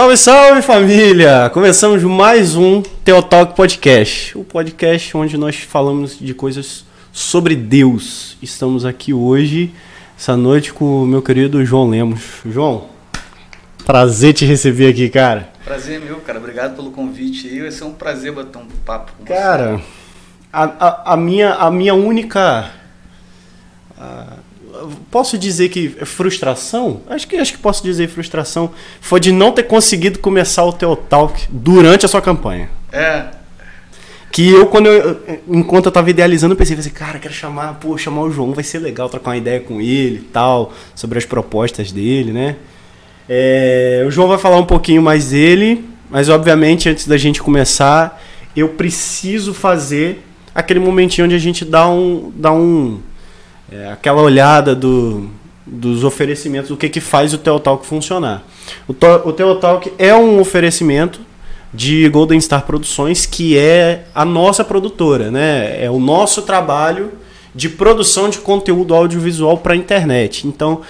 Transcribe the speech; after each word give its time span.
Salve, 0.00 0.16
salve 0.16 0.62
família! 0.62 1.50
Começamos 1.52 2.02
mais 2.02 2.56
um 2.56 2.80
Teotalk 2.80 3.54
Podcast, 3.54 4.36
o 4.38 4.42
podcast 4.42 5.14
onde 5.14 5.36
nós 5.36 5.56
falamos 5.56 6.18
de 6.18 6.32
coisas 6.32 6.86
sobre 7.12 7.54
Deus. 7.54 8.34
Estamos 8.40 8.86
aqui 8.86 9.12
hoje, 9.12 9.74
essa 10.18 10.38
noite, 10.38 10.72
com 10.72 11.02
o 11.02 11.06
meu 11.06 11.20
querido 11.20 11.62
João 11.66 11.90
Lemos. 11.90 12.40
João, 12.46 12.86
prazer 13.84 14.32
te 14.32 14.46
receber 14.46 14.88
aqui, 14.88 15.10
cara. 15.10 15.50
Prazer 15.66 16.00
meu, 16.00 16.16
cara. 16.20 16.38
Obrigado 16.38 16.76
pelo 16.76 16.92
convite 16.92 17.46
aí. 17.46 17.60
Vai 17.60 17.70
ser 17.70 17.84
um 17.84 17.92
prazer 17.92 18.32
bater 18.32 18.56
um 18.56 18.68
papo 18.86 19.12
com 19.18 19.24
cara, 19.26 19.76
você. 19.76 19.82
Cara, 20.50 20.70
a, 20.80 20.86
a, 20.86 21.12
a, 21.12 21.16
minha, 21.18 21.52
a 21.52 21.70
minha 21.70 21.92
única. 21.92 22.70
A, 23.98 24.38
posso 25.10 25.36
dizer 25.36 25.68
que 25.68 25.88
frustração? 25.88 27.00
Acho 27.08 27.26
que 27.26 27.36
acho 27.36 27.52
que 27.52 27.58
posso 27.58 27.82
dizer 27.82 28.08
frustração 28.08 28.70
foi 29.00 29.20
de 29.20 29.32
não 29.32 29.52
ter 29.52 29.64
conseguido 29.64 30.18
começar 30.18 30.64
o 30.64 30.72
teu 30.72 30.96
talk 30.96 31.46
durante 31.50 32.04
a 32.04 32.08
sua 32.08 32.20
campanha. 32.20 32.68
É. 32.92 33.24
Que 34.32 34.48
eu, 34.48 34.66
quando 34.66 34.86
eu, 34.86 35.20
enquanto 35.48 35.86
eu 35.86 35.92
tava 35.92 36.08
idealizando, 36.08 36.54
eu 36.54 36.56
pensei, 36.56 36.76
assim, 36.76 36.90
cara, 36.90 37.18
quero 37.18 37.34
chamar, 37.34 37.74
pô, 37.74 37.98
chamar 37.98 38.22
o 38.22 38.30
João, 38.30 38.52
vai 38.52 38.62
ser 38.62 38.78
legal 38.78 39.08
trocar 39.08 39.30
uma 39.30 39.36
ideia 39.36 39.58
com 39.58 39.80
ele 39.80 40.16
e 40.16 40.28
tal, 40.32 40.72
sobre 40.94 41.18
as 41.18 41.24
propostas 41.24 41.90
dele, 41.90 42.32
né? 42.32 42.56
É, 43.28 44.04
o 44.06 44.10
João 44.10 44.28
vai 44.28 44.38
falar 44.38 44.56
um 44.56 44.64
pouquinho 44.64 45.02
mais 45.02 45.30
dele, 45.30 45.84
mas 46.08 46.28
obviamente 46.28 46.88
antes 46.88 47.08
da 47.08 47.16
gente 47.16 47.42
começar, 47.42 48.22
eu 48.56 48.68
preciso 48.70 49.52
fazer 49.52 50.24
aquele 50.54 50.80
momentinho 50.80 51.26
onde 51.26 51.34
a 51.34 51.38
gente 51.38 51.64
dá 51.64 51.88
um, 51.88 52.32
dá 52.34 52.52
um 52.52 53.00
é, 53.70 53.92
aquela 53.92 54.20
olhada 54.20 54.74
do, 54.74 55.30
dos 55.64 56.02
oferecimentos, 56.02 56.70
o 56.70 56.76
que, 56.76 56.88
que 56.88 57.00
faz 57.00 57.32
o 57.32 57.38
Teotalk 57.38 57.86
funcionar. 57.86 58.42
O, 58.88 58.92
o 58.92 59.32
Teotalk 59.32 59.92
é 59.96 60.14
um 60.14 60.40
oferecimento 60.40 61.20
de 61.72 62.08
Golden 62.08 62.40
Star 62.40 62.66
Produções, 62.66 63.26
que 63.26 63.56
é 63.56 64.06
a 64.12 64.24
nossa 64.24 64.64
produtora, 64.64 65.30
né? 65.30 65.84
É 65.84 65.88
o 65.88 66.00
nosso 66.00 66.42
trabalho 66.42 67.12
de 67.54 67.68
produção 67.68 68.28
de 68.28 68.38
conteúdo 68.38 68.92
audiovisual 68.92 69.58
para 69.58 69.74
a 69.74 69.76
internet. 69.76 70.48
Então, 70.48 70.80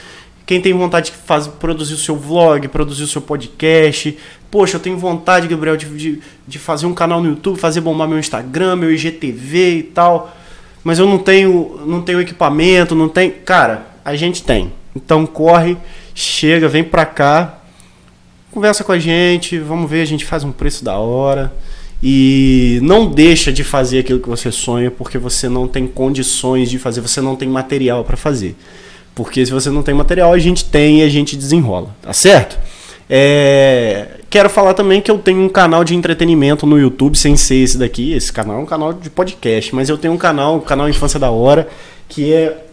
quem 0.47 0.61
tem 0.61 0.73
vontade 0.73 1.11
de 1.11 1.17
fazer, 1.19 1.51
produzir 1.53 1.95
o 1.95 1.99
seu 1.99 2.17
vlog, 2.17 2.67
produzir 2.69 3.05
o 3.05 3.09
seu 3.09 3.21
podcast, 3.21 4.17
poxa, 4.51 4.77
eu 4.77 4.81
tenho 4.81 4.97
vontade, 4.97 5.47
Gabriel, 5.47 5.77
de, 5.77 5.87
de, 5.87 6.21
de 6.49 6.59
fazer 6.59 6.87
um 6.87 6.95
canal 6.95 7.21
no 7.21 7.29
YouTube, 7.29 7.59
fazer 7.59 7.83
bombar 7.83 8.09
meu 8.09 8.19
Instagram, 8.19 8.77
meu 8.77 8.91
IGTV 8.91 9.77
e 9.77 9.83
tal 9.83 10.35
mas 10.83 10.99
eu 10.99 11.07
não 11.07 11.19
tenho, 11.19 11.81
não 11.87 12.03
tenho 12.03 12.21
equipamento, 12.21 12.95
não 12.95 13.09
tem. 13.09 13.31
Cara, 13.31 13.87
a 14.05 14.17
gente 14.17 14.43
tem. 14.43 14.73
Então 14.95 15.27
corre, 15.27 15.77
chega, 16.15 16.69
vem 16.69 16.83
pra 16.83 17.07
cá, 17.07 17.61
conversa 18.51 18.83
com 18.83 18.93
a 18.93 18.99
gente, 18.99 19.59
vamos 19.59 19.91
ver, 19.91 20.03
a 20.03 20.07
gente 20.07 20.25
faz 20.25 20.45
um 20.45 20.53
preço 20.53 20.85
da 20.85 20.99
hora. 20.99 21.53
E 22.03 22.79
não 22.83 23.07
deixa 23.11 23.53
de 23.53 23.63
fazer 23.63 23.99
aquilo 23.99 24.21
que 24.21 24.29
você 24.29 24.51
sonha 24.51 24.91
porque 24.91 25.19
você 25.19 25.49
não 25.49 25.69
tem 25.69 25.87
condições 25.87 26.71
de 26.71 26.79
fazer, 26.79 27.03
você 27.03 27.21
não 27.21 27.37
tem 27.37 27.49
material 27.49 28.05
para 28.05 28.17
fazer. 28.17 28.57
Porque 29.15 29.45
se 29.45 29.53
você 29.53 29.69
não 29.69 29.83
tem 29.83 29.95
material, 29.95 30.33
a 30.33 30.39
gente 30.39 30.65
tem 30.65 31.01
e 31.01 31.03
a 31.03 31.09
gente 31.09 31.37
desenrola, 31.37 31.95
tá 32.01 32.13
certo? 32.13 32.59
É, 33.09 34.20
quero 34.31 34.49
falar 34.49 34.75
também 34.75 35.01
que 35.01 35.11
eu 35.11 35.19
tenho 35.19 35.43
um 35.43 35.49
canal 35.49 35.83
de 35.83 35.95
entretenimento 35.95 36.65
no 36.65 36.79
YouTube, 36.79 37.19
sem 37.19 37.37
ser 37.37 37.57
esse 37.57 37.77
daqui. 37.77 38.13
Esse 38.13 38.33
canal 38.33 38.57
é 38.57 38.61
um 38.61 38.67
canal 38.67 38.93
de 38.93 39.11
podcast, 39.11 39.75
mas 39.75 39.89
eu 39.89 39.99
tenho 39.99 40.15
um 40.15 40.17
canal, 40.17 40.57
o 40.57 40.63
canal 40.63 40.89
Infância 40.89 41.19
da 41.19 41.31
Hora, 41.31 41.69
que 42.09 42.33
é 42.33 42.65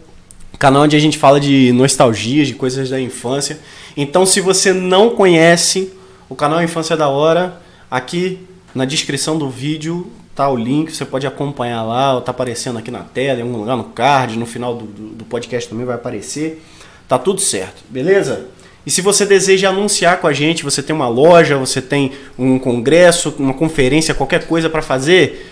canal 0.59 0.83
onde 0.83 0.95
a 0.95 0.99
gente 0.99 1.17
fala 1.17 1.39
de 1.39 1.71
nostalgia, 1.73 2.45
de 2.45 2.53
coisas 2.53 2.89
da 2.91 3.01
infância. 3.01 3.59
Então, 3.95 4.25
se 4.25 4.39
você 4.39 4.71
não 4.71 5.09
conhece 5.09 5.91
o 6.29 6.35
canal 6.35 6.61
Infância 6.61 6.95
da 6.95 7.09
Hora, 7.09 7.59
aqui 7.89 8.39
na 8.73 8.85
descrição 8.85 9.37
do 9.37 9.49
vídeo 9.49 10.11
tá 10.35 10.47
o 10.47 10.55
link, 10.55 10.95
você 10.95 11.03
pode 11.03 11.25
acompanhar 11.25 11.81
lá, 11.81 12.21
tá 12.21 12.29
aparecendo 12.29 12.77
aqui 12.77 12.91
na 12.91 12.99
tela, 12.99 13.39
em 13.39 13.41
algum 13.41 13.57
lugar 13.57 13.75
no 13.75 13.85
card, 13.85 14.37
no 14.37 14.45
final 14.45 14.75
do, 14.75 14.85
do, 14.85 15.07
do 15.15 15.25
podcast 15.25 15.67
também 15.67 15.83
vai 15.83 15.95
aparecer. 15.95 16.63
Tá 17.07 17.17
tudo 17.17 17.41
certo, 17.41 17.83
beleza? 17.89 18.45
E 18.87 18.89
se 18.89 19.01
você 19.01 19.25
deseja 19.25 19.67
anunciar 19.67 20.21
com 20.21 20.27
a 20.27 20.31
gente, 20.31 20.63
você 20.63 20.81
tem 20.81 20.95
uma 20.95 21.09
loja, 21.09 21.57
você 21.57 21.81
tem 21.81 22.13
um 22.39 22.57
congresso, 22.57 23.35
uma 23.37 23.53
conferência, 23.53 24.13
qualquer 24.13 24.47
coisa 24.47 24.69
para 24.69 24.81
fazer, 24.81 25.45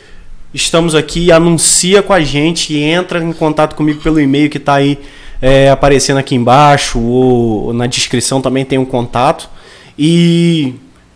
estamos 0.53 0.95
aqui, 0.95 1.33
anuncia 1.33 2.01
com 2.01 2.13
a 2.13 2.21
gente, 2.21 2.73
entra 2.77 3.21
em 3.21 3.33
contato 3.33 3.75
comigo 3.75 4.01
pelo 4.01 4.21
e-mail 4.21 4.49
que 4.49 4.55
está 4.55 4.75
aí 4.75 4.97
é, 5.41 5.69
aparecendo 5.69 6.15
aqui 6.15 6.33
embaixo, 6.33 6.97
ou, 6.97 7.65
ou 7.65 7.73
na 7.73 7.87
descrição 7.87 8.41
também 8.41 8.63
tem 8.63 8.79
um 8.79 8.85
contato. 8.85 9.49
E 9.99 10.75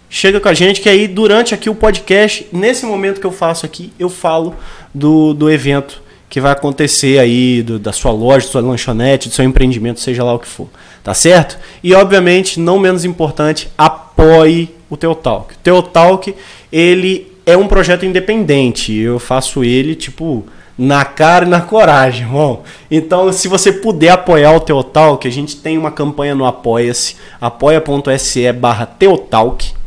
chega 0.09 0.41
com 0.41 0.49
a 0.49 0.53
gente, 0.53 0.81
que 0.81 0.89
aí 0.89 1.07
durante 1.07 1.53
aqui 1.53 1.69
o 1.69 1.75
podcast, 1.75 2.45
nesse 2.51 2.85
momento 2.85 3.21
que 3.21 3.25
eu 3.25 3.31
faço 3.31 3.65
aqui, 3.65 3.93
eu 3.97 4.09
falo 4.09 4.57
do, 4.93 5.33
do 5.33 5.49
evento 5.49 6.01
que 6.29 6.39
vai 6.39 6.51
acontecer 6.51 7.19
aí, 7.19 7.63
do, 7.63 7.79
da 7.79 7.91
sua 7.91 8.11
loja, 8.11 8.45
da 8.45 8.51
sua 8.51 8.61
lanchonete, 8.61 9.29
do 9.29 9.35
seu 9.35 9.43
empreendimento, 9.43 9.99
seja 9.99 10.23
lá 10.23 10.33
o 10.33 10.39
que 10.39 10.47
for. 10.47 10.69
Tá 11.03 11.13
certo? 11.13 11.57
E 11.83 11.93
obviamente, 11.93 12.59
não 12.59 12.77
menos 12.77 13.03
importante, 13.03 13.69
apoie 13.77 14.69
o 14.89 14.95
Teotalk. 14.95 15.53
O 15.53 15.57
Teotalk, 15.57 16.35
ele 16.71 17.31
é 17.45 17.57
um 17.57 17.67
projeto 17.67 18.05
independente. 18.05 18.95
Eu 18.95 19.17
faço 19.17 19.63
ele, 19.63 19.95
tipo, 19.95 20.45
na 20.77 21.03
cara 21.03 21.45
e 21.45 21.49
na 21.49 21.61
coragem, 21.61 22.21
irmão. 22.21 22.61
Então, 22.91 23.33
se 23.33 23.47
você 23.47 23.71
puder 23.71 24.11
apoiar 24.11 24.55
o 24.55 24.59
Teotalk, 24.59 25.27
a 25.27 25.31
gente 25.31 25.57
tem 25.57 25.77
uma 25.77 25.91
campanha 25.91 26.35
no 26.35 26.45
Apoia-se, 26.45 27.15
apoia.se 27.41 28.51
barra 28.53 28.85
Teotalk. 28.85 29.78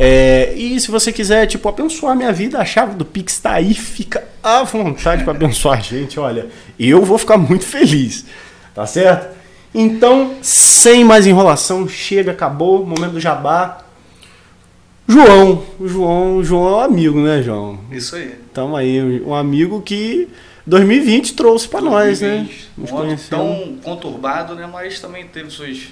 É, 0.00 0.54
e 0.54 0.78
se 0.78 0.92
você 0.92 1.10
quiser, 1.12 1.44
tipo, 1.46 1.68
abençoar 1.68 2.14
minha 2.14 2.32
vida, 2.32 2.60
a 2.60 2.64
chave 2.64 2.94
do 2.94 3.04
Pix 3.04 3.32
está 3.32 3.54
aí, 3.54 3.74
fica 3.74 4.22
à 4.40 4.62
vontade 4.62 5.24
para 5.24 5.32
abençoar 5.32 5.78
a 5.78 5.82
gente. 5.82 6.20
Olha, 6.20 6.46
eu 6.78 7.04
vou 7.04 7.18
ficar 7.18 7.36
muito 7.36 7.66
feliz, 7.66 8.24
tá 8.72 8.86
certo? 8.86 9.36
Então, 9.74 10.36
sem 10.40 11.04
mais 11.04 11.26
enrolação, 11.26 11.88
chega, 11.88 12.30
acabou, 12.30 12.86
momento 12.86 13.14
do 13.14 13.20
jabá. 13.20 13.84
João, 15.06 15.64
o 15.80 15.88
João, 15.88 16.44
João 16.44 16.68
é 16.68 16.76
um 16.76 16.80
amigo, 16.80 17.20
né, 17.20 17.42
João? 17.42 17.80
Isso 17.90 18.14
aí. 18.14 18.36
Tamo 18.54 18.76
aí, 18.76 19.20
um 19.22 19.34
amigo 19.34 19.82
que 19.82 20.28
2020 20.64 21.34
trouxe 21.34 21.66
para 21.66 21.80
nós, 21.80 22.20
né? 22.20 22.48
Nos 22.76 22.92
um 22.92 22.98
ano 22.98 23.16
tão 23.28 23.78
conturbado, 23.82 24.54
né, 24.54 24.68
mas 24.70 25.00
também 25.00 25.26
teve 25.26 25.50
suas 25.50 25.88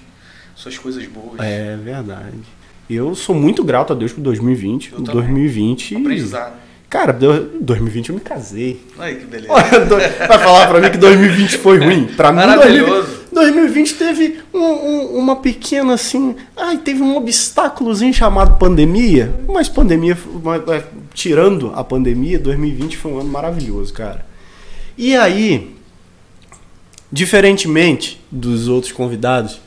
suas 0.54 0.78
coisas 0.78 1.06
boas. 1.06 1.38
É 1.38 1.76
verdade. 1.76 2.38
Eu 2.88 3.14
sou 3.14 3.34
muito 3.34 3.64
grato 3.64 3.92
a 3.92 3.96
Deus 3.96 4.12
por 4.12 4.20
2020. 4.20 4.92
Eu 4.92 5.00
2020. 5.00 5.96
Aprendizado. 5.96 6.66
Cara, 6.88 7.12
2020 7.12 8.10
eu 8.10 8.14
me 8.14 8.20
casei. 8.20 8.80
Ai, 8.96 9.16
que 9.16 9.26
beleza. 9.26 9.52
Vai 9.52 10.38
falar 10.38 10.68
pra 10.68 10.80
mim 10.80 10.90
que 10.90 10.98
2020 10.98 11.58
foi 11.58 11.78
ruim? 11.78 12.06
Pra 12.16 12.32
mim, 12.32 12.42
2020, 12.42 13.06
2020 13.32 13.94
teve 13.94 14.38
um, 14.54 14.60
um, 14.60 15.18
uma 15.18 15.36
pequena 15.36 15.94
assim. 15.94 16.36
Ai, 16.56 16.78
teve 16.78 17.02
um 17.02 17.16
obstáculozinho 17.16 18.14
chamado 18.14 18.56
pandemia. 18.56 19.34
Mas 19.48 19.68
pandemia, 19.68 20.16
tirando 21.12 21.72
a 21.74 21.82
pandemia, 21.82 22.38
2020 22.38 22.96
foi 22.96 23.12
um 23.12 23.18
ano 23.18 23.30
maravilhoso, 23.30 23.92
cara. 23.92 24.24
E 24.96 25.16
aí, 25.16 25.74
diferentemente 27.10 28.20
dos 28.30 28.68
outros 28.68 28.92
convidados, 28.92 29.60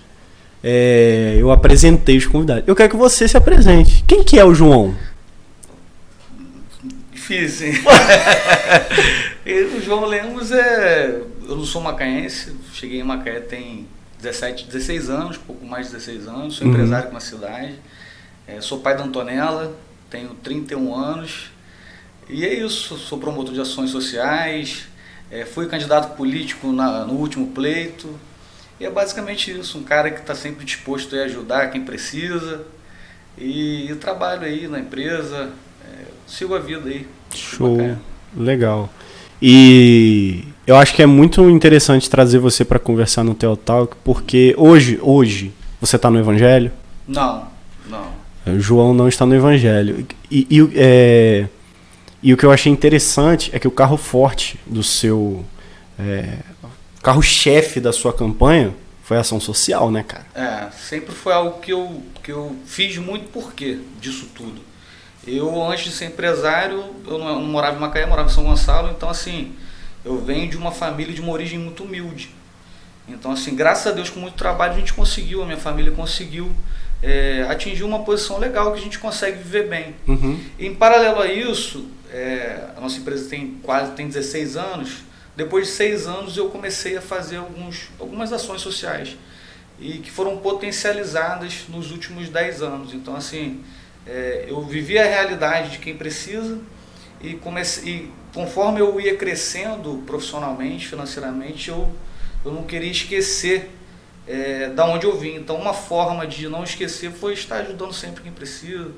é, 0.64 1.36
eu 1.38 1.52
apresentei 1.52 2.18
os 2.18 2.26
convidados. 2.26 2.64
Eu 2.68 2.76
quero 2.76 2.90
que 2.90 2.98
você 2.98 3.28
se 3.28 3.38
apresente. 3.38 4.04
Quem 4.08 4.24
que 4.24 4.38
é 4.38 4.44
o 4.44 4.54
João? 4.54 4.96
Difícil, 7.12 7.68
hein? 7.68 7.74
o 9.78 9.82
João 9.82 10.06
Lemos 10.06 10.52
é. 10.52 11.22
Eu 11.48 11.56
não 11.56 11.66
sou 11.66 11.82
macaense, 11.82 12.56
cheguei 12.74 13.00
em 13.00 13.04
Macaé 13.04 13.40
tem 13.40 13.88
17, 14.22 14.68
16 14.68 15.10
anos, 15.10 15.38
pouco 15.38 15.66
mais 15.66 15.88
de 15.88 15.94
16 15.94 16.28
anos, 16.28 16.56
sou 16.56 16.68
uhum. 16.68 16.74
empresário 16.74 17.12
na 17.12 17.20
cidade. 17.20 17.76
É, 18.48 18.62
sou 18.62 18.80
pai 18.80 18.96
da 18.96 19.04
Antonella, 19.04 19.76
tenho 20.10 20.30
31 20.44 20.94
anos. 20.94 21.52
E 22.30 22.46
é 22.46 22.54
isso, 22.54 22.98
sou 22.98 23.18
promotor 23.18 23.54
de 23.54 23.62
ações 23.62 23.90
sociais, 23.90 24.88
é, 25.32 25.46
fui 25.46 25.68
candidato 25.68 26.16
político 26.16 26.72
na, 26.72 27.06
no 27.06 27.14
último 27.14 27.48
pleito, 27.48 28.08
e 28.80 28.86
é 28.86 28.90
basicamente 28.90 29.52
isso, 29.52 29.78
um 29.78 29.84
cara 29.84 30.10
que 30.10 30.22
está 30.22 30.34
sempre 30.34 30.64
disposto 30.64 31.16
a 31.16 31.24
ajudar 31.24 31.70
quem 31.70 31.82
precisa. 31.82 32.62
E 33.38 33.90
eu 33.90 33.98
trabalho 33.98 34.44
aí 34.44 34.68
na 34.68 34.80
empresa, 34.80 35.50
é, 35.86 36.06
sigo 36.26 36.56
a 36.56 36.60
vida 36.60 36.90
aí. 36.90 37.06
Show, 37.34 37.78
legal. 38.36 38.90
E 39.42 40.46
eu 40.66 40.76
acho 40.76 40.94
que 40.94 41.02
é 41.02 41.06
muito 41.06 41.50
interessante 41.50 42.10
trazer 42.10 42.40
você 42.40 42.64
para 42.64 42.80
conversar 42.80 43.24
no 43.24 43.34
Teo 43.34 43.56
Talk, 43.56 43.96
porque 44.04 44.54
hoje, 44.58 45.00
hoje, 45.02 45.54
você 45.80 45.96
está 45.96 46.10
no 46.10 46.20
Evangelho? 46.20 46.72
Não, 47.08 47.48
não. 47.88 48.08
O 48.46 48.58
é, 48.58 48.60
João 48.60 48.94
não 48.94 49.08
está 49.08 49.26
no 49.26 49.36
Evangelho. 49.36 50.06
E, 50.30 50.48
e, 50.50 50.72
é, 50.76 51.48
e 52.22 52.34
o 52.34 52.38
que 52.38 52.46
eu 52.46 52.52
achei 52.52 52.72
interessante 52.72 53.50
é 53.54 53.60
que 53.60 53.68
o 53.68 53.72
carro 53.72 53.98
forte 53.98 54.60
do 54.66 54.84
seu 54.84 55.46
é, 55.98 56.38
carro-chefe 57.02 57.80
da 57.80 57.92
sua 57.92 58.14
campanha 58.14 58.74
foi 59.04 59.18
ação 59.18 59.40
social, 59.40 59.90
né, 59.90 60.04
cara? 60.04 60.26
É, 60.36 60.72
sempre 60.72 61.14
foi 61.14 61.34
algo 61.34 61.60
que 61.60 61.74
eu, 61.74 62.04
que 62.24 62.32
eu 62.32 62.56
fiz 62.66 62.98
muito 62.98 63.30
porquê 63.32 63.80
disso 64.00 64.28
tudo. 64.36 64.62
Eu, 65.26 65.64
antes 65.64 65.86
de 65.86 65.92
ser 65.92 66.06
empresário, 66.06 66.84
eu 67.08 67.18
não, 67.18 67.42
não 67.42 67.48
morava 67.48 67.78
em 67.78 67.80
Macaé, 67.80 68.06
morava 68.06 68.30
em 68.30 68.34
São 68.34 68.44
Gonçalo, 68.44 68.92
então 68.92 69.10
assim, 69.10 69.54
eu 70.06 70.18
venho 70.24 70.50
de 70.50 70.58
uma 70.58 70.72
família 70.72 71.14
de 71.14 71.22
uma 71.22 71.32
origem 71.32 71.60
muito 71.60 71.84
humilde. 71.84 72.30
Então, 73.08 73.32
assim, 73.32 73.56
graças 73.56 73.88
a 73.88 73.92
Deus, 73.92 74.10
com 74.10 74.20
muito 74.20 74.36
trabalho, 74.36 74.74
a 74.74 74.78
gente 74.78 74.94
conseguiu, 74.94 75.42
a 75.42 75.46
minha 75.46 75.58
família 75.58 75.92
conseguiu 75.92 76.52
é, 77.02 77.46
atingir 77.50 77.84
uma 77.84 78.00
posição 78.00 78.38
legal 78.38 78.72
que 78.72 78.80
a 78.80 78.82
gente 78.82 79.00
consegue 79.00 79.38
viver 79.38 79.68
bem. 79.68 79.96
Uhum. 80.08 80.40
Em 80.60 80.74
paralelo 80.76 81.22
a 81.22 81.28
isso, 81.28 81.88
é, 82.12 82.66
a 82.78 82.82
nossa 82.82 83.00
empresa 83.00 83.30
tem 83.30 83.58
quase 83.64 83.92
tem 83.94 84.08
16 84.08 84.58
anos. 84.58 85.09
Depois 85.40 85.68
de 85.68 85.74
seis 85.74 86.06
anos, 86.06 86.36
eu 86.36 86.50
comecei 86.50 86.98
a 86.98 87.02
fazer 87.02 87.38
alguns, 87.38 87.90
algumas 87.98 88.34
ações 88.34 88.60
sociais 88.62 89.16
e 89.80 90.00
que 90.00 90.12
foram 90.12 90.38
potencializadas 90.38 91.64
nos 91.70 91.92
últimos 91.92 92.28
10 92.28 92.62
anos. 92.62 92.94
Então, 92.94 93.16
assim, 93.16 93.64
é, 94.06 94.48
eu 94.50 94.62
vivi 94.64 95.00
a 95.00 95.06
realidade 95.06 95.72
de 95.72 95.78
quem 95.78 95.96
precisa 95.96 96.60
e, 97.22 97.36
comecei, 97.36 97.90
e 97.90 98.12
conforme 98.34 98.82
eu 98.82 99.00
ia 99.00 99.16
crescendo 99.16 100.04
profissionalmente, 100.06 100.88
financeiramente, 100.88 101.70
eu 101.70 101.90
eu 102.44 102.52
não 102.52 102.64
queria 102.64 102.92
esquecer 102.92 103.70
é, 104.28 104.70
da 104.70 104.86
onde 104.86 105.06
eu 105.06 105.18
vim. 105.18 105.36
Então, 105.36 105.56
uma 105.56 105.74
forma 105.74 106.26
de 106.28 106.48
não 106.48 106.64
esquecer 106.64 107.12
foi 107.12 107.34
estar 107.34 107.58
ajudando 107.58 107.94
sempre 107.94 108.24
quem 108.24 108.32
precisa. 108.32 108.92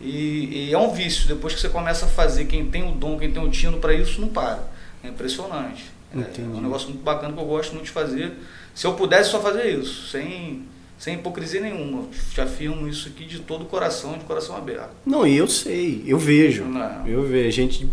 E, 0.00 0.68
e, 0.68 0.72
é 0.72 0.78
um 0.78 0.92
vício. 0.92 1.26
Depois 1.26 1.54
que 1.54 1.60
você 1.60 1.68
começa 1.68 2.06
a 2.06 2.08
fazer, 2.08 2.46
quem 2.46 2.70
tem 2.70 2.86
o 2.86 2.92
dom, 2.92 3.18
quem 3.18 3.30
tem 3.30 3.42
o 3.42 3.50
tino 3.50 3.78
para 3.78 3.92
isso, 3.92 4.20
não 4.20 4.28
para. 4.28 4.69
É 5.02 5.08
impressionante. 5.08 5.84
É, 6.14 6.40
é 6.40 6.44
um 6.44 6.60
negócio 6.60 6.88
muito 6.88 7.02
bacana 7.02 7.32
que 7.32 7.40
eu 7.40 7.46
gosto 7.46 7.72
muito 7.72 7.84
de 7.84 7.90
fazer. 7.90 8.32
Se 8.74 8.86
eu 8.86 8.94
pudesse 8.94 9.30
só 9.30 9.40
fazer 9.40 9.78
isso, 9.78 10.08
sem 10.08 10.64
sem 11.00 11.14
hipocrisia 11.14 11.62
nenhuma. 11.62 12.04
Te 12.34 12.42
afirmo 12.42 12.86
isso 12.86 13.08
aqui 13.08 13.24
de 13.24 13.38
todo 13.38 13.62
o 13.62 13.64
coração, 13.64 14.18
de 14.18 14.24
coração 14.24 14.54
aberto. 14.54 14.90
Não, 15.06 15.26
e 15.26 15.34
eu 15.34 15.48
sei, 15.48 16.04
eu 16.06 16.18
vejo. 16.18 16.64
Não. 16.64 17.06
Eu 17.06 17.22
vejo. 17.22 17.48
A 17.48 17.50
gente 17.50 17.88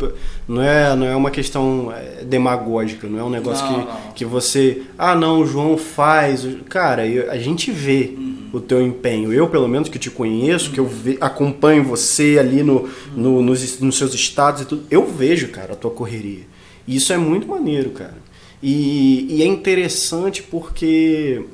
não 0.45 0.61
é, 0.61 0.93
não 0.93 1.05
é 1.05 1.15
uma 1.15 1.31
questão 1.31 1.89
é, 1.89 2.25
demagógica, 2.25 3.07
não 3.07 3.17
é 3.17 3.23
um 3.23 3.29
negócio 3.29 3.65
não, 3.65 3.73
que, 3.73 3.79
não. 3.79 4.11
que 4.11 4.25
você. 4.25 4.83
Ah, 4.97 5.15
não, 5.15 5.39
o 5.39 5.45
João 5.45 5.77
faz. 5.77 6.45
Cara, 6.67 7.07
eu, 7.07 7.31
a 7.31 7.37
gente 7.37 7.71
vê 7.71 8.13
uhum. 8.13 8.49
o 8.51 8.59
teu 8.59 8.81
empenho. 8.81 9.31
Eu, 9.31 9.47
pelo 9.47 9.69
menos, 9.69 9.87
que 9.87 9.97
te 9.97 10.11
conheço, 10.11 10.67
uhum. 10.67 10.73
que 10.73 10.79
eu 10.81 10.85
ve, 10.85 11.17
acompanho 11.21 11.85
você 11.85 12.37
ali 12.37 12.61
no, 12.61 12.81
uhum. 12.81 12.89
no, 13.15 13.41
nos, 13.41 13.79
nos 13.79 13.97
seus 13.97 14.13
estados 14.13 14.63
e 14.63 14.65
tudo, 14.65 14.85
eu 14.91 15.07
vejo, 15.07 15.47
cara, 15.47 15.71
a 15.71 15.75
tua 15.77 15.91
correria. 15.91 16.43
E 16.87 16.95
isso 16.95 17.11
é 17.11 17.17
muito 17.17 17.47
maneiro, 17.47 17.91
cara. 17.91 18.17
E, 18.63 19.27
e 19.29 19.43
é 19.43 19.45
interessante 19.45 20.41
porque 20.41 21.45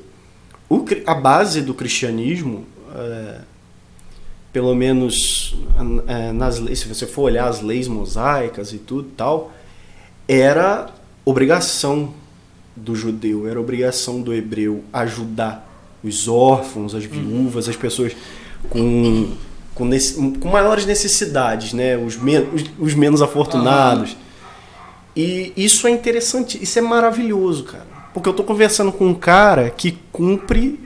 o, 0.68 0.84
a 1.06 1.14
base 1.14 1.60
do 1.60 1.74
cristianismo, 1.74 2.64
é, 2.94 3.40
pelo 4.52 4.74
menos 4.74 5.56
é, 6.06 6.32
nas 6.32 6.58
leis, 6.58 6.78
se 6.78 6.88
você 6.88 7.06
for 7.06 7.22
olhar 7.22 7.48
as 7.48 7.60
leis 7.60 7.88
mosaicas 7.88 8.72
e 8.72 8.78
tudo 8.78 9.10
tal, 9.16 9.52
era 10.26 10.88
obrigação 11.24 12.14
do 12.74 12.94
judeu, 12.94 13.46
era 13.46 13.60
obrigação 13.60 14.22
do 14.22 14.32
hebreu 14.32 14.82
ajudar 14.92 15.70
os 16.02 16.28
órfãos, 16.28 16.94
as 16.94 17.04
viúvas, 17.04 17.68
as 17.68 17.76
pessoas 17.76 18.14
com, 18.70 19.32
com, 19.74 19.84
nesse, 19.84 20.14
com 20.14 20.48
maiores 20.48 20.86
necessidades, 20.86 21.72
né? 21.72 21.96
os, 21.96 22.16
men 22.16 22.48
os, 22.52 22.64
os 22.78 22.94
menos 22.94 23.20
afortunados. 23.22 24.16
E 25.16 25.52
isso 25.56 25.86
é 25.86 25.90
interessante, 25.90 26.60
isso 26.62 26.78
é 26.78 26.82
maravilhoso, 26.82 27.64
cara. 27.64 27.86
Porque 28.12 28.28
eu 28.28 28.32
estou 28.32 28.44
conversando 28.44 28.92
com 28.92 29.08
um 29.08 29.14
cara 29.14 29.70
que 29.70 29.98
cumpre 30.12 30.78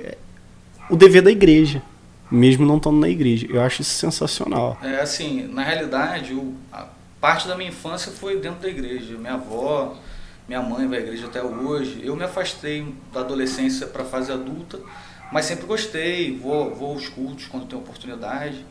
o 0.91 0.97
dever 0.97 1.23
da 1.23 1.31
igreja, 1.31 1.83
mesmo 2.31 2.67
não 2.67 2.77
estando 2.77 2.99
na 2.99 3.09
igreja. 3.09 3.47
Eu 3.49 3.61
acho 3.61 3.83
isso 3.83 3.93
sensacional. 3.93 4.79
É 4.83 5.01
assim, 5.01 5.47
na 5.49 5.63
realidade, 5.63 6.35
o, 6.35 6.55
parte 7.21 7.49
da 7.49 7.57
minha 7.57 7.71
infância 7.71 8.13
foi 8.13 8.39
dentro 8.39 8.61
da 8.61 8.69
igreja. 8.69 9.17
Minha 9.17 9.35
avó, 9.35 9.97
minha 10.47 10.63
mãe 10.63 10.87
vai 10.87 10.99
à 10.99 11.03
igreja 11.03 11.27
até 11.27 11.43
hoje. 11.43 12.01
Eu 12.03 12.17
me 12.17 12.25
afastei 12.25 12.95
da 13.13 13.21
adolescência 13.21 13.87
para 13.87 14.03
a 14.03 14.07
fase 14.07 14.33
adulta, 14.33 14.81
mas 15.33 15.45
sempre 15.47 15.67
gostei, 15.67 16.37
vou, 16.37 16.75
vou 16.75 16.93
aos 16.95 17.09
cultos 17.09 17.47
quando 17.47 17.67
tenho 17.67 17.83
oportunidade. 17.83 18.65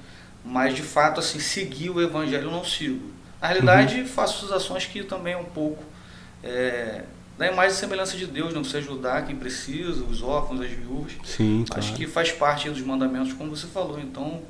Mas 0.44 0.74
de 0.74 0.81
fato, 0.81 1.19
assim, 1.19 1.39
seguir 1.39 1.89
o 1.89 2.01
evangelho 2.01 2.45
eu 2.45 2.51
não 2.51 2.63
sigo. 2.63 3.17
Na 3.42 3.48
realidade, 3.48 4.01
uhum. 4.01 4.07
faço 4.07 4.45
as 4.45 4.51
ações 4.51 4.86
que 4.86 5.04
também 5.04 5.34
é 5.34 5.38
um 5.38 5.45
pouco 5.45 5.84
é, 6.44 7.04
da 7.38 7.48
imagem 7.48 7.72
e 7.72 7.80
semelhança 7.80 8.18
de 8.18 8.25
Deus, 8.25 8.54
não 8.54 8.63
você 8.63 8.78
ajudar 8.78 9.25
quem 9.25 9.36
precisa, 9.36 10.04
os 10.04 10.24
órfãos, 10.24 10.62
as 10.62 10.72
viúvas. 10.72 11.13
Sim, 11.24 11.63
claro. 11.68 11.84
Acho 11.84 11.94
que 11.94 12.07
faz 12.07 12.31
parte 12.31 12.69
dos 12.69 12.81
mandamentos, 12.81 13.34
como 13.34 13.56
você 13.56 13.68
falou. 13.68 14.00
Então, 14.00 14.42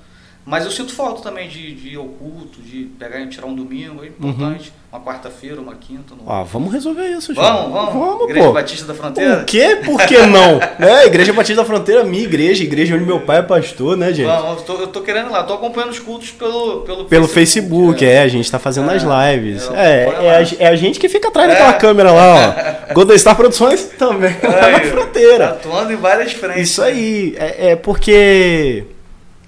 mas 0.48 0.64
eu 0.64 0.72
sinto 0.72 0.94
falta 0.94 1.22
também 1.22 1.50
de, 1.50 1.76
de 1.76 1.90
ir 1.90 1.98
ao 1.98 2.06
culto, 2.06 2.62
de 2.62 2.86
pegar 2.98 3.20
e 3.20 3.28
tirar 3.28 3.48
um 3.48 3.54
domingo, 3.54 4.02
é 4.02 4.08
importante. 4.08 4.70
Uhum. 4.70 4.88
Uma 4.98 5.02
quarta-feira, 5.02 5.60
uma 5.60 5.76
quinta. 5.76 6.16
No... 6.16 6.24
Ah, 6.26 6.44
vamos 6.44 6.72
resolver 6.72 7.06
isso, 7.10 7.34
gente. 7.34 7.44
Vamos, 7.44 7.74
vamos. 7.74 7.94
vamos 7.94 8.30
igreja 8.30 8.48
pô. 8.48 8.54
Batista 8.54 8.86
da 8.86 8.94
Fronteira? 8.94 9.42
O 9.42 9.44
quê? 9.44 9.82
Por 9.84 10.00
que 10.04 10.18
não? 10.26 10.58
né? 10.80 11.06
Igreja 11.06 11.34
Batista 11.34 11.62
da 11.62 11.68
Fronteira, 11.68 12.06
minha 12.06 12.24
igreja, 12.24 12.64
igreja 12.64 12.96
onde 12.96 13.04
meu 13.04 13.20
pai 13.20 13.40
é 13.40 13.42
pastor, 13.42 13.98
né, 13.98 14.14
gente? 14.14 14.26
Vamos, 14.28 14.60
eu 14.60 14.66
tô, 14.66 14.74
eu 14.84 14.88
tô 14.88 15.02
querendo 15.02 15.28
ir 15.28 15.32
lá, 15.34 15.44
tô 15.44 15.54
acompanhando 15.54 15.90
os 15.90 16.00
cultos 16.00 16.32
pelo 16.32 16.80
Pelo, 16.84 17.04
pelo 17.04 17.28
Facebook, 17.28 18.00
Facebook 18.00 18.06
é. 18.06 18.14
é. 18.14 18.22
a 18.22 18.28
gente 18.30 18.50
tá 18.50 18.58
fazendo 18.58 18.90
é, 18.90 18.96
as 18.96 19.04
lives. 19.04 19.70
É, 19.74 20.04
é, 20.06 20.30
a, 20.38 20.64
é, 20.64 20.68
a, 20.70 20.76
gente 20.78 20.98
que 20.98 21.10
fica 21.10 21.28
atrás 21.28 21.50
daquela 21.50 21.72
é. 21.72 21.74
câmera 21.74 22.12
lá, 22.14 22.88
ó. 22.90 22.94
Golden 22.96 23.18
Star 23.18 23.36
Produções 23.36 23.84
também, 24.00 24.34
lá 24.42 24.70
na 24.70 24.80
fronteira. 24.80 25.50
Atuando 25.50 25.92
em 25.92 25.98
várias 25.98 26.32
frentes. 26.32 26.70
Isso 26.70 26.82
aí, 26.82 27.36
é, 27.38 27.72
é 27.72 27.76
porque 27.76 28.86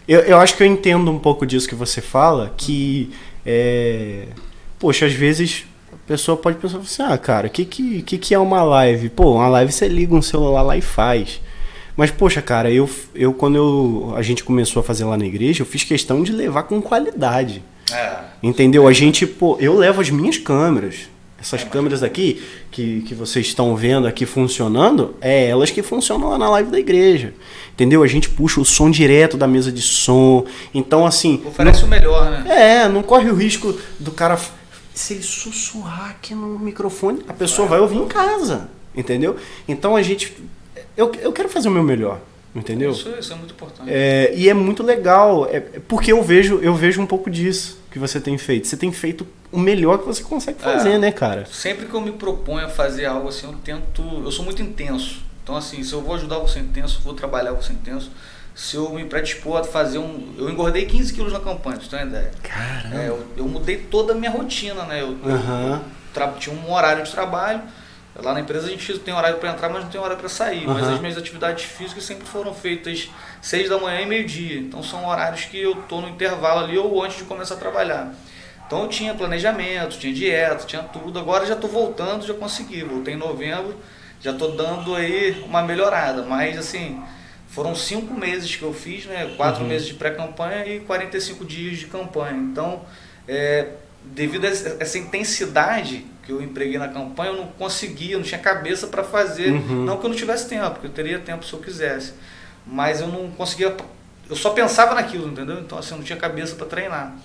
eu, 0.09 0.21
eu 0.21 0.37
acho 0.39 0.57
que 0.57 0.63
eu 0.63 0.67
entendo 0.67 1.11
um 1.11 1.19
pouco 1.19 1.45
disso 1.45 1.69
que 1.69 1.75
você 1.75 2.01
fala, 2.01 2.51
que, 2.57 3.11
é, 3.45 4.23
poxa, 4.79 5.05
às 5.05 5.13
vezes 5.13 5.65
a 5.93 6.07
pessoa 6.07 6.35
pode 6.35 6.57
pensar 6.57 6.79
assim, 6.79 7.03
ah, 7.03 7.15
cara, 7.15 7.45
o 7.45 7.49
que, 7.51 7.63
que, 7.63 8.01
que, 8.01 8.17
que 8.17 8.33
é 8.33 8.39
uma 8.39 8.63
live? 8.63 9.09
Pô, 9.09 9.35
uma 9.35 9.47
live 9.47 9.71
você 9.71 9.87
liga 9.87 10.15
um 10.15 10.21
celular 10.21 10.63
lá 10.63 10.75
e 10.75 10.81
faz. 10.81 11.39
Mas, 11.95 12.09
poxa, 12.09 12.41
cara, 12.41 12.71
eu, 12.71 12.89
eu 13.13 13.31
quando 13.33 13.55
eu, 13.57 14.13
a 14.17 14.23
gente 14.23 14.43
começou 14.43 14.79
a 14.79 14.83
fazer 14.83 15.03
lá 15.03 15.15
na 15.15 15.27
igreja, 15.27 15.61
eu 15.61 15.65
fiz 15.67 15.83
questão 15.83 16.23
de 16.23 16.31
levar 16.31 16.63
com 16.63 16.81
qualidade. 16.81 17.61
É. 17.93 18.17
Entendeu? 18.41 18.87
A 18.87 18.93
gente, 18.93 19.27
pô, 19.27 19.57
eu 19.59 19.77
levo 19.77 20.01
as 20.01 20.09
minhas 20.09 20.39
câmeras. 20.39 21.07
Essas 21.41 21.63
câmeras 21.63 22.03
aqui 22.03 22.43
que, 22.69 23.01
que 23.01 23.15
vocês 23.15 23.47
estão 23.47 23.75
vendo 23.75 24.07
aqui 24.07 24.25
funcionando, 24.25 25.15
é 25.21 25.47
elas 25.47 25.71
que 25.71 25.81
funcionam 25.81 26.29
lá 26.29 26.37
na 26.37 26.49
live 26.49 26.69
da 26.69 26.79
igreja. 26.79 27.33
Entendeu? 27.71 28.03
A 28.03 28.07
gente 28.07 28.29
puxa 28.29 28.59
o 28.59 28.65
som 28.65 28.91
direto 28.91 29.37
da 29.37 29.47
mesa 29.47 29.71
de 29.71 29.81
som. 29.81 30.45
Então, 30.73 31.05
assim. 31.05 31.41
Oferece 31.45 31.81
não, 31.81 31.87
o 31.87 31.89
melhor, 31.89 32.29
né? 32.29 32.83
É, 32.83 32.89
não 32.89 33.01
corre 33.01 33.29
o 33.29 33.35
risco 33.35 33.77
do 33.99 34.11
cara. 34.11 34.37
Se 34.93 35.13
ele 35.13 35.23
sussurrar 35.23 36.09
aqui 36.09 36.35
no 36.35 36.59
microfone, 36.59 37.21
a 37.27 37.33
pessoa 37.33 37.67
vai, 37.67 37.79
vai 37.79 37.87
ouvir 37.87 37.97
em 38.03 38.07
casa. 38.07 38.69
Entendeu? 38.93 39.37
Então 39.67 39.95
a 39.95 40.01
gente. 40.01 40.35
Eu, 40.97 41.11
eu 41.21 41.31
quero 41.31 41.47
fazer 41.47 41.69
o 41.69 41.71
meu 41.71 41.83
melhor. 41.83 42.19
Entendeu? 42.53 42.91
Isso, 42.91 43.09
isso 43.17 43.31
é 43.31 43.35
muito 43.35 43.53
importante. 43.53 43.89
É, 43.89 44.33
e 44.35 44.49
é 44.49 44.53
muito 44.53 44.81
legal, 44.81 45.47
é, 45.49 45.59
porque 45.87 46.11
eu 46.11 46.21
vejo, 46.23 46.59
eu 46.63 46.73
vejo 46.73 46.99
um 46.99 47.05
pouco 47.05 47.29
disso 47.29 47.78
que 47.91 47.99
você 47.99 48.19
tem 48.19 48.37
feito. 48.37 48.67
Você 48.67 48.77
tem 48.77 48.91
feito 48.91 49.27
o 49.51 49.59
melhor 49.59 49.99
que 49.99 50.05
você 50.05 50.23
consegue 50.23 50.61
fazer, 50.61 50.91
é, 50.91 50.97
né, 50.97 51.11
cara? 51.11 51.45
Sempre 51.51 51.85
que 51.85 51.93
eu 51.93 52.01
me 52.01 52.11
proponho 52.11 52.65
a 52.65 52.69
fazer 52.69 53.05
algo 53.05 53.27
assim, 53.29 53.47
eu 53.47 53.53
tento. 53.63 54.03
Eu 54.23 54.31
sou 54.31 54.45
muito 54.45 54.61
intenso. 54.61 55.21
Então, 55.43 55.55
assim, 55.55 55.83
se 55.83 55.93
eu 55.93 56.01
vou 56.01 56.15
ajudar 56.15 56.37
você 56.37 56.59
intenso, 56.59 57.01
vou 57.03 57.13
trabalhar 57.13 57.53
você 57.53 57.73
intenso. 57.73 58.11
Se 58.53 58.75
eu 58.75 58.89
me 58.93 59.05
predispor 59.05 59.57
a 59.57 59.63
fazer 59.63 59.97
um. 59.97 60.33
Eu 60.37 60.49
engordei 60.49 60.85
15 60.85 61.13
quilos 61.13 61.33
na 61.33 61.39
campanha, 61.39 61.77
pra 61.77 61.85
você 61.85 61.89
ter 61.89 61.95
uma 62.03 62.05
ideia. 62.05 62.31
Caramba! 62.43 62.95
É, 62.95 63.07
eu, 63.07 63.25
eu, 63.37 63.47
mudei 63.47 63.77
toda 63.77 64.13
a 64.13 64.15
minha 64.15 64.31
rotina, 64.31 64.83
né? 64.83 65.01
Eu, 65.01 65.07
uhum. 65.07 65.79
eu 66.15 66.33
tinha 66.37 66.55
um 66.55 66.71
horário 66.71 67.03
de 67.03 67.11
trabalho 67.11 67.61
Lá 68.21 68.33
na 68.33 68.41
empresa 68.41 68.67
a 68.67 68.69
gente 68.69 68.99
tem 68.99 69.13
horário 69.13 69.37
para 69.37 69.51
entrar, 69.51 69.69
mas 69.69 69.83
não 69.83 69.91
tem 69.91 69.99
horário 69.99 70.17
para 70.17 70.29
sair. 70.29 70.67
Uhum. 70.67 70.73
Mas 70.73 70.87
as 70.87 70.99
minhas 70.99 71.17
atividades 71.17 71.65
físicas 71.65 72.03
sempre 72.03 72.27
foram 72.27 72.53
feitas 72.53 73.09
seis 73.41 73.69
da 73.69 73.77
manhã 73.77 74.01
e 74.01 74.05
meio-dia. 74.05 74.59
Então 74.59 74.83
são 74.83 75.07
horários 75.07 75.45
que 75.45 75.59
eu 75.59 75.75
tô 75.87 76.01
no 76.01 76.09
intervalo 76.09 76.63
ali 76.63 76.77
ou 76.77 77.03
antes 77.03 77.17
de 77.17 77.23
começar 77.23 77.55
a 77.55 77.57
trabalhar. 77.57 78.13
Então 78.65 78.83
eu 78.83 78.87
tinha 78.87 79.13
planejamento, 79.15 79.97
tinha 79.97 80.13
dieta, 80.13 80.65
tinha 80.65 80.83
tudo. 80.83 81.17
Agora 81.17 81.45
já 81.45 81.55
estou 81.55 81.69
voltando, 81.69 82.25
já 82.25 82.33
consegui. 82.33 82.83
Voltei 82.83 83.15
em 83.15 83.17
novembro, 83.17 83.75
já 84.21 84.31
estou 84.31 84.55
dando 84.55 84.95
aí 84.95 85.43
uma 85.45 85.63
melhorada. 85.63 86.21
Mas 86.21 86.57
assim, 86.57 87.01
foram 87.47 87.73
cinco 87.73 88.13
meses 88.13 88.55
que 88.55 88.63
eu 88.63 88.73
fiz, 88.73 89.05
né? 89.05 89.33
Quatro 89.35 89.63
uhum. 89.63 89.69
meses 89.69 89.87
de 89.87 89.95
pré-campanha 89.95 90.65
e 90.67 90.81
45 90.81 91.43
dias 91.45 91.79
de 91.79 91.87
campanha. 91.87 92.37
Então, 92.37 92.81
é, 93.27 93.69
devido 94.03 94.45
a 94.45 94.49
essa 94.49 94.97
intensidade 94.97 96.05
que 96.29 96.33
eu 96.33 96.41
empreguei 96.43 96.77
na 96.77 96.87
campanha, 96.87 97.31
eu 97.31 97.37
não 97.37 97.47
conseguia, 97.47 98.15
não 98.15 98.23
tinha 98.23 98.39
cabeça 98.39 98.85
para 98.85 99.03
fazer. 99.03 99.51
Uhum. 99.51 99.83
Não 99.83 99.97
que 99.97 100.05
eu 100.05 100.09
não 100.09 100.15
tivesse 100.15 100.47
tempo, 100.47 100.69
porque 100.71 100.85
eu 100.85 100.91
teria 100.91 101.17
tempo 101.17 101.43
se 101.43 101.51
eu 101.51 101.59
quisesse. 101.59 102.13
Mas 102.67 103.01
eu 103.01 103.07
não 103.07 103.31
conseguia, 103.31 103.75
eu 104.29 104.35
só 104.35 104.51
pensava 104.51 104.93
naquilo, 104.93 105.27
entendeu? 105.27 105.59
Então 105.59 105.79
assim, 105.79 105.91
eu 105.91 105.97
não 105.97 106.03
tinha 106.05 106.19
cabeça 106.19 106.55
para 106.55 106.67
treinar. 106.67 107.15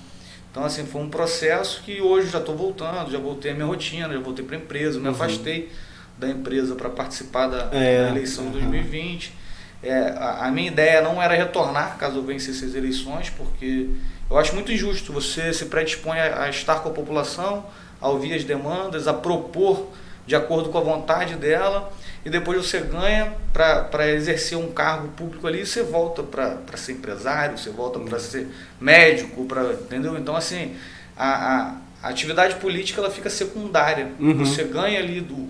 Então 0.50 0.64
assim, 0.64 0.86
foi 0.86 1.02
um 1.02 1.10
processo 1.10 1.82
que 1.82 2.00
hoje 2.00 2.30
já 2.30 2.38
estou 2.38 2.56
voltando, 2.56 3.10
já 3.10 3.18
voltei 3.18 3.50
à 3.50 3.54
minha 3.54 3.66
rotina, 3.66 4.08
já 4.10 4.20
voltei 4.20 4.42
para 4.42 4.56
a 4.56 4.58
empresa, 4.58 4.98
me 4.98 5.06
uhum. 5.06 5.12
afastei 5.12 5.70
da 6.16 6.28
empresa 6.28 6.74
para 6.74 6.88
participar 6.88 7.48
da, 7.48 7.68
é, 7.72 8.04
da 8.04 8.08
eleição 8.08 8.46
de 8.46 8.52
2020. 8.52 9.34
É, 9.82 10.14
a, 10.16 10.46
a, 10.46 10.50
minha 10.50 10.68
ideia 10.68 11.02
não 11.02 11.22
era 11.22 11.34
retornar 11.34 11.98
caso 11.98 12.16
eu 12.16 12.22
vencesse 12.22 12.64
as 12.64 12.74
eleições, 12.74 13.28
porque 13.28 13.90
eu 14.30 14.38
acho 14.38 14.54
muito 14.54 14.72
injusto. 14.72 15.12
Você 15.12 15.52
se 15.52 15.66
predispõe 15.66 16.18
a, 16.18 16.44
a 16.44 16.48
estar 16.48 16.76
com 16.76 16.88
a 16.88 16.92
população, 16.92 17.66
a 18.04 18.08
ouvir 18.10 18.34
as 18.34 18.44
demandas, 18.44 19.08
a 19.08 19.14
propor 19.14 19.88
de 20.26 20.36
acordo 20.36 20.68
com 20.68 20.76
a 20.76 20.80
vontade 20.82 21.36
dela, 21.36 21.90
e 22.22 22.28
depois 22.28 22.58
você 22.58 22.80
ganha 22.80 23.32
para 23.50 24.10
exercer 24.10 24.58
um 24.58 24.70
cargo 24.70 25.08
público 25.08 25.46
ali, 25.46 25.64
você 25.64 25.82
volta 25.82 26.22
para 26.22 26.76
ser 26.76 26.92
empresário, 26.92 27.56
você 27.56 27.70
volta 27.70 27.98
para 27.98 28.18
ser 28.18 28.46
médico, 28.78 29.46
pra, 29.46 29.72
entendeu? 29.72 30.18
Então, 30.18 30.36
assim, 30.36 30.76
a, 31.16 31.28
a, 31.28 31.76
a, 32.02 32.08
atividade 32.10 32.56
política 32.56 33.00
ela 33.00 33.10
fica 33.10 33.30
secundária. 33.30 34.12
Uhum. 34.20 34.44
Você 34.44 34.64
ganha 34.64 34.98
ali 34.98 35.22
do, 35.22 35.48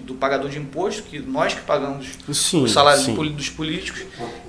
do 0.00 0.14
pagador 0.14 0.50
de 0.50 0.58
imposto, 0.58 1.04
que 1.04 1.20
nós 1.20 1.54
que 1.54 1.60
pagamos 1.60 2.08
sim, 2.32 2.64
os 2.64 2.72
salários 2.72 3.04
sim. 3.04 3.14
dos 3.14 3.48
políticos, 3.48 4.02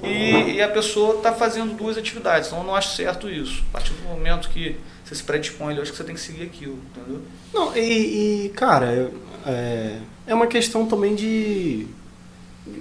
e, 0.03 0.53
e 0.53 0.61
a 0.61 0.69
pessoa 0.69 1.17
está 1.17 1.31
fazendo 1.33 1.75
duas 1.75 1.99
atividades. 1.99 2.47
Então 2.47 2.59
eu 2.59 2.65
não 2.65 2.75
acho 2.75 2.95
certo 2.95 3.29
isso. 3.29 3.63
A 3.69 3.73
partir 3.73 3.93
do 3.93 4.03
momento 4.03 4.49
que 4.49 4.75
você 5.07 5.15
se 5.15 5.23
predispõe, 5.23 5.75
eu 5.75 5.81
acho 5.81 5.91
que 5.91 5.97
você 5.97 6.03
tem 6.03 6.15
que 6.15 6.21
seguir 6.21 6.43
aquilo, 6.43 6.77
entendeu? 6.91 7.21
Não, 7.53 7.75
e, 7.77 8.45
e 8.45 8.49
cara, 8.49 9.09
é, 9.45 9.99
é 10.25 10.33
uma 10.33 10.47
questão 10.47 10.85
também 10.85 11.15
de, 11.15 11.87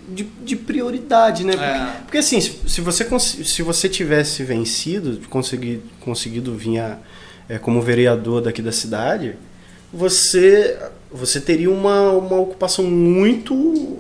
de, 0.09 0.25
de 0.25 0.57
prioridade, 0.57 1.45
né? 1.45 1.53
Porque, 1.53 1.65
é. 1.65 2.01
porque 2.03 2.19
assim, 2.19 2.41
se, 2.41 2.69
se, 2.69 2.81
você, 2.81 3.07
se 3.19 3.63
você 3.63 3.89
tivesse 3.89 4.43
vencido, 4.43 5.21
conseguido, 5.29 5.83
conseguido 6.01 6.55
vir 6.57 6.81
a, 6.81 6.99
é, 7.49 7.59
como 7.59 7.81
vereador 7.81 8.43
daqui 8.43 8.61
da 8.61 8.73
cidade, 8.73 9.37
você 9.93 10.77
você 11.11 11.41
teria 11.41 11.71
uma, 11.71 12.11
uma 12.11 12.41
ocupação 12.41 12.85
muito, 12.85 13.55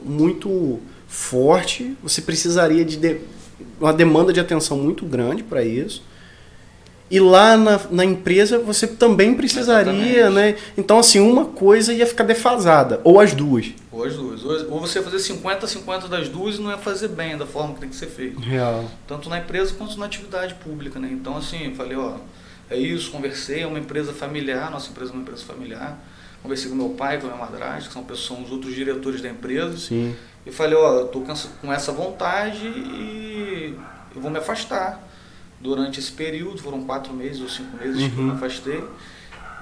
muito 0.04 0.80
forte, 1.06 1.96
você 2.02 2.20
precisaria 2.20 2.84
de, 2.84 2.96
de 2.96 3.20
uma 3.80 3.92
demanda 3.92 4.32
de 4.32 4.40
atenção 4.40 4.76
muito 4.76 5.06
grande 5.06 5.42
para 5.42 5.64
isso. 5.64 6.02
E 7.10 7.20
lá 7.20 7.56
na, 7.56 7.80
na 7.90 8.04
empresa 8.04 8.58
você 8.58 8.86
também 8.86 9.34
precisaria, 9.34 9.92
Exatamente. 9.92 10.34
né? 10.34 10.56
Então, 10.76 10.98
assim, 10.98 11.20
uma 11.20 11.44
coisa 11.44 11.92
ia 11.92 12.06
ficar 12.06 12.24
defasada, 12.24 13.00
ou 13.04 13.20
as 13.20 13.32
duas. 13.32 13.72
Ou 13.92 14.04
as 14.04 14.14
duas. 14.14 14.42
Ou 14.44 14.80
você 14.80 14.98
ia 14.98 15.04
fazer 15.04 15.18
50-50 15.18 16.08
das 16.08 16.28
duas 16.28 16.56
e 16.56 16.60
não 16.60 16.70
ia 16.70 16.78
fazer 16.78 17.08
bem 17.08 17.36
da 17.36 17.46
forma 17.46 17.74
que 17.74 17.80
tem 17.80 17.88
que 17.88 17.96
ser 17.96 18.08
feito. 18.08 18.40
Real. 18.40 18.84
Tanto 19.06 19.28
na 19.28 19.38
empresa 19.38 19.74
quanto 19.74 19.98
na 19.98 20.06
atividade 20.06 20.54
pública, 20.54 20.98
né? 20.98 21.08
Então, 21.12 21.36
assim, 21.36 21.66
eu 21.66 21.74
falei, 21.74 21.96
ó, 21.96 22.14
é 22.68 22.76
isso, 22.76 23.10
conversei, 23.10 23.62
é 23.62 23.66
uma 23.66 23.78
empresa 23.78 24.12
familiar, 24.12 24.70
nossa 24.70 24.90
empresa 24.90 25.12
é 25.12 25.14
uma 25.14 25.22
empresa 25.22 25.44
familiar 25.44 25.98
conversei 26.46 26.70
com 26.70 26.76
meu 26.76 26.90
pai, 26.90 27.18
com 27.18 27.26
a 27.26 27.30
minha 27.30 27.44
madrasta, 27.44 27.88
que 27.88 27.92
são, 27.92 28.04
pessoas, 28.04 28.46
os 28.46 28.52
outros 28.52 28.74
diretores 28.74 29.20
da 29.20 29.28
empresa. 29.28 29.76
Sim. 29.76 30.14
E 30.44 30.52
falei, 30.52 30.76
ó, 30.76 31.00
eu 31.00 31.08
tô 31.08 31.20
com 31.20 31.72
essa 31.72 31.92
vontade 31.92 32.66
e 32.66 33.76
eu 34.14 34.20
vou 34.20 34.30
me 34.30 34.38
afastar. 34.38 35.02
Durante 35.60 35.98
esse 36.00 36.12
período, 36.12 36.58
foram 36.62 36.84
quatro 36.84 37.12
meses 37.12 37.40
ou 37.40 37.48
cinco 37.48 37.76
meses 37.76 38.02
uhum. 38.02 38.10
que 38.10 38.16
eu 38.16 38.22
me 38.22 38.30
uhum. 38.30 38.36
afastei. 38.36 38.84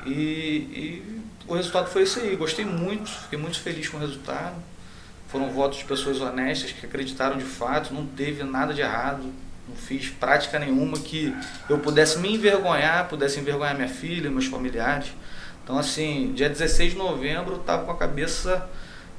E, 0.06 0.10
e, 0.10 1.20
o 1.46 1.54
resultado 1.54 1.88
foi 1.88 2.02
esse 2.02 2.20
aí. 2.20 2.36
Gostei 2.36 2.64
muito, 2.64 3.08
fiquei 3.10 3.38
muito 3.38 3.60
feliz 3.60 3.88
com 3.88 3.96
o 3.96 4.00
resultado. 4.00 4.56
Foram 5.28 5.50
votos 5.50 5.78
de 5.78 5.84
pessoas 5.84 6.20
honestas 6.20 6.72
que 6.72 6.84
acreditaram 6.86 7.36
de 7.36 7.44
fato, 7.44 7.92
não 7.92 8.06
teve 8.06 8.42
nada 8.44 8.74
de 8.74 8.80
errado. 8.80 9.22
Não 9.68 9.76
fiz 9.76 10.08
prática 10.08 10.58
nenhuma 10.58 10.98
que 10.98 11.34
eu 11.70 11.78
pudesse 11.78 12.18
me 12.18 12.34
envergonhar, 12.34 13.08
pudesse 13.08 13.40
envergonhar 13.40 13.74
minha 13.74 13.88
filha, 13.88 14.30
meus 14.30 14.46
familiares. 14.46 15.12
Então, 15.62 15.78
assim, 15.78 16.32
dia 16.34 16.48
16 16.50 16.92
de 16.92 16.98
novembro 16.98 17.54
eu 17.54 17.60
estava 17.60 17.84
com 17.84 17.90
a 17.90 17.96
cabeça 17.96 18.68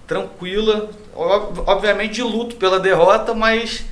tranquila, 0.06 0.92
obviamente 1.16 2.16
de 2.16 2.22
luto 2.22 2.58
pela 2.58 2.80
derrota, 2.80 3.34
mas 3.34 3.84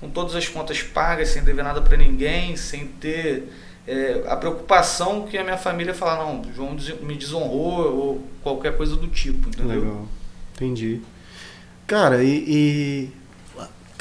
com 0.00 0.08
todas 0.08 0.34
as 0.34 0.48
contas 0.48 0.82
pagas, 0.82 1.28
sem 1.30 1.42
dever 1.42 1.64
nada 1.64 1.82
para 1.82 1.96
ninguém, 1.96 2.56
sem 2.56 2.86
ter 2.86 3.50
é, 3.86 4.22
a 4.26 4.36
preocupação 4.36 5.26
que 5.26 5.36
a 5.36 5.42
minha 5.42 5.56
família 5.56 5.94
fala, 5.94 6.24
não, 6.24 6.42
João 6.54 6.76
me 7.02 7.16
desonrou 7.16 7.96
ou 7.96 8.28
qualquer 8.42 8.76
coisa 8.76 8.96
do 8.96 9.08
tipo, 9.08 9.48
entendeu? 9.48 9.80
Legal, 9.80 10.08
entendi. 10.54 11.00
Cara, 11.86 12.22
e, 12.22 12.44
e 12.46 13.10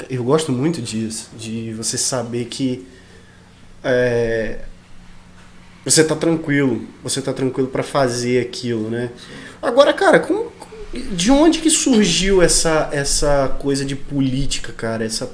eu 0.09 0.23
gosto 0.23 0.51
muito 0.51 0.81
disso, 0.81 1.31
de 1.37 1.73
você 1.73 1.97
saber 1.97 2.45
que 2.45 2.85
é, 3.83 4.59
você 5.85 6.03
tá 6.03 6.15
tranquilo, 6.15 6.85
você 7.01 7.21
tá 7.21 7.31
tranquilo 7.31 7.69
para 7.69 7.81
fazer 7.81 8.41
aquilo, 8.41 8.89
né? 8.89 9.09
Agora, 9.61 9.93
cara, 9.93 10.19
com, 10.19 10.49
de 11.11 11.31
onde 11.31 11.59
que 11.59 11.69
surgiu 11.69 12.41
essa 12.41 12.89
essa 12.91 13.55
coisa 13.59 13.85
de 13.85 13.95
política, 13.95 14.73
cara? 14.73 15.05
Essa 15.05 15.29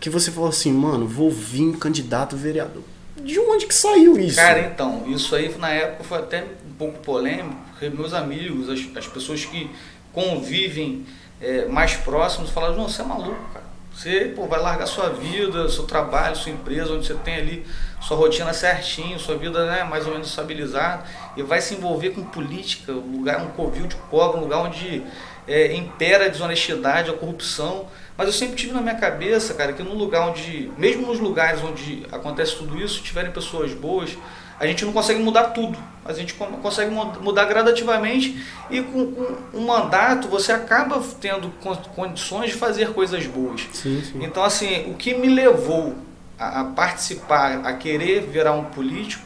que 0.00 0.10
você 0.10 0.30
falou 0.30 0.48
assim, 0.48 0.72
mano, 0.72 1.06
vou 1.06 1.30
vir 1.30 1.76
candidato 1.78 2.36
vereador. 2.36 2.82
De 3.22 3.38
onde 3.40 3.66
que 3.66 3.74
saiu 3.74 4.18
isso? 4.18 4.36
Cara, 4.36 4.60
então, 4.60 5.04
isso 5.06 5.34
aí 5.34 5.54
na 5.56 5.70
época 5.70 6.04
foi 6.04 6.18
até 6.18 6.42
um 6.42 6.74
pouco 6.76 6.98
polêmico, 6.98 7.56
porque 7.70 7.88
meus 7.88 8.12
amigos, 8.12 8.68
as, 8.68 8.80
as 8.96 9.06
pessoas 9.06 9.44
que 9.46 9.70
convivem 10.12 11.06
é, 11.40 11.66
mais 11.66 11.94
próximos 11.94 12.50
falaram, 12.50 12.76
não, 12.76 12.88
você 12.88 13.02
é 13.02 13.04
maluco. 13.04 13.53
Você 13.94 14.32
pô, 14.34 14.46
vai 14.46 14.60
largar 14.60 14.86
sua 14.86 15.10
vida, 15.10 15.68
seu 15.68 15.84
trabalho, 15.84 16.34
sua 16.34 16.50
empresa, 16.50 16.92
onde 16.92 17.06
você 17.06 17.14
tem 17.14 17.36
ali 17.36 17.66
sua 18.00 18.16
rotina 18.16 18.52
certinho, 18.52 19.18
sua 19.18 19.36
vida 19.36 19.64
né, 19.66 19.84
mais 19.84 20.04
ou 20.04 20.12
menos 20.12 20.28
estabilizada, 20.28 21.04
e 21.36 21.42
vai 21.42 21.60
se 21.60 21.74
envolver 21.74 22.10
com 22.10 22.24
política, 22.24 22.92
um 22.92 23.18
lugar, 23.18 23.40
um 23.40 23.50
covil 23.50 23.86
de 23.86 23.94
cobra, 24.10 24.38
um 24.38 24.42
lugar 24.42 24.58
onde 24.58 25.02
é, 25.46 25.74
impera 25.74 26.26
a 26.26 26.28
desonestidade, 26.28 27.08
a 27.08 27.14
corrupção. 27.14 27.86
Mas 28.16 28.26
eu 28.26 28.32
sempre 28.32 28.56
tive 28.56 28.72
na 28.72 28.80
minha 28.80 28.96
cabeça, 28.96 29.54
cara, 29.54 29.72
que 29.72 29.82
no 29.82 29.94
lugar 29.94 30.28
onde, 30.28 30.70
mesmo 30.76 31.06
nos 31.06 31.20
lugares 31.20 31.62
onde 31.62 32.04
acontece 32.10 32.56
tudo 32.56 32.76
isso, 32.76 33.00
tiverem 33.00 33.30
pessoas 33.30 33.72
boas, 33.72 34.16
a 34.58 34.66
gente 34.66 34.84
não 34.84 34.92
consegue 34.92 35.20
mudar 35.20 35.44
tudo, 35.50 35.78
a 36.04 36.12
gente 36.12 36.34
consegue 36.34 36.90
mudar 37.20 37.44
gradativamente 37.46 38.44
e 38.70 38.82
com, 38.82 39.12
com 39.12 39.36
um 39.58 39.66
mandato 39.66 40.28
você 40.28 40.52
acaba 40.52 41.02
tendo 41.20 41.50
condições 41.94 42.50
de 42.50 42.56
fazer 42.56 42.92
coisas 42.92 43.26
boas. 43.26 43.66
Sim, 43.72 44.02
sim. 44.02 44.22
Então, 44.22 44.44
assim, 44.44 44.90
o 44.90 44.94
que 44.94 45.14
me 45.14 45.28
levou 45.28 45.94
a, 46.38 46.60
a 46.60 46.64
participar, 46.64 47.60
a 47.64 47.72
querer 47.72 48.22
virar 48.22 48.52
um 48.52 48.64
político, 48.64 49.24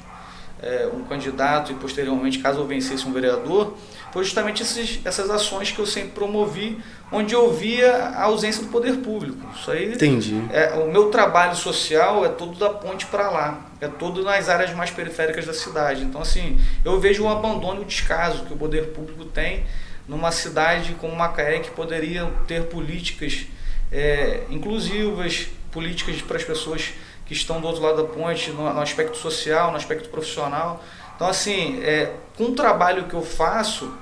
é, 0.63 0.89
um 0.93 1.05
candidato 1.05 1.73
e 1.73 1.75
posteriormente, 1.75 2.39
caso 2.39 2.61
eu 2.61 2.67
vencesse 2.67 3.07
um 3.07 3.13
vereador, 3.13 3.75
foi 4.19 4.25
justamente 4.25 4.65
esses, 4.65 4.99
essas 5.05 5.31
ações 5.31 5.71
que 5.71 5.79
eu 5.79 5.87
sempre 5.87 6.11
promovi, 6.11 6.77
onde 7.13 7.35
eu 7.35 7.53
via 7.53 7.93
a 7.93 8.25
ausência 8.25 8.65
do 8.65 8.69
poder 8.69 8.97
público. 8.97 9.39
Isso 9.55 9.71
aí, 9.71 9.95
Entendi. 9.95 10.43
É, 10.51 10.73
o 10.75 10.91
meu 10.91 11.09
trabalho 11.09 11.55
social 11.55 12.25
é 12.25 12.29
todo 12.29 12.59
da 12.59 12.69
ponte 12.69 13.07
para 13.07 13.31
lá, 13.31 13.71
é 13.81 13.87
todo 13.87 14.25
nas 14.25 14.49
áreas 14.49 14.75
mais 14.75 14.91
periféricas 14.91 15.47
da 15.47 15.55
cidade. 15.55 16.03
Então, 16.03 16.21
assim, 16.21 16.59
eu 16.85 16.99
vejo 16.99 17.23
o 17.23 17.29
abandono 17.29 17.83
e 17.83 17.85
o 17.85 17.87
descaso 17.87 18.45
que 18.45 18.53
o 18.53 18.57
poder 18.57 18.89
público 18.89 19.25
tem 19.27 19.65
numa 20.09 20.33
cidade 20.33 20.97
como 21.01 21.15
Macaé, 21.15 21.61
que 21.61 21.71
poderia 21.71 22.29
ter 22.49 22.65
políticas 22.65 23.47
é, 23.93 24.43
inclusivas, 24.51 25.47
políticas 25.71 26.21
para 26.23 26.39
as 26.39 26.43
pessoas 26.43 26.93
que 27.25 27.35
estão 27.35 27.61
do 27.61 27.69
outro 27.69 27.85
lado 27.85 28.03
da 28.03 28.09
ponte, 28.09 28.51
no, 28.51 28.73
no 28.75 28.81
aspecto 28.81 29.17
social, 29.17 29.71
no 29.71 29.77
aspecto 29.77 30.09
profissional. 30.09 30.83
Então, 31.15 31.29
assim, 31.29 31.81
é, 31.85 32.15
com 32.37 32.47
o 32.47 32.53
trabalho 32.53 33.05
que 33.05 33.15
eu 33.15 33.23
faço, 33.23 33.93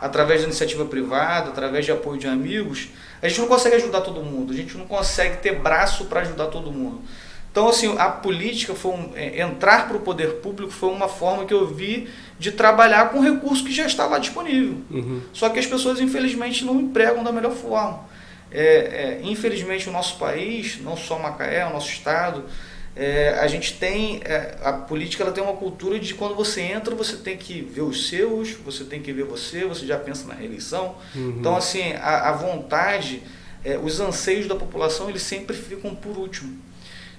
através 0.00 0.40
da 0.40 0.46
iniciativa 0.46 0.84
privada, 0.84 1.50
através 1.50 1.84
de 1.84 1.92
apoio 1.92 2.18
de 2.18 2.26
amigos, 2.26 2.88
a 3.22 3.28
gente 3.28 3.40
não 3.40 3.48
consegue 3.48 3.76
ajudar 3.76 4.02
todo 4.02 4.22
mundo, 4.22 4.52
a 4.52 4.56
gente 4.56 4.76
não 4.76 4.86
consegue 4.86 5.38
ter 5.38 5.58
braço 5.58 6.06
para 6.06 6.20
ajudar 6.20 6.46
todo 6.46 6.70
mundo. 6.70 7.00
Então, 7.50 7.68
assim, 7.68 7.94
a 7.96 8.10
política, 8.10 8.74
foi 8.74 8.92
um, 8.92 9.12
é, 9.14 9.40
entrar 9.40 9.88
para 9.88 9.96
o 9.96 10.00
poder 10.00 10.34
público 10.42 10.70
foi 10.70 10.90
uma 10.90 11.08
forma 11.08 11.46
que 11.46 11.54
eu 11.54 11.66
vi 11.66 12.06
de 12.38 12.52
trabalhar 12.52 13.08
com 13.08 13.20
recurso 13.20 13.64
que 13.64 13.72
já 13.72 13.86
está 13.86 14.04
lá 14.04 14.18
disponível. 14.18 14.76
Uhum. 14.90 15.22
Só 15.32 15.48
que 15.48 15.58
as 15.58 15.66
pessoas, 15.66 15.98
infelizmente, 15.98 16.66
não 16.66 16.78
empregam 16.78 17.24
da 17.24 17.32
melhor 17.32 17.52
forma. 17.52 18.00
É, 18.50 18.60
é, 18.60 19.20
infelizmente, 19.22 19.88
o 19.88 19.92
nosso 19.92 20.18
país, 20.18 20.78
não 20.82 20.98
só 20.98 21.18
Macaé, 21.18 21.66
o 21.66 21.72
nosso 21.72 21.88
estado, 21.88 22.44
é, 22.96 23.38
a 23.38 23.46
gente 23.46 23.74
tem 23.74 24.22
é, 24.24 24.56
a 24.62 24.72
política 24.72 25.22
ela 25.22 25.30
tem 25.30 25.44
uma 25.44 25.52
cultura 25.52 25.98
de 25.98 26.14
quando 26.14 26.34
você 26.34 26.62
entra 26.62 26.94
você 26.94 27.16
tem 27.16 27.36
que 27.36 27.60
ver 27.60 27.82
os 27.82 28.08
seus 28.08 28.52
você 28.52 28.84
tem 28.84 29.02
que 29.02 29.12
ver 29.12 29.24
você 29.24 29.66
você 29.66 29.86
já 29.86 29.98
pensa 29.98 30.26
na 30.26 30.32
reeleição 30.32 30.96
uhum. 31.14 31.36
então 31.38 31.54
assim 31.54 31.92
a, 31.92 32.30
a 32.30 32.32
vontade 32.32 33.22
é, 33.62 33.76
os 33.76 34.00
anseios 34.00 34.48
da 34.48 34.56
população 34.56 35.10
eles 35.10 35.22
sempre 35.22 35.54
ficam 35.54 35.94
por 35.94 36.16
último 36.16 36.56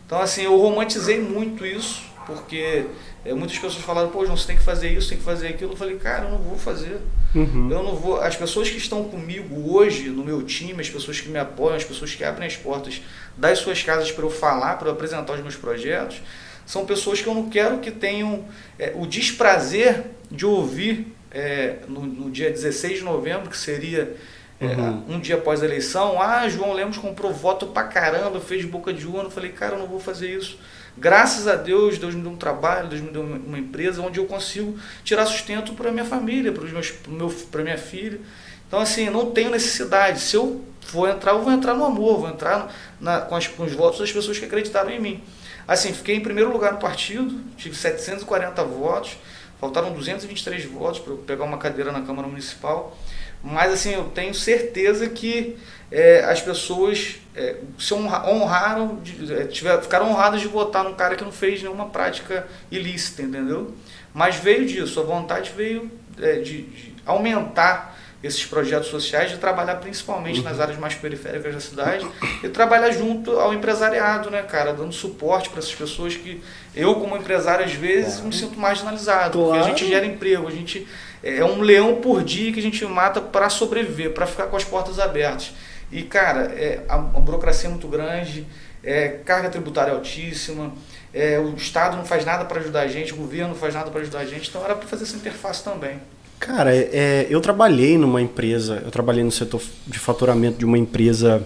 então 0.03 0.19
assim 0.19 0.41
eu 0.41 0.57
romantizei 0.57 1.19
muito 1.19 1.63
isso 1.63 2.01
porque 2.27 2.85
é, 3.23 3.33
muitas 3.33 3.57
pessoas 3.57 3.83
falaram, 3.83 4.09
pô, 4.09 4.25
João, 4.25 4.35
você 4.35 4.45
tem 4.45 4.57
que 4.57 4.61
fazer 4.61 4.89
isso, 4.89 5.07
tem 5.07 5.17
que 5.17 5.23
fazer 5.23 5.47
aquilo. 5.47 5.71
Eu 5.71 5.77
falei, 5.77 5.95
cara, 5.95 6.25
eu 6.25 6.31
não 6.31 6.39
vou 6.39 6.57
fazer. 6.57 6.99
Uhum. 7.33 7.71
Eu 7.71 7.81
não 7.81 7.95
vou. 7.95 8.19
As 8.21 8.35
pessoas 8.35 8.69
que 8.69 8.77
estão 8.77 9.05
comigo 9.05 9.73
hoje, 9.73 10.09
no 10.09 10.23
meu 10.23 10.43
time, 10.43 10.79
as 10.81 10.89
pessoas 10.89 11.21
que 11.21 11.29
me 11.29 11.39
apoiam, 11.39 11.77
as 11.77 11.85
pessoas 11.85 12.13
que 12.13 12.23
abrem 12.23 12.45
as 12.45 12.57
portas 12.57 13.01
das 13.37 13.59
suas 13.59 13.81
casas 13.81 14.11
para 14.11 14.25
eu 14.25 14.29
falar, 14.29 14.75
para 14.75 14.89
eu 14.89 14.91
apresentar 14.91 15.33
os 15.33 15.41
meus 15.41 15.55
projetos, 15.55 16.21
são 16.65 16.85
pessoas 16.85 17.21
que 17.21 17.27
eu 17.27 17.33
não 17.33 17.49
quero 17.49 17.79
que 17.79 17.91
tenham 17.91 18.43
é, 18.77 18.91
o 18.93 19.07
desprazer 19.07 20.03
de 20.29 20.45
ouvir 20.45 21.07
é, 21.31 21.77
no, 21.87 22.01
no, 22.01 22.29
dia 22.29 22.49
16 22.49 22.99
de 22.99 23.05
novembro, 23.05 23.49
que 23.49 23.57
seria 23.57 24.17
é, 24.59 24.65
uhum. 24.65 25.03
um 25.07 25.19
dia 25.19 25.35
após 25.35 25.63
a 25.63 25.65
eleição, 25.65 26.21
ah, 26.21 26.49
João 26.49 26.73
Lemos 26.73 26.97
comprou 26.97 27.31
voto 27.31 27.67
pra 27.67 27.83
caramba, 27.83 28.41
fez 28.41 28.65
boca 28.65 28.91
de 28.91 29.07
urna. 29.07 29.23
Eu 29.23 29.31
falei, 29.31 29.51
cara, 29.51 29.75
eu 29.75 29.79
não 29.79 29.87
vou 29.87 29.99
fazer 29.99 30.29
isso. 30.29 30.59
Graças 30.99 31.47
a 31.47 31.55
Deus, 31.55 31.99
Deus 31.99 32.15
me 32.15 32.21
deu 32.21 32.31
um 32.31 32.35
trabalho, 32.35 32.89
Deus 32.89 33.01
me 33.01 33.11
deu 33.11 33.21
uma 33.21 33.59
empresa 33.59 34.01
onde 34.01 34.19
eu 34.19 34.25
consigo 34.25 34.77
tirar 35.03 35.25
sustento 35.27 35.73
para 35.73 35.91
minha 35.91 36.05
família, 36.05 36.51
para 36.51 36.63
meu, 37.07 37.29
para 37.51 37.63
minha 37.63 37.77
filha. 37.77 38.19
Então, 38.67 38.79
assim, 38.79 39.07
não 39.09 39.31
tenho 39.31 39.51
necessidade. 39.51 40.19
Se 40.19 40.35
eu 40.35 40.65
for 40.81 41.07
entrar, 41.07 41.33
eu 41.33 41.43
vou 41.43 41.53
entrar 41.53 41.75
no 41.75 41.85
amor, 41.85 42.19
vou 42.19 42.29
entrar 42.29 42.73
na, 42.99 43.21
com, 43.21 43.35
as, 43.35 43.47
com 43.47 43.63
os 43.63 43.73
votos 43.73 43.99
das 43.99 44.11
pessoas 44.11 44.39
que 44.39 44.45
acreditaram 44.45 44.89
em 44.89 44.99
mim. 44.99 45.23
Assim, 45.67 45.93
fiquei 45.93 46.15
em 46.15 46.21
primeiro 46.21 46.51
lugar 46.51 46.73
no 46.73 46.79
partido, 46.79 47.41
tive 47.57 47.75
740 47.75 48.63
votos, 48.63 49.17
faltaram 49.59 49.93
223 49.93 50.65
votos 50.65 50.99
para 50.99 51.13
eu 51.13 51.17
pegar 51.17 51.43
uma 51.43 51.57
cadeira 51.57 51.91
na 51.91 52.01
Câmara 52.01 52.27
Municipal. 52.27 52.97
Mas, 53.43 53.71
assim, 53.71 53.93
eu 53.93 54.05
tenho 54.05 54.33
certeza 54.33 55.07
que 55.07 55.57
é, 55.91 56.23
as 56.25 56.41
pessoas 56.41 57.15
é, 57.35 57.55
se 57.77 57.93
honraram, 57.93 58.97
de, 59.01 59.33
é, 59.33 59.45
tiver, 59.45 59.81
ficaram 59.81 60.09
honradas 60.09 60.41
de 60.41 60.47
votar 60.47 60.83
num 60.83 60.93
cara 60.93 61.15
que 61.15 61.23
não 61.23 61.31
fez 61.31 61.61
nenhuma 61.61 61.87
prática 61.87 62.45
ilícita, 62.69 63.21
entendeu? 63.21 63.73
Mas 64.13 64.35
veio 64.35 64.65
disso, 64.65 64.99
a 64.99 65.03
vontade 65.03 65.53
veio 65.55 65.89
é, 66.19 66.37
de, 66.37 66.63
de, 66.63 66.93
aumentar 67.05 67.95
esses 68.21 68.43
projetos 68.45 68.89
sociais, 68.89 69.29
de 69.29 69.37
trabalhar 69.37 69.75
principalmente 69.75 70.41
nas 70.41 70.59
áreas 70.59 70.77
mais 70.77 70.95
periféricas 70.95 71.53
da 71.53 71.59
cidade 71.59 72.07
e 72.43 72.49
trabalhar 72.49 72.89
junto 72.91 73.39
ao 73.39 73.53
empresariado, 73.53 74.31
né, 74.31 74.41
cara, 74.41 74.73
dando 74.73 74.91
suporte 74.91 75.49
para 75.49 75.59
essas 75.59 75.75
pessoas 75.75 76.15
que 76.15 76.41
eu, 76.75 76.95
como 76.95 77.15
empresário, 77.15 77.63
às 77.63 77.73
vezes 77.73 78.15
claro. 78.15 78.27
me 78.27 78.33
sinto 78.33 78.59
marginalizado, 78.59 79.37
claro. 79.37 79.51
porque 79.51 79.59
a 79.59 79.69
gente 79.69 79.87
gera 79.87 80.05
emprego, 80.05 80.47
a 80.47 80.51
gente 80.51 80.87
é 81.23 81.45
um 81.45 81.61
leão 81.61 81.95
por 81.95 82.23
dia 82.23 82.51
que 82.51 82.59
a 82.59 82.63
gente 82.63 82.83
mata 82.85 83.21
para 83.21 83.49
sobreviver, 83.49 84.11
para 84.11 84.25
ficar 84.25 84.47
com 84.47 84.57
as 84.57 84.63
portas 84.63 84.99
abertas. 84.99 85.51
E, 85.91 86.03
cara, 86.03 86.51
é, 86.53 86.83
a, 86.89 86.95
a 86.95 86.99
burocracia 86.99 87.67
é 87.67 87.71
muito 87.71 87.87
grande, 87.87 88.45
é, 88.83 89.07
carga 89.07 89.49
tributária 89.49 89.93
altíssima, 89.93 90.73
é, 91.13 91.39
o 91.39 91.55
Estado 91.55 91.95
não 91.97 92.05
faz 92.05 92.25
nada 92.25 92.45
para 92.45 92.59
ajudar 92.59 92.81
a 92.81 92.87
gente, 92.87 93.13
o 93.13 93.17
governo 93.17 93.49
não 93.49 93.55
faz 93.55 93.73
nada 93.73 93.89
para 93.89 94.01
ajudar 94.01 94.19
a 94.19 94.25
gente, 94.25 94.49
então 94.49 94.63
era 94.63 94.75
para 94.75 94.87
fazer 94.87 95.03
essa 95.03 95.15
interface 95.15 95.63
também. 95.63 95.99
Cara, 96.39 96.75
é, 96.75 97.25
eu 97.29 97.41
trabalhei 97.41 97.97
numa 97.97 98.21
empresa, 98.21 98.81
eu 98.85 98.91
trabalhei 98.91 99.23
no 99.23 99.31
setor 99.31 99.61
de 99.87 99.97
faturamento 99.97 100.59
de 100.59 100.65
uma 100.65 100.77
empresa 100.77 101.45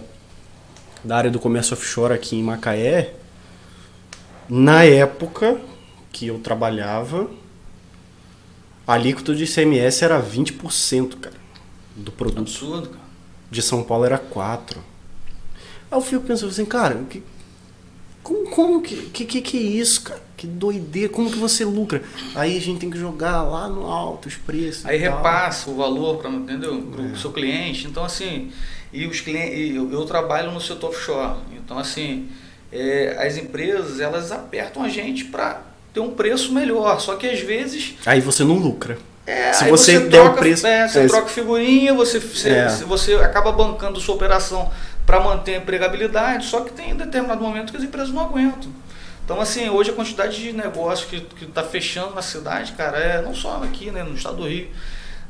da 1.02 1.16
área 1.16 1.30
do 1.30 1.38
comércio 1.38 1.74
offshore 1.74 2.12
aqui 2.12 2.36
em 2.36 2.42
Macaé. 2.42 3.14
Na 4.48 4.84
época 4.84 5.58
que 6.12 6.26
eu 6.26 6.38
trabalhava, 6.40 7.30
a 8.86 8.92
alíquota 8.92 9.34
de 9.34 9.44
ICMS 9.44 10.04
era 10.04 10.20
20%, 10.20 11.18
cara, 11.18 11.36
do 11.96 12.12
produto. 12.12 12.40
Absurdo, 12.40 12.90
cara 12.90 13.01
de 13.52 13.60
São 13.60 13.84
Paulo 13.84 14.06
era 14.06 14.16
4. 14.16 14.80
Aí 15.90 15.98
eu 15.98 16.00
fico 16.00 16.24
pensando 16.24 16.48
assim, 16.48 16.64
cara, 16.64 17.04
que, 17.08 17.22
como, 18.22 18.50
como 18.50 18.82
que, 18.82 18.96
que, 19.10 19.42
que 19.42 19.58
é 19.58 19.60
isso, 19.60 20.02
cara? 20.02 20.22
Que 20.38 20.46
doideira, 20.46 21.12
como 21.12 21.30
que 21.30 21.36
você 21.36 21.64
lucra? 21.64 22.02
Aí 22.34 22.56
a 22.56 22.60
gente 22.60 22.80
tem 22.80 22.90
que 22.90 22.98
jogar 22.98 23.42
lá 23.42 23.68
no 23.68 23.86
alto 23.86 24.26
os 24.26 24.36
preços. 24.36 24.86
Aí 24.86 24.96
repassa 24.96 25.70
o 25.70 25.76
valor 25.76 26.16
para 26.16 26.30
entendeu? 26.30 26.74
o 26.74 27.12
é. 27.12 27.16
seu 27.16 27.30
cliente. 27.30 27.86
Então, 27.86 28.04
assim, 28.04 28.50
e 28.90 29.06
os 29.06 29.20
clientes, 29.20 29.76
eu, 29.76 29.92
eu 29.92 30.04
trabalho 30.06 30.50
no 30.50 30.60
setor 30.60 30.88
offshore. 30.88 31.36
Então, 31.52 31.78
assim, 31.78 32.28
é, 32.72 33.14
as 33.18 33.36
empresas 33.36 34.00
elas 34.00 34.32
apertam 34.32 34.82
a 34.82 34.88
gente 34.88 35.26
para 35.26 35.62
ter 35.92 36.00
um 36.00 36.12
preço 36.12 36.52
melhor. 36.52 36.98
Só 37.00 37.16
que 37.16 37.28
às 37.28 37.40
vezes. 37.40 37.96
Aí 38.06 38.20
você 38.20 38.44
não 38.44 38.56
lucra. 38.56 38.98
É, 39.26 39.52
se 39.52 39.64
você, 39.68 39.98
você 39.98 40.08
der 40.08 40.20
troca, 40.20 40.30
o 40.30 40.38
preço. 40.38 40.66
É, 40.66 40.88
você 40.88 41.00
é, 41.00 41.06
troca 41.06 41.28
figurinha, 41.28 41.94
você, 41.94 42.18
você, 42.18 42.50
é. 42.50 42.68
você 42.68 43.14
acaba 43.14 43.52
bancando 43.52 44.00
sua 44.00 44.14
operação 44.14 44.70
para 45.06 45.20
manter 45.20 45.54
a 45.54 45.58
empregabilidade, 45.58 46.46
só 46.46 46.60
que 46.60 46.72
tem 46.72 46.92
um 46.92 46.96
determinado 46.96 47.42
momento 47.42 47.70
que 47.70 47.76
as 47.76 47.84
empresas 47.84 48.12
não 48.12 48.22
aguentam. 48.22 48.70
Então, 49.24 49.40
assim, 49.40 49.68
hoje 49.68 49.90
a 49.90 49.92
quantidade 49.92 50.40
de 50.40 50.52
negócio 50.52 51.06
que 51.06 51.44
está 51.44 51.62
fechando 51.62 52.14
na 52.14 52.22
cidade, 52.22 52.72
cara, 52.72 52.98
é 52.98 53.22
não 53.22 53.34
só 53.34 53.62
aqui, 53.62 53.90
né, 53.90 54.02
no 54.02 54.14
estado 54.14 54.36
do 54.36 54.48
Rio, 54.48 54.68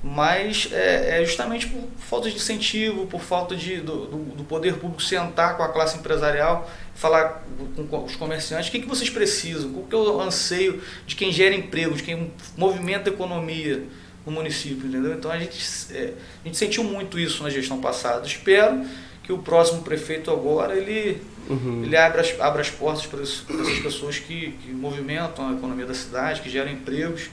mas 0.03 0.69
é, 0.73 1.21
é 1.21 1.25
justamente 1.25 1.69
por 1.69 1.81
falta 1.99 2.29
de 2.29 2.35
incentivo, 2.35 3.07
por 3.07 3.21
falta 3.21 3.55
de, 3.55 3.77
do, 3.77 4.07
do, 4.07 4.45
poder 4.45 4.75
público 4.75 5.01
sentar 5.01 5.57
com 5.57 5.63
a 5.63 5.69
classe 5.69 5.97
empresarial, 5.97 6.69
falar 6.93 7.45
com, 7.89 8.05
os 8.05 8.17
comerciantes, 8.17 8.69
o 8.69 8.73
que, 8.73 8.81
que 8.81 8.89
vocês 8.89 9.09
precisam, 9.09 9.73
qual 9.73 9.85
que 9.85 9.95
é 9.95 9.99
o 9.99 10.21
anseio 10.21 10.83
de 11.07 11.15
quem 11.15 11.31
gera 11.31 11.55
emprego, 11.55 11.95
de 11.95 12.03
quem 12.03 12.33
movimenta 12.57 13.11
a 13.11 13.13
economia 13.13 13.85
no 14.27 14.33
município, 14.33 14.89
entendeu? 14.89 15.15
Então 15.15 15.31
a 15.31 15.39
gente, 15.39 15.65
é, 15.93 16.15
a 16.43 16.49
gente 16.49 16.57
sentiu 16.57 16.83
muito 16.83 17.17
isso 17.17 17.45
na 17.45 17.51
gestão 17.51 17.81
passada. 17.81 18.27
Espero 18.27 18.85
que 19.23 19.33
o 19.33 19.39
próximo 19.39 19.83
prefeito 19.83 20.33
agora 20.33 20.77
ele, 20.77 21.23
uhum. 21.49 21.85
ele 21.85 21.97
abra, 21.97 22.23
as, 22.23 22.41
abra 22.41 22.61
as 22.61 22.71
portas 22.71 23.07
para, 23.07 23.23
essas 23.23 23.79
pessoas 23.81 24.19
que, 24.19 24.53
que 24.65 24.73
movimentam 24.73 25.49
a 25.49 25.53
economia 25.53 25.87
da 25.87 25.95
cidade, 25.95 26.41
que 26.41 26.51
geram 26.51 26.73
empregos 26.73 27.31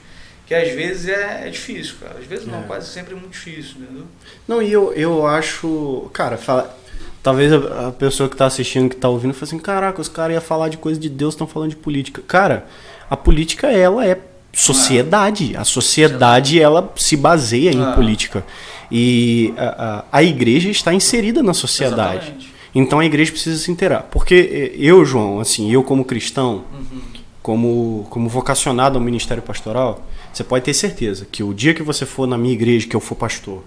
que 0.50 0.54
às 0.56 0.72
vezes 0.72 1.06
é, 1.06 1.46
é 1.46 1.48
difícil, 1.48 1.94
cara. 2.00 2.16
Às 2.18 2.26
vezes 2.26 2.44
não, 2.44 2.58
é. 2.58 2.62
quase 2.62 2.88
sempre 2.88 3.14
é 3.14 3.16
muito 3.16 3.34
difícil, 3.34 3.76
entendeu? 3.82 4.02
Não, 4.48 4.60
e 4.60 4.72
eu, 4.72 4.92
eu 4.94 5.24
acho, 5.24 6.10
cara, 6.12 6.36
fala, 6.36 6.76
talvez 7.22 7.52
a, 7.52 7.86
a 7.86 7.92
pessoa 7.92 8.28
que 8.28 8.34
está 8.34 8.46
assistindo, 8.46 8.88
que 8.88 8.96
está 8.96 9.08
ouvindo, 9.08 9.32
fale 9.32 9.44
assim, 9.44 9.60
caraca, 9.60 10.00
os 10.00 10.08
caras 10.08 10.34
iam 10.34 10.42
falar 10.42 10.68
de 10.68 10.76
coisa 10.76 10.98
de 10.98 11.08
Deus, 11.08 11.34
estão 11.34 11.46
falando 11.46 11.70
de 11.70 11.76
política. 11.76 12.20
Cara, 12.26 12.66
a 13.08 13.16
política, 13.16 13.68
ela 13.68 14.04
é 14.04 14.18
sociedade. 14.52 15.56
A 15.56 15.62
sociedade, 15.62 16.60
ela 16.60 16.92
se 16.96 17.16
baseia 17.16 17.70
em 17.70 17.84
ah. 17.84 17.92
política. 17.92 18.44
E 18.90 19.54
a, 19.56 20.00
a, 20.10 20.18
a, 20.18 20.22
igreja 20.24 20.68
está 20.68 20.92
inserida 20.92 21.44
na 21.44 21.54
sociedade. 21.54 22.24
Exatamente. 22.26 22.54
Então 22.74 22.98
a 22.98 23.04
igreja 23.04 23.30
precisa 23.30 23.56
se 23.56 23.70
inteirar. 23.70 24.08
Porque 24.10 24.74
eu, 24.76 25.04
João, 25.04 25.38
assim, 25.38 25.70
eu 25.70 25.84
como 25.84 26.04
cristão, 26.04 26.64
uhum. 26.72 27.02
como, 27.40 28.06
como 28.10 28.28
vocacionado 28.28 28.98
ao 28.98 29.04
ministério 29.04 29.44
pastoral, 29.44 30.09
você 30.32 30.44
pode 30.44 30.64
ter 30.64 30.74
certeza 30.74 31.26
que 31.30 31.42
o 31.42 31.52
dia 31.52 31.74
que 31.74 31.82
você 31.82 32.06
for 32.06 32.26
na 32.26 32.38
minha 32.38 32.54
igreja, 32.54 32.86
que 32.86 32.96
eu 32.96 33.00
for 33.00 33.14
pastor, 33.14 33.64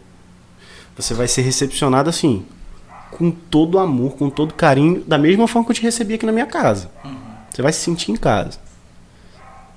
você 0.96 1.14
vai 1.14 1.28
ser 1.28 1.42
recepcionado 1.42 2.10
assim, 2.10 2.46
com 3.12 3.32
todo 3.32 3.80
amor, 3.80 4.14
com 4.16 4.30
todo 4.30 4.54
carinho, 4.54 5.04
da 5.06 5.18
mesma 5.18 5.48
forma 5.48 5.66
que 5.66 5.72
eu 5.72 5.76
te 5.76 5.82
recebi 5.82 6.16
aqui 6.16 6.26
na 6.26 6.32
minha 6.32 6.46
casa. 6.46 6.90
Você 7.52 7.62
vai 7.62 7.72
se 7.72 7.80
sentir 7.80 8.12
em 8.12 8.16
casa. 8.16 8.58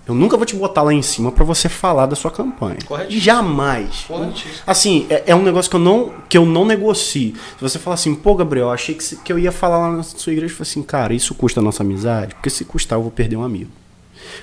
Eu 0.06 0.14
nunca 0.14 0.36
vou 0.36 0.46
te 0.46 0.54
botar 0.54 0.82
lá 0.82 0.94
em 0.94 1.02
cima 1.02 1.32
para 1.32 1.44
você 1.44 1.68
falar 1.68 2.06
da 2.06 2.14
sua 2.14 2.30
campanha. 2.30 2.78
Corretíssimo. 2.86 3.20
Jamais. 3.20 4.04
Corretíssimo. 4.06 4.62
Assim, 4.64 5.04
é, 5.10 5.24
é, 5.26 5.34
um 5.34 5.42
negócio 5.42 5.68
que 5.68 5.74
eu 5.74 5.80
não 5.80 6.14
que 6.28 6.38
eu 6.38 6.46
não 6.46 6.64
negocio. 6.64 7.34
Se 7.34 7.60
você 7.60 7.76
falar 7.76 7.94
assim, 7.94 8.14
pô, 8.14 8.36
Gabriel, 8.36 8.70
achei 8.70 8.94
que, 8.94 9.16
que 9.16 9.32
eu 9.32 9.38
ia 9.38 9.50
falar 9.50 9.78
lá 9.78 9.96
na 9.96 10.04
sua 10.04 10.32
igreja, 10.32 10.52
eu 10.52 10.56
falei 10.56 10.70
assim, 10.70 10.82
cara, 10.82 11.12
isso 11.12 11.34
custa 11.34 11.58
a 11.58 11.62
nossa 11.62 11.82
amizade? 11.82 12.36
Porque 12.36 12.48
se 12.48 12.64
custar, 12.64 12.96
eu 12.98 13.02
vou 13.02 13.10
perder 13.10 13.34
um 13.34 13.42
amigo. 13.42 13.70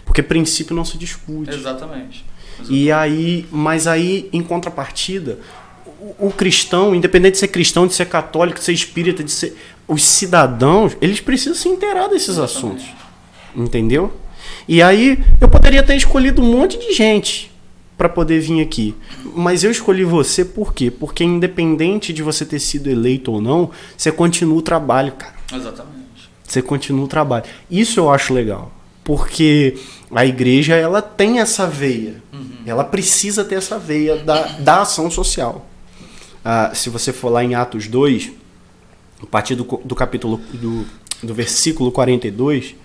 Porque 0.06 0.22
princípio 0.22 0.76
não 0.76 0.84
se 0.84 0.98
discute. 0.98 1.50
Exatamente. 1.50 2.26
E 2.70 2.92
aí, 2.92 3.46
mas 3.52 3.88
aí, 3.88 4.30
em 4.32 4.42
contrapartida, 4.42 5.40
o, 6.00 6.28
o, 6.28 6.32
cristão, 6.32 6.94
independente 6.94 7.34
de 7.34 7.38
ser 7.40 7.48
cristão, 7.48 7.88
de 7.88 7.94
ser 7.94 8.06
católico, 8.06 8.60
de 8.60 8.66
ser 8.66 8.74
espírita, 8.74 9.24
de 9.24 9.32
ser. 9.32 9.58
Os 9.88 10.04
cidadãos, 10.04 10.96
eles 11.02 11.20
precisam 11.20 11.56
se 11.56 11.68
inteirar 11.68 12.08
desses 12.08 12.38
assuntos. 12.38 12.86
Entendeu? 13.56 14.14
E 14.68 14.82
aí, 14.82 15.24
eu 15.40 15.50
poderia 15.50 15.84
ter 15.84 15.96
escolhido 15.96 16.42
um 16.42 16.52
monte 16.52 16.78
de 16.78 16.94
gente 16.94 17.52
para 17.98 18.10
poder 18.10 18.40
vir 18.40 18.62
aqui. 18.62 18.96
Mas 19.36 19.64
eu 19.64 19.72
escolhi 19.72 20.04
você 20.04 20.44
por 20.44 20.74
quê? 20.74 20.92
Porque 20.92 21.24
independente 21.24 22.12
de 22.12 22.24
você 22.24 22.46
ter 22.46 22.60
sido 22.60 22.90
eleito 22.90 23.32
ou 23.32 23.42
não, 23.42 23.70
você 23.96 24.12
continua 24.12 24.58
o 24.58 24.62
trabalho, 24.62 25.14
cara. 25.14 25.36
Exatamente. 25.54 26.30
Você 26.44 26.62
continua 26.62 27.06
o 27.06 27.08
trabalho. 27.08 27.46
Isso 27.70 28.00
eu 28.00 28.10
acho 28.10 28.34
legal. 28.34 28.72
Porque 29.04 29.78
a 30.14 30.26
igreja 30.26 30.76
ela 30.76 31.02
tem 31.02 31.40
essa 31.40 31.68
veia. 31.68 32.16
Uhum. 32.32 32.53
Ela 32.66 32.84
precisa 32.84 33.44
ter 33.44 33.56
essa 33.56 33.78
veia 33.78 34.18
da, 34.18 34.44
da 34.60 34.82
ação 34.82 35.10
social. 35.10 35.66
Ah, 36.44 36.72
se 36.74 36.90
você 36.90 37.14
for 37.14 37.30
lá 37.30 37.44
em 37.44 37.56
Atos 37.56 37.88
2, 37.88 38.32
a 39.22 39.26
partir 39.26 39.56
do, 39.56 39.64
do 39.84 39.96
capítulo 39.96 40.38
do, 40.54 40.86
do 41.22 41.34
versículo 41.34 41.92
42, 41.92 42.76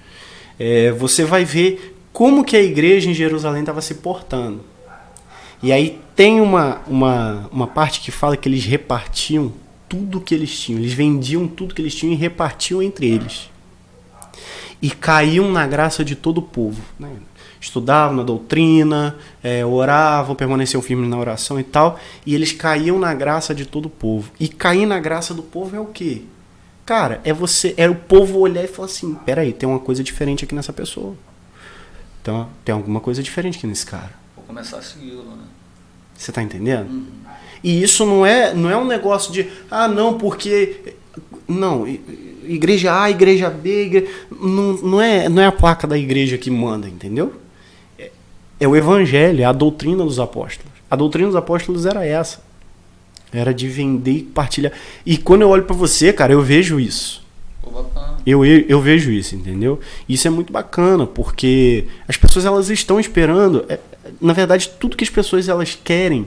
é, 0.59 0.93
você 0.93 1.25
vai 1.25 1.45
ver 1.45 1.97
como 2.13 2.45
que 2.45 2.57
a 2.57 2.63
igreja 2.63 3.11
em 3.11 3.15
Jerusalém 3.15 3.61
estava 3.61 3.81
se 3.81 3.95
portando. 3.95 4.61
E 5.63 5.73
aí 5.73 6.01
tem 6.15 6.41
uma, 6.41 6.81
uma, 6.87 7.49
uma 7.51 7.67
parte 7.67 8.01
que 8.01 8.11
fala 8.11 8.37
que 8.37 8.49
eles 8.49 8.65
repartiam 8.65 9.53
tudo 9.89 10.21
que 10.21 10.35
eles 10.35 10.59
tinham. 10.59 10.81
Eles 10.81 10.93
vendiam 10.93 11.49
tudo 11.49 11.75
que 11.75 11.83
eles 11.83 11.95
tinham 11.95 12.13
e 12.13 12.17
repartiam 12.17 12.83
entre 12.83 13.09
eles 13.09 13.49
e 14.81 14.91
caíam 14.91 15.51
na 15.51 15.67
graça 15.67 16.05
de 16.05 16.15
todo 16.15 16.39
o 16.39 16.43
povo. 16.43 16.81
Né? 16.99 17.11
Estudavam 17.61 18.17
na 18.17 18.23
doutrina, 18.23 19.17
é, 19.43 19.65
oravam, 19.65 20.35
permaneciam 20.35 20.81
firmes 20.81 21.09
na 21.09 21.19
oração 21.19 21.59
e 21.59 21.65
tal, 21.65 21.99
e 22.25 22.35
eles 22.35 22.53
caíam 22.53 22.99
na 22.99 23.13
graça 23.15 23.55
de 23.55 23.67
todo 23.67 23.87
o 23.87 23.91
povo. 23.91 24.31
E 24.39 24.49
cair 24.49 24.87
na 24.87 25.01
graça 25.01 25.35
do 25.35 25.43
povo 25.43 25.75
é 25.75 25.81
o 25.81 25.87
quê? 25.87 26.23
Cara, 26.87 27.21
é 27.25 27.33
você, 27.33 27.75
é 27.77 27.89
o 27.89 27.95
povo 27.95 28.39
olhar 28.39 28.65
e 28.65 28.69
falar 28.69 28.87
assim: 28.87 29.15
peraí, 29.27 29.53
tem 29.53 29.69
uma 29.69 29.79
coisa 29.79 30.03
diferente 30.03 30.45
aqui 30.45 30.55
nessa 30.55 30.73
pessoa. 30.73 31.15
Então, 32.23 32.49
tem 32.65 32.75
alguma 32.75 33.01
coisa 33.01 33.23
diferente 33.23 33.59
aqui 33.59 33.67
nesse 33.67 33.85
cara. 33.85 34.13
Vou 34.35 34.45
começar 34.45 34.79
a 34.79 34.83
segui-lo, 34.83 35.23
né? 35.25 35.45
Você 36.17 36.33
tá 36.33 36.43
entendendo? 36.43 36.89
Uhum. 36.89 37.07
E 37.63 37.83
isso 37.83 38.07
não 38.07 38.25
é, 38.25 38.55
não 38.55 38.71
é 38.71 38.77
um 38.77 38.87
negócio 38.87 39.33
de, 39.33 39.49
ah, 39.71 39.89
não, 39.89 40.17
porque. 40.17 40.95
Não, 41.47 41.87
igreja 42.45 43.03
A, 43.03 43.11
igreja 43.11 43.49
B, 43.51 43.85
igreja... 43.85 44.07
Não, 44.31 44.73
não, 44.75 45.01
é, 45.01 45.29
não 45.29 45.43
é 45.43 45.47
a 45.47 45.53
placa 45.53 45.87
da 45.87 45.97
igreja 45.97 46.37
que 46.37 46.51
manda, 46.51 46.89
entendeu? 46.89 47.35
É, 48.61 48.67
o 48.67 48.77
evangelho, 48.77 49.43
é 49.43 49.45
a 49.45 49.53
doutrina 49.53 50.05
dos 50.05 50.19
apóstolos. 50.19 50.73
A 50.91 50.97
doutrina 50.97 51.29
dos 51.29 51.37
apóstolos 51.37 51.87
era 51.87 52.05
essa. 52.05 52.41
Era 53.33 53.53
de 53.53 53.69
vender 53.69 54.13
e 54.13 54.23
partilhar. 54.23 54.73
E 55.05 55.17
quando 55.19 55.43
eu 55.43 55.51
olho 55.51 55.65
para 55.65 55.77
você, 55.77 56.13
cara, 56.13 56.33
eu 56.33 56.43
vejo 56.43 56.81
isso. 56.81 57.23
Eu, 58.27 58.45
eu, 58.45 58.65
eu, 58.69 58.81
vejo 58.81 59.11
isso, 59.11 59.35
entendeu? 59.35 59.81
Isso 60.09 60.27
é 60.27 60.31
muito 60.31 60.53
bacana, 60.53 61.07
porque 61.07 61.87
as 62.07 62.17
pessoas 62.17 62.45
elas 62.45 62.69
estão 62.71 62.99
esperando. 62.99 63.65
É, 63.69 63.79
na 64.21 64.33
verdade, 64.33 64.71
tudo 64.79 64.97
que 64.97 65.05
as 65.05 65.11
pessoas 65.11 65.49
elas 65.49 65.79
querem 65.83 66.27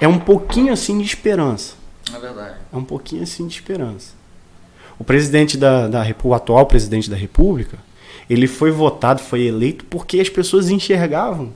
é 0.00 0.06
um 0.06 0.18
pouquinho 0.18 0.72
assim 0.72 0.98
de 0.98 1.04
esperança. 1.04 1.74
É 2.14 2.18
verdade. 2.18 2.56
É 2.72 2.76
um 2.76 2.84
pouquinho 2.84 3.22
assim 3.22 3.46
de 3.46 3.54
esperança. 3.54 4.12
O 4.98 5.04
presidente 5.04 5.56
da, 5.56 5.86
da 5.88 6.04
o 6.22 6.34
atual 6.34 6.66
presidente 6.66 7.08
da 7.10 7.16
República, 7.16 7.78
ele 8.28 8.46
foi 8.46 8.70
votado, 8.70 9.20
foi 9.20 9.42
eleito 9.42 9.84
porque 9.86 10.20
as 10.20 10.28
pessoas 10.28 10.70
enxergavam 10.70 11.52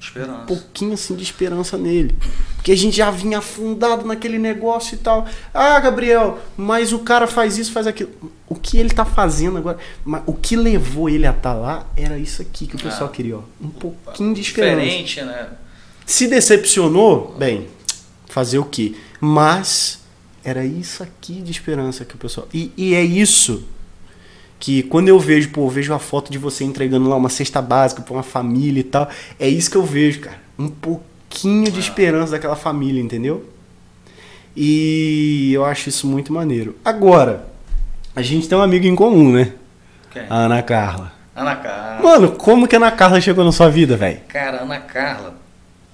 Esperança. 0.00 0.42
Um 0.42 0.46
pouquinho 0.46 0.92
assim 0.92 1.16
de 1.16 1.22
esperança 1.24 1.76
nele. 1.76 2.14
Porque 2.54 2.70
a 2.70 2.76
gente 2.76 2.96
já 2.96 3.10
vinha 3.10 3.38
afundado 3.38 4.06
naquele 4.06 4.38
negócio 4.38 4.94
e 4.94 4.98
tal. 4.98 5.26
Ah, 5.52 5.78
Gabriel, 5.80 6.38
mas 6.56 6.92
o 6.92 7.00
cara 7.00 7.26
faz 7.26 7.58
isso, 7.58 7.72
faz 7.72 7.86
aquilo. 7.86 8.10
O 8.48 8.54
que 8.54 8.78
ele 8.78 8.90
tá 8.90 9.04
fazendo 9.04 9.58
agora? 9.58 9.78
O 10.24 10.34
que 10.34 10.54
levou 10.54 11.08
ele 11.08 11.26
a 11.26 11.30
estar 11.30 11.54
tá 11.54 11.58
lá 11.58 11.86
era 11.96 12.16
isso 12.16 12.40
aqui 12.40 12.66
que 12.66 12.76
o 12.76 12.78
pessoal 12.78 13.10
ah, 13.10 13.12
queria, 13.12 13.38
ó. 13.38 13.42
Um 13.60 13.70
pouquinho 13.70 14.34
de 14.34 14.40
esperança. 14.40 14.84
Diferente, 14.84 15.22
né? 15.22 15.48
Se 16.06 16.28
decepcionou, 16.28 17.34
bem, 17.36 17.66
fazer 18.28 18.58
o 18.58 18.64
quê? 18.64 18.94
Mas 19.20 20.00
era 20.44 20.64
isso 20.64 21.02
aqui 21.02 21.42
de 21.42 21.50
esperança 21.50 22.04
que 22.04 22.14
o 22.14 22.18
pessoal. 22.18 22.46
E, 22.54 22.72
e 22.76 22.94
é 22.94 23.02
isso 23.02 23.64
que 24.58 24.82
quando 24.82 25.08
eu 25.08 25.18
vejo, 25.18 25.50
pô, 25.50 25.62
eu 25.62 25.68
vejo 25.68 25.94
a 25.94 25.98
foto 25.98 26.30
de 26.30 26.38
você 26.38 26.64
entregando 26.64 27.08
lá 27.08 27.16
uma 27.16 27.28
cesta 27.28 27.62
básica 27.62 28.02
para 28.02 28.12
uma 28.12 28.22
família 28.22 28.80
e 28.80 28.84
tal, 28.84 29.08
é 29.38 29.48
isso 29.48 29.70
que 29.70 29.76
eu 29.76 29.84
vejo, 29.84 30.20
cara. 30.20 30.38
Um 30.58 30.68
pouquinho 30.68 31.70
de 31.70 31.78
esperança 31.78 32.32
daquela 32.32 32.56
família, 32.56 33.00
entendeu? 33.00 33.48
E 34.56 35.52
eu 35.52 35.64
acho 35.64 35.88
isso 35.88 36.06
muito 36.06 36.32
maneiro. 36.32 36.76
Agora, 36.84 37.46
a 38.16 38.22
gente 38.22 38.48
tem 38.48 38.58
um 38.58 38.62
amigo 38.62 38.86
em 38.86 38.96
comum, 38.96 39.32
né? 39.32 39.52
Quem? 40.10 40.22
A 40.28 40.34
Ana 40.34 40.62
Carla. 40.62 41.12
Ana 41.36 41.54
Carla. 41.54 42.02
Mano, 42.02 42.32
como 42.32 42.66
que 42.66 42.74
a 42.74 42.78
Ana 42.78 42.90
Carla 42.90 43.20
chegou 43.20 43.44
na 43.44 43.52
sua 43.52 43.68
vida, 43.68 43.96
velho? 43.96 44.18
Cara, 44.26 44.62
Ana 44.62 44.80
Carla 44.80 45.34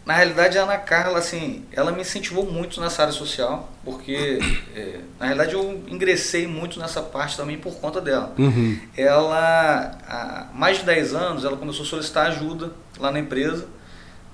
na 0.04 0.12
realidade, 0.12 0.58
a 0.58 0.64
Ana 0.64 0.76
Carla, 0.76 1.18
assim, 1.18 1.64
ela 1.72 1.90
me 1.90 2.02
incentivou 2.02 2.44
muito 2.44 2.78
nessa 2.78 3.02
área 3.02 3.14
social, 3.14 3.72
porque, 3.82 4.38
é, 4.76 5.00
na 5.18 5.26
realidade, 5.26 5.54
eu 5.54 5.82
ingressei 5.88 6.46
muito 6.46 6.78
nessa 6.78 7.00
parte 7.00 7.36
também 7.38 7.56
por 7.56 7.76
conta 7.76 8.02
dela. 8.02 8.34
Uhum. 8.36 8.78
Ela, 8.94 9.98
há 10.06 10.48
mais 10.52 10.78
de 10.78 10.84
10 10.84 11.14
anos, 11.14 11.44
ela 11.44 11.56
começou 11.56 11.86
a 11.86 11.88
solicitar 11.88 12.26
ajuda 12.26 12.72
lá 12.98 13.10
na 13.10 13.18
empresa 13.18 13.66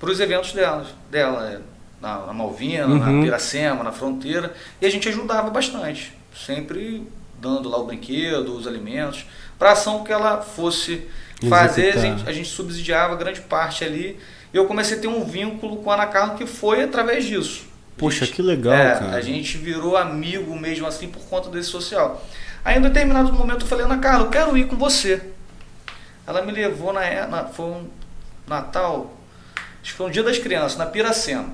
para 0.00 0.11
os 0.11 0.18
eventos 0.18 0.52
dela, 0.52 0.85
dela 1.09 1.48
é, 1.48 1.61
na, 2.00 2.26
na 2.26 2.33
Malvina, 2.33 2.87
uhum. 2.87 2.98
na 2.98 3.22
Piracema, 3.22 3.85
na 3.85 3.92
Fronteira, 3.92 4.52
e 4.80 4.87
a 4.87 4.90
gente 4.90 5.09
ajudava 5.09 5.50
bastante, 5.50 6.12
sempre 6.35 7.06
dando 7.40 7.68
lá 7.68 7.78
o 7.78 7.87
brinquedo, 7.87 8.56
os 8.56 8.66
alimentos, 8.66 9.24
para 9.56 9.68
a 9.68 9.72
ação 9.72 10.02
que 10.02 10.12
ela 10.12 10.42
fosse 10.42 11.06
fazer, 11.48 11.96
a 11.96 12.00
gente, 12.00 12.28
a 12.28 12.33
gente 12.33 12.48
subsidiava 12.48 13.14
grande 13.14 13.40
parte 13.40 13.85
ali, 13.85 14.18
e 14.52 14.56
eu 14.56 14.66
comecei 14.66 14.96
a 14.98 15.00
ter 15.00 15.08
um 15.08 15.24
vínculo 15.24 15.76
com 15.78 15.90
a 15.90 15.94
Ana 15.94 16.06
Carla 16.06 16.34
que 16.34 16.46
foi 16.46 16.82
através 16.82 17.24
disso. 17.24 17.64
Poxa, 17.96 18.24
gente, 18.24 18.34
que 18.34 18.42
legal, 18.42 18.72
é, 18.72 18.94
cara. 18.94 19.16
A 19.16 19.20
gente 19.20 19.58
virou 19.58 19.96
amigo 19.96 20.58
mesmo 20.58 20.86
assim 20.86 21.08
por 21.08 21.20
conta 21.22 21.50
desse 21.50 21.68
social. 21.68 22.24
Aí 22.64 22.78
em 22.78 22.80
determinado 22.80 23.32
momento 23.32 23.62
eu 23.62 23.66
falei, 23.66 23.84
Ana 23.84 23.98
Carla, 23.98 24.24
eu 24.24 24.30
quero 24.30 24.56
ir 24.56 24.66
com 24.66 24.76
você. 24.76 25.22
Ela 26.26 26.42
me 26.42 26.52
levou 26.52 26.92
na, 26.92 27.26
na 27.26 27.44
foi 27.44 27.66
um 27.66 27.86
Natal, 28.46 29.14
acho 29.82 29.92
que 29.92 29.96
foi 29.96 30.06
um 30.06 30.10
dia 30.10 30.22
das 30.22 30.38
crianças, 30.38 30.76
na 30.76 30.86
Piracema. 30.86 31.48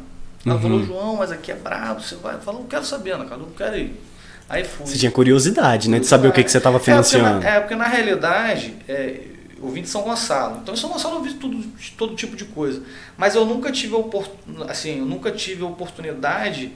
Ela 0.44 0.54
uhum. 0.54 0.60
falou, 0.62 0.84
João, 0.84 1.16
mas 1.16 1.32
aqui 1.32 1.50
é 1.50 1.54
brabo, 1.54 2.00
você 2.00 2.14
vai. 2.14 2.36
Eu 2.36 2.40
falei, 2.40 2.60
não 2.60 2.68
quero 2.68 2.84
saber, 2.84 3.12
Ana 3.12 3.24
Carla, 3.24 3.42
eu 3.42 3.48
não 3.48 3.54
quero 3.54 3.76
ir. 3.76 4.00
Aí 4.48 4.64
fui. 4.64 4.86
Você 4.86 4.96
tinha 4.96 5.10
curiosidade, 5.10 5.90
né? 5.90 5.98
De 5.98 6.06
saber 6.06 6.28
o 6.28 6.32
que, 6.32 6.42
que 6.42 6.50
você 6.50 6.58
estava 6.58 6.78
financiando. 6.78 7.26
É 7.26 7.32
porque, 7.32 7.44
na, 7.44 7.50
é, 7.50 7.60
porque 7.60 7.74
na 7.74 7.88
realidade, 7.88 8.76
é, 8.88 9.20
eu 9.66 9.72
vim 9.72 9.82
de 9.82 9.88
São 9.88 10.02
Gonçalo. 10.02 10.60
Então 10.62 10.74
em 10.74 10.76
São 10.76 10.90
Gonçalo 10.90 11.16
eu 11.16 11.22
vi 11.22 11.34
tudo, 11.34 11.64
todo 11.96 12.14
tipo 12.14 12.36
de 12.36 12.44
coisa. 12.44 12.82
Mas 13.16 13.34
eu 13.34 13.44
nunca 13.44 13.70
tive 13.72 13.94
a, 13.96 14.70
assim, 14.70 14.98
eu 14.98 15.06
nunca 15.06 15.30
tive 15.30 15.62
a 15.62 15.66
oportunidade 15.66 16.72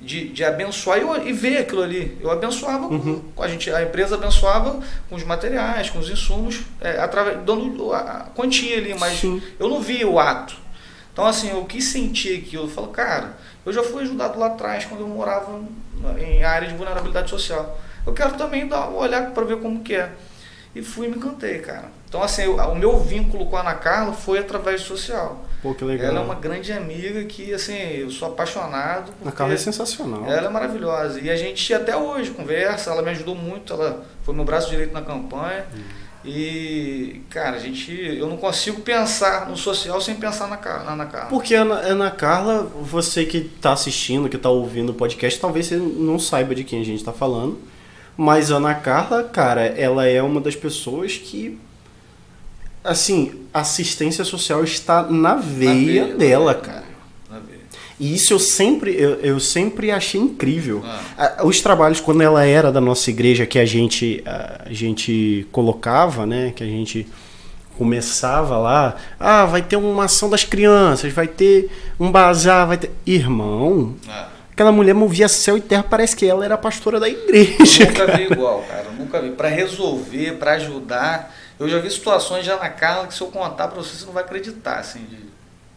de, 0.00 0.28
de 0.28 0.44
abençoar 0.44 0.98
e, 0.98 1.28
e 1.28 1.32
ver 1.32 1.58
aquilo 1.58 1.82
ali. 1.82 2.16
Eu 2.20 2.30
abençoava, 2.30 2.86
uhum. 2.86 3.22
a, 3.38 3.48
gente, 3.48 3.70
a 3.70 3.82
empresa 3.82 4.14
abençoava 4.14 4.80
com 5.08 5.16
os 5.16 5.24
materiais, 5.24 5.90
com 5.90 5.98
os 5.98 6.08
insumos, 6.08 6.60
é, 6.80 6.98
através, 6.98 7.38
dando 7.44 7.92
a 7.92 8.28
quantia 8.34 8.76
ali, 8.76 8.94
mas 8.94 9.18
Sim. 9.18 9.42
eu 9.58 9.68
não 9.68 9.80
via 9.80 10.08
o 10.08 10.18
ato. 10.18 10.56
Então 11.12 11.26
assim, 11.26 11.50
eu 11.50 11.64
quis 11.64 11.84
sentir 11.84 12.38
aquilo. 12.38 12.64
Eu 12.64 12.68
falo, 12.68 12.88
cara, 12.88 13.36
eu 13.66 13.72
já 13.72 13.82
fui 13.82 14.02
ajudado 14.02 14.38
lá 14.38 14.46
atrás 14.46 14.84
quando 14.84 15.00
eu 15.00 15.08
morava 15.08 15.60
em 16.18 16.44
área 16.44 16.68
de 16.68 16.74
vulnerabilidade 16.74 17.28
social. 17.28 17.78
Eu 18.06 18.12
quero 18.12 18.34
também 18.34 18.66
dar 18.66 18.88
uma 18.88 19.00
olhada 19.00 19.30
para 19.32 19.44
ver 19.44 19.58
como 19.58 19.80
que 19.80 19.94
é. 19.94 20.12
E 20.74 20.82
fui 20.82 21.06
e 21.06 21.10
me 21.10 21.16
encantei, 21.16 21.58
cara. 21.58 21.90
Então, 22.08 22.22
assim, 22.22 22.46
o 22.46 22.74
meu 22.74 22.98
vínculo 22.98 23.46
com 23.46 23.56
a 23.56 23.60
Ana 23.60 23.74
Carla 23.74 24.12
foi 24.12 24.38
através 24.38 24.80
social. 24.82 25.44
Pô, 25.62 25.74
que 25.74 25.84
legal. 25.84 26.08
Ela 26.08 26.20
é 26.20 26.22
uma 26.22 26.34
grande 26.34 26.72
amiga 26.72 27.24
que, 27.24 27.52
assim, 27.52 27.76
eu 27.76 28.10
sou 28.10 28.28
apaixonado. 28.28 29.12
A 29.24 29.32
Carla 29.32 29.54
é 29.54 29.56
sensacional. 29.56 30.24
Ela 30.24 30.46
é 30.46 30.50
maravilhosa. 30.50 31.20
E 31.20 31.28
a 31.28 31.36
gente 31.36 31.72
até 31.74 31.96
hoje 31.96 32.30
conversa, 32.30 32.90
ela 32.90 33.02
me 33.02 33.10
ajudou 33.10 33.34
muito, 33.34 33.72
ela 33.72 34.04
foi 34.22 34.34
meu 34.34 34.44
braço 34.44 34.70
direito 34.70 34.92
na 34.92 35.02
campanha. 35.02 35.66
Hum. 35.74 36.08
E, 36.24 37.22
cara, 37.30 37.56
a 37.56 37.58
gente. 37.58 37.92
Eu 37.92 38.28
não 38.28 38.36
consigo 38.36 38.80
pensar 38.80 39.48
no 39.48 39.56
social 39.56 40.00
sem 40.00 40.16
pensar 40.16 40.48
na, 40.48 40.56
na 40.56 40.92
Ana 40.92 41.06
Carla. 41.06 41.28
Porque 41.28 41.54
a 41.54 41.62
Ana, 41.62 41.74
Ana 41.74 42.10
Carla, 42.10 42.62
você 42.62 43.24
que 43.24 43.38
está 43.38 43.72
assistindo, 43.72 44.28
que 44.28 44.36
está 44.36 44.50
ouvindo 44.50 44.90
o 44.90 44.94
podcast, 44.94 45.38
talvez 45.40 45.66
você 45.66 45.76
não 45.76 46.18
saiba 46.18 46.54
de 46.54 46.64
quem 46.64 46.80
a 46.80 46.84
gente 46.84 46.98
está 46.98 47.12
falando. 47.12 47.58
Mas 48.20 48.50
a 48.50 48.56
Ana 48.56 48.74
Carla, 48.74 49.22
cara, 49.22 49.64
ela 49.64 50.04
é 50.04 50.20
uma 50.20 50.40
das 50.40 50.56
pessoas 50.56 51.16
que 51.16 51.56
assim, 52.82 53.32
assistência 53.54 54.24
social 54.24 54.64
está 54.64 55.02
na 55.04 55.36
veia, 55.36 56.02
na 56.02 56.06
veia 56.06 56.16
dela, 56.16 56.54
cara. 56.54 56.84
Na 57.30 57.38
veia. 57.38 57.60
E 58.00 58.12
isso 58.12 58.32
eu 58.32 58.40
sempre, 58.40 58.92
eu, 58.92 59.20
eu 59.20 59.38
sempre 59.38 59.92
achei 59.92 60.20
incrível. 60.20 60.82
Ah. 61.16 61.44
Os 61.44 61.60
trabalhos, 61.60 62.00
quando 62.00 62.20
ela 62.20 62.44
era 62.44 62.72
da 62.72 62.80
nossa 62.80 63.08
igreja, 63.08 63.46
que 63.46 63.58
a 63.58 63.64
gente, 63.64 64.20
a 64.26 64.72
gente 64.72 65.46
colocava, 65.52 66.26
né? 66.26 66.52
Que 66.56 66.64
a 66.64 66.66
gente 66.66 67.06
começava 67.76 68.58
lá, 68.58 68.96
ah, 69.20 69.46
vai 69.46 69.62
ter 69.62 69.76
uma 69.76 70.06
ação 70.06 70.28
das 70.28 70.42
crianças, 70.42 71.12
vai 71.12 71.28
ter 71.28 71.70
um 72.00 72.10
bazar, 72.10 72.66
vai 72.66 72.78
ter. 72.78 72.90
Irmão, 73.06 73.94
ah. 74.08 74.28
Aquela 74.58 74.72
mulher 74.72 74.92
movia 74.92 75.28
céu 75.28 75.56
e 75.56 75.60
terra, 75.60 75.84
parece 75.88 76.16
que 76.16 76.26
ela 76.26 76.44
era 76.44 76.56
a 76.56 76.58
pastora 76.58 76.98
da 76.98 77.08
igreja. 77.08 77.84
Eu 77.84 77.86
nunca 77.86 78.06
cara. 78.06 78.18
vi 78.18 78.24
igual, 78.24 78.62
cara. 78.64 78.84
Eu 78.86 78.92
nunca 78.94 79.22
vi. 79.22 79.30
Para 79.30 79.48
resolver, 79.48 80.32
para 80.32 80.52
ajudar. 80.54 81.32
Eu 81.60 81.68
já 81.68 81.78
vi 81.78 81.88
situações 81.88 82.44
já 82.44 82.56
na 82.56 82.68
Carla 82.68 83.06
que 83.06 83.14
se 83.14 83.20
eu 83.20 83.28
contar 83.28 83.68
para 83.68 83.80
você, 83.80 83.96
você 83.96 84.04
não 84.04 84.12
vai 84.12 84.24
acreditar, 84.24 84.80
assim. 84.80 85.04
De... 85.04 85.18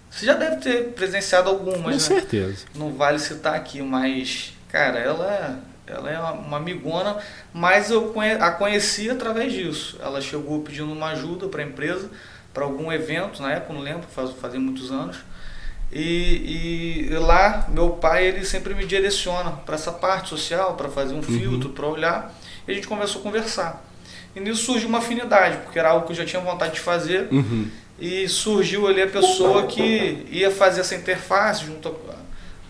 Você 0.09 0.25
já 0.25 0.33
deve 0.33 0.55
ter 0.55 0.93
presenciado 0.93 1.49
algumas, 1.49 1.79
Com 1.83 1.89
né? 1.89 1.99
certeza. 1.99 2.65
Não 2.73 2.91
vale 2.91 3.19
citar 3.19 3.53
aqui, 3.53 3.83
mas, 3.83 4.53
cara, 4.67 4.97
ela, 4.97 5.59
ela 5.85 6.09
é 6.09 6.19
uma 6.19 6.57
amigona, 6.57 7.17
mas 7.53 7.91
eu 7.91 8.11
a 8.39 8.49
conheci 8.49 9.11
através 9.11 9.53
disso. 9.53 9.99
Ela 10.01 10.19
chegou 10.21 10.59
pedindo 10.61 10.91
uma 10.91 11.09
ajuda 11.09 11.47
para 11.47 11.61
a 11.61 11.65
empresa, 11.65 12.09
para 12.51 12.63
algum 12.63 12.91
evento, 12.91 13.43
na 13.43 13.53
época, 13.53 13.73
não 13.73 13.81
lembro, 13.81 14.07
faz, 14.09 14.31
fazia 14.31 14.59
muitos 14.59 14.91
anos. 14.91 15.17
E, 15.93 17.09
e, 17.09 17.17
lá, 17.17 17.67
meu 17.69 17.89
pai, 17.91 18.25
ele 18.25 18.45
sempre 18.45 18.73
me 18.73 18.85
direciona 18.85 19.51
para 19.51 19.75
essa 19.75 19.91
parte 19.91 20.29
social, 20.29 20.75
para 20.75 20.87
fazer 20.87 21.13
um 21.13 21.17
uhum. 21.17 21.23
filtro, 21.23 21.69
para 21.69 21.85
olhar. 21.85 22.33
E 22.67 22.71
a 22.71 22.73
gente 22.73 22.87
começou 22.87 23.19
a 23.19 23.23
conversar. 23.23 23.83
E 24.35 24.39
nisso 24.39 24.63
surgiu 24.63 24.87
uma 24.87 24.99
afinidade, 24.99 25.57
porque 25.57 25.77
era 25.77 25.89
algo 25.89 26.05
que 26.05 26.13
eu 26.13 26.15
já 26.15 26.25
tinha 26.25 26.41
vontade 26.41 26.75
de 26.75 26.79
fazer. 26.79 27.27
Uhum. 27.31 27.67
E 27.99 28.27
surgiu 28.29 28.87
ali 28.87 29.01
a 29.01 29.07
pessoa 29.07 29.67
que 29.67 30.25
ia 30.31 30.49
fazer 30.49 30.81
essa 30.81 30.95
interface 30.95 31.65
junto 31.65 31.93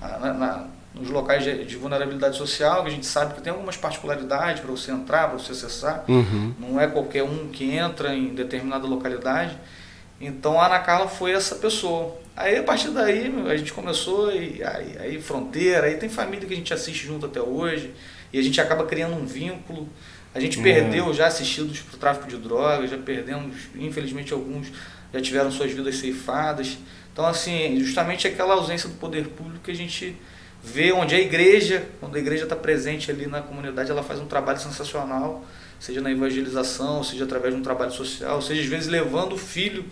a, 0.01 0.05
a, 0.05 0.19
na, 0.19 0.33
na, 0.33 0.67
nos 0.93 1.09
locais 1.09 1.43
de, 1.43 1.63
de, 1.63 1.77
vulnerabilidade 1.77 2.35
social, 2.35 2.81
que 2.81 2.89
a 2.89 2.91
gente 2.91 3.05
sabe 3.05 3.35
que 3.35 3.41
tem 3.41 3.53
algumas 3.53 3.77
particularidades 3.77 4.61
para 4.61 4.71
você 4.71 4.91
entrar, 4.91 5.29
para 5.29 5.37
você 5.37 5.51
acessar. 5.51 6.03
Uhum. 6.07 6.53
Não 6.59 6.81
é 6.81 6.87
qualquer 6.87 7.23
um 7.23 7.47
que 7.49 7.71
entra 7.71 8.13
em 8.13 8.33
determinada 8.33 8.87
localidade. 8.87 9.55
Então 10.19 10.59
a 10.59 10.65
Ana 10.65 10.79
Carla 10.79 11.07
foi 11.07 11.31
essa 11.31 11.55
pessoa. 11.55 12.20
Aí 12.35 12.57
a 12.57 12.63
partir 12.63 12.89
daí 12.89 13.31
a 13.47 13.57
gente 13.57 13.73
começou, 13.73 14.31
e 14.31 14.63
aí, 14.63 14.97
aí 14.99 15.21
fronteira, 15.21 15.87
aí 15.87 15.97
tem 15.97 16.09
família 16.09 16.47
que 16.47 16.53
a 16.53 16.57
gente 16.57 16.73
assiste 16.73 17.05
junto 17.05 17.25
até 17.25 17.41
hoje, 17.41 17.93
e 18.31 18.39
a 18.39 18.41
gente 18.41 18.59
acaba 18.59 18.85
criando 18.85 19.15
um 19.15 19.25
vínculo. 19.25 19.89
A 20.33 20.39
gente 20.39 20.59
é. 20.59 20.63
perdeu 20.63 21.13
já 21.13 21.27
assistidos 21.27 21.81
para 21.81 21.95
o 21.95 21.99
tráfico 21.99 22.27
de 22.27 22.37
drogas, 22.37 22.89
já 22.89 22.97
perdemos, 22.97 23.55
infelizmente, 23.75 24.31
alguns 24.31 24.67
já 25.13 25.21
tiveram 25.21 25.51
suas 25.51 25.71
vidas 25.71 25.97
ceifadas. 25.97 26.77
Então, 27.11 27.25
assim, 27.25 27.77
justamente 27.79 28.27
aquela 28.27 28.53
ausência 28.53 28.87
do 28.87 28.95
poder 28.95 29.27
público 29.27 29.65
que 29.65 29.71
a 29.71 29.75
gente 29.75 30.15
ver 30.63 30.93
onde 30.93 31.15
a 31.15 31.19
igreja, 31.19 31.85
quando 31.99 32.15
a 32.15 32.19
igreja 32.19 32.43
está 32.43 32.55
presente 32.55 33.11
ali 33.11 33.27
na 33.27 33.41
comunidade, 33.41 33.91
ela 33.91 34.03
faz 34.03 34.19
um 34.19 34.27
trabalho 34.27 34.59
sensacional, 34.59 35.43
seja 35.79 35.99
na 35.99 36.11
evangelização, 36.11 37.03
seja 37.03 37.25
através 37.25 37.53
de 37.53 37.59
um 37.59 37.63
trabalho 37.63 37.91
social, 37.91 38.41
seja 38.41 38.61
às 38.61 38.67
vezes 38.67 38.87
levando 38.87 39.33
o 39.33 39.37
filho 39.37 39.83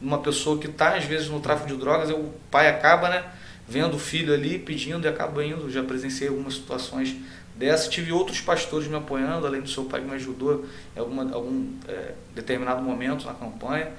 uma 0.00 0.18
pessoa 0.18 0.58
que 0.58 0.66
está 0.66 0.94
às 0.96 1.04
vezes 1.04 1.28
no 1.28 1.40
tráfico 1.40 1.68
de 1.68 1.76
drogas, 1.76 2.10
o 2.10 2.32
pai 2.50 2.68
acaba, 2.68 3.08
né, 3.08 3.24
vendo 3.66 3.96
o 3.96 3.98
filho 3.98 4.32
ali 4.32 4.58
pedindo 4.58 5.06
e 5.06 5.08
acaba 5.08 5.44
indo. 5.44 5.70
Já 5.70 5.82
presenciei 5.82 6.28
algumas 6.28 6.54
situações 6.54 7.14
dessa. 7.56 7.90
Tive 7.90 8.12
outros 8.12 8.40
pastores 8.40 8.88
me 8.88 8.96
apoiando, 8.96 9.46
além 9.46 9.60
do 9.60 9.68
seu 9.68 9.84
pai 9.84 10.00
que 10.00 10.06
me 10.06 10.14
ajudou 10.14 10.64
em 10.96 11.00
alguma, 11.00 11.32
algum 11.32 11.72
é, 11.88 12.12
determinado 12.34 12.82
momento 12.82 13.26
na 13.26 13.34
campanha. 13.34 13.90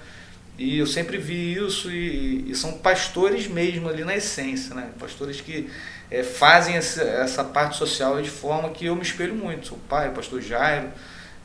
E 0.57 0.77
eu 0.77 0.85
sempre 0.85 1.17
vi 1.17 1.53
isso 1.53 1.89
e, 1.89 2.51
e, 2.51 2.55
são 2.55 2.73
pastores 2.73 3.47
mesmo 3.47 3.87
ali 3.87 4.03
na 4.03 4.17
essência, 4.17 4.75
né? 4.75 4.89
Pastores 4.99 5.39
que 5.39 5.69
é, 6.11 6.21
fazem 6.21 6.75
essa, 6.75 7.01
essa, 7.01 7.45
parte 7.45 7.77
social 7.77 8.21
de 8.21 8.29
forma 8.29 8.69
que 8.69 8.85
eu 8.85 8.93
me 8.93 9.01
espelho 9.01 9.33
muito. 9.33 9.75
O 9.75 9.77
pai, 9.77 10.11
pastor 10.11 10.41
Jairo, 10.41 10.89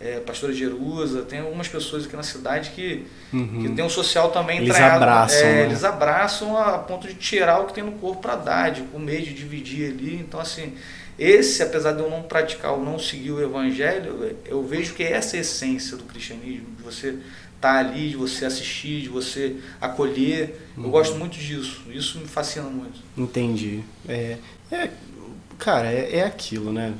é, 0.04 0.20
pastora 0.20 0.52
Jerusa, 0.52 1.22
tem 1.22 1.40
algumas 1.40 1.66
pessoas 1.66 2.04
aqui 2.04 2.14
na 2.14 2.22
cidade 2.22 2.72
que, 2.72 3.06
uhum. 3.32 3.62
que 3.62 3.68
tem 3.70 3.82
um 3.82 3.88
social 3.88 4.30
também 4.30 4.58
Eles 4.58 4.76
abraçam. 4.76 5.38
É, 5.38 5.42
né? 5.42 5.62
Eles 5.62 5.82
abraçam 5.82 6.58
a 6.58 6.76
ponto 6.76 7.08
de 7.08 7.14
tirar 7.14 7.60
o 7.60 7.66
que 7.66 7.72
tem 7.72 7.82
no 7.82 7.92
corpo 7.92 8.20
para 8.20 8.36
dar, 8.36 8.70
de 8.70 8.82
comer, 8.82 9.22
de 9.22 9.32
dividir 9.32 9.92
ali. 9.92 10.16
Então, 10.16 10.38
assim, 10.38 10.74
esse, 11.18 11.62
apesar 11.62 11.92
de 11.92 12.00
eu 12.00 12.10
não 12.10 12.22
praticar 12.22 12.72
ou 12.72 12.84
não 12.84 12.98
seguir 12.98 13.30
o 13.30 13.42
evangelho, 13.42 14.36
eu 14.44 14.62
vejo 14.62 14.92
que 14.92 15.02
é 15.02 15.12
essa 15.12 15.38
a 15.38 15.40
essência 15.40 15.96
do 15.96 16.04
cristianismo, 16.04 16.66
de 16.76 16.82
você 16.82 17.08
estar 17.08 17.22
tá 17.60 17.78
ali, 17.78 18.10
de 18.10 18.16
você 18.16 18.44
assistir, 18.44 19.00
de 19.00 19.08
você 19.08 19.56
acolher. 19.80 20.60
Uhum. 20.76 20.84
Eu 20.84 20.90
gosto 20.90 21.16
muito 21.16 21.38
disso. 21.38 21.80
Isso 21.90 22.18
me 22.18 22.28
fascina 22.28 22.68
muito. 22.68 23.00
Entendi. 23.16 23.82
É, 24.06 24.36
é 24.70 24.90
cara, 25.58 25.90
é, 25.90 26.16
é 26.16 26.24
aquilo, 26.24 26.70
né? 26.74 26.92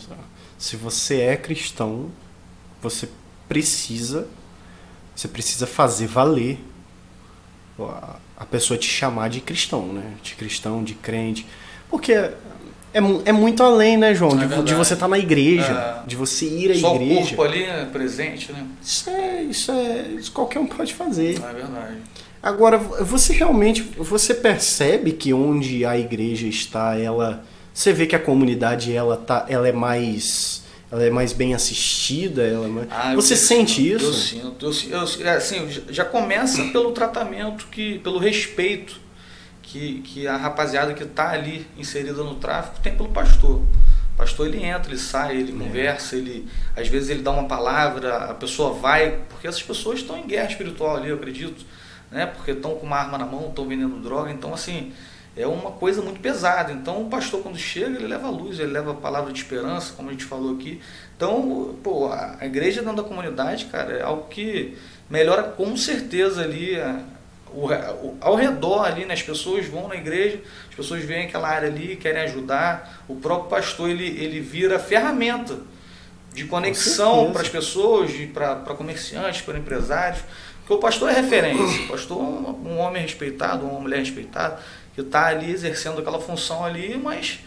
Se 0.57 0.75
você 0.75 1.21
é 1.21 1.37
cristão, 1.37 2.11
você 2.85 3.09
precisa 3.49 4.27
você 5.15 5.29
precisa 5.29 5.67
fazer 5.67 6.07
valer 6.07 6.59
a 8.37 8.45
pessoa 8.45 8.79
te 8.79 8.89
chamar 8.89 9.29
de 9.29 9.41
cristão, 9.41 9.87
né? 9.93 10.13
De 10.23 10.35
cristão, 10.35 10.83
de 10.83 10.95
crente. 10.95 11.47
Porque 11.89 12.13
é, 12.13 12.33
é 13.25 13.33
muito 13.33 13.63
além, 13.63 13.97
né, 13.97 14.15
João? 14.15 14.41
É 14.41 14.47
de, 14.47 14.63
de, 14.63 14.75
você 14.75 14.95
estar 14.95 15.07
tá 15.07 15.11
na 15.11 15.19
igreja, 15.19 16.03
é. 16.05 16.07
de 16.07 16.17
você 16.17 16.47
ir 16.47 16.73
à 16.73 16.75
Só 16.75 16.95
igreja. 16.95 17.15
Só 17.15 17.21
o 17.21 17.37
corpo 17.37 17.43
ali, 17.43 17.67
né, 17.67 17.89
presente, 17.93 18.53
né? 18.53 18.67
Isso 18.83 19.11
é, 19.11 19.43
isso 19.43 19.73
é. 19.73 20.03
Isso 20.19 20.33
qualquer 20.33 20.59
um 20.59 20.67
pode 20.67 20.95
fazer. 20.95 21.37
É 21.37 21.53
verdade. 21.53 21.97
Agora, 22.43 22.79
você 22.79 23.33
realmente. 23.33 23.83
Você 23.83 24.35
percebe 24.35 25.13
que 25.13 25.33
onde 25.33 25.85
a 25.85 25.99
igreja 25.99 26.47
está, 26.47 26.99
ela. 26.99 27.45
Você 27.73 27.93
vê 27.93 28.07
que 28.07 28.15
a 28.15 28.21
comunidade 28.21 28.95
ela, 28.95 29.17
tá, 29.17 29.47
ela 29.49 29.69
é 29.69 29.73
mais. 29.73 30.64
Ela 30.95 31.07
é 31.07 31.11
mais 31.11 31.33
bem 31.33 31.55
assistida? 31.55 32.45
Ela 32.45 32.67
é 32.67 32.69
mais... 32.69 32.89
ah, 32.89 33.15
você 33.17 33.35
sente 33.35 33.93
isso? 33.93 34.05
Eu 34.05 34.13
sinto. 34.13 34.73
Eu, 34.89 35.01
eu, 35.01 35.27
é, 35.27 35.37
assim, 35.37 35.69
já 35.89 36.05
começa 36.05 36.63
pelo 36.71 36.93
tratamento, 36.93 37.67
que, 37.67 37.99
pelo 37.99 38.17
respeito 38.17 39.01
que, 39.61 40.03
que 40.03 40.29
a 40.29 40.37
rapaziada 40.37 40.95
que 40.95 41.03
está 41.03 41.31
ali 41.31 41.67
inserida 41.77 42.23
no 42.23 42.37
tráfico 42.37 42.79
tem 42.81 42.95
pelo 42.95 43.09
pastor. 43.09 43.57
O 43.57 44.17
pastor 44.17 44.47
ele 44.47 44.63
entra, 44.63 44.93
ele 44.93 45.01
sai, 45.01 45.37
ele 45.37 45.53
é. 45.53 45.65
conversa, 45.65 46.15
ele 46.15 46.47
às 46.77 46.87
vezes 46.87 47.11
ele 47.11 47.23
dá 47.23 47.33
uma 47.33 47.49
palavra, 47.49 48.31
a 48.31 48.35
pessoa 48.35 48.73
vai, 48.73 49.19
porque 49.29 49.49
essas 49.49 49.65
pessoas 49.65 49.99
estão 49.99 50.17
em 50.17 50.29
guerra 50.29 50.49
espiritual 50.49 50.99
ali, 50.99 51.09
eu 51.09 51.17
acredito, 51.17 51.67
né? 52.09 52.25
Porque 52.27 52.53
estão 52.53 52.77
com 52.77 52.87
uma 52.87 52.99
arma 52.99 53.19
na 53.19 53.27
mão, 53.27 53.49
estão 53.49 53.67
vendendo 53.67 54.01
droga, 54.01 54.31
então 54.31 54.55
assim, 54.55 54.93
é 55.37 55.47
uma 55.47 55.73
coisa 55.73 56.01
muito 56.01 56.21
pesada. 56.21 56.73
Então 56.73 57.03
o 57.03 57.11
pastor 57.11 57.43
quando 57.43 57.59
chega, 57.59 57.97
ele 57.97 58.07
leva 58.07 58.29
a 58.29 58.31
luz, 58.31 58.59
ele 58.59 58.73
leva 58.73 58.93
a 58.93 58.95
palavra 58.95 59.33
de 59.33 59.39
esperança, 59.39 59.95
como 59.97 60.09
a 60.09 60.13
gente 60.13 60.25
falou 60.25 60.55
aqui. 60.55 60.81
Então, 61.17 61.77
pô, 61.83 62.11
a 62.13 62.39
igreja 62.43 62.83
dentro 62.83 63.03
da 63.03 63.09
comunidade, 63.09 63.67
cara, 63.67 63.95
é 63.95 64.03
algo 64.03 64.29
que 64.29 64.77
melhora 65.09 65.43
com 65.43 65.77
certeza 65.77 66.43
ali 66.43 66.77
o, 67.55 67.67
o, 67.67 68.19
ao 68.21 68.35
redor 68.35 68.85
ali, 68.85 69.05
né, 69.05 69.15
as 69.15 69.23
pessoas 69.23 69.67
vão 69.67 69.87
na 69.87 69.95
igreja, 69.95 70.41
as 70.69 70.75
pessoas 70.75 71.05
veem 71.05 71.27
aquela 71.27 71.49
área 71.49 71.69
ali, 71.69 71.97
querem 71.97 72.23
ajudar. 72.23 73.05
O 73.09 73.15
próprio 73.17 73.49
pastor 73.49 73.89
ele, 73.89 74.07
ele 74.07 74.41
vira 74.41 74.79
ferramenta 74.79 75.59
de 76.33 76.45
conexão 76.45 77.33
para 77.33 77.43
as 77.43 77.49
pessoas, 77.49 78.11
para 78.33 78.75
comerciantes, 78.75 79.41
para 79.41 79.57
empresários. 79.57 80.23
Porque 80.59 80.75
o 80.75 80.79
pastor 80.79 81.11
é 81.11 81.13
referência. 81.13 81.85
O 81.85 81.89
pastor 81.89 82.19
é 82.19 82.69
um 82.69 82.79
homem 82.79 83.03
respeitado, 83.03 83.67
uma 83.67 83.79
mulher 83.79 84.01
respeitada, 84.01 84.59
que 84.95 85.01
está 85.01 85.27
ali 85.27 85.51
exercendo 85.51 85.99
aquela 85.99 86.21
função 86.21 86.65
ali, 86.65 86.97
mas 86.97 87.41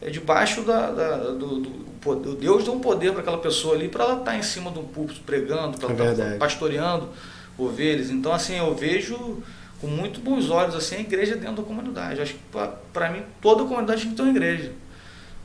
é 0.00 0.10
debaixo 0.10 0.62
da, 0.62 0.90
da 0.90 1.16
do, 1.32 1.60
do, 1.60 2.34
Deus 2.36 2.64
deu 2.64 2.74
um 2.74 2.80
poder 2.80 3.12
para 3.12 3.22
aquela 3.22 3.38
pessoa 3.38 3.74
ali, 3.74 3.88
para 3.88 4.04
ela 4.04 4.12
estar 4.14 4.32
tá 4.32 4.36
em 4.36 4.42
cima 4.42 4.70
de 4.70 4.78
um 4.78 4.84
púlpito 4.84 5.20
pregando, 5.20 5.78
para 5.78 5.92
ela 5.92 6.08
é 6.08 6.12
estar 6.12 6.30
tá 6.32 6.36
pastoreando 6.36 7.08
ovelhas. 7.56 8.10
Então, 8.10 8.32
assim, 8.32 8.56
eu 8.56 8.74
vejo 8.74 9.42
com 9.80 9.86
muito 9.86 10.20
bons 10.20 10.50
olhos 10.50 10.74
assim 10.74 10.96
a 10.96 11.00
igreja 11.00 11.36
dentro 11.36 11.56
da 11.56 11.62
comunidade. 11.62 12.20
Acho 12.20 12.34
que 12.34 12.40
para 12.92 13.10
mim 13.10 13.22
toda 13.40 13.62
a 13.62 13.66
comunidade 13.66 14.02
tem 14.02 14.10
que 14.10 14.16
ter 14.16 14.22
uma 14.22 14.30
igreja, 14.30 14.72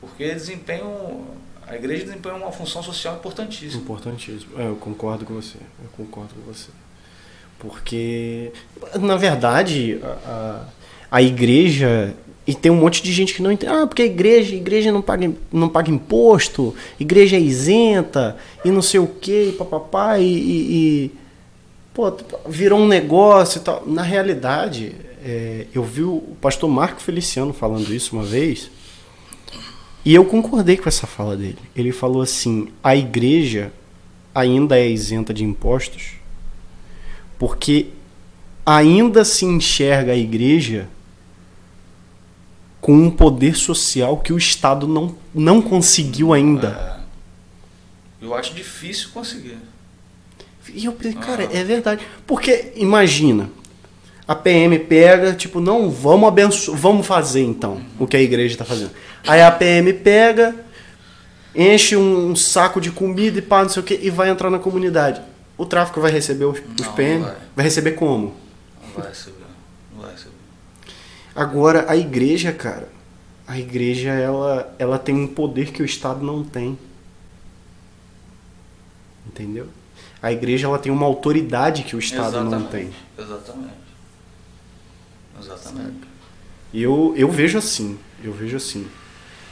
porque 0.00 0.34
desempenham 0.34 1.26
a 1.70 1.76
igreja 1.76 2.04
desempenha 2.04 2.34
uma 2.34 2.50
função 2.50 2.82
social 2.82 3.14
importantíssima. 3.14 3.80
Importantíssimo. 3.80 4.60
É, 4.60 4.66
eu 4.66 4.74
concordo 4.74 5.24
com 5.24 5.34
você. 5.34 5.56
Eu 5.80 5.88
concordo 5.96 6.34
com 6.34 6.52
você. 6.52 6.70
Porque, 7.60 8.52
na 9.00 9.16
verdade, 9.16 10.00
a, 10.02 10.08
a 10.08 10.64
igreja. 11.18 12.14
E 12.46 12.54
tem 12.54 12.70
um 12.70 12.76
monte 12.76 13.02
de 13.02 13.12
gente 13.12 13.34
que 13.34 13.42
não 13.42 13.52
entende. 13.52 13.72
Ah, 13.72 13.86
porque 13.86 14.02
a 14.02 14.06
igreja, 14.06 14.54
a 14.54 14.56
igreja 14.56 14.90
não 14.90 15.02
paga, 15.02 15.32
não 15.52 15.68
paga 15.68 15.90
imposto, 15.90 16.74
igreja 16.98 17.36
é 17.36 17.40
isenta, 17.40 18.36
e 18.64 18.70
não 18.70 18.82
sei 18.82 18.98
o 18.98 19.06
quê, 19.06 19.50
e 19.50 19.52
papapá, 19.52 20.18
e, 20.18 20.24
e, 20.24 21.10
pô, 21.94 22.12
virou 22.48 22.80
um 22.80 22.88
negócio 22.88 23.58
e 23.58 23.62
tal. 23.62 23.84
Na 23.86 24.02
realidade, 24.02 24.94
é, 25.24 25.66
eu 25.72 25.84
vi 25.84 26.02
o 26.02 26.22
pastor 26.40 26.68
Marco 26.68 27.00
Feliciano 27.00 27.52
falando 27.52 27.94
isso 27.94 28.16
uma 28.16 28.24
vez 28.24 28.70
e 30.04 30.14
eu 30.14 30.24
concordei 30.24 30.76
com 30.76 30.88
essa 30.88 31.06
fala 31.06 31.36
dele. 31.36 31.58
Ele 31.76 31.92
falou 31.92 32.22
assim: 32.22 32.68
a 32.82 32.96
igreja 32.96 33.72
ainda 34.34 34.78
é 34.78 34.88
isenta 34.88 35.34
de 35.34 35.44
impostos 35.44 36.20
porque 37.38 37.88
ainda 38.64 39.24
se 39.24 39.46
enxerga 39.46 40.12
a 40.12 40.16
igreja 40.16 40.88
com 42.80 42.92
um 42.92 43.10
poder 43.10 43.54
social 43.54 44.16
que 44.18 44.32
o 44.32 44.38
Estado 44.38 44.86
não, 44.86 45.14
não 45.34 45.60
conseguiu 45.60 46.32
ainda. 46.32 47.00
É, 48.20 48.24
eu 48.24 48.34
acho 48.34 48.54
difícil 48.54 49.10
conseguir. 49.12 49.58
E 50.72 50.84
eu 50.84 50.92
pensei, 50.92 51.20
cara, 51.20 51.48
é 51.52 51.64
verdade. 51.64 52.06
Porque, 52.26 52.72
imagina, 52.76 53.50
a 54.26 54.34
PM 54.34 54.78
pega, 54.78 55.32
tipo, 55.32 55.60
não, 55.60 55.90
vamos 55.90 56.28
abençoar, 56.28 56.76
vamos 56.78 57.06
fazer 57.06 57.42
então 57.42 57.80
o 57.98 58.06
que 58.06 58.16
a 58.16 58.20
igreja 58.20 58.54
está 58.54 58.64
fazendo. 58.64 58.92
Aí 59.26 59.42
a 59.42 59.50
PM 59.50 59.92
pega, 59.92 60.54
enche 61.54 61.96
um 61.96 62.36
saco 62.36 62.80
de 62.80 62.90
comida 62.90 63.38
e 63.38 63.42
pá, 63.42 63.62
não 63.62 63.68
sei 63.68 63.82
o 63.82 63.84
que, 63.84 63.98
e 64.00 64.08
vai 64.10 64.30
entrar 64.30 64.48
na 64.48 64.58
comunidade. 64.58 65.20
O 65.58 65.66
tráfico 65.66 66.00
vai 66.00 66.12
receber 66.12 66.44
os, 66.44 66.58
os 66.58 66.86
não, 66.86 66.92
PM? 66.94 67.24
Vai. 67.24 67.34
vai. 67.56 67.64
receber 67.64 67.92
como? 67.92 68.34
Não 68.82 69.02
vai 69.02 69.08
receber. 69.08 69.39
Agora, 71.34 71.86
a 71.88 71.96
igreja, 71.96 72.52
cara, 72.52 72.88
a 73.46 73.58
igreja, 73.58 74.10
ela, 74.10 74.74
ela 74.78 74.98
tem 74.98 75.14
um 75.14 75.26
poder 75.26 75.72
que 75.72 75.82
o 75.82 75.84
Estado 75.84 76.24
não 76.24 76.44
tem. 76.44 76.78
Entendeu? 79.26 79.68
a 80.22 80.32
igreja 80.32 80.66
ela 80.66 80.78
tem 80.78 80.92
uma 80.92 81.06
autoridade 81.06 81.82
que 81.82 81.96
o 81.96 81.98
Estado 81.98 82.36
exatamente, 82.36 82.50
não 82.50 82.66
tem. 82.66 82.90
Exatamente. 83.18 83.80
Exatamente. 85.40 85.96
Eu, 86.72 87.14
eu 87.16 87.30
vejo 87.30 87.58
assim, 87.58 87.98
eu 88.22 88.32
vejo 88.32 88.56
assim. 88.56 88.86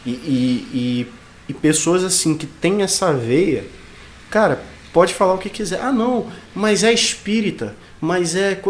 E, 0.04 0.10
e, 0.10 0.68
e, 0.72 1.12
e, 1.48 1.54
pessoas 1.54 2.04
assim 2.04 2.36
que 2.36 2.46
têm 2.46 2.82
essa 2.82 3.12
veia, 3.12 3.66
cara, 4.30 4.62
pode 4.92 5.14
falar 5.14 5.34
o 5.34 5.38
que 5.38 5.48
quiser. 5.48 5.80
Ah, 5.80 5.90
não, 5.90 6.30
mas 6.54 6.84
é 6.84 6.92
espírita, 6.92 7.74
mas 8.00 8.34
é. 8.34 8.60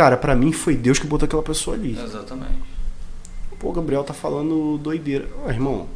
Cara, 0.00 0.16
para 0.16 0.34
mim 0.34 0.50
foi 0.50 0.74
Deus 0.76 0.98
que 0.98 1.06
botou 1.06 1.26
aquela 1.26 1.42
pessoa 1.42 1.76
ali. 1.76 1.94
Exatamente. 2.02 2.54
Pô, 3.58 3.70
Gabriel 3.70 4.02
tá 4.02 4.14
falando 4.14 4.78
doideira. 4.78 5.28
Ô, 5.44 5.50
irmão, 5.50 5.88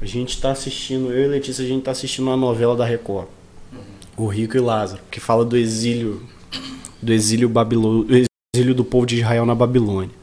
a 0.00 0.06
gente 0.06 0.40
tá 0.40 0.50
assistindo, 0.52 1.12
eu 1.12 1.26
e 1.26 1.28
Letícia, 1.28 1.62
a 1.62 1.68
gente 1.68 1.82
tá 1.82 1.90
assistindo 1.90 2.24
uma 2.26 2.38
novela 2.38 2.74
da 2.74 2.86
Record. 2.86 3.28
O 4.16 4.26
Rico 4.28 4.56
e 4.56 4.60
Lázaro, 4.60 5.02
que 5.10 5.20
fala 5.20 5.44
do 5.44 5.58
exílio 5.58 6.26
do 7.02 7.12
exílio 7.12 7.50
babilô, 7.50 8.06
exílio 8.54 8.74
do 8.74 8.82
povo 8.82 9.04
de 9.04 9.16
Israel 9.16 9.44
na 9.44 9.54
Babilônia. 9.54 10.16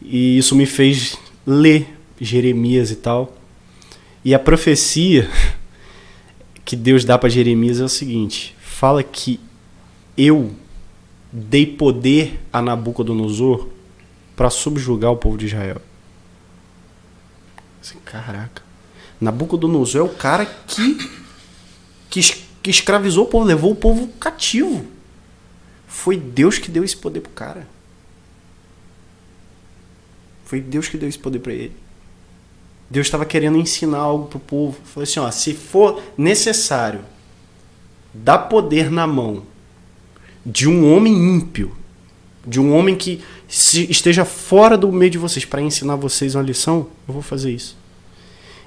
E 0.00 0.38
isso 0.38 0.56
me 0.56 0.64
fez 0.64 1.18
ler 1.46 1.94
Jeremias 2.18 2.90
e 2.90 2.96
tal. 2.96 3.36
E 4.24 4.34
a 4.34 4.38
profecia 4.38 5.28
que 6.64 6.74
Deus 6.74 7.04
dá 7.04 7.18
para 7.18 7.28
Jeremias 7.28 7.80
é 7.80 7.84
o 7.84 7.88
seguinte: 7.90 8.56
fala 8.58 9.02
que 9.02 9.38
eu 10.16 10.56
dei 11.38 11.66
poder 11.66 12.40
a 12.50 12.62
Nabucodonosor 12.62 13.68
para 14.34 14.48
subjugar 14.48 15.12
o 15.12 15.18
povo 15.18 15.36
de 15.36 15.44
Israel. 15.44 15.82
Assim, 17.78 17.98
caraca. 18.02 18.62
Nabucodonosor 19.20 20.00
é 20.00 20.04
o 20.04 20.14
cara 20.14 20.46
que, 20.46 21.10
que, 22.08 22.22
que 22.62 22.70
escravizou 22.70 23.24
o 23.24 23.28
povo, 23.28 23.44
levou 23.44 23.72
o 23.72 23.76
povo 23.76 24.08
cativo. 24.18 24.86
Foi 25.86 26.16
Deus 26.16 26.58
que 26.58 26.70
deu 26.70 26.82
esse 26.82 26.96
poder 26.96 27.20
pro 27.20 27.32
cara. 27.32 27.68
Foi 30.46 30.58
Deus 30.58 30.88
que 30.88 30.96
deu 30.96 31.08
esse 31.08 31.18
poder 31.18 31.40
para 31.40 31.52
ele. 31.52 31.76
Deus 32.88 33.08
estava 33.08 33.26
querendo 33.26 33.58
ensinar 33.58 33.98
algo 33.98 34.26
pro 34.26 34.38
povo. 34.38 34.78
Falou 34.86 35.02
assim, 35.02 35.20
ó, 35.20 35.30
se 35.30 35.52
for 35.52 36.02
necessário 36.16 37.04
dar 38.14 38.38
poder 38.38 38.90
na 38.90 39.06
mão 39.06 39.42
de 40.46 40.68
um 40.68 40.94
homem 40.94 41.12
ímpio, 41.12 41.72
de 42.46 42.60
um 42.60 42.72
homem 42.72 42.94
que 42.94 43.20
esteja 43.48 44.24
fora 44.24 44.78
do 44.78 44.92
meio 44.92 45.10
de 45.10 45.18
vocês 45.18 45.44
para 45.44 45.60
ensinar 45.60 45.96
vocês 45.96 46.36
uma 46.36 46.44
lição, 46.44 46.86
eu 47.08 47.14
vou 47.14 47.22
fazer 47.22 47.50
isso. 47.50 47.76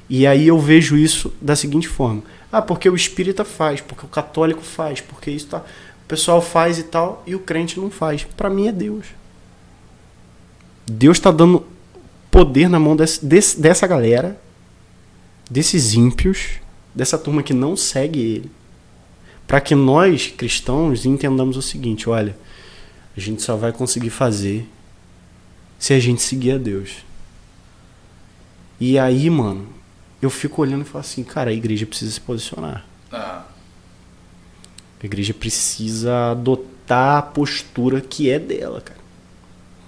E 0.09 0.27
aí 0.27 0.47
eu 0.47 0.59
vejo 0.59 0.97
isso 0.97 1.31
da 1.39 1.55
seguinte 1.55 1.87
forma: 1.87 2.21
ah, 2.51 2.61
porque 2.61 2.89
o 2.89 2.95
espírita 2.95 3.45
faz, 3.45 3.79
porque 3.79 4.05
o 4.05 4.09
católico 4.09 4.61
faz, 4.61 4.99
porque 4.99 5.31
isso 5.31 5.47
tá, 5.47 5.59
o 5.59 6.07
pessoal 6.07 6.41
faz 6.41 6.77
e 6.77 6.83
tal, 6.83 7.23
e 7.25 7.33
o 7.33 7.39
crente 7.39 7.79
não 7.79 7.89
faz. 7.89 8.25
Para 8.35 8.49
mim 8.49 8.67
é 8.67 8.71
Deus. 8.73 9.05
Deus 10.85 11.17
está 11.17 11.31
dando 11.31 11.65
poder 12.29 12.67
na 12.67 12.79
mão 12.79 12.95
desse, 12.95 13.23
desse, 13.25 13.61
dessa 13.61 13.87
galera, 13.87 14.39
desses 15.49 15.93
ímpios, 15.93 16.59
dessa 16.93 17.17
turma 17.17 17.43
que 17.43 17.53
não 17.53 17.77
segue 17.77 18.19
ele, 18.19 18.51
para 19.49 19.59
que 19.59 19.73
nós 19.73 20.27
cristãos 20.27 21.07
entendamos 21.07 21.57
o 21.57 21.61
seguinte: 21.61 22.07
olha, 22.07 22.37
a 23.17 23.19
gente 23.19 23.41
só 23.41 23.55
vai 23.55 23.73
conseguir 23.73 24.11
fazer 24.11 24.69
se 25.79 25.91
a 25.91 25.99
gente 25.99 26.21
seguir 26.21 26.51
a 26.51 26.57
Deus. 26.59 26.97
E 28.79 28.99
aí, 28.99 29.27
mano, 29.27 29.67
eu 30.21 30.29
fico 30.29 30.61
olhando 30.61 30.83
e 30.83 30.85
falo 30.85 30.99
assim, 30.99 31.23
cara, 31.23 31.49
a 31.49 31.53
igreja 31.53 31.87
precisa 31.87 32.11
se 32.11 32.21
posicionar. 32.21 32.85
Ah. 33.11 33.43
A 35.01 35.05
igreja 35.05 35.33
precisa 35.33 36.31
adotar 36.31 37.17
a 37.17 37.21
postura 37.23 37.99
que 38.01 38.29
é 38.29 38.37
dela, 38.37 38.79
cara. 38.81 38.99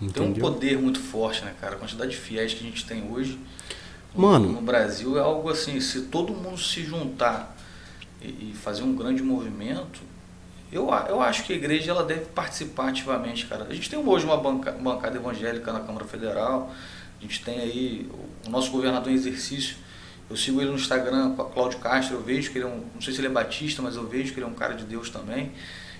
Entendeu? 0.01 0.33
Tem 0.33 0.43
um 0.43 0.53
poder 0.53 0.79
muito 0.79 0.99
forte, 0.99 1.45
né, 1.45 1.53
cara? 1.61 1.75
A 1.75 1.77
quantidade 1.77 2.09
de 2.09 2.17
fiéis 2.17 2.53
que 2.53 2.61
a 2.61 2.67
gente 2.67 2.83
tem 2.83 3.11
hoje 3.11 3.37
Mano, 4.15 4.49
no 4.49 4.61
Brasil 4.61 5.17
é 5.17 5.21
algo 5.21 5.49
assim, 5.49 5.79
se 5.79 6.01
todo 6.03 6.33
mundo 6.33 6.57
se 6.57 6.83
juntar 6.83 7.55
e, 8.21 8.53
fazer 8.53 8.83
um 8.83 8.95
grande 8.95 9.23
movimento, 9.23 10.01
eu, 10.71 10.89
eu 11.09 11.21
acho 11.21 11.43
que 11.43 11.53
a 11.53 11.55
igreja 11.55 11.91
ela 11.91 12.03
deve 12.03 12.25
participar 12.25 12.89
ativamente, 12.89 13.45
cara. 13.45 13.65
A 13.69 13.73
gente 13.73 13.89
tem 13.89 13.99
hoje 13.99 14.25
uma 14.25 14.37
banca, 14.37 14.71
bancada 14.71 15.17
evangélica 15.17 15.73
na 15.73 15.81
Câmara 15.81 16.05
Federal, 16.05 16.73
a 17.19 17.21
gente 17.21 17.43
tem 17.43 17.59
aí 17.59 18.09
o 18.47 18.49
nosso 18.49 18.71
governador 18.71 19.11
em 19.11 19.15
exercício, 19.15 19.75
eu 20.29 20.37
sigo 20.37 20.61
ele 20.61 20.69
no 20.69 20.77
Instagram, 20.77 21.35
Cláudio 21.35 21.79
Castro, 21.79 22.15
eu 22.15 22.21
vejo 22.21 22.51
que 22.51 22.57
ele 22.57 22.65
é 22.65 22.67
um, 22.67 22.85
não 22.93 23.01
sei 23.01 23.13
se 23.13 23.19
ele 23.19 23.27
é 23.27 23.31
batista, 23.31 23.81
mas 23.81 23.97
eu 23.97 24.07
vejo 24.07 24.33
que 24.33 24.39
ele 24.39 24.45
é 24.45 24.49
um 24.49 24.53
cara 24.53 24.73
de 24.73 24.85
Deus 24.85 25.09
também. 25.09 25.51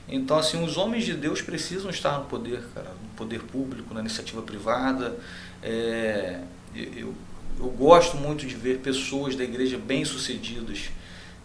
Então, 0.08 0.38
assim, 0.38 0.64
os 0.64 0.78
homens 0.78 1.06
de 1.06 1.14
Deus 1.14 1.42
precisam 1.42 1.90
estar 1.90 2.18
no 2.18 2.26
poder, 2.26 2.64
cara, 2.74 2.90
no 2.90 3.10
poder 3.16 3.42
público, 3.44 3.94
na 3.94 4.00
iniciativa 4.00 4.42
privada. 4.42 5.18
É, 5.62 6.40
eu, 6.76 7.14
eu 7.60 7.70
gosto 7.70 8.18
muito 8.18 8.46
de 8.46 8.56
ver 8.56 8.80
pessoas 8.80 9.36
da 9.36 9.44
igreja 9.44 9.78
bem-sucedidas. 9.78 10.90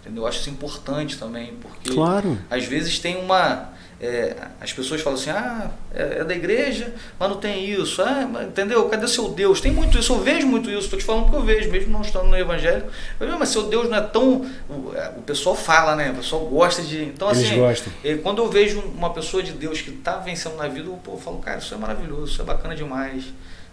Entendeu? 0.06 0.22
Eu 0.22 0.28
acho 0.28 0.38
isso 0.38 0.50
importante 0.50 1.18
também, 1.18 1.54
porque 1.60 1.90
claro. 1.90 2.38
às 2.48 2.64
vezes 2.64 3.00
tem 3.00 3.16
uma 3.16 3.74
é, 3.98 4.36
as 4.60 4.72
pessoas 4.74 5.00
falam 5.00 5.18
assim, 5.18 5.30
ah, 5.30 5.70
é, 5.92 6.18
é, 6.18 6.24
da 6.24 6.34
igreja, 6.34 6.94
mas 7.18 7.28
não 7.28 7.38
tem 7.38 7.68
isso, 7.68 8.02
ah, 8.02 8.44
entendeu? 8.46 8.86
Cadê 8.90 9.08
seu 9.08 9.30
Deus? 9.30 9.58
Tem 9.60 9.72
muito 9.72 9.98
isso, 9.98 10.12
eu 10.12 10.20
vejo 10.20 10.46
muito 10.46 10.68
isso, 10.70 10.80
estou 10.80 10.98
te 10.98 11.04
falando 11.04 11.24
porque 11.24 11.36
eu 11.36 11.42
vejo, 11.42 11.70
mesmo 11.70 11.90
não 11.90 12.02
estando 12.02 12.26
no 12.26 12.36
evangelho. 12.36 12.84
Eu, 13.18 13.38
mas 13.38 13.48
seu 13.48 13.64
Deus 13.64 13.88
não 13.88 13.96
é 13.96 14.02
tão. 14.02 14.46
O, 14.68 14.92
é, 14.94 15.12
o, 15.16 15.22
pessoal 15.22 15.56
fala, 15.56 15.96
né? 15.96 16.10
O 16.10 16.16
pessoal 16.16 16.44
gosta 16.44 16.82
de. 16.82 17.04
Então, 17.04 17.30
Eles 17.30 17.44
assim, 17.44 17.58
gostam. 17.58 17.92
Quando 18.22 18.42
eu 18.42 18.50
vejo 18.50 18.80
uma 18.80 19.10
pessoa 19.14 19.42
de 19.42 19.52
Deus 19.52 19.80
que 19.80 19.90
está 19.90 20.18
vencendo 20.18 20.56
na 20.56 20.68
vida, 20.68 20.88
eu, 20.88 21.00
pô, 21.02 21.12
eu 21.12 21.18
falo, 21.18 21.38
cara, 21.38 21.58
isso 21.58 21.74
é 21.74 21.78
maravilhoso, 21.78 22.32
isso 22.32 22.42
é 22.42 22.44
bacana 22.44 22.76
demais. 22.76 23.24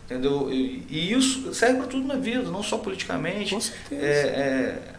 Entendeu? 0.06 0.50
E, 0.52 0.86
e 0.90 1.14
isso 1.14 1.54
serve 1.54 1.80
para 1.80 1.88
tudo 1.88 2.08
na 2.08 2.16
vida, 2.16 2.44
não 2.44 2.64
só 2.64 2.78
politicamente. 2.78 3.54
Com 3.54 3.62
certeza. 3.62 4.02
É, 4.02 4.80
é 4.90 4.93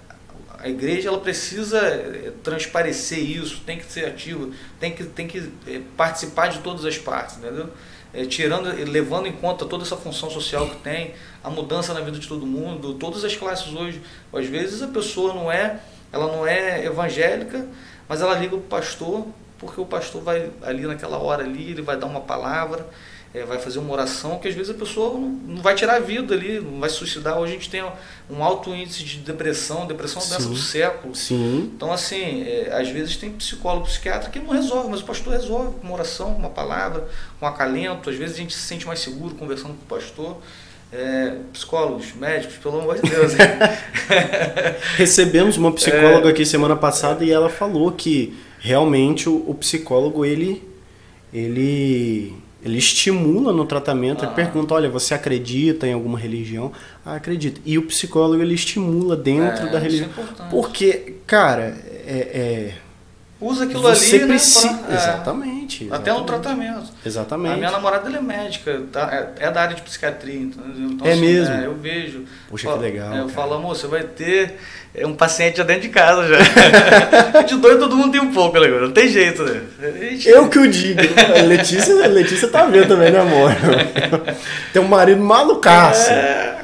a 0.65 0.69
igreja 0.71 1.11
ela 1.11 1.21
precisa 1.21 1.79
eh, 1.79 2.33
transparecer 2.43 3.19
isso, 3.19 3.61
tem 3.67 3.77
que 3.77 3.85
ser 3.85 4.07
ativa, 4.07 4.49
tem 4.81 4.95
que, 4.95 5.05
tem 5.05 5.29
que 5.29 5.53
eh, 5.67 5.83
participar 5.95 6.47
de 6.47 6.61
todas 6.61 6.87
as 6.87 6.97
partes, 6.97 7.37
entendeu? 7.37 7.69
É, 8.15 8.25
tirando, 8.25 8.73
levando 8.91 9.27
em 9.27 9.33
conta 9.33 9.67
toda 9.67 9.85
essa 9.85 9.95
função 9.95 10.31
social 10.31 10.71
que 10.71 10.77
tem, 10.77 11.13
a 11.43 11.51
mudança 11.51 11.93
na 11.93 12.01
vida 12.01 12.19
de 12.19 12.27
todo 12.27 12.47
mundo, 12.47 12.95
todas 12.95 13.23
as 13.25 13.37
classes 13.37 13.75
hoje. 13.75 14.01
Às 14.33 14.47
vezes 14.47 14.81
a 14.81 14.87
pessoa 14.87 15.35
não 15.35 15.53
é, 15.53 15.81
ela 16.11 16.29
não 16.29 16.47
é 16.47 16.87
evangélica, 16.87 17.67
mas 18.09 18.23
ela 18.23 18.35
liga 18.35 18.57
o 18.57 18.61
pastor, 18.63 19.27
porque 19.59 19.79
o 19.79 19.85
pastor 19.85 20.23
vai 20.23 20.49
ali 20.63 20.87
naquela 20.87 21.19
hora 21.19 21.45
ali, 21.45 21.73
ele 21.73 21.83
vai 21.83 21.99
dar 21.99 22.07
uma 22.07 22.23
palavra, 22.23 22.87
é, 23.35 23.45
vai 23.45 23.59
fazer 23.59 23.81
uma 23.81 23.93
oração 23.93 24.39
que 24.39 24.47
às 24.47 24.55
vezes 24.55 24.71
a 24.71 24.79
pessoa 24.79 25.15
não, 25.15 25.29
não, 25.29 25.61
vai 25.61 25.75
tirar 25.75 25.97
a 25.97 25.99
vida 25.99 26.33
ali, 26.35 26.61
não 26.61 26.79
vai 26.79 26.89
se 26.89 26.95
suicidar. 26.95 27.37
Hoje 27.37 27.51
a 27.51 27.55
gente 27.57 27.69
tem 27.69 27.85
um 28.31 28.45
alto 28.45 28.71
índice 28.71 29.03
de 29.03 29.19
depressão, 29.19 29.87
depressão 29.87 30.23
é 30.23 30.27
doença 30.27 30.49
do 30.49 30.57
século. 30.57 31.17
Sim. 31.17 31.73
Então, 31.75 31.93
assim, 31.93 32.45
é, 32.45 32.73
às 32.73 32.89
vezes 32.89 33.17
tem 33.17 33.33
psicólogo, 33.33 33.87
psiquiatra 33.87 34.31
que 34.31 34.39
não 34.39 34.51
resolve, 34.51 34.89
mas 34.89 35.01
o 35.01 35.05
pastor 35.05 35.33
resolve 35.33 35.75
com 35.81 35.85
uma 35.85 35.95
oração, 35.95 36.33
com 36.33 36.39
uma 36.39 36.51
palavra, 36.51 37.09
com 37.41 37.47
acalento. 37.47 38.09
Às 38.09 38.15
vezes 38.15 38.37
a 38.37 38.39
gente 38.39 38.55
se 38.55 38.61
sente 38.61 38.87
mais 38.87 39.01
seguro 39.01 39.35
conversando 39.35 39.75
com 39.75 39.83
o 39.83 39.99
pastor. 39.99 40.37
É, 40.93 41.39
psicólogos, 41.53 42.15
médicos, 42.15 42.57
pelo 42.59 42.79
amor 42.79 42.95
de 43.01 43.11
Deus. 43.11 43.33
Recebemos 44.95 45.57
uma 45.57 45.73
psicóloga 45.73 46.29
é. 46.29 46.31
aqui 46.31 46.47
semana 46.47 46.77
passada 46.77 47.25
e 47.25 47.33
ela 47.33 47.51
falou 47.51 47.91
que 47.91 48.39
realmente 48.61 49.29
o, 49.29 49.43
o 49.45 49.55
psicólogo 49.57 50.25
ele 50.25 50.63
ele 51.33 52.44
ele 52.65 52.79
estimula 52.79 53.53
no 53.53 53.67
tratamento, 53.67 54.25
ah. 54.25 54.27
ele 54.27 54.35
pergunta, 54.35 54.73
olha, 54.73 54.89
você 54.89 55.13
acredita 55.13 55.87
em 55.87 55.93
alguma 55.93 56.19
religião? 56.19 56.73
Ah, 57.05 57.17
acredito. 57.17 57.61
E 57.65 57.77
o 57.77 57.83
psicólogo 57.83 58.43
ele 58.43 58.55
estimula 58.55 59.15
dentro 59.15 59.67
é, 59.67 59.71
da 59.71 59.79
religião. 59.79 60.09
É 60.17 60.49
Porque, 60.49 61.17
cara, 61.27 61.77
é, 62.07 62.73
é 62.73 62.75
usa 63.41 63.65
aquilo 63.65 63.83
você 63.83 64.17
ali, 64.17 64.27
precisa, 64.27 64.73
né? 64.73 64.79
Pra, 64.79 64.93
é, 64.93 64.97
exatamente, 64.97 65.85
exatamente, 65.85 65.93
Até 65.93 66.13
no 66.13 66.25
tratamento. 66.25 66.93
Exatamente. 67.05 67.53
A 67.53 67.57
minha 67.57 67.71
namorada 67.71 68.09
ela 68.09 68.17
é 68.17 68.23
médica, 68.23 68.83
tá? 68.91 69.13
é, 69.13 69.47
é 69.47 69.51
da 69.51 69.63
área 69.63 69.77
de 69.77 69.83
psiquiatria. 69.83 70.41
Então, 70.41 70.65
então 70.67 71.07
é 71.07 71.13
assim, 71.13 71.21
mesmo? 71.21 71.55
É, 71.55 71.67
eu 71.67 71.75
vejo. 71.75 72.25
Puxa, 72.49 72.73
que 72.73 72.79
legal. 72.79 73.13
É, 73.13 73.21
eu 73.21 73.29
falo, 73.29 73.55
amor, 73.55 73.77
você 73.77 73.87
vai 73.87 74.05
ter 74.05 74.57
um 75.03 75.15
paciente 75.15 75.57
já 75.57 75.65
dentro 75.65 75.83
de 75.83 75.89
casa 75.89 76.25
já. 76.29 77.43
de 77.43 77.57
doido 77.57 77.81
todo 77.81 77.97
mundo 77.97 78.13
tem 78.13 78.21
um 78.21 78.33
pouco, 78.33 78.61
né? 78.61 78.69
Não 78.69 78.93
tem 78.93 79.09
jeito, 79.09 79.43
né? 79.43 79.61
Gente... 80.01 80.29
Eu 80.29 80.49
que 80.49 80.59
o 80.59 80.69
digo. 80.69 81.01
Letícia, 81.47 82.07
Letícia 82.07 82.47
tá 82.47 82.65
vendo 82.67 82.87
também, 82.87 83.11
né, 83.11 83.19
amor? 83.19 83.51
tem 84.73 84.81
um 84.81 84.87
marido 84.87 85.21
malucaço. 85.21 86.11
É... 86.11 86.55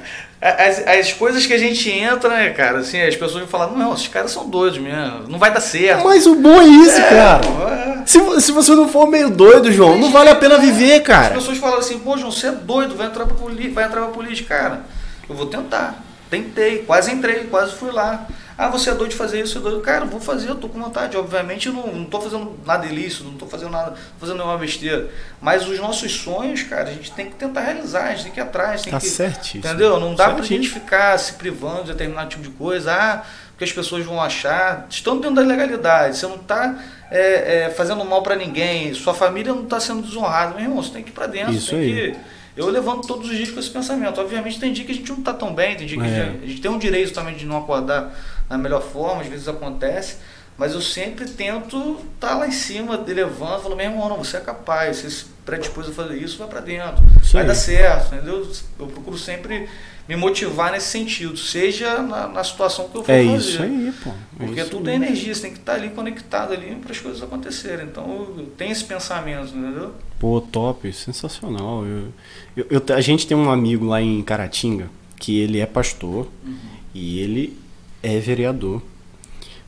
As, 0.40 0.86
as 0.86 1.12
coisas 1.12 1.44
que 1.44 1.52
a 1.52 1.58
gente 1.58 1.90
entra, 1.90 2.30
né, 2.30 2.48
cara, 2.50 2.78
assim, 2.78 3.02
as 3.02 3.14
pessoas 3.14 3.40
vão 3.40 3.46
falar, 3.46 3.66
não, 3.72 3.92
esses 3.92 4.08
caras 4.08 4.30
são 4.30 4.48
doidos 4.48 4.78
mesmo, 4.78 5.28
não 5.28 5.38
vai 5.38 5.52
dar 5.52 5.60
certo. 5.60 6.02
Mas 6.02 6.26
o 6.26 6.34
bom 6.34 6.62
é 6.62 6.66
isso, 6.66 6.98
é, 6.98 7.10
cara. 7.10 7.40
É. 7.44 8.06
Se, 8.06 8.40
se 8.40 8.50
você 8.50 8.74
não 8.74 8.88
for 8.88 9.06
meio 9.06 9.28
doido, 9.28 9.70
João, 9.70 9.98
não 9.98 10.10
vale 10.10 10.30
a 10.30 10.34
pena 10.34 10.56
viver, 10.56 11.00
cara. 11.00 11.26
As 11.26 11.42
pessoas 11.42 11.58
falam 11.58 11.78
assim, 11.78 11.98
pô, 11.98 12.16
João, 12.16 12.32
você 12.32 12.46
é 12.46 12.52
doido, 12.52 12.96
vai 12.96 13.08
entrar 13.08 13.26
pra, 13.26 13.36
vai 13.36 13.84
entrar 13.84 14.00
pra 14.00 14.06
política, 14.06 14.56
cara. 14.56 14.80
Eu 15.28 15.34
vou 15.34 15.44
tentar. 15.44 16.02
Tentei, 16.30 16.84
quase 16.84 17.10
entrei, 17.12 17.44
quase 17.44 17.74
fui 17.74 17.90
lá. 17.90 18.26
Ah, 18.56 18.68
você 18.68 18.90
é 18.90 18.94
doido 18.94 19.10
de 19.10 19.16
fazer 19.16 19.40
isso, 19.40 19.56
é 19.56 19.60
doido. 19.62 19.80
Cara, 19.80 20.04
vou 20.04 20.20
fazer, 20.20 20.50
eu 20.50 20.54
tô 20.54 20.68
com 20.68 20.78
vontade. 20.78 21.16
Obviamente 21.16 21.68
eu 21.68 21.72
não, 21.72 21.86
não 21.86 22.04
tô 22.04 22.20
fazendo 22.20 22.58
nada 22.66 22.84
ilícito, 22.86 23.24
não 23.24 23.32
tô 23.32 23.46
fazendo 23.46 23.70
nada, 23.70 23.94
fazendo 24.18 24.36
nenhuma 24.36 24.58
besteira. 24.58 25.08
Mas 25.40 25.66
os 25.66 25.78
nossos 25.80 26.12
sonhos, 26.12 26.62
cara, 26.62 26.90
a 26.90 26.92
gente 26.92 27.10
tem 27.12 27.26
que 27.26 27.36
tentar 27.36 27.62
realizar, 27.62 28.04
a 28.04 28.10
gente 28.10 28.24
tem 28.24 28.32
que 28.32 28.38
ir 28.38 28.42
atrás. 28.42 28.82
Tem 28.82 28.92
tá 28.92 29.00
que, 29.00 29.06
certíssimo. 29.06 29.64
Entendeu? 29.64 29.98
Não 29.98 30.14
dá 30.14 30.26
certíssimo. 30.26 30.36
pra 30.36 30.44
gente 30.44 30.68
ficar 30.68 31.18
se 31.18 31.32
privando 31.32 31.84
de 31.84 31.92
determinado 31.92 32.28
tipo 32.28 32.42
de 32.42 32.50
coisa. 32.50 32.92
Ah, 32.92 33.22
porque 33.52 33.64
as 33.64 33.72
pessoas 33.72 34.04
vão 34.04 34.20
achar. 34.20 34.86
Estão 34.90 35.18
dentro 35.18 35.36
da 35.36 35.42
legalidade. 35.42 36.18
Você 36.18 36.26
não 36.26 36.36
tá 36.36 36.78
é, 37.10 37.64
é, 37.64 37.70
fazendo 37.70 38.04
mal 38.04 38.22
para 38.22 38.36
ninguém. 38.36 38.92
Sua 38.92 39.14
família 39.14 39.54
não 39.54 39.64
tá 39.64 39.80
sendo 39.80 40.02
desonrada. 40.02 40.54
Meu 40.54 40.64
irmão, 40.64 40.82
você 40.82 40.92
tem 40.92 41.02
que 41.02 41.08
ir 41.08 41.14
pra 41.14 41.26
dentro. 41.26 41.54
Isso 41.54 41.70
tem 41.70 41.78
aí. 41.80 42.12
que 42.12 42.18
eu 42.56 42.68
levanto 42.68 43.06
todos 43.06 43.30
os 43.30 43.36
dias 43.36 43.50
com 43.50 43.60
esse 43.60 43.70
pensamento. 43.70 44.20
Obviamente 44.20 44.58
tem 44.58 44.72
dia 44.72 44.84
que 44.84 44.92
a 44.92 44.94
gente 44.94 45.08
não 45.10 45.18
está 45.18 45.32
tão 45.32 45.54
bem, 45.54 45.76
tem 45.76 45.86
dia 45.86 45.98
que 45.98 46.06
é. 46.06 46.38
a, 46.42 46.46
gente, 46.46 46.60
tem 46.60 46.70
um 46.70 46.78
direito 46.78 47.12
também 47.12 47.34
de 47.34 47.46
não 47.46 47.58
acordar 47.58 48.14
na 48.48 48.58
melhor 48.58 48.82
forma, 48.82 49.22
às 49.22 49.28
vezes 49.28 49.46
acontece, 49.46 50.16
mas 50.58 50.74
eu 50.74 50.80
sempre 50.80 51.26
tento 51.26 52.00
estar 52.14 52.28
tá 52.28 52.34
lá 52.34 52.48
em 52.48 52.52
cima, 52.52 53.02
levando, 53.06 53.62
falando, 53.62 53.76
meu 53.76 53.86
irmão, 53.86 54.08
não, 54.08 54.18
você 54.18 54.36
é 54.36 54.40
capaz, 54.40 54.98
você 54.98 55.10
se 55.10 55.24
predispôs 55.46 55.88
a 55.88 55.92
fazer 55.92 56.16
isso, 56.16 56.36
vai 56.38 56.48
para 56.48 56.60
dentro, 56.60 57.02
isso 57.22 57.32
vai 57.32 57.42
aí. 57.42 57.48
dar 57.48 57.54
certo, 57.54 58.14
entendeu? 58.14 58.50
Eu 58.78 58.86
procuro 58.88 59.16
sempre 59.16 59.68
me 60.10 60.16
motivar 60.16 60.72
nesse 60.72 60.88
sentido, 60.88 61.36
seja 61.36 62.02
na, 62.02 62.26
na 62.26 62.42
situação 62.42 62.88
que 62.88 62.96
eu 62.96 63.04
for 63.04 63.12
é 63.12 63.24
fazer. 63.24 63.38
Isso 63.38 63.62
aí, 63.62 63.92
pô. 64.02 64.10
É 64.10 64.44
Porque 64.44 64.64
tudo 64.64 64.90
é 64.90 64.96
energia, 64.96 65.32
você 65.32 65.42
tem 65.42 65.52
que 65.52 65.58
estar 65.60 65.74
tá 65.74 65.78
ali 65.78 65.90
conectado 65.90 66.52
ali 66.52 66.74
para 66.74 66.90
as 66.90 66.98
coisas 66.98 67.22
acontecerem. 67.22 67.86
Então 67.86 68.26
eu 68.36 68.46
tenho 68.58 68.72
esse 68.72 68.82
pensamento, 68.82 69.56
entendeu? 69.56 69.94
Pô, 70.18 70.40
top, 70.40 70.92
sensacional. 70.92 71.86
Eu, 71.86 72.08
eu, 72.56 72.66
eu, 72.68 72.96
a 72.96 73.00
gente 73.00 73.24
tem 73.24 73.36
um 73.36 73.52
amigo 73.52 73.86
lá 73.86 74.02
em 74.02 74.20
Caratinga 74.24 74.90
que 75.16 75.38
ele 75.38 75.60
é 75.60 75.66
pastor 75.66 76.26
uhum. 76.44 76.56
e 76.92 77.20
ele 77.20 77.56
é 78.02 78.18
vereador. 78.18 78.82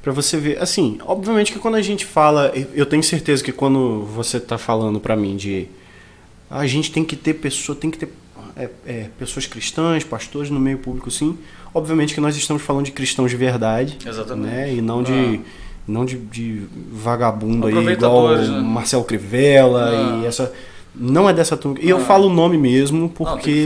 Para 0.02 0.10
você 0.10 0.38
ver, 0.38 0.60
assim, 0.60 0.98
obviamente 1.04 1.52
que 1.52 1.60
quando 1.60 1.76
a 1.76 1.82
gente 1.82 2.04
fala, 2.04 2.50
eu 2.74 2.84
tenho 2.84 3.04
certeza 3.04 3.44
que 3.44 3.52
quando 3.52 4.04
você 4.06 4.40
tá 4.40 4.58
falando 4.58 4.98
para 4.98 5.14
mim 5.14 5.36
de 5.36 5.68
a 6.50 6.66
gente 6.66 6.90
tem 6.90 7.04
que 7.04 7.14
ter 7.14 7.34
pessoa, 7.34 7.78
tem 7.78 7.92
que 7.92 7.98
ter 7.98 8.12
é, 8.56 8.68
é, 8.86 9.06
pessoas 9.18 9.46
cristãs, 9.46 10.04
pastores 10.04 10.50
no 10.50 10.60
meio 10.60 10.78
público, 10.78 11.10
sim. 11.10 11.38
Obviamente 11.74 12.14
que 12.14 12.20
nós 12.20 12.36
estamos 12.36 12.62
falando 12.62 12.86
de 12.86 12.92
cristãos 12.92 13.30
de 13.30 13.36
verdade, 13.36 13.98
Exatamente. 14.06 14.54
né? 14.54 14.74
E 14.74 14.80
não 14.80 15.02
de 15.02 15.40
ah. 15.42 15.48
não 15.88 16.04
de, 16.04 16.18
de 16.18 16.62
vagabundo 16.92 17.66
aí 17.66 17.74
igual 17.74 18.36
né? 18.36 18.60
Marcelo 18.60 19.04
Crivella 19.04 19.88
ah. 19.88 20.20
e 20.22 20.26
essa 20.26 20.52
não 20.94 21.28
é 21.28 21.32
dessa 21.32 21.56
turma. 21.56 21.78
E 21.80 21.88
eu 21.88 21.96
ah. 21.96 22.00
falo 22.00 22.28
o 22.28 22.32
nome 22.32 22.58
mesmo 22.58 23.08
porque 23.08 23.64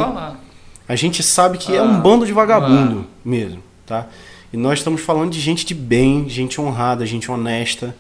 a 0.89 0.95
gente 0.95 1.22
sabe 1.22 1.59
que 1.59 1.74
é 1.74 1.82
um 1.82 1.97
ah. 1.97 1.99
bando 1.99 2.24
de 2.24 2.32
vagabundo 2.32 3.07
ah. 3.09 3.20
mesmo, 3.24 3.62
tá? 3.84 4.07
E 4.53 4.57
nós 4.57 4.78
estamos 4.78 5.01
falando 5.01 5.32
de 5.32 5.41
gente 5.41 5.66
de 5.66 5.74
bem, 5.74 6.28
gente 6.28 6.61
honrada, 6.61 7.05
gente 7.05 7.30
honesta. 7.30 7.95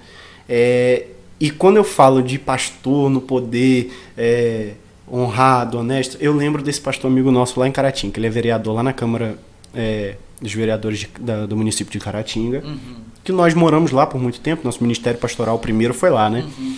É, 0.48 1.06
e 1.40 1.50
quando 1.50 1.76
eu 1.76 1.84
falo 1.84 2.22
de 2.22 2.38
pastor 2.38 3.10
no 3.10 3.20
poder, 3.20 3.92
é, 4.16 4.74
honrado, 5.10 5.78
honesto, 5.78 6.16
eu 6.20 6.34
lembro 6.34 6.62
desse 6.62 6.80
pastor 6.80 7.10
amigo 7.10 7.30
nosso 7.30 7.58
lá 7.60 7.68
em 7.68 7.72
Caratinga, 7.72 8.12
que 8.12 8.20
ele 8.20 8.26
é 8.26 8.30
vereador 8.30 8.74
lá 8.74 8.82
na 8.82 8.92
Câmara 8.92 9.38
é, 9.74 10.16
dos 10.40 10.52
Vereadores 10.52 11.00
de, 11.00 11.08
da, 11.20 11.46
do 11.46 11.56
município 11.56 11.92
de 11.92 11.98
Caratinga. 11.98 12.62
Uhum. 12.64 12.96
Que 13.22 13.32
nós 13.32 13.54
moramos 13.54 13.90
lá 13.90 14.06
por 14.06 14.20
muito 14.20 14.40
tempo, 14.40 14.64
nosso 14.64 14.82
ministério 14.82 15.18
pastoral 15.18 15.58
primeiro 15.58 15.94
foi 15.94 16.10
lá, 16.10 16.28
né? 16.30 16.44
Uhum. 16.58 16.76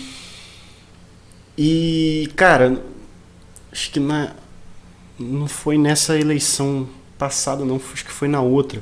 E, 1.57 2.29
cara, 2.35 2.81
acho 3.71 3.91
que 3.91 3.99
na, 3.99 4.33
não 5.19 5.47
foi 5.47 5.77
nessa 5.77 6.17
eleição 6.17 6.87
passada, 7.17 7.65
não, 7.65 7.75
acho 7.93 8.05
que 8.05 8.11
foi 8.11 8.27
na 8.27 8.41
outra. 8.41 8.81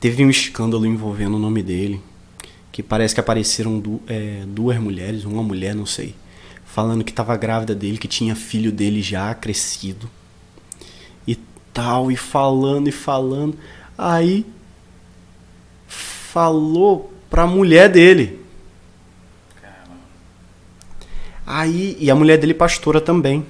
Teve 0.00 0.24
um 0.24 0.30
escândalo 0.30 0.86
envolvendo 0.86 1.36
o 1.36 1.38
nome 1.38 1.62
dele, 1.62 2.00
que 2.72 2.82
parece 2.82 3.14
que 3.14 3.20
apareceram 3.20 3.78
du 3.78 4.00
é, 4.08 4.42
duas 4.48 4.78
mulheres, 4.78 5.24
uma 5.24 5.42
mulher, 5.42 5.74
não 5.74 5.86
sei, 5.86 6.14
falando 6.72 7.04
que 7.04 7.12
estava 7.12 7.36
grávida 7.36 7.74
dele, 7.74 7.98
que 7.98 8.08
tinha 8.08 8.34
filho 8.34 8.72
dele 8.72 9.02
já 9.02 9.34
crescido 9.34 10.08
e 11.26 11.36
tal, 11.70 12.10
e 12.10 12.16
falando 12.16 12.88
e 12.88 12.92
falando. 12.92 13.58
Aí 13.96 14.46
falou 15.86 17.12
pra 17.28 17.46
mulher 17.46 17.90
dele. 17.90 18.40
Aí, 21.46 21.94
e 22.00 22.10
a 22.10 22.14
mulher 22.14 22.38
dele 22.38 22.54
pastora 22.54 23.02
também. 23.02 23.44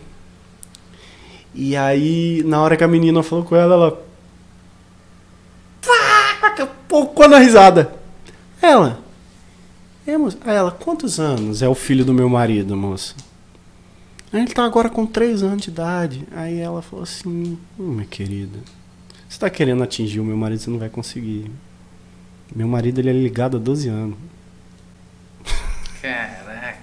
E 1.54 1.76
aí, 1.76 2.42
na 2.44 2.60
hora 2.60 2.76
que 2.76 2.82
a 2.82 2.88
menina 2.88 3.22
falou 3.22 3.44
com 3.44 3.54
ela, 3.54 3.74
ela. 3.74 4.02
Pouco 6.88 7.26
na 7.28 7.38
risada. 7.38 7.94
Ela. 8.60 8.98
É, 10.12 10.18
moça. 10.18 10.36
Aí 10.44 10.54
ela, 10.54 10.70
quantos 10.70 11.18
anos 11.18 11.62
é 11.62 11.68
o 11.68 11.74
filho 11.74 12.04
do 12.04 12.12
meu 12.12 12.28
marido, 12.28 12.76
moça? 12.76 13.14
Aí 14.30 14.42
ele 14.42 14.52
tá 14.52 14.62
agora 14.62 14.90
com 14.90 15.06
3 15.06 15.42
anos 15.42 15.62
de 15.62 15.70
idade. 15.70 16.28
Aí 16.32 16.58
ela 16.58 16.82
falou 16.82 17.02
assim: 17.02 17.58
hum, 17.78 17.92
minha 17.92 18.04
querida, 18.04 18.58
você 19.26 19.38
tá 19.38 19.48
querendo 19.48 19.82
atingir 19.82 20.20
o 20.20 20.24
meu 20.24 20.36
marido, 20.36 20.60
você 20.60 20.70
não 20.70 20.78
vai 20.78 20.90
conseguir. 20.90 21.50
Meu 22.54 22.68
marido 22.68 22.98
ele 22.98 23.08
é 23.08 23.12
ligado 23.14 23.56
há 23.56 23.60
12 23.60 23.88
anos. 23.88 24.18
Caraca. 26.02 26.82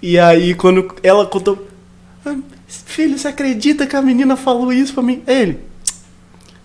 E 0.00 0.18
aí, 0.18 0.54
quando 0.54 0.96
ela 1.02 1.26
contou. 1.26 1.68
Ah, 2.24 2.38
filho, 2.66 3.18
você 3.18 3.28
acredita 3.28 3.86
que 3.86 3.96
a 3.96 4.00
menina 4.00 4.34
falou 4.34 4.72
isso 4.72 4.94
pra 4.94 5.02
mim? 5.02 5.22
Ele. 5.26 5.60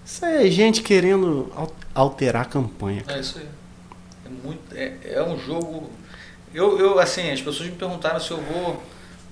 Isso 0.05 0.23
é 0.23 0.49
gente 0.49 0.81
querendo 0.81 1.51
alterar 1.93 2.43
a 2.43 2.45
campanha. 2.45 3.01
Cara. 3.01 3.17
É 3.17 3.21
isso 3.21 3.39
aí 3.39 3.62
muito. 4.43 4.75
É, 4.75 4.93
é 5.05 5.23
um 5.23 5.39
jogo. 5.39 5.89
Eu, 6.53 6.77
eu, 6.77 6.99
assim, 6.99 7.31
as 7.31 7.41
pessoas 7.41 7.69
me 7.69 7.75
perguntaram 7.75 8.19
se 8.19 8.31
eu 8.31 8.37
vou 8.41 8.83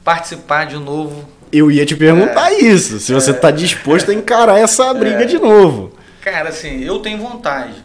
participar 0.04 0.66
de 0.66 0.78
novo. 0.78 1.28
Eu 1.52 1.70
ia 1.70 1.86
te 1.86 1.96
perguntar 1.96 2.52
é, 2.54 2.60
isso, 2.60 3.00
se 3.00 3.14
você 3.14 3.32
está 3.32 3.50
é, 3.50 3.52
disposto 3.52 4.10
a 4.10 4.14
encarar 4.14 4.58
essa 4.58 4.94
briga 4.94 5.24
é, 5.24 5.26
de 5.26 5.38
novo. 5.38 5.98
Cara, 6.22 6.50
assim, 6.50 6.84
eu 6.84 7.00
tenho 7.00 7.18
vontade, 7.18 7.84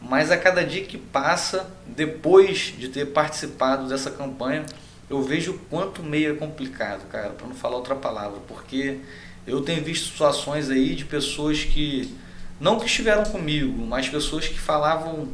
mas 0.00 0.30
a 0.30 0.36
cada 0.36 0.64
dia 0.64 0.82
que 0.84 0.96
passa, 0.96 1.68
depois 1.86 2.74
de 2.78 2.88
ter 2.88 3.06
participado 3.06 3.88
dessa 3.88 4.10
campanha, 4.10 4.64
eu 5.10 5.22
vejo 5.22 5.52
o 5.52 5.58
quanto 5.70 6.02
meio 6.02 6.32
é 6.32 6.36
complicado, 6.36 7.06
cara, 7.08 7.30
para 7.30 7.46
não 7.46 7.54
falar 7.54 7.76
outra 7.76 7.94
palavra, 7.94 8.38
porque 8.46 8.98
eu 9.46 9.60
tenho 9.62 9.82
visto 9.82 10.12
situações 10.12 10.70
aí 10.70 10.94
de 10.94 11.04
pessoas 11.04 11.64
que, 11.64 12.14
não 12.60 12.78
que 12.78 12.86
estiveram 12.86 13.24
comigo, 13.24 13.84
mas 13.86 14.08
pessoas 14.08 14.46
que 14.46 14.58
falavam 14.58 15.28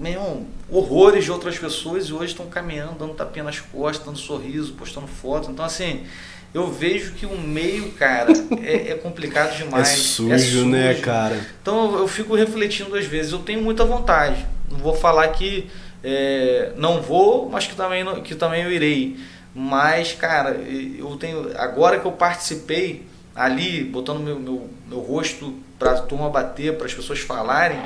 meu, 0.00 0.46
horrores 0.70 1.24
de 1.24 1.30
outras 1.30 1.58
pessoas 1.58 2.06
e 2.06 2.12
hoje 2.14 2.32
estão 2.32 2.46
caminhando, 2.46 2.98
dando 2.98 3.12
tapinha 3.12 3.44
nas 3.44 3.60
costas, 3.60 4.06
dando 4.06 4.18
sorriso, 4.18 4.72
postando 4.72 5.06
foto. 5.06 5.50
Então, 5.50 5.62
assim, 5.62 6.06
eu 6.54 6.72
vejo 6.72 7.12
que 7.12 7.26
o 7.26 7.36
meio, 7.36 7.92
cara, 7.92 8.32
é, 8.64 8.92
é 8.92 8.94
complicado 8.94 9.54
demais. 9.54 9.90
É 9.90 9.96
sujo, 9.96 10.32
é 10.32 10.38
sujo, 10.38 10.64
né, 10.64 10.94
cara? 10.94 11.38
Então, 11.60 11.98
eu, 11.98 12.08
fico 12.08 12.34
refletindo 12.34 12.96
às 12.96 13.04
vezes. 13.04 13.32
Eu 13.32 13.40
tenho 13.40 13.60
muita 13.60 13.84
vontade. 13.84 14.46
Não 14.70 14.78
vou 14.78 14.96
falar 14.96 15.28
que 15.28 15.68
é, 16.02 16.72
não 16.76 17.02
vou, 17.02 17.50
mas 17.50 17.66
que 17.66 17.76
também, 17.76 18.22
que 18.22 18.34
também 18.34 18.62
eu 18.62 18.72
irei. 18.72 19.18
Mas, 19.54 20.14
cara, 20.14 20.52
eu 20.52 21.14
tenho. 21.20 21.52
Agora 21.58 22.00
que 22.00 22.06
eu 22.06 22.12
participei 22.12 23.04
ali, 23.36 23.84
botando 23.84 24.20
meu, 24.20 24.38
meu, 24.40 24.70
meu 24.88 25.00
rosto 25.00 25.54
para 25.78 25.92
a 25.92 26.00
turma 26.00 26.30
bater, 26.30 26.78
para 26.78 26.86
as 26.86 26.94
pessoas 26.94 27.18
falarem 27.20 27.78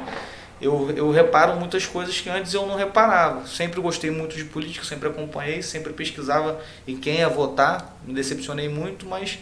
eu, 0.65 0.91
eu 0.97 1.11
reparo 1.11 1.59
muitas 1.59 1.85
coisas 1.85 2.19
que 2.21 2.31
antes 2.31 2.55
eu 2.55 2.67
não 2.67 2.77
reparava. 2.77 3.47
Sempre 3.47 3.81
gostei 3.81 4.11
muito 4.11 4.35
de 4.35 4.45
política, 4.45 4.85
sempre 4.85 5.09
acompanhei, 5.09 5.63
sempre 5.63 5.93
pesquisava 5.93 6.59
em 6.89 6.97
quem 6.97 7.19
ia 7.19 7.29
votar. 7.29 7.99
Me 8.07 8.15
decepcionei 8.15 8.69
muito, 8.69 9.07
mas 9.07 9.39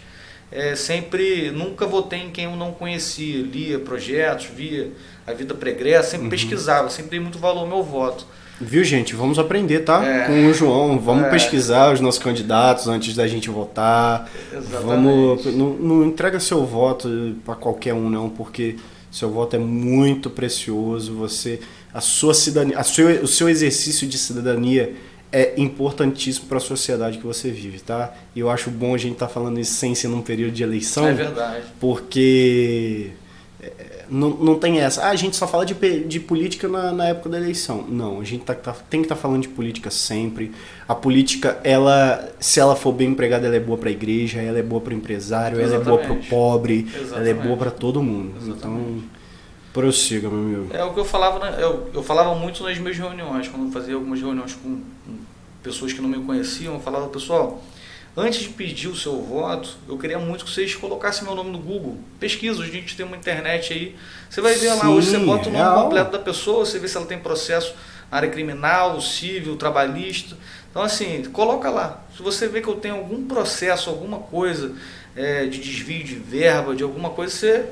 é, 0.51 0.75
sempre 0.75 1.53
nunca 1.53 1.87
votei 1.87 2.21
em 2.21 2.31
quem 2.31 2.45
eu 2.47 2.57
não 2.57 2.73
conhecia. 2.73 3.41
Lia 3.43 3.79
projetos, 3.79 4.47
via 4.47 4.91
a 5.25 5.33
vida 5.33 5.55
pregressa, 5.55 6.11
sempre 6.11 6.25
uhum. 6.25 6.31
pesquisava, 6.31 6.91
sempre 6.91 7.13
dei 7.13 7.21
muito 7.21 7.39
valor 7.39 7.61
ao 7.61 7.69
meu 7.69 7.83
voto. 7.85 8.27
Viu, 8.61 8.85
gente? 8.85 9.15
Vamos 9.15 9.39
aprender, 9.39 9.81
tá? 9.81 10.05
É, 10.05 10.27
Com 10.27 10.47
o 10.47 10.55
João. 10.55 10.99
Vamos 10.99 11.25
é. 11.25 11.31
pesquisar 11.31 11.93
os 11.93 12.01
nossos 12.01 12.23
candidatos 12.23 12.87
antes 12.89 13.15
da 13.15 13.27
gente 13.27 13.49
votar. 13.49 14.29
Exatamente. 14.53 14.85
Vamos. 14.85 15.47
Não, 15.47 15.71
não 15.71 16.05
entrega 16.05 16.39
seu 16.41 16.65
voto 16.65 17.37
para 17.45 17.55
qualquer 17.55 17.95
um, 17.95 18.09
não, 18.09 18.29
porque 18.29 18.77
seu 19.13 19.31
voto 19.31 19.55
é 19.55 19.59
muito 19.59 20.31
precioso. 20.31 21.15
Você, 21.17 21.61
a 21.93 22.01
sua 22.01 22.33
cidadania, 22.33 22.79
a 22.79 22.83
seu, 22.83 23.23
o 23.23 23.29
seu 23.29 23.49
exercício 23.49 24.09
de 24.09 24.17
cidadania 24.19 24.95
é 25.31 25.55
importantíssimo 25.57 26.47
para 26.47 26.57
a 26.57 26.61
sociedade 26.61 27.19
que 27.19 27.27
você 27.27 27.51
vive, 27.51 27.81
tá? 27.81 28.15
E 28.35 28.41
eu 28.41 28.51
acho 28.51 28.71
bom 28.71 28.95
a 28.95 28.99
gente 28.99 29.15
estar 29.15 29.29
tá 29.29 29.33
falando 29.33 29.61
isso 29.61 29.75
sem 29.75 29.95
ser 29.95 30.09
num 30.09 30.23
período 30.23 30.53
de 30.53 30.63
eleição. 30.63 31.07
É 31.07 31.13
verdade. 31.13 31.67
Porque 31.79 33.11
não, 34.13 34.29
não 34.29 34.59
tem 34.59 34.79
essa. 34.79 35.05
Ah, 35.05 35.09
a 35.09 35.17
gente 35.17 35.37
só 35.37 35.49
fala 35.49 35.65
de, 35.65 35.75
de 36.05 36.21
política 36.21 36.69
na, 36.69 36.93
na 36.93 37.07
época 37.07 37.31
da 37.31 37.39
eleição. 37.39 37.83
Não, 37.89 38.21
a 38.21 38.25
gente 38.25 38.45
tá, 38.45 38.55
tá 38.55 38.73
tem 38.91 39.01
que 39.01 39.07
estar 39.07 39.15
tá 39.15 39.21
falando 39.21 39.41
de 39.41 39.49
política 39.49 39.91
sempre. 39.91 40.53
A 40.87 40.95
política, 40.95 41.59
ela, 41.65 42.29
se 42.39 42.61
ela 42.61 42.77
for 42.77 42.93
bem 42.93 43.09
empregada, 43.09 43.47
ela 43.47 43.57
é 43.57 43.61
boa 43.61 43.79
para 43.79 43.89
a 43.89 43.93
igreja, 43.93 44.43
ela 44.43 44.59
é 44.59 44.63
boa 44.63 44.83
para 44.83 44.93
o 44.93 44.97
empresário, 44.97 45.59
Exatamente. 45.59 45.89
ela 45.89 45.97
é 45.97 45.97
boa 45.97 45.99
para 45.99 46.13
o 46.13 46.29
pobre, 46.29 46.87
Exatamente. 46.89 47.15
ela 47.15 47.29
é 47.29 47.35
boa 47.35 47.57
para 47.57 47.71
todo 47.71 48.03
mundo. 48.03 48.35
Exatamente. 48.37 48.59
Então, 48.59 49.03
prossiga, 49.73 50.29
meu 50.29 50.39
amigo. 50.39 50.75
É 50.75 50.85
o 50.85 50.93
que 50.93 51.01
eu 51.01 51.05
falava, 51.07 51.39
né? 51.39 51.57
eu, 51.59 51.89
eu 51.95 52.03
falava 52.03 52.35
muito 52.35 52.63
nas 52.63 52.77
minhas 52.77 52.99
reuniões, 52.99 53.49
quando 53.49 53.65
eu 53.65 53.73
fazia 53.73 53.95
algumas 53.95 54.21
reuniões 54.21 54.53
com, 54.55 54.77
com 54.77 55.17
pessoas 55.63 55.95
que 55.95 56.03
não 56.03 56.09
me 56.11 56.23
conheciam, 56.23 56.75
eu 56.75 56.81
falava, 56.81 57.09
pessoal, 57.09 57.63
Antes 58.15 58.41
de 58.41 58.51
pedir 58.51 58.89
o 58.89 58.95
seu 58.95 59.23
voto, 59.23 59.77
eu 59.89 59.97
queria 59.97 60.19
muito 60.19 60.45
que 60.45 60.51
vocês 60.51 60.75
colocassem 60.75 61.25
meu 61.25 61.35
nome 61.35 61.51
no 61.51 61.59
Google. 61.59 61.99
Pesquisa, 62.21 62.63
a 62.63 62.67
gente 62.67 62.95
tem 62.95 63.07
uma 63.07 63.17
internet 63.17 63.73
aí. 63.73 63.97
Você 64.29 64.43
vai 64.43 64.55
ver 64.55 64.75
lá, 64.75 64.91
hoje 64.91 65.11
você 65.11 65.19
bota 65.19 65.49
o 65.49 65.53
nome 65.53 65.65
real. 65.65 65.85
completo 65.85 66.13
da 66.13 66.19
pessoa, 66.19 66.67
você 66.67 66.79
vê 66.79 66.87
se 66.89 66.97
ela 66.97 67.07
tem 67.07 67.19
processo 67.19 67.75
na 68.11 68.19
área 68.19 68.29
criminal, 68.29 69.01
civil, 69.01 69.57
trabalhista. 69.57 70.37
Então, 70.71 70.83
assim, 70.83 71.25
coloca 71.33 71.71
lá. 71.71 72.03
Se 72.15 72.23
você 72.23 72.49
vê 72.49 72.61
que 72.61 72.69
eu 72.69 72.77
tenho 72.77 72.97
algum 72.97 73.27
processo, 73.27 73.89
alguma 73.89 74.19
coisa 74.19 74.75
é, 75.17 75.47
de 75.47 75.59
desvio 75.59 76.05
de 76.05 76.17
verba, 76.17 76.77
de 76.77 76.83
alguma 76.83 77.11
coisa, 77.11 77.33
você 77.35 77.67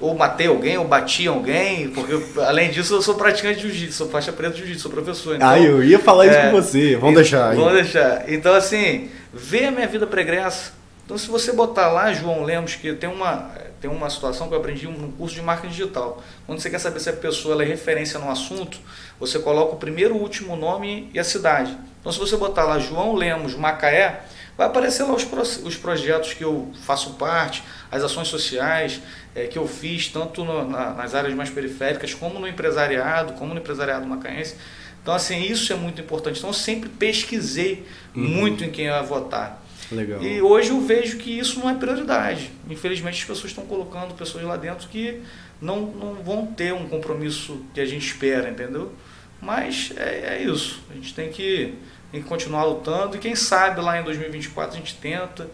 ou 0.00 0.14
matei 0.14 0.46
alguém, 0.46 0.78
ou 0.78 0.86
bati 0.86 1.26
alguém, 1.26 1.88
porque 1.90 2.12
eu, 2.12 2.22
além 2.44 2.70
disso 2.70 2.94
eu 2.94 3.02
sou 3.02 3.16
praticante 3.16 3.56
de 3.56 3.62
jiu-jitsu, 3.62 3.96
sou 3.96 4.08
faixa 4.08 4.32
preta 4.32 4.52
de 4.54 4.58
jiu-jitsu, 4.60 4.82
sou 4.82 4.90
professor. 4.90 5.36
Então, 5.36 5.48
ah, 5.48 5.58
eu 5.58 5.82
ia 5.82 5.98
falar 5.98 6.26
isso 6.26 6.36
é, 6.36 6.50
com 6.50 6.62
você, 6.62 6.96
vamos 6.96 7.16
deixar 7.16 7.50
aí. 7.50 7.56
Vamos 7.56 7.72
deixar. 7.72 8.30
Então, 8.30 8.54
assim, 8.54 9.10
vê 9.32 9.64
a 9.64 9.70
minha 9.70 9.86
vida 9.86 10.06
pregressa. 10.06 10.72
Então, 11.04 11.18
se 11.18 11.28
você 11.28 11.52
botar 11.52 11.88
lá, 11.88 12.12
João 12.12 12.44
Lemos, 12.44 12.76
que 12.76 12.92
tem 12.92 13.08
uma, 13.08 13.50
tem 13.80 13.90
uma 13.90 14.08
situação 14.10 14.46
que 14.46 14.54
eu 14.54 14.58
aprendi 14.58 14.86
num 14.86 15.10
curso 15.12 15.34
de 15.34 15.42
marketing 15.42 15.72
digital. 15.72 16.22
Quando 16.46 16.60
você 16.60 16.68
quer 16.70 16.78
saber 16.78 17.00
se 17.00 17.08
a 17.08 17.14
pessoa 17.14 17.60
é 17.62 17.66
referência 17.66 18.20
no 18.20 18.30
assunto, 18.30 18.78
você 19.18 19.38
coloca 19.38 19.74
o 19.74 19.76
primeiro, 19.78 20.14
o 20.14 20.18
último 20.20 20.54
nome 20.54 21.10
e 21.12 21.18
a 21.18 21.24
cidade. 21.24 21.76
Então, 22.00 22.12
se 22.12 22.18
você 22.18 22.36
botar 22.36 22.64
lá 22.64 22.78
João 22.78 23.14
Lemos, 23.14 23.54
Macaé, 23.54 24.20
vai 24.56 24.66
aparecer 24.66 25.04
lá 25.04 25.14
os, 25.14 25.24
os 25.64 25.76
projetos 25.76 26.34
que 26.34 26.44
eu 26.44 26.70
faço 26.84 27.14
parte, 27.14 27.62
as 27.90 28.02
ações 28.02 28.28
sociais 28.28 29.00
é, 29.34 29.46
que 29.46 29.58
eu 29.58 29.66
fiz, 29.66 30.08
tanto 30.08 30.44
no, 30.44 30.68
na, 30.68 30.92
nas 30.92 31.14
áreas 31.14 31.34
mais 31.34 31.50
periféricas, 31.50 32.14
como 32.14 32.38
no 32.38 32.46
empresariado, 32.46 33.32
como 33.34 33.54
no 33.54 33.60
empresariado 33.60 34.06
macaense. 34.06 34.56
Então, 35.02 35.14
assim, 35.14 35.40
isso 35.40 35.72
é 35.72 35.76
muito 35.76 36.00
importante. 36.00 36.38
Então, 36.38 36.50
eu 36.50 36.54
sempre 36.54 36.88
pesquisei 36.88 37.86
uhum. 38.14 38.22
muito 38.22 38.64
em 38.64 38.70
quem 38.70 38.86
eu 38.86 38.94
ia 38.94 39.02
votar. 39.02 39.62
Legal. 39.90 40.22
E 40.22 40.42
hoje 40.42 40.68
eu 40.68 40.80
vejo 40.80 41.16
que 41.16 41.38
isso 41.38 41.58
não 41.60 41.70
é 41.70 41.74
prioridade. 41.74 42.50
Infelizmente, 42.68 43.22
as 43.22 43.24
pessoas 43.24 43.46
estão 43.46 43.64
colocando 43.64 44.14
pessoas 44.14 44.44
lá 44.44 44.56
dentro 44.56 44.86
que 44.88 45.22
não, 45.60 45.80
não 45.80 46.14
vão 46.16 46.46
ter 46.46 46.74
um 46.74 46.86
compromisso 46.88 47.64
que 47.72 47.80
a 47.80 47.86
gente 47.86 48.06
espera, 48.06 48.50
entendeu? 48.50 48.92
Mas 49.40 49.92
é, 49.96 50.36
é 50.36 50.42
isso. 50.42 50.82
A 50.90 50.94
gente 50.94 51.14
tem 51.14 51.30
que, 51.30 51.74
tem 52.12 52.22
que 52.22 52.28
continuar 52.28 52.64
lutando 52.64 53.16
e 53.16 53.18
quem 53.18 53.34
sabe 53.34 53.80
lá 53.80 53.98
em 53.98 54.04
2024 54.04 54.74
a 54.74 54.78
gente 54.78 54.94
tenta 54.96 55.48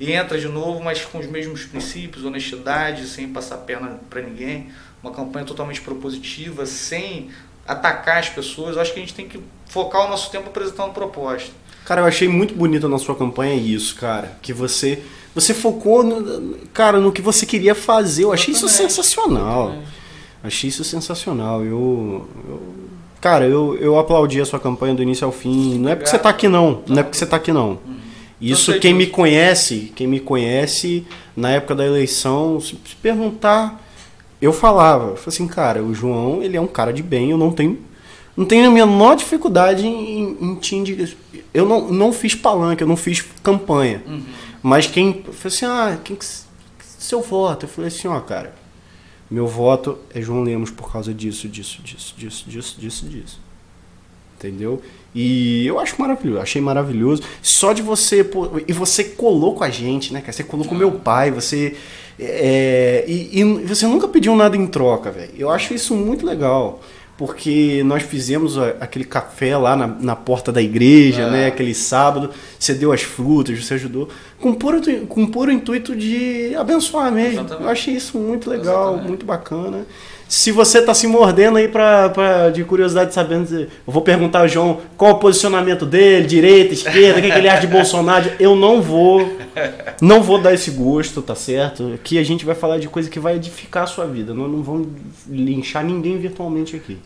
e 0.00 0.12
entra 0.12 0.38
de 0.38 0.48
novo, 0.48 0.82
mas 0.82 1.04
com 1.04 1.18
os 1.18 1.26
mesmos 1.26 1.64
princípios, 1.64 2.24
honestidade, 2.24 3.06
sem 3.06 3.28
passar 3.28 3.58
perna 3.58 3.98
para 4.08 4.22
ninguém, 4.22 4.68
uma 5.02 5.12
campanha 5.12 5.44
totalmente 5.44 5.80
propositiva, 5.80 6.66
sem 6.66 7.30
atacar 7.66 8.18
as 8.18 8.28
pessoas. 8.28 8.76
Eu 8.76 8.82
acho 8.82 8.92
que 8.92 8.98
a 8.98 9.02
gente 9.02 9.14
tem 9.14 9.28
que 9.28 9.40
focar 9.66 10.06
o 10.06 10.08
nosso 10.08 10.30
tempo 10.30 10.48
apresentando 10.48 10.92
proposta. 10.92 11.50
Cara, 11.84 12.02
eu 12.02 12.06
achei 12.06 12.28
muito 12.28 12.54
bonito 12.54 12.88
na 12.88 12.98
sua 12.98 13.16
campanha 13.16 13.54
isso, 13.54 13.96
cara, 13.96 14.38
que 14.42 14.52
você 14.52 15.02
você 15.34 15.54
focou, 15.54 16.02
no, 16.02 16.56
cara, 16.72 16.98
no 16.98 17.12
que 17.12 17.22
você 17.22 17.46
queria 17.46 17.74
fazer. 17.74 18.24
Eu 18.24 18.32
achei 18.32 18.52
isso 18.52 18.68
sensacional. 18.68 19.76
Achei 20.42 20.68
isso 20.68 20.82
sensacional. 20.82 21.62
Eu, 21.64 22.26
eu 22.48 22.74
cara, 23.20 23.46
eu, 23.46 23.76
eu 23.76 23.98
aplaudi 23.98 24.40
a 24.40 24.44
sua 24.44 24.58
campanha 24.58 24.94
do 24.94 25.02
início 25.02 25.24
ao 25.24 25.32
fim. 25.32 25.78
Não 25.78 25.90
é 25.90 25.94
porque 25.94 26.10
você 26.10 26.18
tá 26.18 26.28
aqui 26.28 26.48
não, 26.48 26.82
não 26.86 26.98
é 26.98 27.02
porque 27.02 27.16
você 27.16 27.26
tá 27.26 27.36
aqui 27.36 27.52
não. 27.52 27.78
Uhum. 27.86 27.97
Isso 28.40 28.78
quem 28.78 28.94
me 28.94 29.06
conhece, 29.06 29.92
quem 29.96 30.06
me 30.06 30.20
conhece 30.20 31.04
na 31.36 31.50
época 31.50 31.74
da 31.74 31.84
eleição, 31.84 32.60
se, 32.60 32.76
perguntar, 33.02 33.84
eu 34.40 34.52
falava, 34.52 35.10
eu 35.10 35.16
falei 35.16 35.34
assim, 35.34 35.48
cara, 35.48 35.82
o 35.82 35.92
João, 35.92 36.42
ele 36.42 36.56
é 36.56 36.60
um 36.60 36.66
cara 36.66 36.92
de 36.92 37.02
bem, 37.02 37.30
eu 37.30 37.38
não 37.38 37.50
tenho 37.50 37.78
não 38.38 38.44
tenho 38.44 38.68
a 38.68 38.70
menor 38.70 39.16
dificuldade 39.16 39.84
em, 39.84 40.36
em 40.40 40.54
te 40.54 40.76
indicar. 40.76 41.08
Eu 41.52 41.66
não, 41.66 41.90
não 41.90 42.12
fiz 42.12 42.36
palanque, 42.36 42.84
eu 42.84 42.86
não 42.86 42.96
fiz 42.96 43.24
campanha. 43.42 44.00
Uhum. 44.06 44.22
Mas 44.62 44.86
quem. 44.86 45.24
Eu 45.26 45.32
falei 45.32 45.56
assim, 45.56 45.66
ah, 45.66 45.98
quem 46.04 46.14
que. 46.14 46.24
Seu 46.80 47.20
voto? 47.20 47.64
Eu 47.64 47.68
falei 47.68 47.88
assim, 47.88 48.06
ó, 48.06 48.20
cara, 48.20 48.54
meu 49.28 49.48
voto 49.48 49.98
é 50.14 50.22
João 50.22 50.44
Lemos 50.44 50.70
por 50.70 50.92
causa 50.92 51.12
disso, 51.12 51.48
disso, 51.48 51.82
disso, 51.82 52.14
disso, 52.16 52.44
disso, 52.48 52.80
disso, 52.80 53.06
disso. 53.06 53.40
Entendeu? 54.38 54.80
E 55.14 55.66
eu 55.66 55.80
acho 55.80 56.00
maravilhoso, 56.00 56.40
achei 56.40 56.62
maravilhoso. 56.62 57.22
Só 57.42 57.72
de 57.72 57.82
você. 57.82 58.22
Pô, 58.22 58.48
e 58.68 58.72
você 58.72 59.02
colou 59.02 59.54
com 59.54 59.64
a 59.64 59.70
gente, 59.70 60.12
né, 60.12 60.20
cara? 60.20 60.32
Você 60.32 60.44
colou 60.44 60.64
com 60.64 60.76
meu 60.76 60.92
pai, 60.92 61.30
você. 61.32 61.74
É, 62.20 63.04
e, 63.06 63.40
e, 63.40 63.44
você 63.64 63.86
nunca 63.86 64.06
pediu 64.06 64.36
nada 64.36 64.56
em 64.56 64.66
troca, 64.66 65.10
velho. 65.10 65.32
Eu 65.36 65.50
acho 65.50 65.74
isso 65.74 65.94
muito 65.96 66.24
legal. 66.24 66.80
Porque 67.16 67.82
nós 67.84 68.04
fizemos 68.04 68.56
aquele 68.80 69.04
café 69.04 69.56
lá 69.56 69.74
na, 69.74 69.88
na 69.88 70.14
porta 70.14 70.52
da 70.52 70.62
igreja, 70.62 71.22
é. 71.22 71.30
né? 71.30 71.46
Aquele 71.48 71.74
sábado. 71.74 72.30
Você 72.56 72.72
deu 72.72 72.92
as 72.92 73.02
frutas, 73.02 73.58
você 73.58 73.74
ajudou. 73.74 74.08
Com 74.40 74.54
puro, 74.54 74.80
com 75.08 75.26
puro 75.26 75.50
intuito 75.50 75.96
de 75.96 76.54
abençoar 76.54 77.10
mesmo. 77.10 77.40
Exatamente. 77.40 77.64
Eu 77.64 77.68
achei 77.68 77.94
isso 77.94 78.18
muito 78.18 78.48
legal, 78.48 78.82
Exatamente. 78.82 79.08
muito 79.08 79.26
bacana. 79.26 79.84
Se 80.28 80.52
você 80.52 80.80
está 80.80 80.92
se 80.92 81.06
mordendo 81.06 81.56
aí 81.56 81.68
pra, 81.68 82.10
pra, 82.10 82.50
de 82.50 82.62
curiosidade, 82.62 83.14
sabendo, 83.14 83.60
eu 83.60 83.68
vou 83.86 84.02
perguntar 84.02 84.40
ao 84.40 84.48
João 84.48 84.82
qual 84.94 85.12
o 85.12 85.18
posicionamento 85.18 85.86
dele, 85.86 86.26
direita, 86.26 86.74
esquerda, 86.74 87.18
o 87.18 87.22
que, 87.22 87.30
que 87.30 87.38
ele 87.38 87.48
acha 87.48 87.62
de 87.62 87.66
Bolsonaro. 87.66 88.30
Eu 88.38 88.54
não 88.54 88.82
vou, 88.82 89.38
não 90.02 90.22
vou 90.22 90.38
dar 90.38 90.52
esse 90.52 90.70
gosto, 90.70 91.22
tá 91.22 91.34
certo? 91.34 91.94
Aqui 91.94 92.18
a 92.18 92.22
gente 92.22 92.44
vai 92.44 92.54
falar 92.54 92.78
de 92.78 92.88
coisa 92.88 93.08
que 93.08 93.18
vai 93.18 93.36
edificar 93.36 93.84
a 93.84 93.86
sua 93.86 94.04
vida. 94.04 94.34
Nós 94.34 94.50
não 94.50 94.62
vamos 94.62 94.88
linchar 95.26 95.82
ninguém 95.82 96.18
virtualmente 96.18 96.76
aqui, 96.76 96.98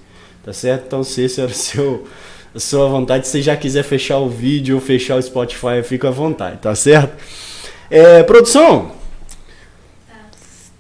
tá 0.44 0.52
certo? 0.52 0.86
Então, 0.88 1.04
se 1.04 1.22
esse 1.22 1.40
era 1.40 1.50
o 1.50 1.54
seu, 1.54 2.04
a 2.52 2.58
sua 2.58 2.88
vontade, 2.88 3.28
se 3.28 3.34
você 3.34 3.42
já 3.42 3.56
quiser 3.56 3.84
fechar 3.84 4.18
o 4.18 4.28
vídeo 4.28 4.74
ou 4.74 4.80
fechar 4.80 5.14
o 5.14 5.22
Spotify, 5.22 5.80
fica 5.84 6.08
à 6.08 6.10
vontade, 6.10 6.58
tá 6.58 6.74
certo? 6.74 7.16
É, 7.88 8.24
produção, 8.24 8.90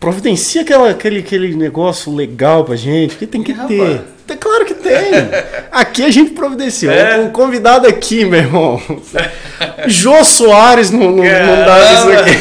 providencia 0.02 0.62
aquela, 0.62 0.90
aquele, 0.90 1.20
aquele 1.20 1.54
negócio 1.54 2.12
legal 2.12 2.64
pra 2.64 2.74
gente, 2.74 3.14
que 3.14 3.24
tem 3.24 3.40
que 3.40 3.54
ter. 3.54 3.78
Rapaz. 3.78 4.00
É 4.28 4.36
claro 4.36 4.64
que 4.64 4.74
tem. 4.74 5.12
Aqui 5.70 6.04
a 6.04 6.10
gente 6.10 6.32
providenciou. 6.32 6.92
É. 6.92 7.18
Um 7.18 7.30
convidado 7.30 7.86
aqui, 7.86 8.24
meu 8.24 8.40
irmão. 8.40 8.82
Jô 9.86 10.24
Soares 10.24 10.90
não, 10.90 11.10
não, 11.10 11.16
não 11.16 11.64
dá 11.66 11.92
isso 11.92 12.10
aqui. 12.10 12.38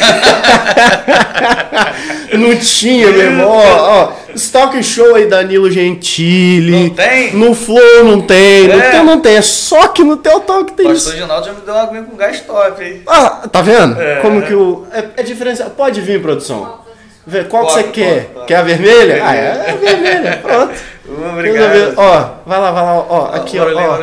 não 2.37 2.55
tinha, 2.55 3.11
meu 3.11 3.21
irmão. 3.21 3.49
Ó, 3.49 4.03
ó, 4.03 4.11
Stalk 4.35 4.81
Show 4.81 5.15
aí, 5.15 5.27
Danilo 5.27 5.69
Gentili. 5.69 6.71
Não 6.71 6.89
tem? 6.91 7.33
No 7.35 7.53
Flow 7.53 8.05
não 8.05 8.21
tem. 8.21 8.71
É. 8.71 8.75
No 8.75 8.91
teu 8.91 9.03
não 9.03 9.19
tem. 9.19 9.35
É 9.35 9.41
só 9.41 9.89
que 9.89 10.03
no 10.03 10.17
teu 10.17 10.39
talk 10.39 10.71
tem 10.73 10.91
isso. 10.91 11.09
O 11.09 11.13
Ginaldo 11.13 11.45
já 11.45 11.53
me 11.53 11.61
deu 11.61 11.73
uma 11.73 11.83
aguinha 11.83 12.03
com 12.03 12.15
gás 12.15 12.39
top, 12.41 12.83
hein? 12.83 13.01
Ah, 13.05 13.47
tá 13.51 13.61
vendo? 13.61 13.99
É. 14.01 14.15
Como 14.21 14.41
que 14.41 14.53
o. 14.53 14.85
É, 14.91 15.05
é 15.17 15.23
diferença. 15.23 15.65
Pode 15.65 15.99
vir, 15.99 16.21
produção. 16.21 16.80
Vê, 17.25 17.43
qual 17.43 17.67
que 17.67 17.73
você 17.73 17.83
quer? 17.83 18.31
Quer 18.47 18.55
a 18.55 18.61
vermelha? 18.63 19.21
Ah, 19.23 19.35
é 19.35 19.71
a 19.71 19.75
vermelha, 19.75 20.37
pronto. 20.43 20.73
Obrigado. 21.07 21.93
Ó, 21.97 22.29
vai 22.45 22.59
lá, 22.59 22.71
vai 22.71 22.83
lá, 22.83 22.93
ó, 22.93 23.35
aqui, 23.35 23.59
ó. 23.59 23.65
ó. 23.65 23.99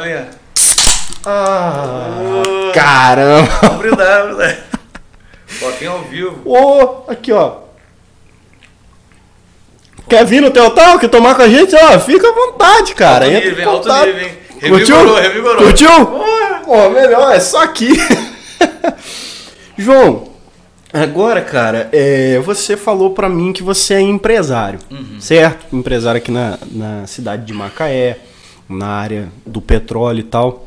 Ah, 1.27 2.43
oh. 2.47 2.73
caramba. 2.73 3.49
Vamos 3.63 3.79
brindar, 3.79 4.27
brindar. 4.27 4.57
Botinho 5.61 5.93
ao 5.93 5.99
vivo. 6.03 6.41
Ô, 6.45 7.05
oh, 7.07 7.11
aqui, 7.11 7.33
ó. 7.33 7.69
Quer 10.09 10.25
vir 10.25 10.41
no 10.41 10.51
teu 10.51 10.71
talk 10.71 11.07
tomar 11.09 11.35
com 11.35 11.43
a 11.43 11.49
gente? 11.49 11.75
Ó, 11.75 11.99
fica 11.99 12.29
à 12.29 12.33
vontade, 12.33 12.95
cara. 12.95 13.27
Alto 13.27 13.37
Entra 13.37 13.51
nível, 13.51 13.71
alto 13.71 13.93
nível, 14.07 14.21
hein? 14.21 14.39
Curtiu? 14.69 15.15
Revigorou. 15.15 15.63
Curtiu? 15.65 16.07
Pô, 16.65 16.91
melhor, 16.91 17.35
é 17.35 17.41
só 17.41 17.63
aqui. 17.63 17.93
João, 19.77 20.28
Agora, 20.93 21.43
cara, 21.43 21.89
é, 21.93 22.39
você 22.41 22.77
falou 22.77 23.11
para 23.11 23.29
mim 23.29 23.53
que 23.53 23.63
você 23.63 23.95
é 23.95 24.01
empresário, 24.01 24.79
uhum. 24.91 25.21
certo? 25.21 25.75
Empresário 25.77 26.19
aqui 26.19 26.31
na, 26.31 26.59
na 26.71 27.07
cidade 27.07 27.45
de 27.45 27.53
Macaé, 27.53 28.19
na 28.69 28.87
área 28.87 29.29
do 29.45 29.61
petróleo 29.61 30.21
e 30.21 30.25
tal. 30.25 30.67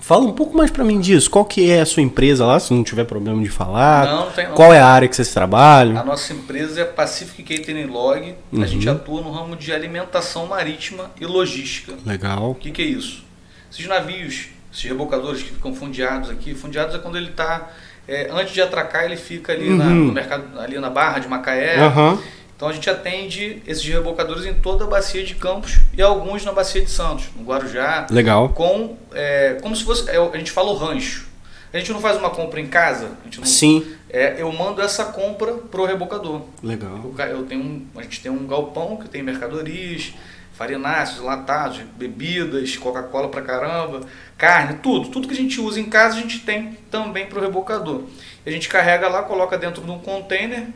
Fala 0.00 0.24
um 0.24 0.32
pouco 0.32 0.56
mais 0.56 0.70
para 0.70 0.84
mim 0.84 1.00
disso. 1.00 1.30
Qual 1.30 1.44
que 1.44 1.70
é 1.70 1.80
a 1.80 1.86
sua 1.86 2.02
empresa 2.02 2.44
lá, 2.44 2.60
se 2.60 2.74
não 2.74 2.84
tiver 2.84 3.04
problema 3.04 3.42
de 3.42 3.48
falar? 3.48 4.06
Não, 4.06 4.24
não 4.26 4.32
tem 4.32 4.48
não. 4.48 4.54
Qual 4.54 4.72
é 4.72 4.78
a 4.78 4.86
área 4.86 5.08
que 5.08 5.16
vocês 5.16 5.32
trabalham? 5.32 5.96
A 5.96 6.04
nossa 6.04 6.32
empresa 6.34 6.80
é 6.80 6.84
Pacific 6.84 7.42
Catering 7.42 7.86
Log. 7.86 8.34
Uhum. 8.52 8.62
A 8.62 8.66
gente 8.66 8.88
atua 8.88 9.22
no 9.22 9.30
ramo 9.30 9.56
de 9.56 9.72
alimentação 9.72 10.46
marítima 10.46 11.10
e 11.18 11.24
logística. 11.24 11.94
Legal. 12.04 12.50
O 12.50 12.54
que, 12.54 12.70
que 12.70 12.82
é 12.82 12.84
isso? 12.84 13.24
Esses 13.72 13.86
navios, 13.86 14.48
esses 14.70 14.84
rebocadores 14.84 15.42
que 15.42 15.52
ficam 15.52 15.74
fundeados 15.74 16.28
aqui, 16.28 16.54
fundeados 16.54 16.94
é 16.94 16.98
quando 16.98 17.16
ele 17.16 17.30
está 17.30 17.70
é, 18.06 18.28
antes 18.30 18.52
de 18.52 18.60
atracar, 18.60 19.04
ele 19.04 19.16
fica 19.16 19.52
ali 19.52 19.70
uhum. 19.70 19.76
na, 19.76 19.84
no 19.84 20.12
mercado, 20.12 20.58
ali 20.58 20.78
na 20.78 20.90
Barra 20.90 21.18
de 21.18 21.28
Macaé. 21.28 21.78
Uhum. 21.86 22.18
Então 22.56 22.68
a 22.68 22.72
gente 22.72 22.88
atende 22.88 23.62
esses 23.66 23.84
rebocadores 23.84 24.46
em 24.46 24.54
toda 24.54 24.84
a 24.84 24.86
bacia 24.86 25.24
de 25.24 25.34
Campos 25.34 25.80
e 25.96 26.00
alguns 26.00 26.44
na 26.44 26.52
bacia 26.52 26.80
de 26.80 26.90
Santos, 26.90 27.26
no 27.36 27.44
Guarujá. 27.44 28.06
Legal. 28.10 28.50
Com, 28.50 28.96
é, 29.12 29.58
como 29.60 29.74
se 29.74 29.84
fosse, 29.84 30.08
é, 30.08 30.16
a 30.16 30.36
gente 30.36 30.50
fala 30.50 30.70
o 30.70 30.76
rancho. 30.76 31.26
A 31.72 31.78
gente 31.78 31.92
não 31.92 32.00
faz 32.00 32.16
uma 32.16 32.30
compra 32.30 32.60
em 32.60 32.68
casa. 32.68 33.10
Não, 33.36 33.44
Sim. 33.44 33.84
É, 34.08 34.36
eu 34.38 34.50
mando 34.52 34.80
essa 34.80 35.06
compra 35.06 35.54
pro 35.54 35.84
rebocador. 35.84 36.42
Legal. 36.62 37.12
Eu, 37.18 37.24
eu 37.26 37.42
tenho 37.42 37.60
um, 37.60 37.86
a 37.96 38.02
gente 38.02 38.20
tem 38.20 38.30
um 38.30 38.46
galpão 38.46 38.96
que 38.96 39.08
tem 39.08 39.24
mercadorias, 39.24 40.14
farináceos, 40.54 41.20
latados, 41.20 41.80
bebidas, 41.96 42.76
Coca-Cola 42.76 43.28
pra 43.28 43.42
caramba, 43.42 44.00
carne, 44.38 44.78
tudo. 44.82 45.08
Tudo 45.10 45.28
que 45.28 45.34
a 45.34 45.36
gente 45.36 45.60
usa 45.60 45.80
em 45.80 45.90
casa 45.90 46.16
a 46.16 46.20
gente 46.20 46.40
tem 46.40 46.78
também 46.90 47.26
para 47.26 47.38
o 47.38 47.42
rebocador. 47.42 48.04
A 48.46 48.50
gente 48.50 48.68
carrega 48.68 49.08
lá, 49.08 49.22
coloca 49.22 49.58
dentro 49.58 49.82
de 49.82 49.90
um 49.90 49.98
container, 49.98 50.68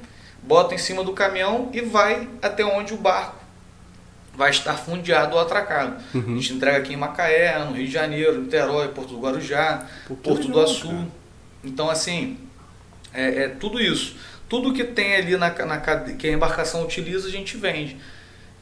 bota 0.42 0.74
em 0.74 0.78
cima 0.78 1.04
do 1.04 1.12
caminhão 1.12 1.70
e 1.72 1.80
vai 1.80 2.28
até 2.42 2.64
onde 2.64 2.92
o 2.92 2.96
barco 2.96 3.38
vai 4.34 4.50
estar 4.50 4.74
fundeado 4.74 5.34
ou 5.34 5.40
atracado. 5.40 5.96
Uhum. 6.14 6.34
A 6.34 6.34
gente 6.36 6.52
entrega 6.54 6.78
aqui 6.78 6.92
em 6.92 6.96
Macaé, 6.96 7.58
no 7.64 7.72
Rio 7.72 7.86
de 7.86 7.92
Janeiro, 7.92 8.40
Niterói, 8.40 8.88
Porto 8.88 9.14
do 9.14 9.20
Guarujá, 9.20 9.86
Porto 10.22 10.46
do 10.46 10.60
Açu. 10.60 11.06
Então, 11.64 11.90
assim, 11.90 12.38
é, 13.12 13.44
é, 13.44 13.48
tudo 13.48 13.80
isso. 13.80 14.16
Tudo 14.48 14.72
que 14.72 14.84
tem 14.84 15.16
ali 15.16 15.36
na, 15.36 15.50
na 15.50 15.78
que 15.78 16.28
a 16.28 16.32
embarcação 16.32 16.84
utiliza, 16.84 17.26
a 17.26 17.30
gente 17.30 17.56
vende. 17.56 17.96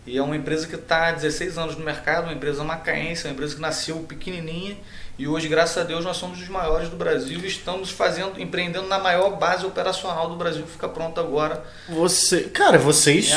E 0.07 0.17
é 0.17 0.23
uma 0.23 0.37
empresa 0.37 0.67
que 0.67 0.77
está 0.77 1.09
há 1.09 1.13
16 1.13 1.59
anos 1.59 1.77
no 1.77 1.85
mercado, 1.85 2.25
uma 2.25 2.33
empresa 2.33 2.63
macaense, 2.63 3.27
uma 3.27 3.33
empresa 3.33 3.57
que 3.57 3.61
nasceu 3.61 3.97
pequenininha 4.01 4.77
e 5.19 5.27
hoje, 5.27 5.49
graças 5.49 5.79
a 5.79 5.83
Deus, 5.83 6.05
nós 6.05 6.19
somos 6.19 6.43
os 6.43 6.49
maiores 6.49 6.91
do 6.91 6.97
Brasil 6.97 7.41
e 7.43 7.47
estamos 7.47 7.91
fazendo, 7.91 8.39
empreendendo 8.39 8.87
na 8.87 8.99
maior 8.99 9.31
base 9.39 9.65
operacional 9.65 10.29
do 10.29 10.37
Brasil, 10.37 10.63
que 10.63 10.73
fica 10.73 10.89
pronto 10.89 11.19
agora. 11.19 11.65
Você, 11.89 12.43
cara, 12.43 12.77
vocês, 12.77 13.31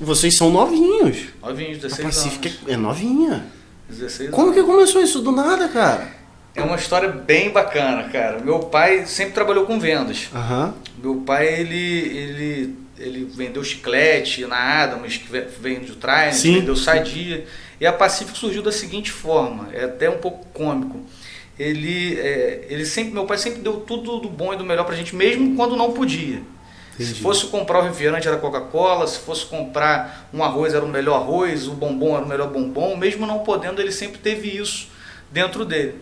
vocês 0.00 0.36
são 0.36 0.50
novinhos. 0.50 1.28
Novinhos, 1.40 1.78
16 1.78 2.00
a 2.00 2.02
Pacific 2.02 2.48
anos. 2.48 2.72
é 2.72 2.76
novinha. 2.76 3.46
16 3.88 4.30
Como 4.30 4.48
anos. 4.48 4.56
que 4.56 4.64
começou 4.64 5.00
isso 5.00 5.20
do 5.20 5.30
nada, 5.30 5.68
cara? 5.68 6.08
É 6.52 6.62
uma 6.62 6.74
história 6.74 7.08
bem 7.08 7.52
bacana, 7.52 8.08
cara. 8.08 8.40
Meu 8.40 8.58
pai 8.58 9.06
sempre 9.06 9.32
trabalhou 9.32 9.66
com 9.66 9.78
vendas. 9.78 10.28
Aham. 10.34 10.74
Meu 11.00 11.14
pai, 11.18 11.46
ele, 11.46 11.76
ele, 11.78 12.76
ele 13.00 13.24
vendeu 13.24 13.64
chiclete 13.64 14.44
na 14.46 14.56
Adams, 14.56 15.16
que 15.16 15.30
ve- 15.30 15.46
vem 15.60 15.80
do 15.80 15.96
Sim. 16.32 16.60
vendeu 16.60 16.76
Sadia. 16.76 17.46
E 17.80 17.86
a 17.86 17.92
Pacífico 17.92 18.36
surgiu 18.36 18.62
da 18.62 18.70
seguinte 18.70 19.10
forma, 19.10 19.68
é 19.72 19.84
até 19.84 20.08
um 20.10 20.18
pouco 20.18 20.46
cômico. 20.52 21.00
Ele, 21.58 22.18
é, 22.18 22.66
ele 22.68 22.86
sempre, 22.86 23.12
meu 23.12 23.24
pai 23.26 23.36
sempre 23.38 23.60
deu 23.60 23.80
tudo 23.80 24.18
do 24.18 24.28
bom 24.28 24.52
e 24.52 24.56
do 24.56 24.64
melhor 24.64 24.84
pra 24.84 24.94
gente, 24.96 25.14
mesmo 25.14 25.56
quando 25.56 25.76
não 25.76 25.92
podia. 25.92 26.42
Entendi. 26.94 27.14
Se 27.14 27.22
fosse 27.22 27.46
comprar 27.46 27.78
o 27.80 27.82
refrigerante 27.82 28.28
era 28.28 28.36
Coca-Cola, 28.36 29.06
se 29.06 29.18
fosse 29.20 29.46
comprar 29.46 30.28
um 30.32 30.44
arroz 30.44 30.74
era 30.74 30.84
o 30.84 30.88
melhor 30.88 31.16
arroz, 31.16 31.66
o 31.66 31.72
bombom 31.72 32.16
era 32.16 32.24
o 32.24 32.28
melhor 32.28 32.48
bombom, 32.50 32.96
mesmo 32.96 33.26
não 33.26 33.40
podendo, 33.40 33.80
ele 33.80 33.92
sempre 33.92 34.18
teve 34.18 34.48
isso 34.56 34.88
dentro 35.30 35.64
dele. 35.64 35.94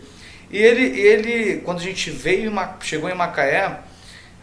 E 0.51 0.57
ele, 0.57 0.99
ele 0.99 1.57
quando 1.61 1.79
a 1.79 1.83
gente 1.83 2.09
veio, 2.09 2.51
chegou 2.81 3.09
em 3.09 3.15
Macaé, 3.15 3.79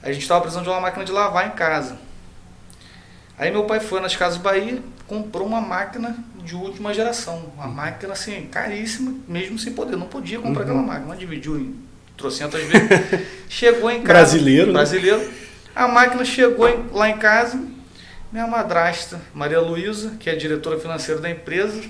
a 0.03 0.13
gente 0.13 0.23
estava 0.23 0.41
precisando 0.41 0.65
de 0.65 0.71
uma 0.71 0.81
máquina 0.81 1.05
de 1.05 1.13
lavar 1.13 1.47
em 1.49 1.51
casa. 1.51 1.99
Aí 3.39 3.51
meu 3.51 3.65
pai 3.65 3.81
foi 3.81 4.01
nas 4.01 4.17
Casas 4.17 4.39
Bahia, 4.39 4.83
comprou 5.07 5.47
uma 5.47 5.61
máquina 5.61 6.17
de 6.43 6.55
última 6.55 6.95
geração. 6.95 7.53
Uma 7.55 7.67
máquina 7.67 8.13
assim, 8.15 8.47
caríssima, 8.51 9.15
mesmo 9.29 9.59
sem 9.59 9.73
poder. 9.75 9.97
Não 9.97 10.07
podia 10.07 10.39
comprar 10.39 10.65
Uhum. 10.65 10.71
aquela 10.81 10.83
máquina, 10.83 11.17
dividiu 11.17 11.59
em 11.59 11.75
trocentas 12.17 12.63
vezes. 12.63 12.89
chegou 13.49 13.91
em 13.91 13.97
casa. 14.03 14.07
Brasileiro, 14.21 14.67
né? 14.69 14.73
Brasileiro. 14.73 15.31
A 15.75 15.87
máquina 15.87 16.25
chegou 16.25 16.69
em- 16.69 16.87
lá 16.93 17.11
em 17.11 17.19
casa. 17.19 17.61
Minha 18.33 18.47
madrasta, 18.47 19.21
Maria 19.35 19.61
Luísa, 19.61 20.15
que 20.19 20.29
é 20.31 20.35
diretora 20.35 20.79
financeira 20.81 21.21
da 21.21 21.31
empresa, 21.31 21.81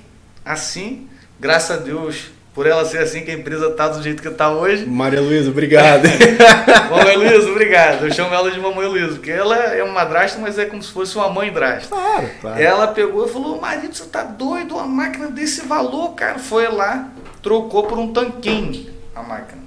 assim, 0.44 1.08
graças 1.40 1.70
a 1.78 1.80
Deus, 1.80 2.30
por 2.56 2.66
ela 2.66 2.86
ser 2.86 3.00
assim 3.00 3.20
que 3.20 3.30
a 3.30 3.34
empresa 3.34 3.66
está 3.66 3.86
do 3.86 4.02
jeito 4.02 4.22
que 4.22 4.28
está 4.28 4.50
hoje. 4.50 4.86
Maria 4.86 5.20
Luísa, 5.20 5.50
obrigado. 5.50 6.08
Mamãe 6.90 7.14
Luísa, 7.14 7.50
obrigado. 7.50 8.06
Eu 8.06 8.14
chamo 8.14 8.34
ela 8.34 8.50
de 8.50 8.58
Mamãe 8.58 8.86
Luísa, 8.86 9.12
porque 9.12 9.30
ela 9.30 9.54
é 9.54 9.84
uma 9.84 9.92
madrasta, 9.92 10.38
mas 10.38 10.58
é 10.58 10.64
como 10.64 10.82
se 10.82 10.90
fosse 10.90 11.14
uma 11.16 11.28
mãe 11.28 11.52
drasta. 11.52 11.94
claro, 11.94 12.30
claro. 12.40 12.58
Ela 12.58 12.88
pegou 12.88 13.26
e 13.26 13.28
falou: 13.28 13.60
marido, 13.60 13.94
você 13.94 14.06
tá 14.06 14.22
doido? 14.22 14.74
Uma 14.74 14.86
máquina 14.86 15.26
desse 15.26 15.66
valor, 15.66 16.14
cara. 16.14 16.38
Foi 16.38 16.66
lá, 16.68 17.10
trocou 17.42 17.82
por 17.82 17.98
um 17.98 18.10
tanquinho 18.10 18.86
a 19.14 19.22
máquina. 19.22 19.62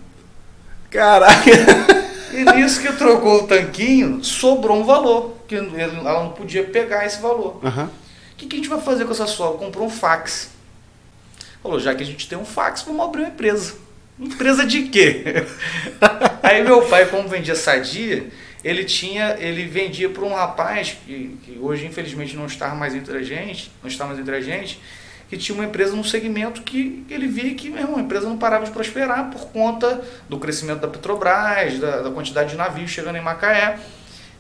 Caraca. 0.89 2.09
E 2.31 2.43
nisso 2.53 2.79
que 2.79 2.93
trocou 2.93 3.41
o 3.41 3.47
tanquinho, 3.47 4.23
sobrou 4.23 4.77
um 4.77 4.83
valor, 4.83 5.35
que 5.47 5.55
ela 5.55 6.23
não 6.23 6.29
podia 6.29 6.63
pegar 6.63 7.03
esse 7.03 7.19
valor. 7.19 7.59
O 7.63 7.89
que, 8.37 8.45
que 8.45 8.55
a 8.55 8.59
gente 8.59 8.69
vai 8.69 8.79
fazer 8.79 9.05
com 9.05 9.11
essa 9.11 9.25
sobra? 9.25 9.57
Comprou 9.57 9.87
um 9.87 9.89
fax. 9.89 10.51
Falou, 11.62 11.80
já 11.80 11.93
que 11.93 12.03
a 12.03 12.05
gente 12.05 12.28
tem 12.28 12.38
um 12.38 12.45
fax, 12.45 12.84
vamos 12.84 13.05
abrir 13.05 13.22
uma 13.22 13.30
empresa. 13.30 13.76
Empresa 14.20 14.66
de 14.66 14.84
quê? 14.84 15.24
Aí 16.43 16.64
meu 16.64 16.82
pai, 16.84 17.05
como 17.05 17.28
vendia 17.28 17.55
sadia, 17.55 18.28
ele 18.64 18.84
tinha, 18.84 19.38
ele 19.39 19.66
vendia 19.66 20.10
para 20.10 20.24
um 20.24 20.34
rapaz 20.34 20.97
que, 21.05 21.38
que 21.43 21.57
hoje 21.60 21.86
infelizmente 21.86 22.36
não 22.36 22.45
está 22.45 22.70
mais 22.76 22.93
entre 22.93 23.18
a 23.18 23.24
gente, 23.24 23.72
não 23.82 23.89
está 23.89 24.05
mais 24.05 24.20
entre 24.20 24.36
a 24.36 24.41
gente, 24.41 24.80
que 25.30 25.38
tinha 25.38 25.55
uma 25.55 25.66
empresa 25.66 25.95
num 25.95 26.03
segmento 26.03 26.64
que 26.64 27.05
ele 27.10 27.28
via 27.28 27.53
que 27.53 27.70
meu 27.70 27.82
irmão, 27.82 27.97
a 27.97 28.01
empresa 28.01 28.28
não 28.28 28.38
parava 28.38 28.66
de 28.66 28.72
prosperar 28.72 29.30
por 29.30 29.47
conta 29.49 30.01
do 30.28 30.39
crescimento 30.39 30.80
da 30.80 30.88
Petrobras, 30.88 31.78
da, 31.80 32.01
da 32.01 32.12
quantidade 32.12 32.49
de 32.49 32.57
navios 32.57 32.89
chegando 32.89 33.18
em 33.18 33.22
Macaé. 33.22 33.80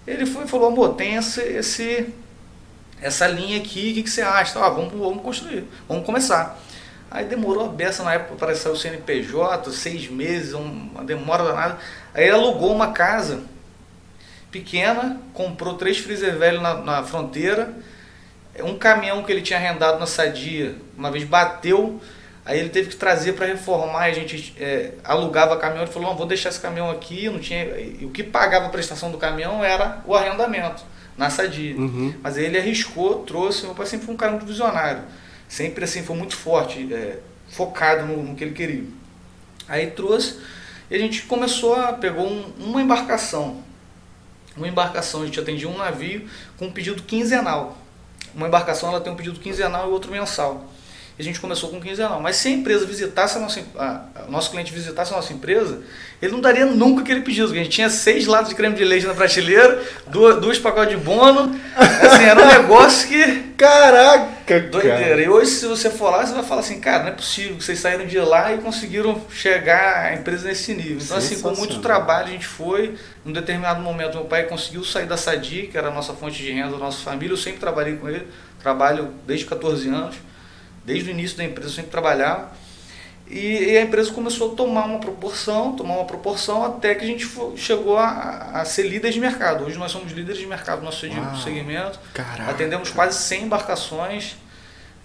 Ele 0.07 0.25
foi 0.25 0.47
falou, 0.47 0.69
amor, 0.69 0.95
tem 0.95 1.15
esse, 1.15 1.41
esse, 1.41 2.07
essa 3.01 3.27
linha 3.27 3.57
aqui, 3.57 3.91
o 3.91 3.93
que, 3.95 4.03
que 4.03 4.09
você 4.09 4.21
acha? 4.21 4.59
Ah, 4.59 4.69
vamos, 4.69 4.91
vamos 4.91 5.21
construir, 5.21 5.65
vamos 5.87 6.05
começar. 6.05 6.59
Aí 7.11 7.25
demorou 7.25 7.65
a 7.65 7.69
beça 7.69 8.03
na 8.03 8.13
época 8.13 8.35
para 8.35 8.55
sair 8.55 8.71
o 8.71 8.75
CNPJ, 8.75 9.71
seis 9.71 10.07
meses, 10.07 10.53
um- 10.53 10.89
uma 10.93 11.03
demora 11.03 11.43
danada. 11.43 11.77
Aí 12.13 12.23
ele 12.25 12.33
alugou 12.33 12.71
uma 12.73 12.91
casa 12.91 13.41
pequena, 14.51 15.19
comprou 15.33 15.75
três 15.75 15.97
freezer 15.99 16.37
velhos 16.37 16.61
na, 16.61 16.75
na 16.75 17.03
fronteira, 17.03 17.73
um 18.63 18.77
caminhão 18.77 19.23
que 19.23 19.31
ele 19.31 19.41
tinha 19.41 19.57
arrendado 19.57 19.99
na 19.99 20.05
Sadia, 20.05 20.75
uma 20.97 21.09
vez 21.11 21.23
bateu, 21.23 22.01
aí 22.45 22.59
ele 22.59 22.69
teve 22.69 22.89
que 22.89 22.95
trazer 22.95 23.33
para 23.33 23.45
reformar, 23.45 24.03
a 24.05 24.11
gente 24.11 24.53
é, 24.59 24.91
alugava 25.03 25.55
caminhão, 25.57 25.83
ele 25.83 25.91
falou, 25.91 26.09
não, 26.09 26.17
vou 26.17 26.25
deixar 26.25 26.49
esse 26.49 26.59
caminhão 26.59 26.89
aqui, 26.89 27.29
não 27.29 27.39
tinha, 27.39 27.63
e 27.79 28.03
o 28.05 28.09
que 28.09 28.23
pagava 28.23 28.65
a 28.65 28.69
prestação 28.69 29.11
do 29.11 29.17
caminhão 29.17 29.63
era 29.63 30.01
o 30.05 30.15
arrendamento 30.15 30.83
na 31.17 31.29
Sadia. 31.29 31.75
Uhum. 31.77 32.13
Mas 32.21 32.37
aí 32.37 32.45
ele 32.45 32.57
arriscou, 32.57 33.23
trouxe. 33.23 33.65
Meu 33.65 33.75
pai 33.75 33.85
sempre 33.85 34.05
foi 34.05 34.15
um 34.15 34.17
cara 34.17 34.31
muito 34.31 34.45
visionário. 34.45 35.01
Sempre 35.49 35.83
assim, 35.83 36.03
foi 36.03 36.15
muito 36.15 36.35
forte, 36.37 36.93
é, 36.93 37.19
focado 37.49 38.05
no, 38.05 38.23
no 38.23 38.35
que 38.35 38.43
ele 38.45 38.53
queria. 38.53 38.85
Aí 39.67 39.87
trouxe 39.91 40.39
e 40.89 40.95
a 40.95 40.99
gente 40.99 41.23
começou 41.23 41.75
a. 41.75 41.91
pegou 41.93 42.25
um- 42.25 42.53
uma 42.59 42.81
embarcação. 42.81 43.63
Uma 44.55 44.67
embarcação, 44.67 45.21
a 45.23 45.25
gente 45.25 45.39
atendia 45.39 45.67
um 45.69 45.77
navio 45.77 46.27
com 46.57 46.67
um 46.67 46.71
pedido 46.71 47.03
quinzenal. 47.03 47.77
Uma 48.35 48.47
embarcação 48.47 48.89
ela 48.89 49.01
tem 49.01 49.11
um 49.11 49.15
pedido 49.15 49.39
quinzenal 49.39 49.89
e 49.89 49.91
outro 49.91 50.11
mensal. 50.11 50.71
A 51.19 51.23
gente 51.23 51.39
começou 51.39 51.69
com 51.69 51.81
quinzenal. 51.81 52.21
Mas 52.21 52.37
se 52.37 52.47
a 52.47 52.51
empresa 52.51 52.85
visitasse 52.85 53.37
a 53.37 53.41
nossa, 53.41 53.59
a- 53.77 54.01
a- 54.15 54.23
o 54.27 54.31
nosso 54.31 54.49
cliente 54.51 54.71
visitasse 54.73 55.11
a 55.13 55.17
nossa 55.17 55.33
empresa, 55.33 55.81
ele 56.21 56.31
não 56.31 56.39
daria 56.39 56.65
nunca 56.65 57.01
aquele 57.01 57.19
pedido. 57.21 57.47
porque 57.47 57.59
A 57.59 57.63
gente 57.63 57.73
tinha 57.73 57.89
seis 57.89 58.25
latas 58.25 58.47
de 58.49 58.55
creme 58.55 58.73
de 58.75 58.85
leite 58.85 59.05
na 59.05 59.13
prateleira, 59.13 59.83
duas, 60.07 60.39
duas 60.39 60.57
pacotes 60.57 60.97
de 60.97 61.03
bono. 61.03 61.53
Assim, 61.75 62.23
era 62.23 62.41
um 62.41 62.47
negócio 62.47 63.07
que. 63.09 63.49
Caraca, 63.57 64.59
Doideira. 64.61 64.97
cara. 64.97 65.21
E 65.21 65.27
hoje, 65.27 65.51
se 65.51 65.65
você 65.67 65.89
for 65.89 66.09
lá, 66.09 66.25
você 66.25 66.33
vai 66.33 66.43
falar 66.43 66.61
assim, 66.61 66.79
cara, 66.79 67.03
não 67.03 67.09
é 67.09 67.13
possível 67.13 67.57
que 67.57 67.63
vocês 67.65 67.77
saíram 67.79 68.05
de 68.07 68.17
lá 68.17 68.53
e 68.53 68.59
conseguiram 68.59 69.21
chegar 69.29 70.05
a 70.05 70.13
empresa 70.15 70.47
nesse 70.47 70.73
nível. 70.73 70.99
Então, 71.03 71.17
assim, 71.17 71.41
com 71.41 71.51
muito 71.51 71.79
trabalho, 71.79 72.27
a 72.29 72.31
gente 72.31 72.47
foi. 72.47 72.95
Num 73.25 73.33
determinado 73.33 73.81
momento, 73.81 74.15
meu 74.15 74.23
pai 74.25 74.43
conseguiu 74.43 74.85
sair 74.85 75.05
da 75.05 75.17
Sadi, 75.17 75.67
que 75.69 75.77
era 75.77 75.89
a 75.89 75.91
nossa 75.93 76.13
fonte 76.13 76.41
de 76.41 76.51
renda 76.51 76.71
da 76.71 76.77
nossa 76.77 76.99
família. 77.03 77.33
Eu 77.33 77.37
sempre 77.37 77.59
trabalhei 77.59 77.97
com 77.97 78.07
ele, 78.07 78.25
trabalho 78.63 79.09
desde 79.27 79.45
14 79.45 79.89
anos. 79.89 80.15
Desde 80.89 81.09
o 81.09 81.11
início 81.11 81.37
da 81.37 81.43
empresa, 81.43 81.69
eu 81.69 81.73
sempre 81.73 81.91
trabalhava. 81.91 82.51
E, 83.27 83.73
e 83.73 83.77
a 83.77 83.81
empresa 83.83 84.11
começou 84.11 84.53
a 84.53 84.55
tomar 84.55 84.85
uma 84.85 84.97
proporção, 84.99 85.73
tomar 85.75 85.93
uma 85.97 86.05
proporção, 86.05 86.65
até 86.65 86.95
que 86.95 87.03
a 87.03 87.07
gente 87.07 87.29
chegou 87.55 87.95
a, 87.95 88.49
a 88.53 88.65
ser 88.65 88.87
líderes 88.87 89.13
de 89.13 89.21
mercado. 89.21 89.65
Hoje 89.65 89.77
nós 89.77 89.91
somos 89.91 90.11
líderes 90.11 90.39
de 90.39 90.47
mercado 90.47 90.79
no 90.79 90.85
nosso 90.85 91.05
Uau. 91.05 91.35
segmento. 91.37 91.99
Caraca. 92.13 92.49
Atendemos 92.49 92.89
quase 92.89 93.19
100 93.19 93.43
embarcações. 93.43 94.35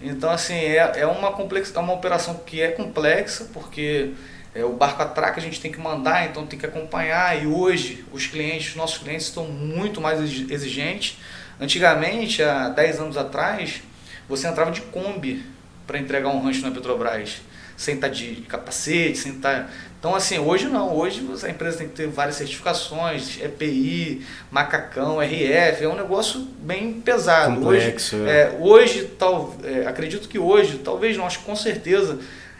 Então, 0.01 0.31
assim, 0.31 0.55
é, 0.55 0.91
é, 1.01 1.05
uma 1.07 1.31
complex, 1.33 1.71
é 1.75 1.79
uma 1.79 1.93
operação 1.93 2.41
que 2.45 2.61
é 2.61 2.69
complexa, 2.69 3.47
porque 3.53 4.11
é, 4.55 4.65
o 4.65 4.73
barco 4.73 5.03
atraca, 5.03 5.39
a 5.39 5.43
gente 5.43 5.61
tem 5.61 5.71
que 5.71 5.79
mandar, 5.79 6.25
então 6.25 6.47
tem 6.47 6.57
que 6.57 6.65
acompanhar. 6.65 7.39
E 7.41 7.45
hoje, 7.45 8.03
os 8.11 8.25
clientes, 8.25 8.69
os 8.69 8.75
nossos 8.75 8.97
clientes 8.97 9.27
estão 9.27 9.45
muito 9.45 10.01
mais 10.01 10.19
exi- 10.19 10.47
exigentes. 10.51 11.17
Antigamente, 11.61 12.41
há 12.41 12.69
10 12.69 12.99
anos 13.01 13.17
atrás, 13.17 13.83
você 14.27 14.47
entrava 14.47 14.71
de 14.71 14.81
Kombi 14.81 15.45
para 15.85 15.99
entregar 15.99 16.29
um 16.29 16.41
rancho 16.41 16.61
na 16.61 16.71
Petrobras, 16.71 17.41
sem 17.77 17.95
estar 17.95 18.07
de 18.07 18.35
capacete, 18.47 19.17
sem 19.17 19.33
estar. 19.33 19.69
Então, 19.99 20.15
assim, 20.15 20.37
hoje 20.39 20.67
não. 20.67 20.95
Hoje 20.95 21.21
você- 21.21 21.47
a 21.47 21.49
empresa 21.49 21.79
tem 21.79 21.87
que 21.89 21.95
ter 21.95 22.07
várias 22.07 22.35
certificações, 22.35 23.39
EPI, 23.41 24.25
macacão, 24.51 25.21
RF, 25.21 25.83
é 25.83 25.87
um 25.89 25.95
negócio 25.95 26.39
bem 26.59 26.93
pesado. 26.93 27.55
Complexo, 27.55 28.15
hoje, 28.15 28.29
é. 28.29 28.31
é, 28.31 28.57
hoje 28.59 29.03
tal, 29.17 29.55
é, 29.63 29.85
acredito 29.87 30.27
que 30.29 30.39
hoje, 30.39 30.77
talvez 30.79 31.17
não, 31.17 31.25
acho 31.25 31.39
que 31.39 31.45
com 31.45 31.55
certeza, 31.55 32.19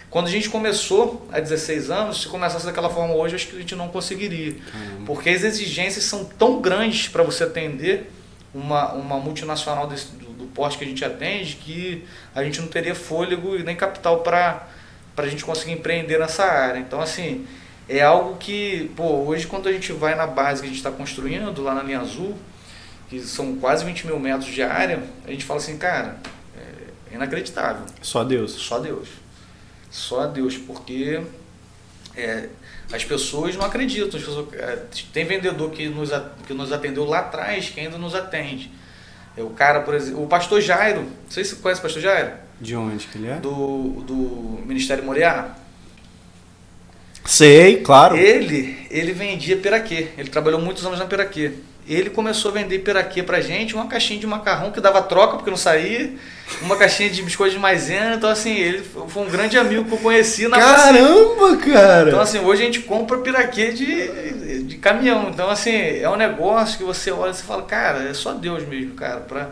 quando 0.09 0.27
a 0.27 0.31
gente 0.31 0.49
começou 0.49 1.25
há 1.31 1.39
16 1.39 1.89
anos, 1.91 2.21
se 2.21 2.27
começasse 2.27 2.65
daquela 2.65 2.89
forma 2.89 3.13
hoje, 3.13 3.35
acho 3.35 3.47
que 3.47 3.55
a 3.55 3.59
gente 3.59 3.75
não 3.75 3.87
conseguiria. 3.89 4.53
Caramba. 4.71 5.05
Porque 5.05 5.29
as 5.29 5.43
exigências 5.43 6.03
são 6.05 6.25
tão 6.25 6.59
grandes 6.61 7.07
para 7.07 7.23
você 7.23 7.43
atender 7.43 8.11
uma, 8.53 8.93
uma 8.93 9.17
multinacional 9.19 9.87
desse, 9.87 10.07
do, 10.37 10.45
porte 10.47 10.77
que 10.77 10.83
a 10.83 10.87
gente 10.87 11.03
atende 11.03 11.55
que 11.55 12.03
a 12.33 12.43
gente 12.43 12.61
não 12.61 12.67
teria 12.67 12.95
fôlego 12.95 13.55
e 13.55 13.63
nem 13.63 13.75
capital 13.75 14.19
para 14.21 14.67
a 15.17 15.27
gente 15.27 15.43
conseguir 15.43 15.73
empreender 15.73 16.19
nessa 16.19 16.43
área. 16.43 16.79
Então, 16.79 17.01
assim, 17.01 17.45
é 17.87 18.01
algo 18.01 18.37
que, 18.37 18.91
pô, 18.95 19.25
hoje 19.25 19.47
quando 19.47 19.69
a 19.69 19.71
gente 19.71 19.91
vai 19.91 20.15
na 20.15 20.27
base 20.27 20.61
que 20.61 20.67
a 20.67 20.69
gente 20.69 20.77
está 20.77 20.91
construindo, 20.91 21.61
lá 21.61 21.73
na 21.73 21.83
linha 21.83 21.99
azul, 21.99 22.35
que 23.09 23.19
são 23.21 23.55
quase 23.57 23.85
20 23.85 24.07
mil 24.07 24.19
metros 24.19 24.53
de 24.53 24.63
área, 24.63 25.03
a 25.25 25.31
gente 25.31 25.45
fala 25.45 25.59
assim, 25.59 25.77
cara, 25.77 26.17
é 27.11 27.15
inacreditável. 27.15 27.85
Só 28.01 28.23
Deus. 28.23 28.51
Só 28.51 28.79
Deus. 28.79 29.09
Só 29.89 30.27
Deus, 30.27 30.57
porque 30.57 31.21
é, 32.15 32.49
as 32.91 33.03
pessoas 33.03 33.55
não 33.55 33.65
acreditam. 33.65 34.19
As 34.19 34.25
pessoas, 34.25 34.53
é, 34.53 34.83
tem 35.13 35.25
vendedor 35.25 35.71
que 35.71 35.87
nos, 35.87 36.09
que 36.45 36.53
nos 36.53 36.71
atendeu 36.71 37.05
lá 37.05 37.19
atrás 37.19 37.69
que 37.69 37.79
ainda 37.79 37.97
nos 37.97 38.15
atende. 38.15 38.71
É, 39.37 39.41
o 39.41 39.49
cara, 39.49 39.81
por 39.81 39.93
exemplo, 39.93 40.23
o 40.23 40.27
pastor 40.27 40.61
Jairo, 40.61 41.01
não 41.01 41.29
sei 41.29 41.43
se 41.43 41.51
você 41.51 41.61
conhece 41.61 41.79
o 41.79 41.83
pastor 41.83 42.01
Jairo, 42.01 42.31
De 42.59 42.75
onde 42.75 43.07
que 43.07 43.17
ele 43.17 43.27
é? 43.27 43.35
do, 43.35 44.01
do 44.01 44.13
Ministério 44.65 45.03
Moriá. 45.03 45.55
Sei, 47.25 47.77
claro. 47.81 48.15
Ele, 48.15 48.77
ele 48.89 49.11
vendia 49.11 49.57
peraquê. 49.57 50.09
Ele 50.17 50.29
trabalhou 50.29 50.61
muitos 50.61 50.85
anos 50.85 50.99
na 50.99 51.05
peraquê. 51.05 51.53
ele 51.87 52.09
começou 52.11 52.51
a 52.51 52.53
vender 52.53 52.79
piraquê 52.79 53.23
pra 53.23 53.41
gente, 53.41 53.73
uma 53.75 53.87
caixinha 53.87 54.19
de 54.19 54.27
macarrão 54.27 54.71
que 54.71 54.79
dava 54.79 55.01
troca 55.01 55.35
porque 55.35 55.49
não 55.49 55.57
saía, 55.57 56.13
uma 56.61 56.75
caixinha 56.75 57.09
de 57.09 57.21
biscoito 57.23 57.53
de 57.53 57.59
maisena, 57.59 58.15
então 58.15 58.29
assim, 58.29 58.55
ele 58.55 58.83
foi 58.83 59.23
um 59.23 59.29
grande 59.29 59.57
amigo 59.57 59.85
que 59.85 59.91
eu 59.91 59.97
conheci 59.97 60.47
na 60.47 60.57
Caramba, 60.57 61.57
cara! 61.57 62.09
Então 62.09 62.21
assim, 62.21 62.39
hoje 62.39 62.61
a 62.61 62.65
gente 62.65 62.81
compra 62.81 63.17
piraquê 63.17 63.71
de, 63.71 63.85
de 64.75 64.81
caminhão, 64.81 65.29
então 65.29 65.49
assim, 65.49 65.71
é 65.71 66.09
um 66.09 66.17
negócio 66.17 66.77
que 66.77 66.83
você 66.83 67.09
olha 67.11 67.31
e 67.31 67.33
você 67.33 67.43
fala, 67.43 67.63
cara, 67.63 68.09
é 68.09 68.13
só 68.13 68.33
Deus 68.33 68.67
mesmo, 68.67 68.93
cara, 68.93 69.21
pra, 69.21 69.51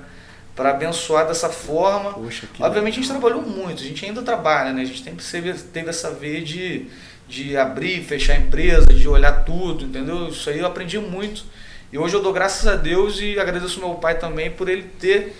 pra 0.53 0.71
abençoar 0.71 1.25
dessa 1.25 1.49
forma. 1.49 2.13
Poxa, 2.13 2.47
que 2.53 2.61
Obviamente 2.61 2.99
a 2.99 3.01
gente 3.01 3.09
trabalhou 3.09 3.41
muito, 3.41 3.81
a 3.81 3.85
gente 3.85 4.05
ainda 4.05 4.21
trabalha, 4.21 4.73
né? 4.73 4.81
A 4.81 4.85
gente 4.85 5.01
sempre 5.01 5.23
teve, 5.71 5.89
essa 5.89 6.11
veia 6.11 6.41
de, 6.41 6.87
de 7.27 7.55
abrir, 7.55 8.03
fechar 8.03 8.33
a 8.33 8.37
empresa, 8.37 8.87
de 8.87 9.07
olhar 9.07 9.45
tudo, 9.45 9.85
entendeu? 9.85 10.27
Isso 10.27 10.49
aí 10.49 10.59
eu 10.59 10.67
aprendi 10.67 10.99
muito. 10.99 11.45
E 11.91 11.97
hoje 11.97 12.15
eu 12.15 12.21
dou 12.21 12.33
graças 12.33 12.67
a 12.67 12.75
Deus 12.75 13.19
e 13.21 13.39
agradeço 13.39 13.79
meu 13.79 13.95
pai 13.95 14.17
também 14.17 14.51
por 14.51 14.67
ele 14.67 14.83
ter 14.99 15.35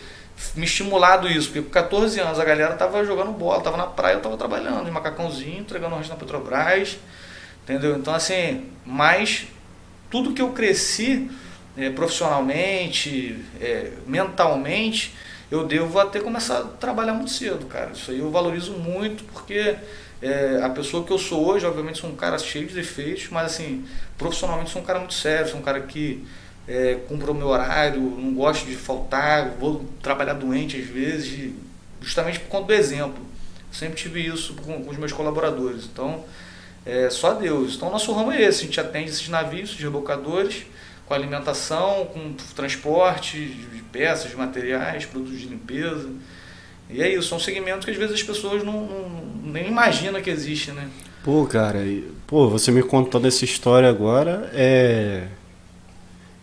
me 0.55 0.65
estimulado 0.65 1.27
isso. 1.27 1.47
Porque 1.47 1.61
com 1.61 1.69
14 1.71 2.19
anos 2.21 2.39
a 2.39 2.45
galera 2.45 2.73
tava 2.75 3.03
jogando 3.03 3.31
bola, 3.31 3.61
tava 3.61 3.75
na 3.75 3.87
praia, 3.87 4.13
eu 4.13 4.21
tava 4.21 4.37
trabalhando, 4.37 4.85
de 4.85 4.91
macacãozinho, 4.91 5.59
entregando 5.59 5.95
rancho 5.95 6.09
na 6.09 6.15
Petrobras, 6.15 6.97
entendeu? 7.63 7.97
Então 7.97 8.13
assim, 8.13 8.69
mas 8.85 9.47
tudo 10.13 10.31
que 10.31 10.43
eu 10.43 10.51
cresci 10.51 11.27
é, 11.75 11.89
profissionalmente, 11.89 13.35
é, 13.59 13.93
mentalmente, 14.05 15.11
eu 15.49 15.65
devo 15.65 15.97
até 15.97 16.19
começar 16.19 16.59
a 16.59 16.63
trabalhar 16.65 17.15
muito 17.15 17.31
cedo, 17.31 17.65
cara. 17.65 17.93
Isso 17.95 18.11
aí 18.11 18.19
eu 18.19 18.29
valorizo 18.29 18.73
muito 18.73 19.23
porque 19.23 19.75
é, 20.21 20.59
a 20.61 20.69
pessoa 20.69 21.03
que 21.03 21.11
eu 21.11 21.17
sou 21.17 21.43
hoje, 21.43 21.65
obviamente, 21.65 21.97
sou 21.97 22.11
um 22.11 22.15
cara 22.15 22.37
cheio 22.37 22.67
de 22.67 22.75
defeitos, 22.75 23.27
mas 23.31 23.53
assim, 23.53 23.85
profissionalmente 24.15 24.69
sou 24.69 24.83
um 24.83 24.85
cara 24.85 24.99
muito 24.99 25.15
sério, 25.15 25.49
sou 25.49 25.59
um 25.59 25.63
cara 25.63 25.81
que 25.81 26.23
é, 26.67 26.99
o 27.09 27.33
meu 27.33 27.47
horário, 27.47 27.99
não 27.99 28.35
gosto 28.35 28.67
de 28.67 28.75
faltar, 28.75 29.49
vou 29.59 29.83
trabalhar 29.99 30.33
doente 30.33 30.77
às 30.77 30.85
vezes, 30.85 31.53
justamente 31.99 32.39
por 32.39 32.49
conta 32.49 32.67
do 32.67 32.73
exemplo. 32.73 33.25
Sempre 33.71 33.95
tive 33.95 34.23
isso 34.23 34.53
com, 34.57 34.83
com 34.83 34.91
os 34.91 34.97
meus 34.97 35.11
colaboradores. 35.11 35.85
Então, 35.91 36.23
é 36.85 37.09
só 37.09 37.33
Deus. 37.33 37.75
Então, 37.75 37.89
nosso 37.89 38.11
ramo 38.13 38.31
é 38.31 38.41
esse: 38.41 38.63
a 38.63 38.65
gente 38.65 38.79
atende 38.79 39.09
esses 39.09 39.27
navios, 39.29 39.69
de 39.69 39.83
rebocadores, 39.83 40.65
com 41.05 41.13
alimentação, 41.13 42.05
com 42.05 42.33
transporte 42.55 43.37
de 43.37 43.81
peças, 43.91 44.31
de 44.31 44.37
materiais, 44.37 45.05
produtos 45.05 45.39
de 45.39 45.47
limpeza. 45.47 46.09
E 46.89 47.01
é 47.01 47.13
isso, 47.13 47.29
são 47.29 47.39
segmentos 47.39 47.85
que 47.85 47.91
às 47.91 47.97
vezes 47.97 48.15
as 48.15 48.23
pessoas 48.23 48.63
não, 48.63 48.85
não 48.85 49.51
nem 49.51 49.67
imaginam 49.67 50.21
que 50.21 50.29
existe, 50.29 50.71
né? 50.71 50.89
Pô, 51.23 51.45
cara, 51.45 51.79
pô, 52.27 52.49
você 52.49 52.71
me 52.71 52.83
contando 52.83 53.27
essa 53.27 53.45
história 53.45 53.89
agora, 53.89 54.51
é. 54.53 55.27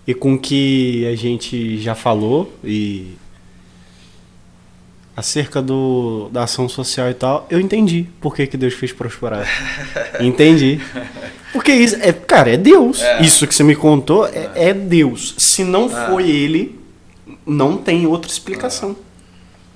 E 0.07 0.15
com 0.15 0.39
que 0.39 1.07
a 1.07 1.15
gente 1.15 1.79
já 1.79 1.95
falou 1.95 2.53
e 2.65 3.15
acerca 5.21 5.61
do, 5.61 6.31
da 6.33 6.45
ação 6.45 6.67
social 6.69 7.11
e 7.11 7.15
tal, 7.15 7.47
eu 7.51 7.61
entendi 7.61 8.09
por 8.21 8.35
que, 8.35 8.47
que 8.47 8.57
Deus 8.57 8.73
fez 8.73 8.91
prosperar. 8.91 9.47
entendi. 10.19 10.81
Porque 11.53 11.73
isso, 11.73 11.97
é, 12.01 12.11
cara, 12.13 12.51
é 12.51 12.57
Deus. 12.57 13.03
É. 13.03 13.23
Isso 13.23 13.47
que 13.47 13.55
você 13.55 13.63
me 13.63 13.77
contou 13.77 14.27
é, 14.27 14.51
é 14.55 14.75
Deus. 14.75 15.35
Se 15.37 15.63
não 15.63 15.87
é. 15.87 16.07
foi 16.07 16.31
Ele, 16.31 16.81
não 17.47 17.77
tem 17.77 18.07
outra 18.07 18.31
explicação. 18.31 18.97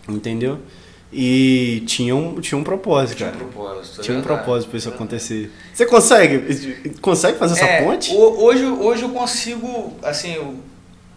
Entendeu? 0.09 0.59
E 1.13 1.83
tinha 1.87 2.17
um, 2.17 2.41
tinha 2.41 2.59
um 2.59 2.65
propósito, 2.65 3.19
tinha 3.19 3.31
cara. 3.31 3.45
Um 3.45 3.49
propósito, 3.49 4.03
tinha 4.03 4.19
um 4.19 4.23
propósito 4.23 4.69
para 4.71 4.79
isso 4.79 4.89
acontecer. 4.89 5.53
Você 5.73 5.87
consegue? 5.87 6.91
Consegue 7.01 7.39
fazer 7.39 7.55
essa 7.55 7.67
é, 7.67 7.83
ponte? 7.83 8.13
Hoje, 8.15 8.65
hoje 8.65 9.03
eu 9.03 9.11
consigo, 9.11 9.93
assim, 10.03 10.35
eu 10.35 10.57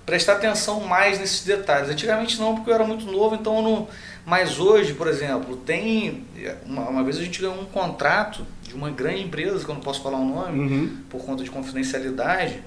prestar 0.08 0.34
atenção 0.34 0.80
mais 0.80 1.20
nesses 1.20 1.44
detalhes. 1.44 1.90
Antigamente 1.90 2.40
não, 2.40 2.56
porque 2.56 2.70
eu 2.70 2.74
era 2.74 2.86
muito 2.86 3.06
novo, 3.06 3.36
então 3.36 3.58
eu 3.58 3.62
não. 3.62 3.88
Mas 4.28 4.60
hoje, 4.60 4.94
por 4.94 5.08
exemplo, 5.08 5.56
tem. 5.56 6.26
Uma, 6.66 6.90
uma 6.90 7.02
vez 7.02 7.18
a 7.18 7.24
gente 7.24 7.40
ganhou 7.40 7.62
um 7.62 7.64
contrato 7.64 8.46
de 8.62 8.76
uma 8.76 8.90
grande 8.90 9.22
empresa, 9.22 9.64
que 9.64 9.72
eu 9.72 9.76
não 9.76 9.82
posso 9.82 10.04
falar 10.04 10.18
o 10.18 10.26
nome, 10.26 10.60
uhum. 10.60 10.98
por 11.10 11.24
conta 11.24 11.46
de 11.46 11.50
confidencialidade, 11.50 12.62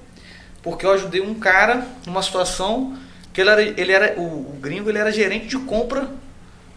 porque 0.63 0.87
eu 0.87 0.91
ajudei 0.91 1.21
um 1.21 1.35
cara 1.35 1.87
numa 2.07 2.23
situação 2.23 2.97
que 3.31 3.41
ele 3.41 3.51
era, 3.51 3.61
ele 3.61 3.91
era 3.91 4.19
o, 4.19 4.23
o 4.23 4.57
gringo 4.59 4.89
ele 4.89 4.97
era 4.97 5.11
gerente 5.11 5.45
de 5.45 5.59
compra 5.59 6.09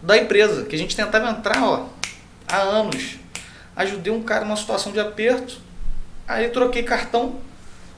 da 0.02 0.18
empresa, 0.18 0.66
que 0.66 0.76
a 0.76 0.78
gente 0.78 0.94
tentava 0.94 1.30
entrar 1.30 1.64
ó, 1.64 1.86
há 2.46 2.58
anos. 2.58 3.16
Ajudei 3.74 4.12
um 4.12 4.22
cara 4.22 4.44
numa 4.44 4.56
situação 4.56 4.92
de 4.92 5.00
aperto, 5.00 5.62
aí 6.28 6.50
troquei 6.50 6.82
cartão. 6.82 7.36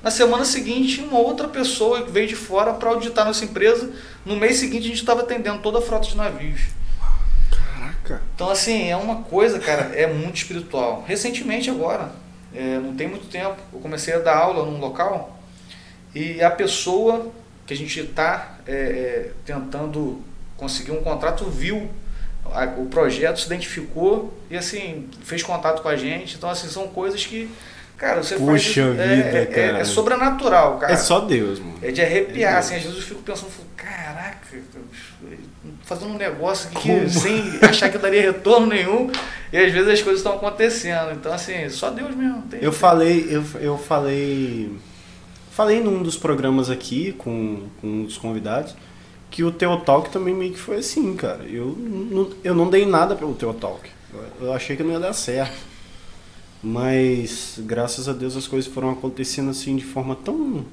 Na 0.03 0.11
semana 0.11 0.45
seguinte, 0.45 1.01
uma 1.01 1.19
outra 1.19 1.49
pessoa 1.49 2.03
que 2.03 2.11
veio 2.11 2.29
de 2.29 2.37
fora 2.37 2.75
para 2.75 2.91
auditar 2.91 3.25
nossa 3.25 3.45
empresa. 3.45 3.93
No 4.25 4.37
mês 4.37 4.57
seguinte, 4.57 4.85
a 4.85 4.89
gente 4.89 5.01
estava 5.01 5.23
atendendo 5.23 5.59
toda 5.59 5.79
a 5.79 5.83
frota 5.83 6.07
de 6.07 6.17
navios. 6.17 6.61
Caraca! 7.51 8.23
Então, 8.35 8.51
assim, 8.51 8.89
é 8.89 8.97
uma 8.97 9.23
coisa, 9.23 9.59
cara, 9.59 9.93
é 9.95 10.07
muito 10.07 10.37
espiritual. 10.37 11.05
Recentemente, 11.07 11.71
agora, 11.71 12.13
é, 12.55 12.79
não 12.79 12.95
tem 12.95 13.09
muito 13.09 13.27
tempo, 13.27 13.57
eu 13.73 13.81
comecei 13.81 14.15
a 14.15 14.19
dar 14.19 14.37
aula 14.37 14.65
num 14.65 14.79
local 14.79 15.37
e 16.15 16.43
a 16.43 16.51
pessoa 16.51 17.31
que 17.67 17.75
a 17.75 17.77
gente 17.77 18.01
está 18.01 18.57
é, 18.67 18.73
é, 18.73 19.33
tentando 19.45 20.23
conseguir 20.57 20.93
um 20.93 21.03
contrato, 21.03 21.45
viu 21.45 21.91
o 22.79 22.87
projeto, 22.87 23.41
se 23.41 23.47
identificou 23.47 24.33
e 24.49 24.57
assim, 24.57 25.11
fez 25.25 25.43
contato 25.43 25.83
com 25.83 25.89
a 25.89 25.97
gente. 25.97 26.37
Então, 26.37 26.49
assim, 26.49 26.69
são 26.69 26.89
coisas 26.89 27.27
que, 27.27 27.51
cara, 27.97 28.23
você 28.23 28.37
Puxa 28.37 28.83
faz. 28.87 28.99
É, 28.99 29.17
vida, 29.17 29.39
é, 29.39 29.47
cara. 29.47 29.79
É, 29.79 29.81
é, 29.81 29.85
sobrenatural, 29.85 30.79
cara. 30.79 30.93
É 30.93 30.97
só 30.97 31.21
Deus, 31.21 31.59
mano. 31.59 31.79
É 31.83 31.91
de 31.91 32.03
arrepiar, 32.03 32.55
é 32.55 32.59
assim, 32.59 32.77
às 32.77 32.83
vezes 32.83 32.97
eu 32.97 33.03
fico 33.03 33.23
pensando, 33.23 33.51
caraca, 33.77 34.39
fazendo 35.85 36.13
um 36.13 36.17
negócio 36.17 36.69
aqui 36.69 37.01
que, 37.01 37.11
sem 37.11 37.59
achar 37.63 37.89
que 37.91 37.99
daria 37.99 38.23
retorno 38.23 38.67
nenhum, 38.67 39.11
e 39.53 39.57
às 39.57 39.73
vezes 39.73 39.89
as 39.89 40.03
coisas 40.03 40.21
estão 40.21 40.35
acontecendo. 40.35 41.13
Então, 41.13 41.33
assim, 41.33 41.69
só 41.69 41.91
Deus 41.91 42.15
mesmo. 42.15 42.43
Tem, 42.43 42.61
eu 42.63 42.73
falei, 42.73 43.27
eu, 43.31 43.45
eu 43.61 43.79
falei 43.79 44.71
Falei 45.57 45.81
num 45.81 46.03
dos 46.03 46.19
programas 46.19 46.69
aqui 46.69 47.13
com, 47.13 47.63
com 47.81 48.03
os 48.03 48.19
convidados 48.19 48.77
que 49.31 49.43
o 49.43 49.51
Teotalk 49.51 50.11
também 50.11 50.35
meio 50.35 50.53
que 50.53 50.59
foi 50.59 50.77
assim, 50.77 51.17
cara. 51.17 51.45
Eu 51.45 51.75
não, 51.79 52.31
eu 52.45 52.55
não 52.55 52.69
dei 52.69 52.85
nada 52.85 53.17
pelo 53.17 53.35
Teotalk. 53.35 53.89
Eu 54.39 54.53
achei 54.53 54.77
que 54.77 54.83
não 54.83 54.93
ia 54.93 55.01
dar 55.01 55.15
certo. 55.15 55.57
Mas 56.67 57.61
graças 57.61 58.09
a 58.09 58.13
Deus 58.13 58.37
as 58.37 58.49
coisas 58.49 58.69
foram 58.69 58.91
acontecendo 58.91 59.51
assim 59.51 59.77
de 59.77 59.85
forma 59.85 60.17
tão 60.17 60.65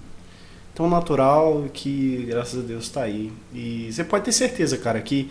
tão 0.73 0.89
natural 0.89 1.65
que 1.71 2.25
graças 2.27 2.63
a 2.63 2.65
Deus 2.65 2.85
está 2.85 3.03
aí. 3.03 3.31
E 3.53 3.89
você 3.91 4.03
pode 4.03 4.25
ter 4.25 4.31
certeza, 4.31 4.75
cara, 4.75 4.99
que 4.99 5.29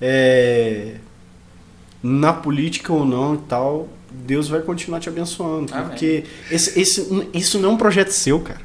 é, 0.00 0.98
na 2.00 2.32
política 2.32 2.92
ou 2.92 3.04
não 3.04 3.34
e 3.34 3.38
tal, 3.38 3.88
Deus 4.08 4.46
vai 4.46 4.60
continuar 4.60 5.00
te 5.00 5.08
abençoando. 5.08 5.74
Amém. 5.74 5.88
Porque 5.88 6.24
esse, 6.48 6.78
esse, 6.78 7.28
isso 7.34 7.58
não 7.58 7.70
é 7.70 7.72
um 7.72 7.76
projeto 7.76 8.10
seu, 8.10 8.38
cara. 8.38 8.60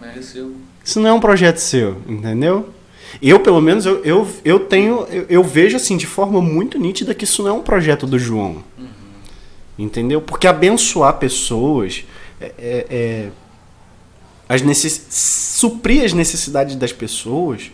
Mereceu. 0.00 0.54
Isso 0.82 0.98
não 0.98 1.10
é 1.10 1.12
um 1.12 1.20
projeto 1.20 1.58
seu, 1.58 1.98
entendeu? 2.08 2.70
Eu, 3.20 3.40
pelo 3.40 3.60
menos, 3.60 3.84
eu, 3.84 4.02
eu, 4.02 4.26
eu 4.42 4.60
tenho. 4.60 5.06
Eu, 5.10 5.26
eu, 5.28 5.44
vejo 5.44 5.76
assim 5.76 5.98
de 5.98 6.06
forma 6.06 6.40
muito 6.40 6.78
nítida 6.78 7.14
que 7.14 7.24
isso 7.24 7.42
não 7.42 7.50
é 7.50 7.52
um 7.52 7.62
projeto 7.62 8.06
do 8.06 8.18
João. 8.18 8.64
Entendeu? 9.80 10.20
Porque 10.20 10.46
abençoar 10.46 11.14
pessoas 11.14 12.04
é, 12.40 12.52
é, 12.58 12.86
é 12.90 13.28
as 14.48 14.62
necess... 14.62 15.06
suprir 15.10 16.04
as 16.04 16.12
necessidades 16.12 16.76
das 16.76 16.92
pessoas. 16.92 17.70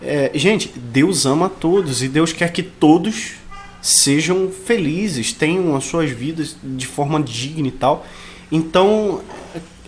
É, 0.00 0.30
gente, 0.34 0.68
Deus 0.76 1.26
ama 1.26 1.48
todos 1.48 2.02
e 2.02 2.08
Deus 2.08 2.32
quer 2.32 2.52
que 2.52 2.62
todos 2.62 3.32
sejam 3.80 4.50
felizes, 4.50 5.32
tenham 5.32 5.74
as 5.74 5.84
suas 5.84 6.10
vidas 6.10 6.56
de 6.62 6.86
forma 6.86 7.20
digna 7.20 7.66
e 7.66 7.72
tal. 7.72 8.06
Então, 8.50 9.20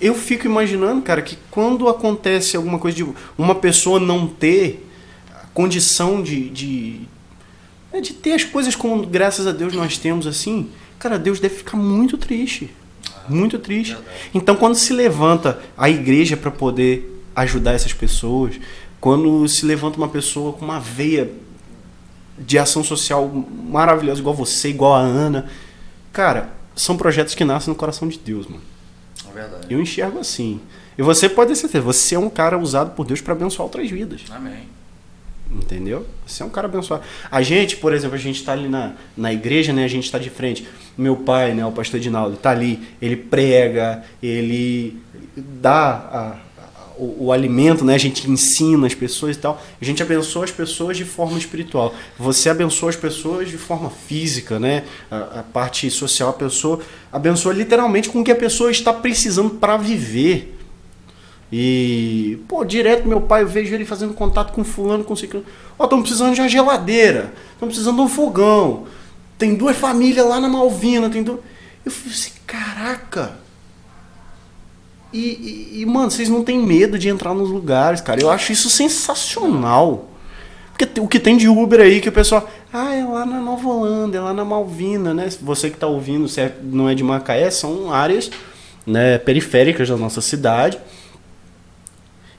eu 0.00 0.14
fico 0.14 0.46
imaginando, 0.46 1.02
cara, 1.02 1.22
que 1.22 1.38
quando 1.50 1.88
acontece 1.88 2.56
alguma 2.56 2.78
coisa 2.78 2.96
de 2.96 3.06
uma 3.38 3.54
pessoa 3.54 4.00
não 4.00 4.26
ter 4.26 4.88
condição 5.52 6.20
de, 6.20 6.50
de, 6.50 7.00
né, 7.92 8.00
de 8.00 8.12
ter 8.12 8.32
as 8.32 8.42
coisas 8.42 8.74
como, 8.74 9.06
graças 9.06 9.46
a 9.46 9.52
Deus, 9.52 9.72
nós 9.72 9.98
temos 9.98 10.26
assim, 10.26 10.68
cara, 11.04 11.18
Deus 11.18 11.38
deve 11.38 11.56
ficar 11.56 11.76
muito 11.76 12.16
triste. 12.16 12.70
Muito 13.28 13.58
triste. 13.58 13.94
Então, 14.32 14.56
quando 14.56 14.74
se 14.74 14.90
levanta 14.94 15.60
a 15.76 15.90
igreja 15.90 16.34
para 16.34 16.50
poder 16.50 17.22
ajudar 17.36 17.72
essas 17.72 17.92
pessoas, 17.92 18.58
quando 18.98 19.46
se 19.46 19.66
levanta 19.66 19.98
uma 19.98 20.08
pessoa 20.08 20.54
com 20.54 20.64
uma 20.64 20.80
veia 20.80 21.30
de 22.38 22.58
ação 22.58 22.82
social 22.82 23.28
maravilhosa, 23.28 24.20
igual 24.20 24.34
você, 24.34 24.70
igual 24.70 24.94
a 24.94 25.00
Ana, 25.00 25.46
cara, 26.10 26.48
são 26.74 26.96
projetos 26.96 27.34
que 27.34 27.44
nascem 27.44 27.70
no 27.70 27.76
coração 27.76 28.08
de 28.08 28.18
Deus, 28.18 28.46
mano. 28.46 28.62
Verdade. 29.34 29.66
Eu 29.68 29.80
enxergo 29.82 30.18
assim. 30.18 30.58
E 30.96 31.02
você 31.02 31.28
pode 31.28 31.50
ter 31.50 31.56
certeza, 31.56 31.84
você 31.84 32.14
é 32.14 32.18
um 32.18 32.30
cara 32.30 32.56
usado 32.56 32.94
por 32.94 33.04
Deus 33.04 33.20
para 33.20 33.34
abençoar 33.34 33.66
outras 33.66 33.90
vidas. 33.90 34.22
Amém. 34.30 34.68
Entendeu? 35.50 36.06
Você 36.26 36.42
é 36.42 36.46
um 36.46 36.50
cara 36.50 36.66
abençoado. 36.66 37.04
A 37.30 37.42
gente, 37.42 37.76
por 37.76 37.92
exemplo, 37.92 38.16
a 38.16 38.18
gente 38.18 38.40
está 38.40 38.52
ali 38.52 38.68
na, 38.68 38.94
na 39.16 39.32
igreja, 39.32 39.72
né? 39.72 39.84
A 39.84 39.88
gente 39.88 40.04
está 40.04 40.18
de 40.18 40.30
frente. 40.30 40.66
Meu 40.96 41.16
pai, 41.16 41.54
né? 41.54 41.64
O 41.64 41.72
pastor 41.72 42.00
Edinaldo, 42.00 42.34
está 42.34 42.50
ali. 42.50 42.80
Ele 43.00 43.16
prega, 43.16 44.02
ele 44.22 44.98
dá 45.36 45.90
a, 45.92 46.36
o, 46.98 47.26
o, 47.26 47.32
alimento, 47.32 47.84
né? 47.84 47.94
A 47.94 47.98
gente 47.98 48.28
ensina 48.28 48.86
as 48.86 48.94
pessoas 48.94 49.36
e 49.36 49.38
tal. 49.38 49.62
A 49.80 49.84
gente 49.84 50.02
abençoa 50.02 50.44
as 50.44 50.50
pessoas 50.50 50.96
de 50.96 51.04
forma 51.04 51.38
espiritual. 51.38 51.94
Você 52.18 52.48
abençoa 52.48 52.90
as 52.90 52.96
pessoas 52.96 53.48
de 53.48 53.58
forma 53.58 53.90
física, 53.90 54.58
né? 54.58 54.84
A, 55.10 55.40
a 55.40 55.42
parte 55.42 55.90
social, 55.90 56.30
a 56.30 56.34
pessoa 56.34 56.80
abençoa 57.12 57.52
literalmente 57.52 58.08
com 58.08 58.20
o 58.20 58.24
que 58.24 58.32
a 58.32 58.36
pessoa 58.36 58.70
está 58.70 58.92
precisando 58.92 59.50
para 59.50 59.76
viver. 59.76 60.52
E, 61.56 62.40
pô, 62.48 62.64
direto 62.64 63.06
meu 63.06 63.20
pai, 63.20 63.42
eu 63.42 63.46
vejo 63.46 63.72
ele 63.72 63.84
fazendo 63.84 64.12
contato 64.12 64.52
com 64.52 64.64
fulano, 64.64 65.04
com 65.04 65.14
ciclano. 65.14 65.46
Ó, 65.78 65.84
estamos 65.84 66.02
precisando 66.02 66.34
de 66.34 66.40
uma 66.40 66.48
geladeira, 66.48 67.32
estamos 67.52 67.74
precisando 67.74 67.94
de 67.94 68.02
um 68.02 68.08
fogão. 68.08 68.86
Tem 69.38 69.54
duas 69.54 69.76
famílias 69.76 70.26
lá 70.26 70.40
na 70.40 70.48
Malvina, 70.48 71.08
tem 71.08 71.22
duas... 71.22 71.38
Eu 71.86 71.92
falei 71.92 72.12
assim, 72.12 72.32
caraca, 72.44 73.38
e, 75.12 75.18
e, 75.76 75.80
e, 75.82 75.86
mano, 75.86 76.10
vocês 76.10 76.28
não 76.28 76.42
têm 76.42 76.58
medo 76.58 76.98
de 76.98 77.08
entrar 77.08 77.32
nos 77.32 77.48
lugares, 77.48 78.00
cara. 78.00 78.20
Eu 78.20 78.28
acho 78.28 78.50
isso 78.50 78.68
sensacional. 78.68 80.08
Porque 80.76 81.00
o 81.00 81.06
que 81.06 81.20
tem 81.20 81.36
de 81.36 81.46
Uber 81.46 81.80
aí 81.80 82.00
que 82.00 82.08
o 82.08 82.12
pessoal. 82.12 82.50
Ah, 82.72 82.92
é 82.96 83.04
lá 83.04 83.24
na 83.24 83.38
Nova 83.38 83.68
Holanda, 83.68 84.18
é 84.18 84.20
lá 84.20 84.34
na 84.34 84.44
Malvina, 84.44 85.14
né? 85.14 85.28
Você 85.40 85.70
que 85.70 85.76
tá 85.76 85.86
ouvindo, 85.86 86.26
se 86.28 86.40
é, 86.40 86.52
não 86.64 86.88
é 86.88 86.96
de 86.96 87.04
Macaé, 87.04 87.48
são 87.48 87.92
áreas 87.92 88.28
né, 88.84 89.16
periféricas 89.18 89.88
da 89.88 89.96
nossa 89.96 90.20
cidade. 90.20 90.80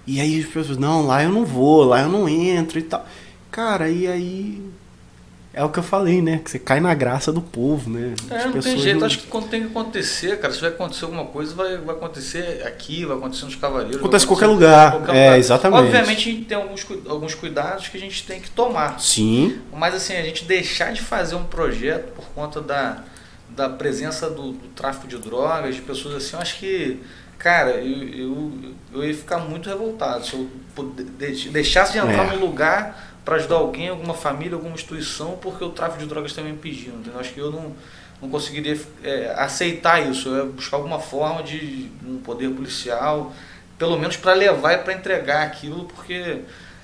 E 0.07 0.21
aí 0.21 0.39
as 0.39 0.45
pessoas, 0.45 0.77
não, 0.77 1.05
lá 1.05 1.23
eu 1.23 1.31
não 1.31 1.45
vou, 1.45 1.83
lá 1.83 2.01
eu 2.01 2.09
não 2.09 2.29
entro 2.29 2.77
e 2.77 2.83
tal. 2.83 3.05
Cara, 3.51 3.89
e 3.89 4.07
aí 4.07 4.61
é 5.55 5.63
o 5.63 5.69
que 5.69 5.79
eu 5.79 5.83
falei, 5.83 6.21
né? 6.21 6.41
Que 6.43 6.51
você 6.51 6.59
cai 6.59 6.81
na 6.81 6.93
graça 6.93 7.31
do 7.31 7.41
povo, 7.41 7.89
né? 7.89 8.13
É, 8.29 8.45
não 8.45 8.59
tem 8.59 8.77
jeito. 8.77 8.99
Não... 8.99 9.07
Acho 9.07 9.19
que 9.19 9.27
quando 9.27 9.47
tem 9.47 9.61
que 9.61 9.67
acontecer, 9.67 10.37
cara, 10.37 10.53
se 10.53 10.59
vai 10.59 10.69
acontecer 10.69 11.05
alguma 11.05 11.25
coisa, 11.25 11.55
vai, 11.55 11.77
vai 11.77 11.95
acontecer 11.95 12.61
aqui, 12.67 13.05
vai 13.05 13.15
acontecer 13.15 13.45
nos 13.45 13.55
Cavaleiros. 13.55 13.95
Acontece 13.95 14.25
em 14.25 14.27
qualquer 14.27 14.47
lugar. 14.47 14.91
Qualquer 14.91 15.15
é, 15.15 15.23
lugar. 15.23 15.39
exatamente. 15.39 15.83
Obviamente 15.85 16.29
a 16.29 16.31
gente 16.33 16.45
tem 16.45 16.57
alguns, 16.57 16.85
alguns 17.07 17.33
cuidados 17.33 17.87
que 17.87 17.95
a 17.95 17.99
gente 17.99 18.27
tem 18.27 18.41
que 18.41 18.51
tomar. 18.51 18.99
Sim. 18.99 19.57
Mas 19.73 19.95
assim, 19.95 20.13
a 20.17 20.23
gente 20.23 20.43
deixar 20.43 20.91
de 20.91 21.01
fazer 21.01 21.35
um 21.35 21.45
projeto 21.45 22.11
por 22.11 22.25
conta 22.35 22.59
da, 22.59 23.05
da 23.49 23.69
presença 23.69 24.29
do, 24.29 24.51
do 24.51 24.67
tráfico 24.75 25.07
de 25.07 25.17
drogas, 25.17 25.73
de 25.73 25.81
pessoas 25.81 26.15
assim, 26.15 26.35
eu 26.35 26.41
acho 26.41 26.59
que 26.59 26.99
cara, 27.45 27.73
eu, 27.73 28.09
eu, 28.09 28.51
eu 28.91 29.03
ia 29.07 29.13
ficar 29.13 29.37
muito 29.37 29.69
revoltado 29.69 30.25
se 30.25 30.33
eu 30.33 30.49
deixasse 31.51 31.91
de 31.91 31.99
entrar 31.99 32.25
é. 32.25 32.35
num 32.35 32.43
lugar 32.43 33.19
para 33.23 33.35
ajudar 33.35 33.57
alguém, 33.57 33.87
alguma 33.87 34.15
família, 34.15 34.55
alguma 34.55 34.73
instituição, 34.73 35.37
porque 35.39 35.63
o 35.63 35.69
tráfico 35.69 35.99
de 35.99 36.07
drogas 36.07 36.31
está 36.31 36.41
me 36.41 36.49
impedindo. 36.49 36.97
Entendeu? 36.97 37.19
Acho 37.19 37.31
que 37.35 37.39
eu 37.39 37.51
não, 37.51 37.75
não 38.19 38.29
conseguiria 38.29 38.75
é, 39.03 39.35
aceitar 39.37 39.99
isso. 40.09 40.29
Eu 40.29 40.37
ia 40.37 40.45
buscar 40.45 40.77
alguma 40.77 40.99
forma 40.99 41.43
de 41.43 41.91
um 42.03 42.17
poder 42.17 42.49
policial, 42.49 43.31
pelo 43.77 43.95
menos 43.99 44.17
para 44.17 44.33
levar 44.33 44.73
e 44.73 44.77
para 44.79 44.93
entregar 44.93 45.43
aquilo, 45.43 45.85
porque. 45.85 46.39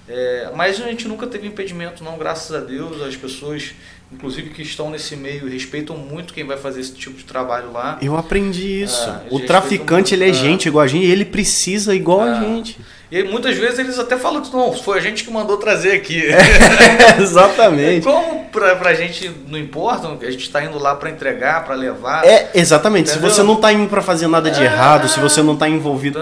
É, 0.08 0.52
mas 0.56 0.80
a 0.80 0.86
gente 0.86 1.08
nunca 1.08 1.26
teve 1.26 1.48
impedimento, 1.48 2.04
não, 2.04 2.20
graças 2.20 2.56
a 2.56 2.60
Deus. 2.60 3.02
As 3.02 3.16
pessoas 3.16 3.74
inclusive 4.14 4.50
que 4.50 4.62
estão 4.62 4.90
nesse 4.90 5.16
meio, 5.16 5.50
respeitam 5.50 5.98
muito 5.98 6.34
quem 6.34 6.46
vai 6.46 6.58
fazer 6.58 6.82
esse 6.82 6.94
tipo 6.94 7.18
de 7.18 7.24
trabalho 7.24 7.72
lá. 7.72 7.98
Eu 8.02 8.18
aprendi 8.18 8.84
isso. 8.84 9.10
Ah, 9.10 9.22
o 9.30 9.40
traficante, 9.40 10.12
muito, 10.12 10.24
ele 10.24 10.30
é 10.30 10.34
gente 10.34 10.68
igual 10.68 10.84
a 10.84 10.88
gente, 10.88 11.06
e 11.06 11.12
ele 11.12 11.26
precisa 11.26 11.96
igual 11.96 12.22
a 12.22 12.40
gente. 12.40 12.78
E 13.12 13.24
muitas 13.24 13.58
vezes 13.58 13.78
eles 13.78 14.00
até 14.00 14.18
falam 14.18 14.42
que 14.42 14.54
não, 14.54 14.72
foi 14.72 14.98
a 14.98 15.02
gente 15.02 15.26
que 15.26 15.32
mandou 15.32 15.58
trazer 15.58 15.92
aqui. 15.92 16.24
É, 16.32 17.22
exatamente. 17.22 18.04
Como 18.08 18.46
pra, 18.46 18.76
pra 18.76 18.94
gente 18.94 19.30
não 19.48 19.58
importa, 19.58 20.08
a 20.08 20.32
gente 20.32 20.44
está 20.44 20.64
indo 20.64 20.78
lá 20.78 20.96
para 20.96 21.10
entregar, 21.10 21.64
para 21.64 21.76
levar. 21.76 22.26
É, 22.26 22.52
exatamente. 22.54 23.10
Entendeu? 23.10 23.30
Se 23.30 23.36
você 23.36 23.44
não 23.44 23.56
está 23.56 23.72
indo 23.72 23.90
para 23.90 24.02
fazer 24.02 24.28
nada 24.28 24.50
de 24.50 24.62
é, 24.62 24.66
errado, 24.66 25.08
se 25.08 25.20
você 25.20 25.42
não 25.42 25.54
está 25.54 25.68
envolvido. 25.68 26.20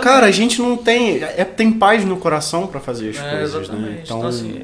Cara, 0.00 0.26
a 0.26 0.30
gente 0.30 0.60
não 0.60 0.76
tem. 0.76 1.22
É, 1.22 1.44
tem 1.44 1.72
paz 1.72 2.04
no 2.04 2.16
coração 2.16 2.66
para 2.66 2.80
fazer 2.80 3.10
as 3.10 3.18
é, 3.18 3.30
coisas. 3.36 3.54
Né? 3.54 3.62
Exatamente. 3.62 3.90
Né? 3.90 4.00
Então, 4.04 4.18
então 4.18 4.28
assim 4.28 4.62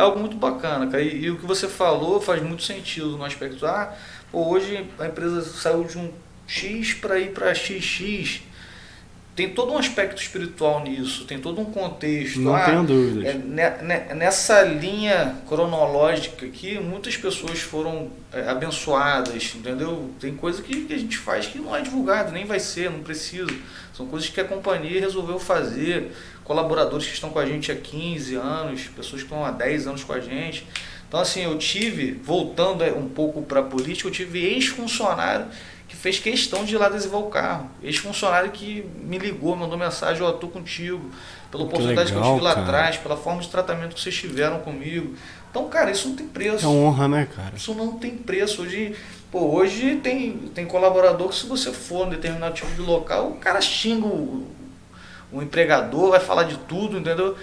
é 0.00 0.02
algo 0.02 0.18
muito 0.18 0.36
bacana, 0.36 0.86
cara. 0.86 1.02
E, 1.02 1.24
e, 1.24 1.30
o 1.30 1.38
que 1.38 1.46
você 1.46 1.68
falou 1.68 2.20
faz 2.20 2.42
muito 2.42 2.62
sentido 2.62 3.16
no 3.16 3.24
aspecto, 3.24 3.66
ah, 3.66 3.94
pô, 4.32 4.48
hoje 4.48 4.86
a 4.98 5.06
empresa 5.06 5.42
saiu 5.42 5.84
de 5.84 5.98
um 5.98 6.10
X 6.46 6.94
para 6.94 7.18
ir 7.18 7.32
para 7.32 7.54
XX. 7.54 8.42
Tem 9.40 9.48
todo 9.48 9.72
um 9.72 9.78
aspecto 9.78 10.20
espiritual 10.20 10.84
nisso, 10.84 11.24
tem 11.24 11.38
todo 11.38 11.62
um 11.62 11.64
contexto. 11.64 12.40
Não 12.40 12.54
ah, 12.54 12.62
tenho 12.66 12.84
dúvidas. 12.84 13.24
É, 13.24 14.14
nessa 14.14 14.60
linha 14.60 15.34
cronológica 15.48 16.44
aqui, 16.44 16.78
muitas 16.78 17.16
pessoas 17.16 17.58
foram 17.58 18.10
é, 18.34 18.46
abençoadas, 18.46 19.54
entendeu? 19.54 20.10
Tem 20.20 20.34
coisa 20.34 20.60
que, 20.60 20.84
que 20.84 20.92
a 20.92 20.98
gente 20.98 21.16
faz 21.16 21.46
que 21.46 21.58
não 21.58 21.74
é 21.74 21.80
divulgado, 21.80 22.32
nem 22.32 22.44
vai 22.44 22.60
ser, 22.60 22.90
não 22.90 23.00
precisa. 23.00 23.48
São 23.94 24.06
coisas 24.08 24.28
que 24.28 24.38
a 24.42 24.44
companhia 24.44 25.00
resolveu 25.00 25.38
fazer 25.38 26.12
colaboradores 26.44 27.06
que 27.06 27.14
estão 27.14 27.30
com 27.30 27.38
a 27.38 27.46
gente 27.46 27.72
há 27.72 27.76
15 27.76 28.34
anos, 28.34 28.88
pessoas 28.94 29.22
que 29.22 29.26
estão 29.26 29.42
há 29.42 29.50
10 29.50 29.86
anos 29.86 30.04
com 30.04 30.12
a 30.12 30.20
gente. 30.20 30.66
Então, 31.08 31.18
assim, 31.18 31.44
eu 31.44 31.56
tive, 31.56 32.12
voltando 32.12 32.84
um 32.94 33.08
pouco 33.08 33.40
para 33.40 33.60
a 33.60 33.62
política, 33.62 34.06
eu 34.06 34.12
tive 34.12 34.44
ex-funcionário 34.44 35.46
que 35.90 35.96
fez 35.96 36.20
questão 36.20 36.64
de 36.64 36.76
ir 36.76 36.78
lá 36.78 36.86
adesivar 36.86 37.20
o 37.20 37.28
carro. 37.28 37.68
Ex-funcionário 37.82 38.52
que 38.52 38.86
me 39.02 39.18
ligou, 39.18 39.56
mandou 39.56 39.76
mensagem, 39.76 40.22
eu 40.22 40.28
oh, 40.28 40.34
estou 40.34 40.48
contigo, 40.48 41.10
pela 41.50 41.64
oportunidade 41.64 42.10
legal, 42.10 42.22
que 42.22 42.28
eu 42.28 42.34
tive 42.34 42.44
lá 42.44 42.54
cara. 42.54 42.64
atrás, 42.64 42.96
pela 42.98 43.16
forma 43.16 43.42
de 43.42 43.48
tratamento 43.48 43.96
que 43.96 44.00
vocês 44.00 44.14
tiveram 44.14 44.60
comigo. 44.60 45.16
Então, 45.50 45.68
cara, 45.68 45.90
isso 45.90 46.08
não 46.08 46.14
tem 46.14 46.28
preço. 46.28 46.64
É 46.64 46.68
honra, 46.68 47.08
né, 47.08 47.28
cara? 47.34 47.56
Isso 47.56 47.74
não 47.74 47.98
tem 47.98 48.16
preço. 48.16 48.62
Hoje, 48.62 48.94
pô, 49.32 49.40
hoje 49.56 49.96
tem, 49.96 50.32
tem 50.54 50.64
colaborador 50.64 51.28
que 51.28 51.34
se 51.34 51.46
você 51.46 51.72
for 51.72 52.06
em 52.06 52.10
determinado 52.10 52.54
tipo 52.54 52.70
de 52.70 52.82
local, 52.82 53.30
o 53.30 53.34
cara 53.38 53.60
xinga 53.60 54.06
o, 54.06 54.46
um 55.32 55.42
empregador, 55.42 56.10
vai 56.10 56.20
falar 56.20 56.44
de 56.44 56.56
tudo, 56.56 56.98
entendeu? 56.98 57.36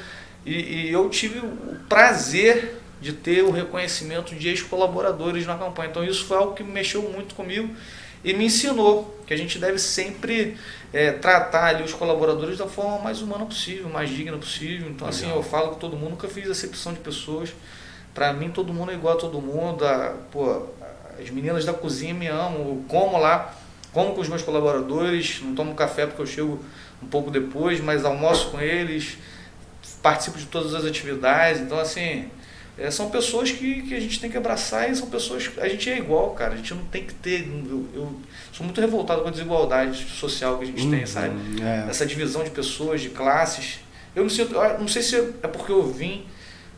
E, 0.46 0.86
e 0.86 0.90
eu 0.90 1.10
tive 1.10 1.40
o 1.40 1.80
prazer 1.90 2.82
de 3.02 3.12
ter 3.12 3.44
o 3.44 3.52
reconhecimento 3.52 4.34
de 4.34 4.48
ex-colaboradores 4.48 5.46
na 5.46 5.58
campanha. 5.58 5.90
Então 5.90 6.02
isso 6.02 6.24
foi 6.24 6.38
algo 6.38 6.54
que 6.54 6.64
mexeu 6.64 7.02
muito 7.02 7.36
comigo 7.36 7.76
e 8.24 8.34
me 8.34 8.46
ensinou 8.46 9.16
que 9.26 9.34
a 9.34 9.38
gente 9.38 9.60
deve 9.60 9.78
sempre 9.78 10.58
é, 10.94 11.12
tratar 11.12 11.66
ali 11.66 11.84
os 11.84 11.94
colaboradores 11.94 12.58
da 12.58 12.68
forma 12.68 13.00
mais 13.00 13.22
humana 13.22 13.46
possível, 13.46 13.90
mais 13.90 14.10
digna 14.10 14.38
possível. 14.38 14.90
Então 14.90 15.08
assim, 15.08 15.30
eu 15.30 15.44
falo 15.44 15.70
com 15.72 15.76
todo 15.76 15.98
mundo, 15.98 16.12
nunca 16.12 16.28
fiz 16.28 16.50
acepção 16.50 16.94
de 16.94 17.00
pessoas. 17.00 17.54
Para 18.14 18.34
mim 18.34 18.50
todo 18.50 18.74
mundo 18.74 18.92
é 18.92 18.96
igual 18.96 19.16
a 19.16 19.20
todo 19.20 19.42
mundo. 19.42 19.86
A, 19.86 20.16
pô, 20.32 20.68
as 21.20 21.30
meninas 21.30 21.66
da 21.66 21.74
cozinha 21.74 22.14
me 22.14 22.28
amam, 22.28 22.60
eu 22.60 22.86
como 22.88 23.18
lá, 23.18 23.54
como 23.92 24.14
com 24.14 24.22
os 24.22 24.30
meus 24.30 24.42
colaboradores, 24.42 25.42
não 25.42 25.56
tomo 25.56 25.76
café 25.76 26.06
porque 26.06 26.22
eu 26.22 26.26
chego 26.26 26.64
um 27.02 27.08
pouco 27.08 27.30
depois, 27.30 27.80
mas 27.80 28.06
almoço 28.06 28.50
com 28.52 28.60
eles, 28.60 29.18
participo 30.02 30.38
de 30.38 30.46
todas 30.46 30.74
as 30.74 30.86
atividades. 30.86 31.62
Então, 31.62 31.80
assim, 31.80 32.30
é, 32.78 32.92
são 32.92 33.10
pessoas 33.10 33.52
que, 33.52 33.82
que 33.82 33.96
a 33.96 34.00
gente 34.00 34.20
tem 34.20 34.30
que 34.30 34.38
abraçar 34.38 34.90
e 34.90 34.96
são 34.96 35.10
pessoas 35.10 35.48
que 35.48 35.60
a 35.60 35.68
gente 35.68 35.90
é 35.90 35.98
igual, 35.98 36.32
cara. 36.32 36.54
A 36.54 36.58
gente 36.58 36.74
não 36.76 36.86
tem 36.86 37.04
que 37.04 37.14
ter. 37.14 37.42
Eu, 37.42 37.88
eu 37.94 38.22
sou 38.52 38.64
muito 38.64 38.80
revoltado 38.80 39.24
com 39.24 39.28
a 39.28 39.32
desigualdade 39.32 40.04
social 40.10 40.60
que 40.60 40.64
a 40.64 40.68
gente 40.68 40.84
uhum, 40.84 40.92
tem, 40.92 41.06
sabe? 41.06 41.36
É. 41.62 41.90
Essa 41.90 42.06
divisão 42.06 42.44
de 42.44 42.52
pessoas, 42.52 43.02
de 43.02 43.10
classes. 43.10 43.80
Eu 44.16 44.24
me 44.24 44.30
sinto. 44.30 44.54
Não 44.54 44.88
sei 44.88 45.02
se 45.02 45.16
é 45.16 45.48
porque 45.48 45.72
eu 45.72 45.92
vim 45.92 46.26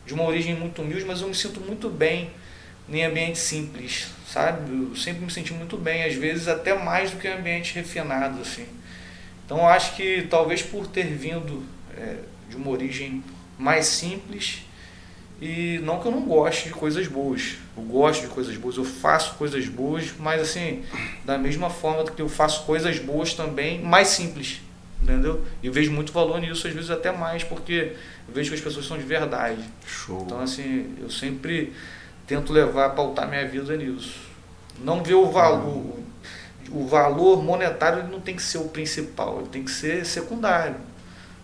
de 0.06 0.14
uma 0.14 0.24
origem 0.24 0.54
muito 0.54 0.80
humilde, 0.80 1.04
mas 1.04 1.20
eu 1.20 1.28
me 1.28 1.34
sinto 1.34 1.60
muito 1.60 1.90
bem 1.90 2.30
em 2.88 3.04
ambiente 3.04 3.38
simples, 3.38 4.08
sabe? 4.26 4.72
Eu 4.72 4.96
sempre 4.96 5.24
me 5.24 5.30
senti 5.30 5.52
muito 5.52 5.76
bem, 5.76 6.02
às 6.04 6.14
vezes 6.14 6.48
até 6.48 6.74
mais 6.74 7.10
do 7.10 7.18
que 7.18 7.28
em 7.28 7.32
ambiente 7.32 7.74
refinado, 7.74 8.40
assim. 8.40 8.66
Então 9.44 9.58
eu 9.58 9.66
acho 9.66 9.94
que 9.96 10.26
talvez 10.30 10.62
por 10.62 10.86
ter 10.86 11.06
vindo 11.06 11.62
é, 11.96 12.16
de 12.48 12.56
uma 12.56 12.70
origem 12.70 13.22
mais 13.58 13.86
simples, 13.86 14.62
e 15.40 15.78
não 15.82 15.98
que 15.98 16.06
eu 16.06 16.12
não 16.12 16.22
goste 16.22 16.68
de 16.68 16.74
coisas 16.74 17.06
boas, 17.06 17.56
eu 17.74 17.82
gosto 17.84 18.22
de 18.22 18.26
coisas 18.28 18.54
boas, 18.56 18.76
eu 18.76 18.84
faço 18.84 19.34
coisas 19.36 19.66
boas, 19.66 20.12
mas 20.18 20.42
assim, 20.42 20.82
da 21.24 21.38
mesma 21.38 21.70
forma 21.70 22.04
que 22.04 22.20
eu 22.20 22.28
faço 22.28 22.64
coisas 22.66 22.98
boas 22.98 23.32
também, 23.32 23.80
mais 23.80 24.08
simples, 24.08 24.60
entendeu? 25.02 25.42
E 25.62 25.70
vejo 25.70 25.90
muito 25.92 26.12
valor 26.12 26.40
nisso, 26.40 26.66
às 26.66 26.74
vezes 26.74 26.90
até 26.90 27.10
mais, 27.10 27.42
porque 27.42 27.94
eu 28.28 28.34
vejo 28.34 28.50
que 28.50 28.56
as 28.56 28.60
pessoas 28.60 28.84
são 28.84 28.98
de 28.98 29.04
verdade. 29.04 29.62
Show. 29.86 30.24
Então 30.26 30.40
assim, 30.40 30.94
eu 31.00 31.08
sempre 31.08 31.72
tento 32.26 32.52
levar, 32.52 32.90
pautar 32.90 33.26
minha 33.26 33.48
vida 33.48 33.74
nisso. 33.76 34.20
Não 34.78 35.02
ver 35.02 35.14
o 35.14 35.30
valor, 35.30 35.96
o 36.70 36.86
valor 36.86 37.42
monetário 37.42 38.06
não 38.08 38.20
tem 38.20 38.36
que 38.36 38.42
ser 38.42 38.58
o 38.58 38.68
principal, 38.68 39.38
ele 39.40 39.48
tem 39.48 39.64
que 39.64 39.70
ser 39.70 40.04
secundário. 40.04 40.76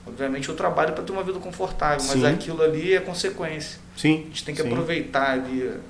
Obviamente 0.07 0.49
eu 0.49 0.55
trabalho 0.55 0.93
para 0.93 1.03
ter 1.03 1.13
uma 1.13 1.23
vida 1.23 1.39
confortável, 1.39 2.01
sim. 2.01 2.19
mas 2.19 2.25
aquilo 2.25 2.63
ali 2.63 2.95
é 2.95 3.01
consequência. 3.01 3.79
Sim. 3.97 4.23
A 4.25 4.29
gente 4.29 4.45
tem 4.45 4.55
que 4.55 4.63
sim. 4.63 4.69
aproveitar 4.69 5.33
ali 5.33 5.63
o 5.63 5.81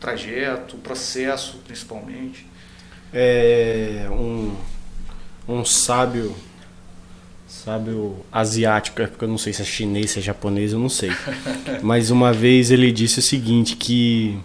trajeto, 0.00 0.76
o 0.76 0.78
processo 0.78 1.58
principalmente. 1.66 2.46
É 3.12 4.06
um, 4.10 4.56
um 5.48 5.64
sábio 5.64 6.34
sábio 7.46 8.24
asiático, 8.30 9.02
é 9.02 9.06
porque 9.06 9.24
eu 9.24 9.28
não 9.28 9.38
sei 9.38 9.52
se 9.52 9.62
é 9.62 9.64
chinês, 9.64 10.12
se 10.12 10.18
é 10.18 10.22
japonês, 10.22 10.72
eu 10.72 10.78
não 10.78 10.88
sei. 10.88 11.10
Mas 11.82 12.10
uma 12.10 12.32
vez 12.32 12.70
ele 12.70 12.92
disse 12.92 13.18
o 13.18 13.22
seguinte, 13.22 13.76
que 13.76 14.38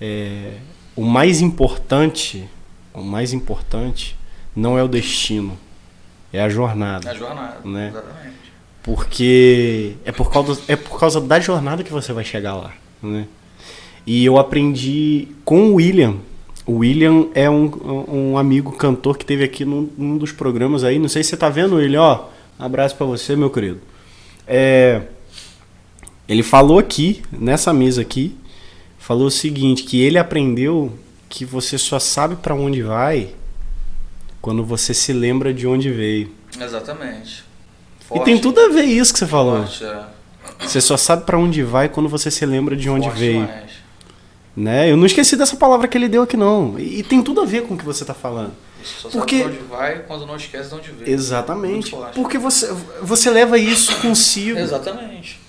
é, 0.00 0.54
o 0.96 1.02
mais 1.02 1.40
importante 1.40 2.48
o 2.94 3.02
mais 3.02 3.32
importante 3.32 4.16
não 4.54 4.78
é 4.78 4.82
o 4.82 4.88
destino, 4.88 5.58
É 6.34 6.40
a 6.42 6.48
jornada. 6.48 7.08
É 7.08 7.12
a 7.12 7.14
jornada, 7.14 7.58
Né? 7.64 7.88
exatamente. 7.88 8.34
Porque 8.82 9.94
é 10.04 10.10
por, 10.10 10.30
causa, 10.32 10.60
é 10.66 10.74
por 10.74 10.98
causa 10.98 11.20
da 11.20 11.38
jornada 11.38 11.84
que 11.84 11.92
você 11.92 12.12
vai 12.12 12.24
chegar 12.24 12.54
lá, 12.56 12.72
né? 13.00 13.26
E 14.04 14.24
eu 14.24 14.36
aprendi 14.36 15.28
com 15.44 15.68
o 15.70 15.74
William. 15.76 16.16
O 16.66 16.78
William 16.78 17.28
é 17.34 17.48
um, 17.48 17.70
um 18.08 18.36
amigo 18.38 18.72
cantor 18.72 19.16
que 19.16 19.24
teve 19.24 19.44
aqui 19.44 19.64
num, 19.64 19.88
num 19.96 20.18
dos 20.18 20.32
programas 20.32 20.82
aí. 20.82 20.98
Não 20.98 21.08
sei 21.08 21.22
se 21.22 21.30
você 21.30 21.36
tá 21.36 21.48
vendo 21.48 21.80
ele, 21.80 21.96
ó. 21.96 22.24
Abraço 22.58 22.96
pra 22.96 23.06
você, 23.06 23.36
meu 23.36 23.48
querido. 23.48 23.80
É, 24.46 25.02
ele 26.28 26.42
falou 26.42 26.78
aqui, 26.78 27.22
nessa 27.32 27.72
mesa 27.72 28.02
aqui, 28.02 28.36
falou 28.98 29.28
o 29.28 29.30
seguinte, 29.30 29.84
que 29.84 30.02
ele 30.02 30.18
aprendeu 30.18 30.92
que 31.28 31.44
você 31.44 31.78
só 31.78 31.98
sabe 31.98 32.36
pra 32.36 32.54
onde 32.54 32.82
vai 32.82 33.30
quando 34.44 34.62
você 34.62 34.92
se 34.92 35.10
lembra 35.10 35.54
de 35.54 35.66
onde 35.66 35.90
veio. 35.90 36.30
Exatamente. 36.60 37.42
e 38.14 38.20
tem 38.20 38.38
tudo 38.38 38.60
a 38.60 38.68
ver 38.68 38.84
isso 38.84 39.10
que 39.10 39.18
você 39.18 39.26
falou. 39.26 39.60
Forte, 39.66 39.82
é. 39.82 40.04
Você 40.60 40.82
só 40.82 40.98
sabe 40.98 41.24
pra 41.24 41.38
onde 41.38 41.62
vai 41.62 41.88
quando 41.88 42.10
você 42.10 42.30
se 42.30 42.44
lembra 42.44 42.76
de 42.76 42.90
onde 42.90 43.06
Forte 43.06 43.18
veio. 43.20 43.40
demais. 43.46 43.70
Né? 44.54 44.90
Eu 44.90 44.98
não 44.98 45.06
esqueci 45.06 45.34
dessa 45.34 45.56
palavra 45.56 45.88
que 45.88 45.96
ele 45.96 46.08
deu 46.10 46.20
aqui, 46.20 46.36
não. 46.36 46.78
E, 46.78 46.98
e 46.98 47.02
tem 47.02 47.22
tudo 47.22 47.40
a 47.40 47.46
ver 47.46 47.62
com 47.62 47.72
o 47.72 47.78
que 47.78 47.86
você 47.86 48.04
tá 48.04 48.12
falando. 48.12 48.52
Você 48.84 48.94
só 49.00 49.08
Porque- 49.08 49.38
sabe 49.44 49.54
pra 49.56 49.62
onde 49.62 49.70
vai 49.70 49.98
quando 50.00 50.26
não 50.26 50.36
esquece 50.36 50.68
de 50.68 50.74
onde 50.74 50.90
veio. 50.90 51.10
Exatamente. 51.10 51.90
Forte. 51.92 52.14
Porque 52.14 52.36
você, 52.36 52.70
você 53.00 53.30
leva 53.30 53.56
isso 53.56 53.96
consigo. 54.02 54.58
Exatamente. 54.58 55.40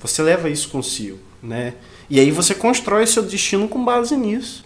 Você 0.00 0.22
leva 0.22 0.48
isso 0.48 0.68
consigo, 0.68 1.18
né? 1.42 1.74
E 2.08 2.20
aí 2.20 2.30
você 2.30 2.54
constrói 2.54 3.04
seu 3.04 3.24
destino 3.24 3.66
com 3.66 3.84
base 3.84 4.16
nisso. 4.16 4.64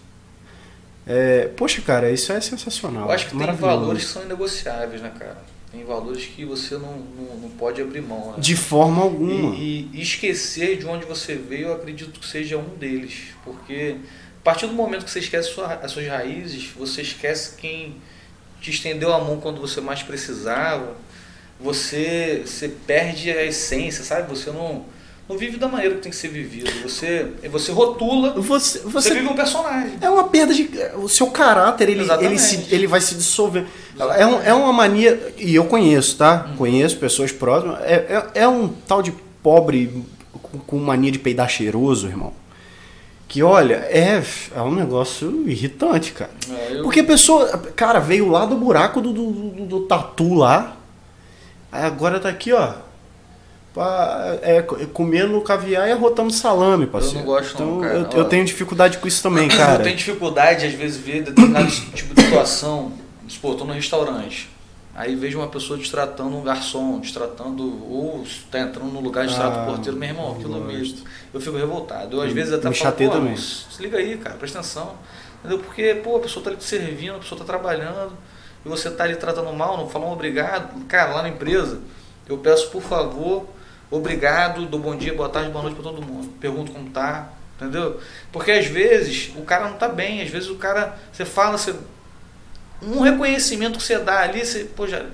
É, 1.05 1.49
poxa, 1.57 1.81
cara, 1.81 2.09
isso 2.11 2.31
é 2.31 2.39
sensacional. 2.39 3.03
Eu 3.07 3.11
acho 3.11 3.25
que 3.29 3.35
tem 3.37 3.45
valores 3.55 4.03
que 4.05 4.09
são 4.09 4.23
inegociáveis, 4.23 5.01
né, 5.01 5.11
cara? 5.17 5.37
Tem 5.71 5.83
valores 5.83 6.25
que 6.25 6.45
você 6.45 6.75
não, 6.75 6.97
não, 6.97 7.35
não 7.41 7.49
pode 7.49 7.81
abrir 7.81 8.01
mão, 8.01 8.31
né? 8.31 8.35
De 8.37 8.55
forma 8.55 9.01
alguma. 9.01 9.55
E, 9.55 9.89
e 9.91 10.01
esquecer 10.01 10.77
de 10.77 10.85
onde 10.85 11.05
você 11.05 11.35
veio, 11.35 11.67
eu 11.69 11.73
acredito 11.73 12.19
que 12.19 12.25
seja 12.27 12.57
um 12.57 12.75
deles. 12.77 13.29
Porque 13.43 13.97
a 14.39 14.43
partir 14.43 14.67
do 14.67 14.73
momento 14.73 15.03
que 15.03 15.11
você 15.11 15.19
esquece 15.19 15.49
sua- 15.49 15.73
as 15.81 15.91
suas 15.91 16.07
raízes, 16.07 16.69
você 16.77 17.01
esquece 17.01 17.55
quem 17.57 17.95
te 18.61 18.69
estendeu 18.71 19.11
a 19.13 19.19
mão 19.23 19.39
quando 19.41 19.59
você 19.59 19.81
mais 19.81 20.03
precisava. 20.03 20.95
Você, 21.59 22.43
você 22.45 22.67
perde 22.69 23.31
a 23.31 23.43
essência, 23.43 24.03
sabe? 24.03 24.29
Você 24.29 24.51
não, 24.51 24.85
não 25.29 25.37
vive 25.37 25.57
da 25.57 25.67
maneira 25.67 25.95
que 25.95 26.01
tem 26.01 26.09
que 26.11 26.17
ser 26.17 26.27
vivido. 26.27 26.69
Você, 26.83 27.27
você 27.49 27.71
rotula, 27.71 28.31
Você, 28.33 28.79
você, 28.79 28.89
você 28.89 29.13
vive 29.13 29.27
um 29.27 29.35
personagem. 29.35 29.93
É 30.01 30.09
uma 30.09 30.25
perda 30.25 30.53
de. 30.53 30.69
O 30.97 31.07
seu 31.07 31.27
caráter, 31.27 31.89
ele, 31.89 32.05
ele, 32.19 32.37
se, 32.39 32.67
ele 32.73 32.87
vai 32.87 32.99
se 33.01 33.15
dissolver. 33.15 33.65
É, 34.17 34.25
um- 34.25 34.41
é 34.41 34.53
uma 34.53 34.73
mania. 34.73 35.33
E 35.37 35.55
eu 35.55 35.65
conheço, 35.65 36.17
tá? 36.17 36.45
Uhum. 36.49 36.57
Conheço 36.57 36.97
pessoas 36.97 37.31
próximas. 37.31 37.79
É, 37.83 38.23
é, 38.35 38.41
é 38.43 38.47
um 38.47 38.67
tal 38.87 39.01
de 39.01 39.13
pobre 39.41 40.03
com, 40.41 40.59
com 40.59 40.77
mania 40.77 41.11
de 41.11 41.19
peidar 41.19 41.49
cheiroso, 41.49 42.07
irmão. 42.07 42.33
Que 43.27 43.41
olha, 43.41 43.75
é, 43.89 44.21
é 44.55 44.61
um 44.61 44.75
negócio 44.75 45.43
irritante, 45.47 46.11
cara. 46.11 46.29
É, 46.51 46.77
eu- 46.79 46.83
Porque 46.83 46.99
a 46.99 47.03
pessoa, 47.03 47.47
cara, 47.75 47.99
veio 47.99 48.27
lá 48.29 48.45
do 48.45 48.55
buraco 48.55 49.01
do, 49.01 49.11
do, 49.13 49.31
do- 49.31 49.65
do 49.65 49.79
tatu 49.87 50.33
lá. 50.35 50.75
Aí 51.71 51.83
agora 51.83 52.19
tá 52.19 52.29
aqui, 52.29 52.51
ó. 52.53 52.73
Pá, 53.73 54.37
é, 54.41 54.61
co- 54.61 54.75
comendo 54.87 55.39
caviar 55.41 55.87
e 55.87 55.91
arrotando 55.91 56.31
salame, 56.31 56.85
parceiro. 56.87 57.19
não 57.19 57.25
gosto 57.25 57.59
não, 57.59 57.77
então, 57.77 57.81
cara. 57.81 57.93
Eu, 58.13 58.19
eu 58.19 58.25
tenho 58.25 58.45
dificuldade 58.45 58.97
com 58.97 59.07
isso 59.07 59.21
também, 59.23 59.49
Eu 59.49 59.57
cara. 59.57 59.83
tenho 59.83 59.95
dificuldade, 59.95 60.65
às 60.65 60.73
vezes, 60.73 60.97
ver 60.97 61.23
determinado 61.23 61.69
tipo 61.93 62.13
de 62.13 62.21
situação. 62.21 62.91
Pô, 63.41 63.55
tô 63.55 63.65
no 63.65 63.73
restaurante. 63.73 64.49
Aí 64.95 65.15
vejo 65.15 65.39
uma 65.39 65.47
pessoa 65.47 65.77
destratando 65.79 66.37
um 66.37 66.43
garçom, 66.43 66.99
destratando, 66.99 67.63
ou 67.91 68.23
tá 68.51 68.59
entrando 68.59 68.91
no 68.91 68.99
lugar, 68.99 69.25
destrata 69.25 69.61
Ah, 69.61 69.63
o 69.63 69.65
porteiro, 69.65 69.97
meu 69.97 70.07
irmão, 70.09 70.33
aquilo 70.33 70.61
mesmo. 70.63 70.99
Eu 71.33 71.41
fico 71.41 71.57
revoltado. 71.57 72.17
Eu 72.17 72.21
às 72.21 72.31
vezes 72.31 72.53
até 72.53 72.69
me 72.69 72.75
falo, 72.75 72.93
pô, 72.95 73.09
também. 73.09 73.35
se 73.35 73.81
liga 73.81 73.97
aí, 73.97 74.17
cara, 74.17 74.35
presta 74.35 74.59
atenção. 74.59 74.91
Entendeu? 75.39 75.59
Porque, 75.59 75.95
pô, 75.95 76.17
a 76.17 76.19
pessoa 76.19 76.43
tá 76.43 76.51
ali 76.51 76.57
te 76.59 76.63
servindo, 76.65 77.15
a 77.15 77.19
pessoa 77.19 77.39
tá 77.39 77.43
trabalhando, 77.43 78.13
e 78.63 78.69
você 78.69 78.91
tá 78.91 79.03
ali 79.05 79.15
tratando 79.15 79.51
mal, 79.51 79.77
não 79.77 79.89
fala 79.89 80.05
um 80.05 80.11
obrigado. 80.13 80.85
Cara, 80.85 81.15
lá 81.15 81.21
na 81.23 81.29
empresa, 81.29 81.79
eu 82.29 82.37
peço, 82.37 82.69
por 82.69 82.83
favor, 82.83 83.47
obrigado, 83.97 84.65
dou 84.65 84.79
bom 84.79 84.95
dia, 84.95 85.13
boa 85.13 85.29
tarde, 85.29 85.49
boa 85.51 85.63
noite 85.63 85.75
pra 85.75 85.83
todo 85.83 86.01
mundo. 86.01 86.29
Pergunto 86.39 86.71
como 86.71 86.89
tá, 86.89 87.29
entendeu? 87.55 87.99
Porque 88.31 88.51
às 88.51 88.65
vezes 88.65 89.31
o 89.35 89.41
cara 89.41 89.69
não 89.69 89.77
tá 89.77 89.87
bem, 89.87 90.21
às 90.21 90.29
vezes 90.29 90.49
o 90.49 90.55
cara, 90.55 90.97
você 91.11 91.25
fala, 91.25 91.57
você, 91.57 91.75
um 92.81 93.01
reconhecimento 93.01 93.77
que 93.77 93.83
você 93.83 93.99
dá 93.99 94.21
ali, 94.21 94.45
você, 94.45 94.65
pô, 94.65 94.87
já 94.87 95.05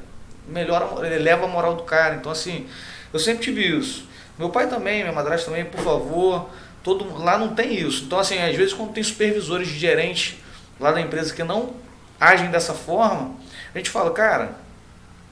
melhora, 0.47 1.05
eleva 1.07 1.45
a 1.45 1.47
moral 1.47 1.75
do 1.75 1.83
cara. 1.83 2.15
Então, 2.15 2.31
assim, 2.31 2.67
eu 3.13 3.19
sempre 3.19 3.43
tive 3.43 3.77
isso. 3.77 4.07
Meu 4.37 4.49
pai 4.49 4.67
também, 4.67 5.01
minha 5.01 5.13
madrasta 5.13 5.49
também, 5.49 5.65
por 5.65 5.81
favor, 5.81 6.49
todo 6.83 7.17
lá 7.21 7.37
não 7.37 7.53
tem 7.53 7.73
isso. 7.73 8.05
Então, 8.05 8.19
assim, 8.19 8.39
às 8.39 8.55
vezes 8.55 8.73
quando 8.73 8.93
tem 8.93 9.03
supervisores, 9.03 9.67
gerentes 9.67 10.37
lá 10.79 10.91
da 10.91 11.01
empresa 11.01 11.33
que 11.33 11.43
não 11.43 11.73
agem 12.19 12.49
dessa 12.49 12.73
forma, 12.73 13.35
a 13.73 13.77
gente 13.77 13.89
fala, 13.89 14.11
cara, 14.11 14.55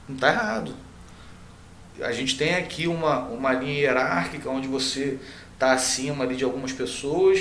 não 0.08 0.16
tá 0.16 0.28
errado. 0.28 0.74
A 2.02 2.12
gente 2.12 2.36
tem 2.36 2.54
aqui 2.54 2.86
uma, 2.86 3.20
uma 3.28 3.52
linha 3.52 3.80
hierárquica 3.80 4.48
onde 4.50 4.68
você 4.68 5.18
tá 5.58 5.72
acima 5.72 6.24
ali 6.24 6.36
de 6.36 6.44
algumas 6.44 6.72
pessoas, 6.72 7.40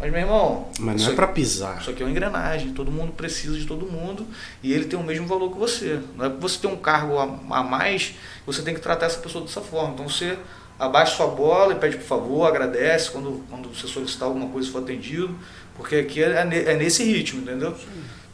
mas 0.00 0.10
meu 0.10 0.20
irmão, 0.20 0.68
Mas 0.78 1.02
não 1.04 1.12
é 1.12 1.14
pra 1.14 1.26
pisar. 1.26 1.78
isso 1.80 1.90
aqui 1.90 2.02
é 2.02 2.06
uma 2.06 2.10
engrenagem, 2.10 2.72
todo 2.72 2.90
mundo 2.90 3.12
precisa 3.12 3.58
de 3.58 3.66
todo 3.66 3.84
mundo 3.84 4.26
e 4.62 4.72
ele 4.72 4.84
tem 4.86 4.98
o 4.98 5.02
mesmo 5.02 5.26
valor 5.26 5.50
que 5.52 5.58
você. 5.58 6.00
Não 6.16 6.24
é 6.24 6.28
porque 6.28 6.42
você 6.48 6.58
tem 6.60 6.70
um 6.70 6.76
cargo 6.76 7.18
a, 7.18 7.24
a 7.58 7.62
mais, 7.62 8.14
você 8.46 8.62
tem 8.62 8.74
que 8.74 8.80
tratar 8.80 9.06
essa 9.06 9.18
pessoa 9.18 9.44
dessa 9.44 9.60
forma. 9.60 9.92
Então 9.94 10.08
você 10.08 10.38
abaixa 10.78 11.16
sua 11.16 11.26
bola 11.26 11.72
e 11.74 11.76
pede 11.76 11.96
por 11.96 12.04
favor, 12.06 12.46
agradece 12.46 13.10
quando, 13.10 13.44
quando 13.50 13.68
você 13.68 13.86
solicitar 13.88 14.28
alguma 14.28 14.48
coisa 14.48 14.68
e 14.68 14.72
for 14.72 14.82
atendido, 14.82 15.36
porque 15.76 15.96
aqui 15.96 16.22
é, 16.22 16.44
ne- 16.44 16.62
é 16.62 16.74
nesse 16.76 17.02
ritmo, 17.04 17.42
entendeu? 17.42 17.74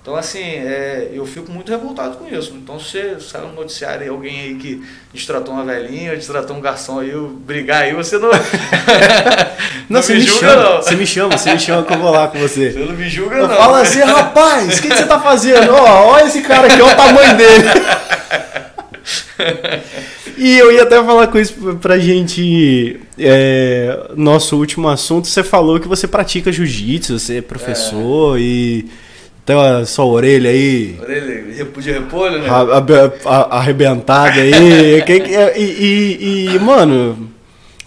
Então 0.04 0.16
assim, 0.16 0.42
é, 0.42 1.12
eu 1.14 1.24
fico 1.24 1.50
muito 1.50 1.70
revoltado 1.72 2.18
com 2.18 2.28
isso. 2.28 2.52
Então 2.62 2.78
se 2.78 2.90
você 2.90 3.16
sai 3.20 3.40
no 3.40 3.54
noticiário 3.54 4.02
aí, 4.02 4.08
alguém 4.10 4.38
aí 4.38 4.54
que 4.56 4.84
destratou 5.14 5.54
uma 5.54 5.64
velhinha, 5.64 6.14
destratou 6.14 6.54
um 6.54 6.60
garçom 6.60 6.98
aí, 6.98 7.10
brigar 7.38 7.84
aí, 7.84 7.94
você 7.94 8.18
não. 8.18 8.28
Não, 9.88 10.00
você 10.02 10.14
me, 10.14 10.20
julga, 10.20 10.40
chama, 10.48 10.62
não. 10.62 10.76
você 10.82 10.94
me 10.94 11.06
chama, 11.06 11.36
você 11.38 11.52
me 11.52 11.58
chama 11.60 11.82
que 11.84 11.92
eu 11.92 11.98
vou 11.98 12.10
lá 12.10 12.26
com 12.28 12.38
você. 12.38 12.72
Você 12.72 12.78
não 12.78 12.94
me 12.94 13.08
julga, 13.08 13.36
Eu 13.36 13.48
não. 13.48 13.54
falo 13.54 13.74
assim, 13.74 14.00
rapaz, 14.00 14.78
o 14.78 14.82
que, 14.82 14.88
que 14.88 14.96
você 14.96 15.04
tá 15.06 15.20
fazendo? 15.20 15.72
Ó, 15.74 16.06
olha 16.12 16.24
esse 16.24 16.40
cara 16.40 16.66
aqui, 16.66 16.80
olha 16.80 16.94
o 16.94 16.96
tamanho 16.96 17.36
dele. 17.36 17.64
E 20.38 20.58
eu 20.58 20.72
ia 20.72 20.82
até 20.84 20.96
falar 21.02 21.26
com 21.28 21.38
isso 21.38 21.54
pra 21.80 21.98
gente. 21.98 22.98
é, 23.18 24.10
nosso 24.16 24.56
último 24.56 24.88
assunto, 24.88 25.28
você 25.28 25.42
falou 25.42 25.78
que 25.78 25.86
você 25.86 26.08
pratica 26.08 26.50
jiu-jitsu, 26.50 27.18
você 27.18 27.36
é 27.38 27.42
professor 27.42 28.38
e. 28.40 28.86
Tem 29.44 29.54
a 29.60 29.84
sua 29.84 30.06
orelha 30.06 30.48
aí. 30.50 30.98
Orelha 31.00 31.42
de 31.52 31.92
repolho, 31.92 32.38
né? 32.40 32.48
a- 32.48 32.78
a- 32.78 33.30
a- 33.36 33.58
arrebentada 33.58 34.40
aí. 34.40 35.02
Que- 35.04 35.22
e, 35.56 35.62
e- 35.62 36.54
e, 36.54 36.58
mano, 36.58 37.30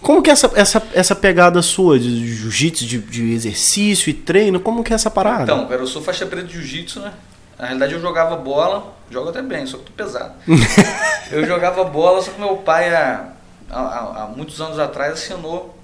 como 0.00 0.22
que 0.22 0.30
é 0.30 0.32
essa, 0.32 0.50
essa, 0.54 0.82
essa 0.94 1.14
pegada 1.16 1.60
sua 1.60 1.98
de 1.98 2.34
jiu-jitsu, 2.36 2.86
de, 2.86 2.98
de 2.98 3.32
exercício 3.32 4.08
e 4.08 4.12
treino? 4.14 4.60
Como 4.60 4.84
que 4.84 4.92
é 4.92 4.94
essa 4.94 5.10
parada? 5.10 5.42
Então, 5.42 5.66
cara, 5.66 5.80
eu 5.82 5.86
sou 5.86 6.00
faixa 6.00 6.24
preta 6.26 6.46
de 6.46 6.54
jiu-jitsu, 6.54 7.00
né? 7.00 7.12
Na 7.58 7.64
realidade 7.66 7.92
eu 7.94 8.00
jogava 8.00 8.36
bola, 8.36 8.94
jogo 9.10 9.30
até 9.30 9.42
bem, 9.42 9.66
só 9.66 9.78
que 9.78 9.84
tô 9.84 9.92
pesado. 9.92 10.32
eu 11.32 11.44
jogava 11.44 11.82
bola, 11.82 12.22
só 12.22 12.30
que 12.30 12.40
meu 12.40 12.56
pai, 12.58 12.88
há, 12.94 13.30
há, 13.68 14.22
há 14.22 14.32
muitos 14.34 14.60
anos 14.60 14.78
atrás, 14.78 15.14
assinou 15.14 15.76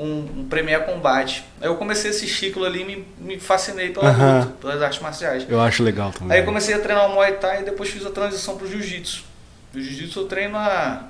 um, 0.00 0.40
um 0.40 0.46
Premier 0.48 0.84
Combate. 0.86 1.44
Aí 1.60 1.68
eu 1.68 1.76
comecei 1.76 2.10
esse 2.10 2.26
ciclo 2.26 2.64
ali 2.64 2.80
e 2.80 2.84
me, 2.84 3.06
me 3.18 3.38
fascinei 3.38 3.90
pela 3.90 4.08
Aham. 4.08 4.40
luta, 4.40 4.52
pelas 4.60 4.82
artes 4.82 5.00
marciais. 5.00 5.46
Eu 5.48 5.60
acho 5.60 5.82
legal 5.82 6.10
também. 6.10 6.32
Aí 6.32 6.42
eu 6.42 6.46
comecei 6.46 6.74
a 6.74 6.78
treinar 6.78 7.06
o 7.06 7.14
Muay 7.14 7.34
Thai 7.34 7.60
e 7.60 7.64
depois 7.64 7.90
fiz 7.90 8.04
a 8.06 8.10
transição 8.10 8.56
pro 8.56 8.66
Jiu-Jitsu. 8.66 9.24
O 9.74 9.80
Jiu-Jitsu 9.80 10.20
eu 10.20 10.26
treino 10.26 10.56
há 10.56 11.04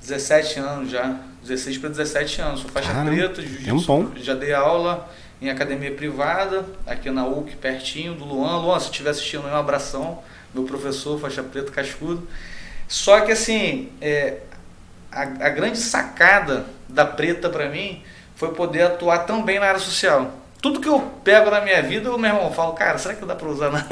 17 0.00 0.58
anos 0.58 0.90
já, 0.90 1.16
16 1.42 1.78
para 1.78 1.90
17 1.90 2.40
anos. 2.40 2.60
Sou 2.60 2.70
faixa 2.70 2.92
preta. 3.04 3.42
Jiu-Jitsu. 3.42 4.12
Já 4.16 4.34
dei 4.34 4.54
aula 4.54 5.08
em 5.40 5.50
academia 5.50 5.92
privada, 5.92 6.64
aqui 6.86 7.10
na 7.10 7.26
UC, 7.26 7.56
pertinho 7.56 8.14
do 8.14 8.24
Luan. 8.24 8.56
Luan, 8.58 8.80
se 8.80 8.86
estiver 8.86 9.10
assistindo 9.10 9.46
um 9.46 9.54
abração. 9.54 10.20
Meu 10.54 10.64
professor, 10.64 11.20
faixa 11.20 11.42
preta, 11.42 11.70
cascudo. 11.70 12.26
Só 12.88 13.20
que 13.20 13.32
assim, 13.32 13.90
é, 14.00 14.38
a, 15.10 15.22
a 15.22 15.48
grande 15.50 15.78
sacada 15.78 16.66
da 16.88 17.04
preta 17.04 17.48
para 17.48 17.68
mim 17.68 18.02
foi 18.36 18.52
poder 18.52 18.82
atuar 18.82 19.18
tão 19.20 19.42
bem 19.42 19.58
na 19.58 19.66
área 19.66 19.80
social. 19.80 20.32
Tudo 20.60 20.80
que 20.80 20.88
eu 20.88 21.00
pego 21.22 21.50
na 21.50 21.60
minha 21.60 21.80
vida, 21.82 22.08
eu, 22.08 22.18
meu 22.18 22.30
irmão, 22.30 22.52
falo, 22.52 22.72
cara, 22.72 22.98
será 22.98 23.14
que 23.14 23.24
dá 23.24 23.34
para 23.34 23.48
usar 23.48 23.70
na 23.70 23.78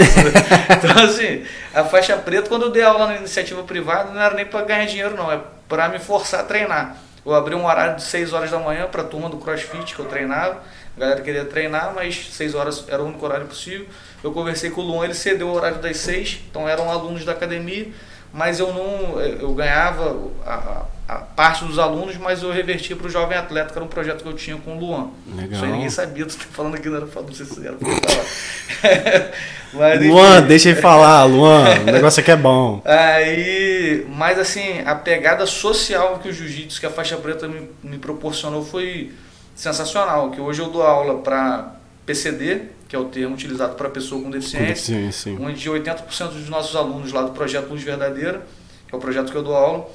Então, 0.70 1.04
assim, 1.04 1.44
a 1.72 1.84
faixa 1.84 2.16
preta, 2.16 2.48
quando 2.48 2.62
eu 2.62 2.70
dei 2.70 2.82
aula 2.82 3.06
na 3.06 3.16
iniciativa 3.16 3.62
privada, 3.62 4.12
não 4.12 4.20
era 4.20 4.34
nem 4.34 4.44
para 4.44 4.64
ganhar 4.64 4.84
dinheiro, 4.86 5.16
não, 5.16 5.30
é 5.30 5.40
para 5.68 5.88
me 5.88 5.98
forçar 5.98 6.40
a 6.40 6.44
treinar. 6.44 6.96
Eu 7.24 7.34
abri 7.34 7.54
um 7.54 7.66
horário 7.66 7.96
de 7.96 8.02
6 8.02 8.32
horas 8.32 8.50
da 8.50 8.58
manhã 8.58 8.86
para 8.86 9.02
a 9.02 9.04
turma 9.04 9.28
do 9.28 9.36
CrossFit 9.36 9.94
que 9.94 9.98
eu 10.00 10.06
treinava. 10.06 10.62
A 10.96 11.00
galera 11.00 11.20
queria 11.20 11.44
treinar, 11.44 11.92
mas 11.94 12.32
6 12.32 12.54
horas 12.54 12.84
era 12.88 13.02
o 13.02 13.06
único 13.06 13.24
horário 13.24 13.46
possível. 13.46 13.86
Eu 14.22 14.32
conversei 14.32 14.70
com 14.70 14.80
o 14.80 14.84
Luan, 14.84 15.04
ele 15.04 15.14
cedeu 15.14 15.48
o 15.48 15.52
horário 15.52 15.78
das 15.78 15.96
6, 15.98 16.42
então 16.48 16.68
eram 16.68 16.88
alunos 16.88 17.24
da 17.24 17.32
academia, 17.32 17.88
mas 18.32 18.60
eu 18.60 18.72
não. 18.72 19.20
Eu 19.20 19.52
ganhava 19.54 20.16
a 20.46 20.84
parte 21.14 21.64
dos 21.64 21.78
alunos, 21.78 22.16
mas 22.16 22.42
eu 22.42 22.50
revertia 22.50 22.96
para 22.96 23.06
o 23.06 23.10
Jovem 23.10 23.38
Atleta, 23.38 23.70
que 23.72 23.78
era 23.78 23.84
um 23.84 23.88
projeto 23.88 24.22
que 24.22 24.28
eu 24.28 24.32
tinha 24.32 24.56
com 24.56 24.76
o 24.76 24.80
Luan. 24.80 25.10
Legal. 25.36 25.52
Isso 25.52 25.64
aí 25.64 25.72
ninguém 25.72 25.90
sabia, 25.90 26.26
tu 26.26 26.36
tá 26.36 26.44
falando 26.50 26.74
aqui, 26.74 26.88
não 26.88 26.96
era 26.96 27.06
pra 27.06 27.22
não 27.22 27.32
sei 27.32 27.46
se 27.46 27.64
era 27.64 27.76
mas, 29.72 30.04
Luan, 30.04 30.38
enfim. 30.38 30.46
deixa 30.48 30.68
ele 30.70 30.80
falar, 30.80 31.24
Luan, 31.24 31.64
o 31.80 31.84
negócio 31.92 32.20
aqui 32.20 32.30
é 32.30 32.36
bom. 32.36 32.82
Aí, 32.84 34.04
mas 34.10 34.38
assim, 34.38 34.80
a 34.84 34.96
pegada 34.96 35.46
social 35.46 36.18
que 36.18 36.28
o 36.28 36.32
jiu-jitsu, 36.32 36.80
que 36.80 36.86
a 36.86 36.90
faixa 36.90 37.16
preta 37.16 37.46
me, 37.46 37.68
me 37.82 37.98
proporcionou 37.98 38.64
foi 38.64 39.12
sensacional, 39.54 40.30
que 40.30 40.40
hoje 40.40 40.60
eu 40.60 40.68
dou 40.68 40.82
aula 40.82 41.18
para 41.18 41.76
PCD, 42.04 42.62
que 42.88 42.96
é 42.96 42.98
o 42.98 43.04
termo 43.04 43.34
utilizado 43.34 43.74
para 43.74 43.88
pessoa 43.88 44.22
com 44.22 44.30
deficiência, 44.30 44.94
com 44.94 45.02
deficiência 45.06 45.36
onde 45.40 45.70
80% 45.70 46.28
dos 46.28 46.48
nossos 46.48 46.74
alunos 46.74 47.12
lá 47.12 47.22
do 47.22 47.30
projeto 47.30 47.68
Luz 47.68 47.82
Verdadeira, 47.82 48.42
que 48.88 48.94
é 48.94 48.98
o 48.98 49.00
projeto 49.00 49.30
que 49.30 49.36
eu 49.36 49.42
dou 49.42 49.54
aula, 49.54 49.88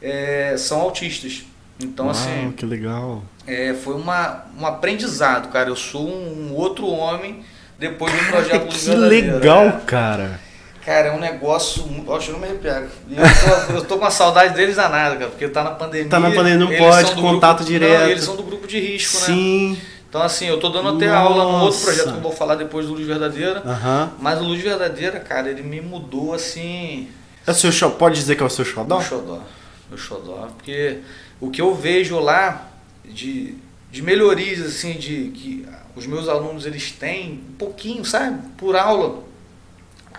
é, 0.00 0.54
são 0.56 0.80
autistas. 0.80 1.44
Então, 1.80 2.06
Uau, 2.06 2.14
assim. 2.14 2.52
que 2.56 2.66
legal. 2.66 3.22
É, 3.46 3.72
foi 3.74 3.94
uma, 3.94 4.44
um 4.58 4.66
aprendizado, 4.66 5.48
cara. 5.48 5.68
Eu 5.68 5.76
sou 5.76 6.08
um, 6.08 6.50
um 6.50 6.54
outro 6.54 6.86
homem 6.86 7.44
depois 7.78 8.12
do 8.12 8.26
projeto 8.26 8.64
Luz 8.64 8.84
Que 8.84 8.94
legal, 8.94 9.64
né? 9.66 9.80
cara. 9.86 10.40
Cara, 10.84 11.08
é 11.08 11.12
um 11.12 11.20
negócio. 11.20 11.82
Poxa, 12.04 12.30
eu 12.30 12.32
não 12.32 12.40
me 12.40 12.46
arrepiar. 12.46 12.82
Eu 12.82 13.68
tô, 13.68 13.72
eu 13.74 13.84
tô 13.84 13.98
com 13.98 14.06
a 14.06 14.10
saudade 14.10 14.54
deles 14.54 14.76
danada, 14.76 15.16
cara, 15.16 15.30
porque 15.30 15.46
tá 15.48 15.62
na 15.62 15.72
pandemia. 15.72 16.08
Tá 16.08 16.18
na 16.18 16.30
pandemia, 16.30 16.58
não 16.58 16.74
pode, 16.74 17.14
contato 17.14 17.58
grupo, 17.58 17.70
direto. 17.70 18.00
Não, 18.00 18.08
eles 18.08 18.24
são 18.24 18.36
do 18.36 18.42
grupo 18.42 18.66
de 18.66 18.80
risco, 18.80 19.18
Sim. 19.18 19.70
né? 19.70 19.76
Sim. 19.76 19.82
Então, 20.08 20.22
assim, 20.22 20.46
eu 20.46 20.58
tô 20.58 20.70
dando 20.70 20.96
até 20.96 21.06
Nossa. 21.06 21.18
aula 21.18 21.44
num 21.44 21.64
outro 21.64 21.80
projeto 21.80 22.12
que 22.12 22.16
eu 22.16 22.22
vou 22.22 22.32
falar 22.32 22.54
depois 22.54 22.86
do 22.86 22.94
Luz 22.94 23.06
Verdadeira. 23.06 23.62
Uhum. 23.62 24.08
Mas 24.18 24.40
o 24.40 24.44
Luz 24.44 24.62
Verdadeira, 24.62 25.20
cara, 25.20 25.50
ele 25.50 25.62
me 25.62 25.82
mudou 25.82 26.32
assim. 26.32 27.08
É 27.46 27.50
o 27.50 27.54
seu 27.54 27.70
show, 27.70 27.90
pode 27.90 28.14
dizer 28.14 28.34
que 28.34 28.42
é 28.42 28.46
o 28.46 28.50
seu 28.50 28.64
xodó? 28.64 28.96
Meu 28.96 29.06
xodó. 29.06 29.40
Meu 29.88 29.98
xodó. 29.98 30.48
Porque 30.56 31.00
o 31.40 31.50
que 31.50 31.60
eu 31.60 31.74
vejo 31.74 32.18
lá 32.18 32.70
de, 33.04 33.54
de 33.90 34.02
melhorias, 34.02 34.60
assim, 34.60 34.94
de 34.94 35.30
que 35.30 35.66
os 35.96 36.06
meus 36.06 36.28
alunos 36.28 36.66
eles 36.66 36.92
têm 36.92 37.44
um 37.50 37.54
pouquinho, 37.54 38.04
sabe? 38.04 38.48
Por 38.56 38.76
aula. 38.76 39.24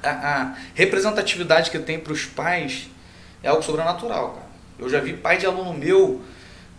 A, 0.01 0.09
a 0.09 0.55
representatividade 0.73 1.71
que 1.71 1.79
tem 1.79 1.99
para 1.99 2.13
os 2.13 2.25
pais 2.25 2.89
é 3.43 3.49
algo 3.49 3.61
sobrenatural, 3.61 4.31
cara. 4.31 4.49
Eu 4.77 4.89
já 4.89 4.99
vi 4.99 5.13
pai 5.13 5.37
de 5.37 5.45
aluno 5.45 5.73
meu 5.73 6.21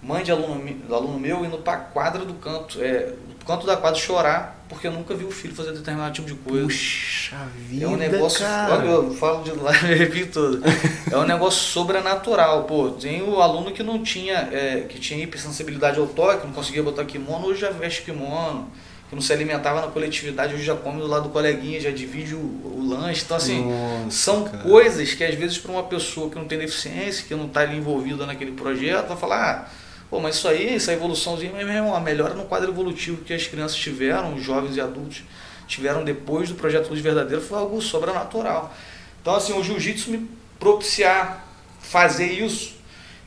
mãe 0.02 0.22
de 0.22 0.30
aluno, 0.32 0.62
aluno 0.90 1.18
meu 1.18 1.44
indo 1.44 1.58
para 1.58 1.74
a 1.74 1.80
quadra 1.80 2.24
do 2.24 2.34
canto, 2.34 2.80
é, 2.80 3.14
canto 3.50 3.66
da 3.66 3.76
quadra 3.76 3.98
chorar 3.98 4.60
porque 4.68 4.88
nunca 4.88 5.14
viu 5.16 5.26
o 5.26 5.32
filho 5.32 5.52
fazer 5.52 5.72
determinado 5.72 6.14
tipo 6.14 6.28
de 6.28 6.34
coisa. 6.34 6.64
Puxa 6.66 7.36
vida, 7.68 7.84
É 7.84 7.88
um 7.88 7.96
negócio, 7.96 8.38
cara. 8.38 8.74
olha, 8.74 8.86
eu 8.86 9.14
falo 9.14 9.42
de 9.42 9.50
lá, 9.50 9.72
me 9.82 9.94
repito 9.94 10.32
tudo. 10.32 10.62
É 11.10 11.16
um 11.16 11.24
negócio 11.26 11.60
sobrenatural, 11.60 12.62
pô. 12.64 12.90
Tem 12.90 13.20
o 13.20 13.40
aluno 13.42 13.72
que 13.72 13.82
não 13.82 14.00
tinha, 14.00 14.48
é, 14.52 14.86
que 14.88 15.00
tinha 15.00 15.24
hipersensibilidade 15.24 15.98
ao 15.98 16.06
toque, 16.06 16.46
não 16.46 16.52
conseguia 16.52 16.84
botar 16.84 17.04
kimono, 17.04 17.48
hoje 17.48 17.62
já 17.62 17.70
veste 17.70 18.02
kimono. 18.02 18.70
Que 19.08 19.16
não 19.16 19.20
se 19.20 19.32
alimentava 19.32 19.80
na 19.80 19.88
coletividade, 19.88 20.54
hoje 20.54 20.62
já 20.62 20.76
come 20.76 21.00
do 21.00 21.08
lado 21.08 21.24
do 21.24 21.28
coleguinha, 21.30 21.80
já 21.80 21.90
divide 21.90 22.36
o, 22.36 22.38
o 22.38 22.86
lanche. 22.88 23.24
Então, 23.24 23.36
assim, 23.36 23.68
Nossa, 23.68 24.10
são 24.12 24.44
cara. 24.44 24.58
coisas 24.58 25.12
que 25.14 25.24
às 25.24 25.34
vezes 25.34 25.58
para 25.58 25.72
uma 25.72 25.82
pessoa 25.82 26.30
que 26.30 26.36
não 26.36 26.44
tem 26.44 26.56
deficiência, 26.56 27.24
que 27.26 27.34
não 27.34 27.46
está 27.46 27.62
ali 27.62 27.76
envolvida 27.76 28.24
naquele 28.24 28.52
projeto, 28.52 29.08
vai 29.08 29.16
falar, 29.16 29.66
ah, 29.66 29.70
Pô, 30.10 30.18
mas 30.18 30.34
isso 30.34 30.48
aí, 30.48 30.74
essa 30.74 30.92
evoluçãozinha, 30.92 31.52
mas 31.54 31.64
mesmo 31.64 31.94
a 31.94 32.00
melhora 32.00 32.34
no 32.34 32.44
quadro 32.44 32.70
evolutivo 32.70 33.22
que 33.22 33.32
as 33.32 33.46
crianças 33.46 33.76
tiveram, 33.76 34.34
os 34.34 34.42
jovens 34.42 34.76
e 34.76 34.80
adultos 34.80 35.22
tiveram 35.68 36.02
depois 36.02 36.48
do 36.48 36.56
projeto 36.56 36.90
Luz 36.90 37.00
Verdadeira 37.00 37.40
foi 37.40 37.56
algo 37.56 37.80
sobrenatural. 37.80 38.74
Então, 39.22 39.36
assim, 39.36 39.52
o 39.52 39.62
jiu-jitsu 39.62 40.10
me 40.10 40.28
propiciar 40.58 41.46
fazer 41.80 42.26
isso 42.26 42.74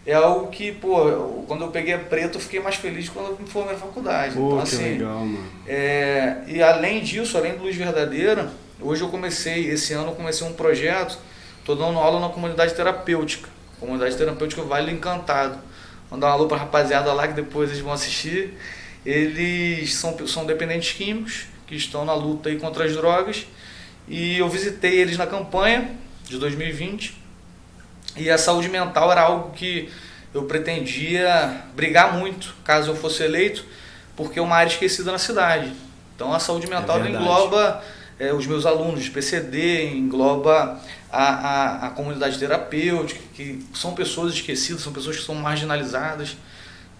é 0.06 0.14
algo 0.14 0.48
que, 0.48 0.74
pô, 0.74 1.08
eu, 1.08 1.46
quando 1.48 1.64
eu 1.64 1.70
peguei 1.70 1.94
a 1.94 2.00
preto, 2.00 2.36
eu 2.36 2.42
fiquei 2.42 2.60
mais 2.60 2.76
feliz 2.76 3.08
quando 3.08 3.28
eu 3.28 3.38
me 3.40 3.48
formei 3.48 3.74
na 3.74 3.80
faculdade. 3.80 4.36
Pô, 4.36 4.48
então, 4.48 4.58
que 4.58 4.64
assim, 4.64 4.90
legal, 4.98 5.20
mano. 5.20 5.50
é, 5.66 6.44
e 6.48 6.62
além 6.62 7.02
disso, 7.02 7.38
além 7.38 7.56
do 7.56 7.64
Luz 7.64 7.78
Verdadeira, 7.78 8.52
hoje 8.82 9.02
eu 9.02 9.08
comecei, 9.08 9.70
esse 9.70 9.94
ano 9.94 10.10
eu 10.10 10.16
comecei 10.16 10.46
um 10.46 10.52
projeto, 10.52 11.18
estou 11.60 11.78
dando 11.78 11.98
aula 11.98 12.20
na 12.20 12.28
comunidade 12.28 12.74
terapêutica, 12.74 13.48
comunidade 13.80 14.18
terapêutica 14.18 14.62
Vale 14.64 14.92
do 14.92 14.98
Encantado. 14.98 15.58
Mandar 16.14 16.28
um 16.28 16.32
alô 16.34 16.46
pra 16.46 16.58
rapaziada 16.58 17.12
lá 17.12 17.28
que 17.28 17.34
depois 17.34 17.72
eles 17.72 17.82
vão 17.82 17.92
assistir. 17.92 18.54
Eles 19.04 19.96
são, 19.96 20.28
são 20.28 20.46
dependentes 20.46 20.94
químicos 20.94 21.46
que 21.66 21.74
estão 21.74 22.06
na 22.06 22.14
luta 22.14 22.50
aí 22.50 22.60
contra 22.60 22.86
as 22.86 22.94
drogas. 22.94 23.48
E 24.08 24.38
eu 24.38 24.48
visitei 24.48 25.00
eles 25.00 25.18
na 25.18 25.26
campanha 25.26 25.90
de 26.30 26.38
2020. 26.38 27.18
E 28.16 28.30
a 28.30 28.38
saúde 28.38 28.70
mental 28.70 29.12
era 29.12 29.22
algo 29.22 29.54
que 29.56 29.90
eu 30.32 30.44
pretendia 30.44 31.64
brigar 31.76 32.14
muito, 32.14 32.56
caso 32.64 32.92
eu 32.92 32.96
fosse 32.96 33.24
eleito, 33.24 33.66
porque 34.16 34.38
é 34.38 34.42
uma 34.42 34.56
área 34.56 34.70
esquecida 34.70 35.12
na 35.12 35.18
cidade. 35.18 35.74
Então 36.16 36.32
a 36.32 36.38
saúde 36.38 36.68
mental 36.68 37.02
verdade. 37.02 37.24
engloba 37.24 37.84
é, 38.20 38.32
os 38.32 38.46
meus 38.46 38.68
alunos 38.68 39.04
de 39.04 39.10
PCD, 39.10 39.96
engloba 39.96 40.80
a, 41.14 41.24
a, 41.24 41.88
a 41.88 41.90
comunidade 41.92 42.40
terapêutica, 42.40 43.22
que 43.36 43.64
são 43.72 43.94
pessoas 43.94 44.34
esquecidas, 44.34 44.82
são 44.82 44.92
pessoas 44.92 45.18
que 45.18 45.24
são 45.24 45.36
marginalizadas, 45.36 46.36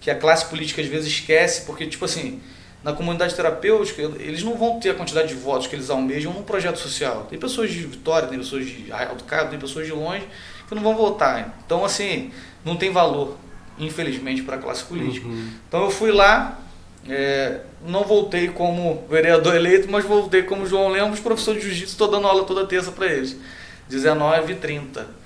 que 0.00 0.08
a 0.08 0.14
classe 0.14 0.46
política 0.46 0.80
às 0.80 0.86
vezes 0.86 1.08
esquece, 1.12 1.62
porque, 1.66 1.84
tipo 1.84 2.04
assim, 2.04 2.40
na 2.84 2.92
comunidade 2.92 3.34
terapêutica, 3.34 4.02
eles 4.20 4.44
não 4.44 4.54
vão 4.54 4.78
ter 4.78 4.90
a 4.90 4.94
quantidade 4.94 5.28
de 5.28 5.34
votos 5.34 5.66
que 5.66 5.74
eles 5.74 5.90
almejam 5.90 6.32
num 6.32 6.44
projeto 6.44 6.78
social. 6.78 7.26
Tem 7.28 7.36
pessoas 7.38 7.72
de 7.72 7.80
Vitória, 7.80 8.28
tem 8.28 8.38
pessoas 8.38 8.64
de 8.64 8.92
Arraial 8.92 9.16
do 9.16 9.24
Cabo, 9.24 9.50
tem 9.50 9.58
pessoas 9.58 9.84
de 9.84 9.92
longe 9.92 10.24
que 10.68 10.74
não 10.76 10.82
vão 10.82 10.94
votar. 10.94 11.56
Então, 11.66 11.84
assim, 11.84 12.30
não 12.64 12.76
tem 12.76 12.92
valor, 12.92 13.36
infelizmente, 13.78 14.42
para 14.42 14.56
a 14.56 14.58
classe 14.58 14.84
política. 14.84 15.26
Uhum. 15.26 15.50
Então, 15.66 15.82
eu 15.82 15.90
fui 15.90 16.12
lá, 16.12 16.60
é, 17.08 17.62
não 17.84 18.04
voltei 18.04 18.46
como 18.48 19.04
vereador 19.10 19.56
eleito, 19.56 19.90
mas 19.90 20.04
voltei 20.04 20.44
como 20.44 20.66
João 20.66 20.88
Lemos, 20.90 21.18
professor 21.18 21.54
de 21.54 21.62
jiu-jitsu, 21.62 21.92
estou 21.92 22.08
dando 22.08 22.28
aula 22.28 22.44
toda 22.44 22.64
terça 22.64 22.92
para 22.92 23.06
eles. 23.06 23.36
19 23.88 24.52
e 24.52 24.56
30. 24.56 25.24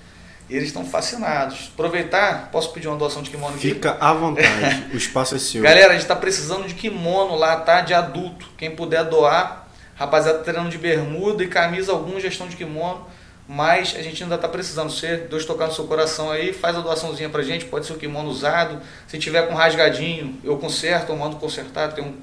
E 0.48 0.56
eles 0.56 0.68
estão 0.68 0.84
fascinados. 0.84 1.70
Aproveitar, 1.74 2.50
posso 2.50 2.72
pedir 2.72 2.88
uma 2.88 2.96
doação 2.96 3.22
de 3.22 3.30
kimono 3.30 3.54
aqui? 3.54 3.68
Fica 3.68 3.98
à 4.00 4.14
vontade, 4.14 4.86
o 4.92 4.96
espaço 4.96 5.34
é 5.34 5.38
seu. 5.38 5.62
Galera, 5.62 5.88
a 5.88 5.92
gente 5.92 6.02
está 6.02 6.16
precisando 6.16 6.66
de 6.66 6.74
kimono 6.74 7.34
lá, 7.34 7.56
tá? 7.60 7.82
De 7.82 7.92
adulto. 7.92 8.48
Quem 8.56 8.70
puder 8.70 9.04
doar. 9.04 9.68
Rapaziada 9.94 10.38
treinando 10.38 10.70
de 10.70 10.78
bermuda 10.78 11.42
e 11.42 11.48
camisa, 11.48 11.90
alguns 11.92 12.22
já 12.22 12.28
estão 12.28 12.48
de 12.48 12.56
kimono. 12.56 13.06
Mas 13.46 13.94
a 13.96 14.02
gente 14.02 14.22
ainda 14.22 14.36
está 14.36 14.48
precisando. 14.48 14.90
Se 14.90 15.16
Deus 15.16 15.44
tocar 15.44 15.66
no 15.66 15.74
seu 15.74 15.86
coração 15.86 16.30
aí, 16.30 16.52
faz 16.52 16.76
a 16.76 16.80
doaçãozinha 16.80 17.28
pra 17.28 17.42
gente. 17.42 17.64
Pode 17.64 17.84
ser 17.86 17.94
o 17.94 17.96
kimono 17.96 18.28
usado. 18.28 18.80
Se 19.06 19.18
tiver 19.18 19.42
com 19.48 19.54
rasgadinho, 19.54 20.38
eu 20.44 20.56
conserto, 20.56 21.10
eu 21.10 21.16
mando 21.16 21.36
consertar. 21.36 21.92
Tem 21.92 22.04
um, 22.04 22.14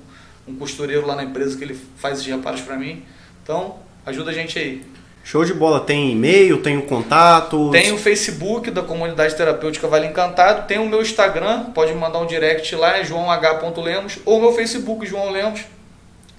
um 0.48 0.56
costureiro 0.56 1.06
lá 1.06 1.16
na 1.16 1.24
empresa 1.24 1.58
que 1.58 1.64
ele 1.64 1.80
faz 1.98 2.20
esses 2.20 2.32
reparos 2.32 2.62
pra 2.62 2.78
mim. 2.78 3.04
Então, 3.44 3.78
ajuda 4.06 4.32
a 4.32 4.34
gente 4.34 4.58
aí. 4.58 4.95
Show 5.26 5.44
de 5.44 5.56
bola. 5.56 5.80
Tem 5.80 6.12
e-mail, 6.12 6.62
tem 6.62 6.78
o 6.78 6.84
contato. 6.84 7.72
Tem 7.72 7.92
o 7.92 7.98
Facebook 7.98 8.70
da 8.70 8.84
Comunidade 8.84 9.36
Terapêutica 9.36 9.88
Vale 9.88 10.06
Encantado, 10.06 10.68
tem 10.68 10.78
o 10.78 10.88
meu 10.88 11.02
Instagram, 11.02 11.72
pode 11.74 11.96
mandar 11.96 12.20
um 12.20 12.28
direct 12.28 12.76
lá, 12.76 13.00
é 13.00 13.04
joãoh.lemos, 13.04 14.20
ou 14.24 14.40
meu 14.40 14.54
Facebook, 14.54 15.04
João 15.08 15.32
Lemos. 15.32 15.62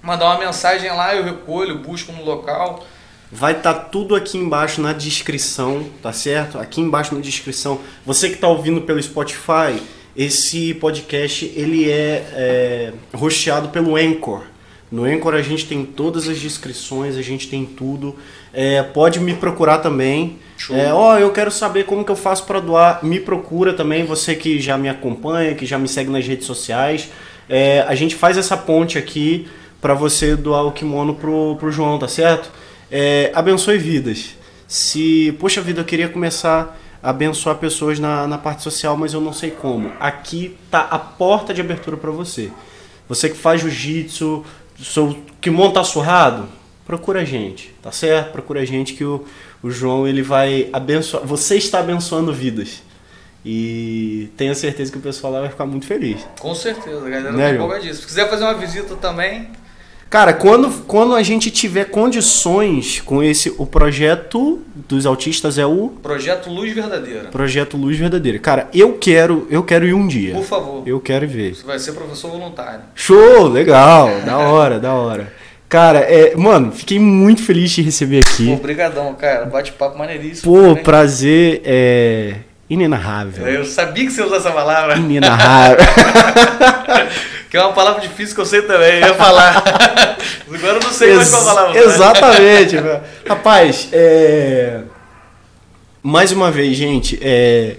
Mandar 0.01 0.27
uma 0.27 0.39
mensagem 0.39 0.89
lá, 0.89 1.13
eu 1.13 1.25
recolho, 1.25 1.79
busco 1.79 2.13
no 2.13 2.23
local. 2.23 2.87
Vai 3.29 3.51
estar 3.57 3.73
tudo 3.73 4.15
aqui 4.15 4.37
embaixo 4.37 4.79
na 4.79 4.93
descrição, 4.93 5.85
tá 6.01 6.13
certo? 6.13 6.57
Aqui 6.57 6.79
embaixo 6.79 7.13
na 7.13 7.19
descrição. 7.19 7.81
Você 8.05 8.29
que 8.29 8.35
está 8.35 8.47
ouvindo 8.47 8.79
pelo 8.83 9.03
Spotify, 9.03 9.81
esse 10.15 10.73
podcast 10.75 11.43
ele 11.53 11.91
é, 11.91 12.25
é 12.31 12.93
rosteado 13.13 13.67
pelo 13.67 13.97
Anchor. 13.97 14.43
No 14.91 15.03
Anchor 15.03 15.33
a 15.33 15.41
gente 15.41 15.65
tem 15.65 15.83
todas 15.83 16.29
as 16.29 16.39
descrições, 16.39 17.17
a 17.17 17.21
gente 17.21 17.49
tem 17.49 17.65
tudo. 17.65 18.15
É, 18.53 18.81
pode 18.81 19.19
me 19.19 19.33
procurar 19.33 19.79
também. 19.79 20.39
Show. 20.57 20.75
É, 20.75 20.93
ó, 20.93 21.17
eu 21.17 21.31
quero 21.31 21.51
saber 21.51 21.85
como 21.85 22.05
que 22.05 22.11
eu 22.11 22.15
faço 22.15 22.45
para 22.45 22.59
doar. 22.59 23.03
Me 23.03 23.19
procura 23.19 23.73
também, 23.73 24.05
você 24.05 24.33
que 24.33 24.59
já 24.59 24.77
me 24.77 24.87
acompanha, 24.87 25.55
que 25.55 25.65
já 25.65 25.77
me 25.77 25.87
segue 25.87 26.09
nas 26.09 26.25
redes 26.25 26.47
sociais. 26.47 27.09
É, 27.49 27.85
a 27.87 27.95
gente 27.95 28.15
faz 28.15 28.37
essa 28.37 28.55
ponte 28.55 28.97
aqui 28.97 29.47
para 29.81 29.93
você 29.93 30.35
doar 30.35 30.65
o 30.65 30.71
kimono 30.71 31.15
pro, 31.15 31.55
pro 31.57 31.71
João, 31.71 31.99
tá 31.99 32.07
certo? 32.07 32.49
É, 32.89 33.31
abençoe 33.35 33.77
vidas. 33.77 34.35
Se, 34.67 35.35
poxa 35.39 35.61
vida, 35.61 35.81
eu 35.81 35.85
queria 35.85 36.09
começar 36.09 36.77
a 37.03 37.09
abençoar 37.09 37.57
pessoas 37.57 37.99
na, 37.99 38.27
na 38.27 38.37
parte 38.37 38.63
social, 38.63 38.97
mas 38.97 39.13
eu 39.13 39.21
não 39.21 39.33
sei 39.33 39.51
como. 39.51 39.91
Aqui 39.99 40.57
tá 40.71 40.79
a 40.79 40.97
porta 40.97 41.53
de 41.53 41.61
abertura 41.61 41.95
para 41.95 42.11
você. 42.11 42.51
Você 43.07 43.29
que 43.29 43.37
faz 43.37 43.61
jiu-jitsu, 43.61 44.43
seu 44.79 45.17
kimono 45.41 45.73
tá 45.73 45.83
surrado, 45.83 46.47
procura 46.85 47.21
a 47.21 47.25
gente, 47.25 47.73
tá 47.81 47.91
certo? 47.91 48.31
Procura 48.31 48.61
a 48.61 48.65
gente 48.65 48.93
que 48.93 49.03
o, 49.03 49.25
o 49.61 49.69
João 49.69 50.07
ele 50.07 50.21
vai 50.21 50.69
abençoar. 50.71 51.25
Você 51.25 51.57
está 51.57 51.79
abençoando 51.79 52.33
vidas. 52.33 52.81
E 53.45 54.29
tenho 54.35 54.53
certeza 54.53 54.91
que 54.91 54.97
o 54.97 55.01
pessoal 55.01 55.31
lá 55.31 55.39
vai 55.41 55.49
ficar 55.49 55.65
muito 55.65 55.85
feliz. 55.85 56.25
Com 56.39 56.53
certeza, 56.53 56.97
a 57.05 57.09
galera 57.09 57.31
Né, 57.31 57.49
tá 57.49 57.55
empolgadíssima. 57.55 58.01
Se 58.01 58.05
quiser 58.05 58.29
fazer 58.29 58.43
uma 58.43 58.55
visita 58.55 58.95
também, 58.97 59.49
Cara, 60.09 60.33
quando, 60.33 60.69
quando 60.85 61.15
a 61.15 61.21
gente 61.21 61.51
tiver 61.51 61.85
condições 61.85 63.01
com 63.01 63.21
esse. 63.21 63.53
O 63.57 63.65
projeto 63.65 64.61
dos 64.73 65.05
autistas 65.05 65.57
é 65.57 65.65
o. 65.65 65.89
Projeto 66.01 66.49
Luz 66.49 66.73
Verdadeira. 66.73 67.25
Projeto 67.25 67.75
Luz 67.75 67.97
Verdadeira. 67.97 68.39
Cara, 68.39 68.69
eu 68.73 68.93
quero, 68.93 69.45
eu 69.49 69.63
quero 69.63 69.85
ir 69.85 69.93
um 69.93 70.07
dia. 70.07 70.35
Por 70.35 70.45
favor. 70.45 70.83
Eu 70.85 70.99
quero 70.99 71.25
ir 71.25 71.27
ver. 71.27 71.55
Você 71.55 71.65
vai 71.65 71.77
ser 71.79 71.91
professor 71.91 72.31
voluntário. 72.31 72.81
Show! 72.95 73.47
Legal! 73.47 74.09
da 74.25 74.37
hora, 74.37 74.79
da 74.79 74.93
hora. 74.93 75.33
Cara, 75.67 75.99
é, 75.99 76.33
mano, 76.35 76.71
fiquei 76.71 76.97
muito 76.97 77.43
feliz 77.43 77.71
de 77.71 77.75
te 77.75 77.81
receber 77.81 78.21
aqui. 78.25 78.49
Obrigadão, 78.53 79.13
cara. 79.15 79.45
Bate-papo 79.45 79.97
maneiríssimo. 79.97 80.53
Pô, 80.53 80.61
também. 80.69 80.83
prazer 80.83 81.61
é 81.65 82.35
inenarrável. 82.69 83.45
Eu 83.45 83.65
sabia 83.65 84.05
que 84.05 84.11
você 84.11 84.21
ia 84.21 84.27
usar 84.27 84.37
essa 84.37 84.51
palavra. 84.51 84.95
Inenarrável. 84.95 85.77
que 87.49 87.55
é 87.55 87.61
uma 87.61 87.73
palavra 87.73 88.01
difícil 88.01 88.35
que 88.35 88.41
eu 88.41 88.45
sei 88.45 88.61
também. 88.61 88.99
Eu 88.99 89.07
ia 89.07 89.13
falar. 89.13 89.63
Agora 90.47 90.73
eu 90.73 90.79
não 90.81 90.91
sei 90.91 91.15
mais 91.15 91.29
qual 91.29 91.45
palavra. 91.45 91.79
Exatamente. 91.79 92.75
Rapaz, 93.27 93.89
é... 93.91 94.81
mais 96.03 96.31
uma 96.31 96.51
vez, 96.51 96.75
gente, 96.75 97.17
é... 97.21 97.77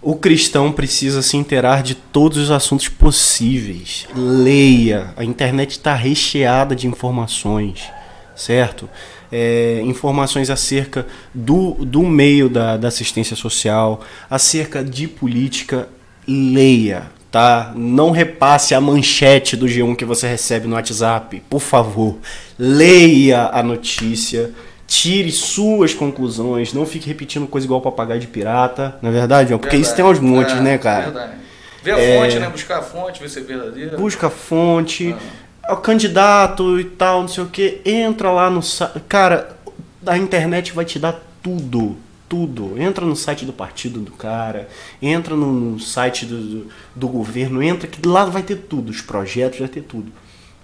o 0.00 0.14
cristão 0.14 0.70
precisa 0.70 1.22
se 1.22 1.36
inteirar 1.36 1.82
de 1.82 1.94
todos 1.94 2.38
os 2.38 2.50
assuntos 2.50 2.88
possíveis. 2.88 4.06
Leia. 4.14 5.12
A 5.16 5.24
internet 5.24 5.72
está 5.72 5.94
recheada 5.94 6.76
de 6.76 6.86
informações, 6.86 7.90
certo? 8.36 8.88
É, 9.34 9.80
informações 9.86 10.50
acerca 10.50 11.06
do, 11.32 11.72
do 11.86 12.02
meio 12.02 12.50
da, 12.50 12.76
da 12.76 12.88
assistência 12.88 13.34
social, 13.34 14.02
acerca 14.28 14.84
de 14.84 15.08
política, 15.08 15.88
leia, 16.28 17.10
tá? 17.32 17.72
Não 17.74 18.10
repasse 18.10 18.74
a 18.74 18.80
manchete 18.80 19.56
do 19.56 19.66
G1 19.66 19.96
que 19.96 20.04
você 20.04 20.28
recebe 20.28 20.68
no 20.68 20.74
WhatsApp, 20.76 21.42
por 21.48 21.60
favor. 21.60 22.18
Leia 22.58 23.48
a 23.52 23.62
notícia, 23.62 24.50
tire 24.86 25.32
suas 25.32 25.94
conclusões, 25.94 26.74
não 26.74 26.84
fique 26.84 27.08
repetindo 27.08 27.46
coisa 27.46 27.66
igual 27.66 27.80
papagaio 27.80 28.20
de 28.20 28.26
pirata, 28.26 28.94
não 29.00 29.08
é 29.08 29.12
verdade? 29.12 29.48
João? 29.48 29.58
Porque 29.58 29.76
isso 29.76 29.96
tem 29.96 30.04
uns 30.04 30.20
montes, 30.20 30.54
É, 30.54 30.60
né, 30.60 30.78
cara? 30.78 31.04
Verdade. 31.06 31.32
Ver 31.82 31.92
a 31.94 31.98
É. 31.98 32.20
fonte, 32.20 32.38
né? 32.38 32.48
Buscar 32.50 32.78
a 32.78 32.82
fonte, 32.82 33.20
ver 33.20 33.28
se 33.30 33.38
é 33.38 33.42
verdadeira. 33.42 33.96
Busca 33.96 34.26
a 34.26 34.30
fonte, 34.30 35.16
Ah. 35.66 35.72
o 35.72 35.76
candidato 35.78 36.78
e 36.78 36.84
tal, 36.84 37.22
não 37.22 37.28
sei 37.28 37.42
o 37.42 37.46
que, 37.48 37.80
entra 37.84 38.30
lá 38.30 38.50
no 38.50 38.62
site. 38.62 39.00
Cara, 39.08 39.56
a 40.06 40.18
internet 40.18 40.72
vai 40.72 40.84
te 40.84 40.98
dar 40.98 41.18
tudo. 41.42 41.96
Tudo. 42.32 42.80
Entra 42.80 43.04
no 43.04 43.14
site 43.14 43.44
do 43.44 43.52
partido 43.52 44.00
do 44.00 44.12
cara, 44.12 44.66
entra 45.02 45.36
no, 45.36 45.78
site 45.78 46.24
do, 46.24 46.66
do, 46.96 47.06
governo, 47.06 47.62
entra 47.62 47.86
que 47.86 48.08
lá 48.08 48.24
vai 48.24 48.42
ter 48.42 48.56
tudo, 48.56 48.88
os 48.88 49.02
projetos 49.02 49.58
vai 49.58 49.68
ter 49.68 49.82
tudo. 49.82 50.10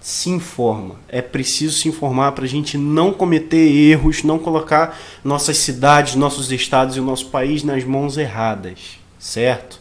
Se 0.00 0.30
informa. 0.30 0.94
É 1.10 1.20
preciso 1.20 1.76
se 1.76 1.86
informar 1.86 2.32
para 2.32 2.46
a 2.46 2.48
gente 2.48 2.78
não 2.78 3.12
cometer 3.12 3.58
erros, 3.58 4.22
não 4.22 4.38
colocar 4.38 4.98
nossas 5.22 5.58
cidades, 5.58 6.14
nossos 6.14 6.50
estados 6.50 6.96
e 6.96 7.00
o 7.00 7.04
nosso 7.04 7.26
país 7.26 7.62
nas 7.62 7.84
mãos 7.84 8.16
erradas, 8.16 8.98
certo? 9.18 9.78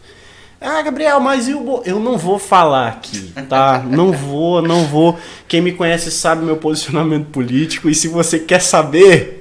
Ah, 0.59 0.81
Gabriel, 0.81 1.21
mas 1.21 1.47
eu, 1.47 1.81
eu 1.85 2.01
não 2.01 2.17
vou 2.17 2.37
falar 2.37 2.89
aqui, 2.89 3.31
tá? 3.47 3.81
Não 3.87 4.11
vou, 4.11 4.61
não 4.61 4.85
vou. 4.87 5.17
Quem 5.47 5.61
me 5.61 5.71
conhece 5.71 6.11
sabe 6.11 6.43
meu 6.43 6.57
posicionamento 6.57 7.27
político 7.27 7.87
e 7.89 7.95
se 7.95 8.09
você 8.09 8.39
quer 8.39 8.61
saber, 8.61 9.36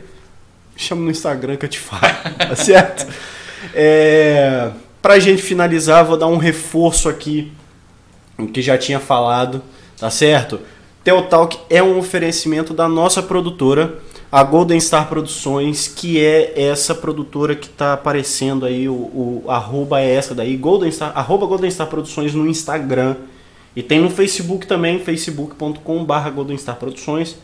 chama 0.77 1.03
no 1.03 1.11
Instagram 1.11 1.57
que 1.57 1.65
eu 1.65 1.69
te 1.69 1.79
falo, 1.79 2.03
tá 2.39 2.57
certo? 2.57 3.07
É, 3.75 4.71
pra 5.01 5.19
gente 5.19 5.43
finalizar, 5.43 6.05
vou 6.05 6.17
dar 6.17 6.27
um 6.27 6.37
reforço 6.37 7.09
aqui 7.09 7.53
o 8.39 8.47
que 8.47 8.61
já 8.61 8.77
tinha 8.77 9.01
falado, 9.01 9.63
tá 9.99 10.11
certo? 10.11 10.61
Teotalk 11.03 11.59
é 11.71 11.83
um 11.83 11.99
oferecimento 11.99 12.75
da 12.75 12.89
nossa 12.89 13.23
produtora, 13.23 13.99
a 14.31 14.43
Golden 14.43 14.79
Star 14.81 15.09
Produções, 15.09 15.89
que 15.89 16.21
é 16.21 16.69
essa 16.69 16.95
produtora 16.95 17.55
que 17.55 17.69
tá 17.69 17.93
aparecendo 17.93 18.67
aí, 18.67 18.89
o, 18.89 18.93
o 18.93 19.45
arroba 19.47 20.01
é 20.01 20.13
essa 20.13 20.35
daí, 20.35 20.57
Golden 20.57 20.91
Star, 20.91 21.13
arroba 21.15 21.47
Golden 21.47 21.71
Star 21.71 21.87
Produções 21.87 22.35
no 22.35 22.47
Instagram. 22.47 23.17
E 23.75 23.83
tem 23.83 24.01
no 24.01 24.11
Facebook 24.11 24.67
também, 24.67 24.99
facebook.com 24.99 26.05
barra 26.05 26.31
Golden 26.31 26.57
Star 26.57 26.77
Produções. 26.77 27.37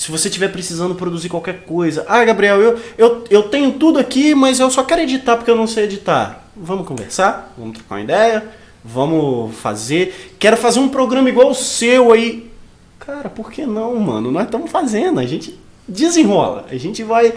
Se 0.00 0.10
você 0.10 0.28
estiver 0.28 0.48
precisando 0.50 0.94
produzir 0.94 1.28
qualquer 1.28 1.60
coisa. 1.64 2.06
Ah, 2.08 2.24
Gabriel, 2.24 2.58
eu, 2.58 2.80
eu, 2.96 3.24
eu 3.28 3.42
tenho 3.42 3.72
tudo 3.72 3.98
aqui, 3.98 4.34
mas 4.34 4.58
eu 4.58 4.70
só 4.70 4.82
quero 4.82 5.02
editar 5.02 5.36
porque 5.36 5.50
eu 5.50 5.54
não 5.56 5.66
sei 5.66 5.84
editar. 5.84 6.48
Vamos 6.56 6.88
conversar, 6.88 7.52
vamos 7.58 7.76
trocar 7.76 7.96
uma 7.96 8.00
ideia, 8.00 8.48
vamos 8.82 9.54
fazer. 9.56 10.34
Quero 10.38 10.56
fazer 10.56 10.80
um 10.80 10.88
programa 10.88 11.28
igual 11.28 11.50
o 11.50 11.54
seu 11.54 12.12
aí. 12.12 12.50
Cara, 12.98 13.28
por 13.28 13.52
que 13.52 13.66
não, 13.66 13.94
mano? 13.96 14.30
Nós 14.32 14.44
estamos 14.44 14.70
fazendo, 14.70 15.20
a 15.20 15.26
gente 15.26 15.60
desenrola. 15.86 16.64
A 16.70 16.76
gente 16.78 17.02
vai. 17.02 17.34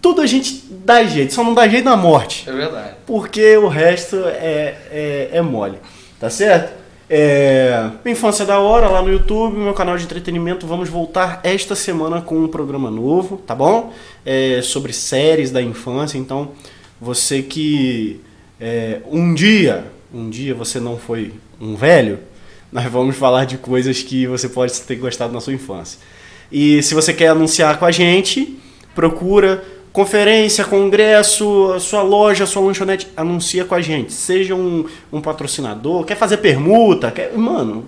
Tudo 0.00 0.20
a 0.20 0.26
gente 0.26 0.66
dá 0.70 1.02
jeito, 1.02 1.34
só 1.34 1.42
não 1.42 1.52
dá 1.52 1.66
jeito 1.66 1.84
na 1.84 1.96
morte 1.96 2.48
É 2.48 2.52
verdade. 2.52 2.94
porque 3.06 3.56
o 3.56 3.66
resto 3.66 4.14
é, 4.24 4.76
é, 4.92 5.30
é 5.32 5.42
mole, 5.42 5.78
tá 6.20 6.30
certo? 6.30 6.77
É, 7.10 7.90
Infância 8.04 8.44
da 8.44 8.58
Hora 8.58 8.86
lá 8.86 9.00
no 9.00 9.10
YouTube, 9.10 9.56
meu 9.56 9.72
canal 9.72 9.96
de 9.96 10.04
entretenimento. 10.04 10.66
Vamos 10.66 10.90
voltar 10.90 11.40
esta 11.42 11.74
semana 11.74 12.20
com 12.20 12.36
um 12.36 12.48
programa 12.48 12.90
novo, 12.90 13.38
tá 13.38 13.54
bom? 13.54 13.94
É, 14.26 14.60
sobre 14.62 14.92
séries 14.92 15.50
da 15.50 15.62
infância. 15.62 16.18
Então, 16.18 16.50
você 17.00 17.40
que 17.40 18.20
é, 18.60 19.00
um 19.10 19.32
dia, 19.32 19.90
um 20.12 20.28
dia 20.28 20.54
você 20.54 20.78
não 20.78 20.98
foi 20.98 21.32
um 21.58 21.74
velho, 21.76 22.18
nós 22.70 22.84
vamos 22.84 23.16
falar 23.16 23.46
de 23.46 23.56
coisas 23.56 24.02
que 24.02 24.26
você 24.26 24.46
pode 24.46 24.78
ter 24.82 24.96
gostado 24.96 25.32
na 25.32 25.40
sua 25.40 25.54
infância. 25.54 25.98
E 26.52 26.82
se 26.82 26.94
você 26.94 27.14
quer 27.14 27.28
anunciar 27.28 27.78
com 27.78 27.86
a 27.86 27.90
gente, 27.90 28.58
procura 28.94 29.64
conferência, 29.98 30.64
congresso, 30.64 31.76
sua 31.80 32.02
loja, 32.02 32.46
sua 32.46 32.62
lanchonete, 32.62 33.08
anuncia 33.16 33.64
com 33.64 33.74
a 33.74 33.80
gente. 33.80 34.12
Seja 34.12 34.54
um, 34.54 34.86
um 35.12 35.20
patrocinador, 35.20 36.04
quer 36.04 36.14
fazer 36.14 36.36
permuta, 36.36 37.10
quer, 37.10 37.36
mano, 37.36 37.84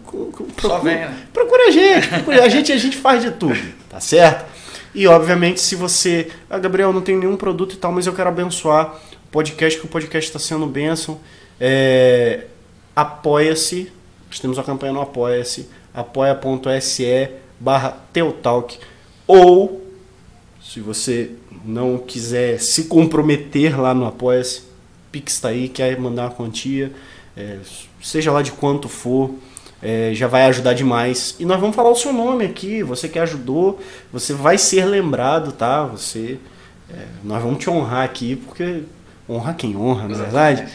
procura, 0.56 0.82
né? 0.82 1.14
procura 1.32 1.68
a 1.68 1.70
gente, 1.70 2.08
procura 2.08 2.44
a 2.44 2.48
gente, 2.48 2.72
a 2.72 2.76
gente 2.76 2.96
faz 2.96 3.22
de 3.22 3.30
tudo, 3.30 3.56
tá 3.88 4.00
certo? 4.00 4.44
E 4.92 5.06
obviamente, 5.06 5.60
se 5.60 5.76
você, 5.76 6.26
ah, 6.50 6.58
Gabriel, 6.58 6.92
não 6.92 7.00
tem 7.00 7.16
nenhum 7.16 7.36
produto 7.36 7.74
e 7.74 7.76
tal, 7.76 7.92
mas 7.92 8.08
eu 8.08 8.12
quero 8.12 8.28
abençoar 8.28 8.92
o 9.28 9.30
podcast, 9.30 9.78
que 9.78 9.86
o 9.86 9.88
podcast 9.88 10.28
está 10.30 10.40
sendo 10.40 10.66
bênção, 10.66 11.20
é, 11.60 12.46
apoia-se, 12.96 13.92
nós 14.26 14.40
temos 14.40 14.58
uma 14.58 14.64
campanha 14.64 14.92
no 14.92 15.00
Apoia-se, 15.00 15.68
apoia.se 15.94 17.30
barra 17.60 17.96
Teotalk, 18.12 18.80
ou 19.28 19.86
se 20.60 20.80
você 20.80 21.30
não 21.64 21.98
quiser 21.98 22.58
se 22.60 22.84
comprometer 22.84 23.80
lá 23.80 23.94
no 23.94 24.06
Apoia-se, 24.06 24.62
Pix 25.10 25.40
tá 25.40 25.48
aí, 25.48 25.68
quer 25.68 25.98
mandar 25.98 26.24
uma 26.24 26.30
quantia, 26.30 26.92
é, 27.36 27.58
seja 28.02 28.30
lá 28.30 28.42
de 28.42 28.52
quanto 28.52 28.88
for, 28.88 29.34
é, 29.82 30.12
já 30.14 30.26
vai 30.26 30.44
ajudar 30.44 30.74
demais. 30.74 31.34
E 31.38 31.44
nós 31.44 31.60
vamos 31.60 31.74
falar 31.74 31.90
o 31.90 31.96
seu 31.96 32.12
nome 32.12 32.44
aqui, 32.44 32.82
você 32.82 33.08
que 33.08 33.18
ajudou, 33.18 33.80
você 34.12 34.32
vai 34.32 34.58
ser 34.58 34.84
lembrado, 34.84 35.52
tá? 35.52 35.84
Você, 35.84 36.38
é, 36.88 37.06
nós 37.24 37.42
vamos 37.42 37.58
te 37.58 37.68
honrar 37.68 38.04
aqui, 38.04 38.36
porque 38.36 38.82
honra 39.28 39.54
quem 39.54 39.76
honra, 39.76 40.08
na 40.08 40.16
verdade. 40.16 40.66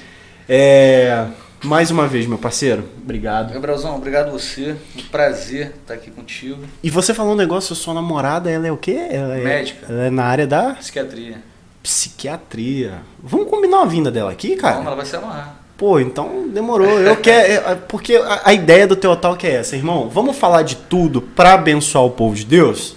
É, 0.47 1.27
mais 1.65 1.91
uma 1.91 2.07
vez, 2.07 2.25
meu 2.25 2.37
parceiro, 2.37 2.83
obrigado. 3.01 3.53
Gabrielzão, 3.53 3.95
obrigado 3.95 4.27
a 4.27 4.31
você. 4.31 4.75
Um 4.97 5.01
prazer 5.11 5.73
estar 5.81 5.95
aqui 5.95 6.11
contigo. 6.11 6.63
E 6.83 6.89
você 6.89 7.13
falou 7.13 7.33
um 7.33 7.35
negócio, 7.35 7.75
sua 7.75 7.93
namorada, 7.93 8.49
ela 8.49 8.67
é 8.67 8.71
o 8.71 8.77
quê? 8.77 9.07
Ela 9.09 9.35
é, 9.37 9.43
Médica. 9.43 9.85
Ela 9.89 10.03
é 10.05 10.09
na 10.09 10.23
área 10.23 10.47
da 10.47 10.75
Psiquiatria. 10.75 11.37
psiquiatria. 11.81 13.01
Vamos 13.21 13.49
combinar 13.49 13.77
uma 13.77 13.85
vinda 13.87 14.11
dela 14.11 14.31
aqui, 14.31 14.55
cara? 14.55 14.75
Calma, 14.75 14.87
ela 14.89 14.95
vai 14.97 15.05
se 15.05 15.15
amarrar. 15.15 15.59
Pô, 15.77 15.99
então 15.99 16.47
demorou. 16.47 16.99
Eu 16.99 17.17
quero. 17.17 17.77
Porque 17.89 18.15
a, 18.15 18.41
a 18.45 18.53
ideia 18.53 18.87
do 18.87 18.95
teu 18.95 19.13
talk 19.15 19.45
é 19.45 19.55
essa, 19.55 19.75
irmão. 19.75 20.07
Vamos 20.09 20.37
falar 20.37 20.61
de 20.61 20.75
tudo 20.77 21.21
pra 21.21 21.53
abençoar 21.53 22.05
o 22.05 22.11
povo 22.11 22.33
de 22.33 22.45
Deus? 22.45 22.95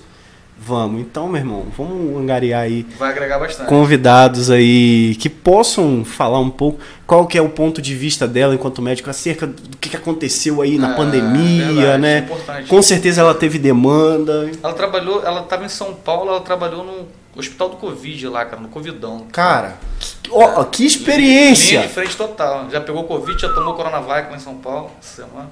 Vamos. 0.60 1.00
Então, 1.00 1.28
meu 1.28 1.40
irmão, 1.40 1.66
vamos 1.76 2.20
angariar 2.20 2.62
aí 2.62 2.84
Vai 2.98 3.10
agregar 3.10 3.38
bastante. 3.38 3.68
convidados 3.68 4.50
aí 4.50 5.16
que 5.20 5.28
possam 5.28 6.04
falar 6.04 6.40
um 6.40 6.50
pouco 6.50 6.80
qual 7.06 7.26
que 7.26 7.38
é 7.38 7.42
o 7.42 7.48
ponto 7.48 7.80
de 7.80 7.94
vista 7.94 8.26
dela 8.28 8.54
enquanto 8.54 8.82
médico 8.82 9.08
acerca 9.08 9.46
do 9.46 9.76
que 9.78 9.96
aconteceu 9.96 10.60
aí 10.60 10.76
na 10.76 10.92
É, 10.92 10.96
pandemia, 10.96 11.66
verdade, 11.72 11.98
né? 12.02 12.14
é 12.14 12.18
importante. 12.18 12.68
Com 12.68 12.82
certeza 12.82 13.20
ela 13.20 13.34
teve 13.34 13.58
demanda. 13.58 14.50
Ela 14.62 14.72
trabalhou, 14.74 15.22
ela 15.24 15.40
estava 15.42 15.64
em 15.64 15.68
São 15.68 15.94
Paulo, 15.94 16.30
ela 16.30 16.40
trabalhou 16.40 16.84
no 16.84 17.06
hospital 17.38 17.68
do 17.70 17.76
Covid 17.76 18.26
lá, 18.28 18.44
cara, 18.44 18.60
no 18.60 18.68
Covidão. 18.68 19.26
Cara, 19.32 19.76
que, 20.00 20.28
ó, 20.32 20.64
que 20.64 20.82
Linha 20.82 20.88
experiência! 20.96 21.82
de 21.82 21.88
frente 21.88 22.16
total. 22.16 22.66
Já 22.70 22.80
pegou 22.80 23.04
Covid, 23.04 23.40
já 23.40 23.48
tomou 23.50 23.74
Coronavac 23.74 24.28
lá 24.30 24.36
em 24.36 24.40
São 24.40 24.56
Paulo 24.56 24.90
semana. 25.00 25.48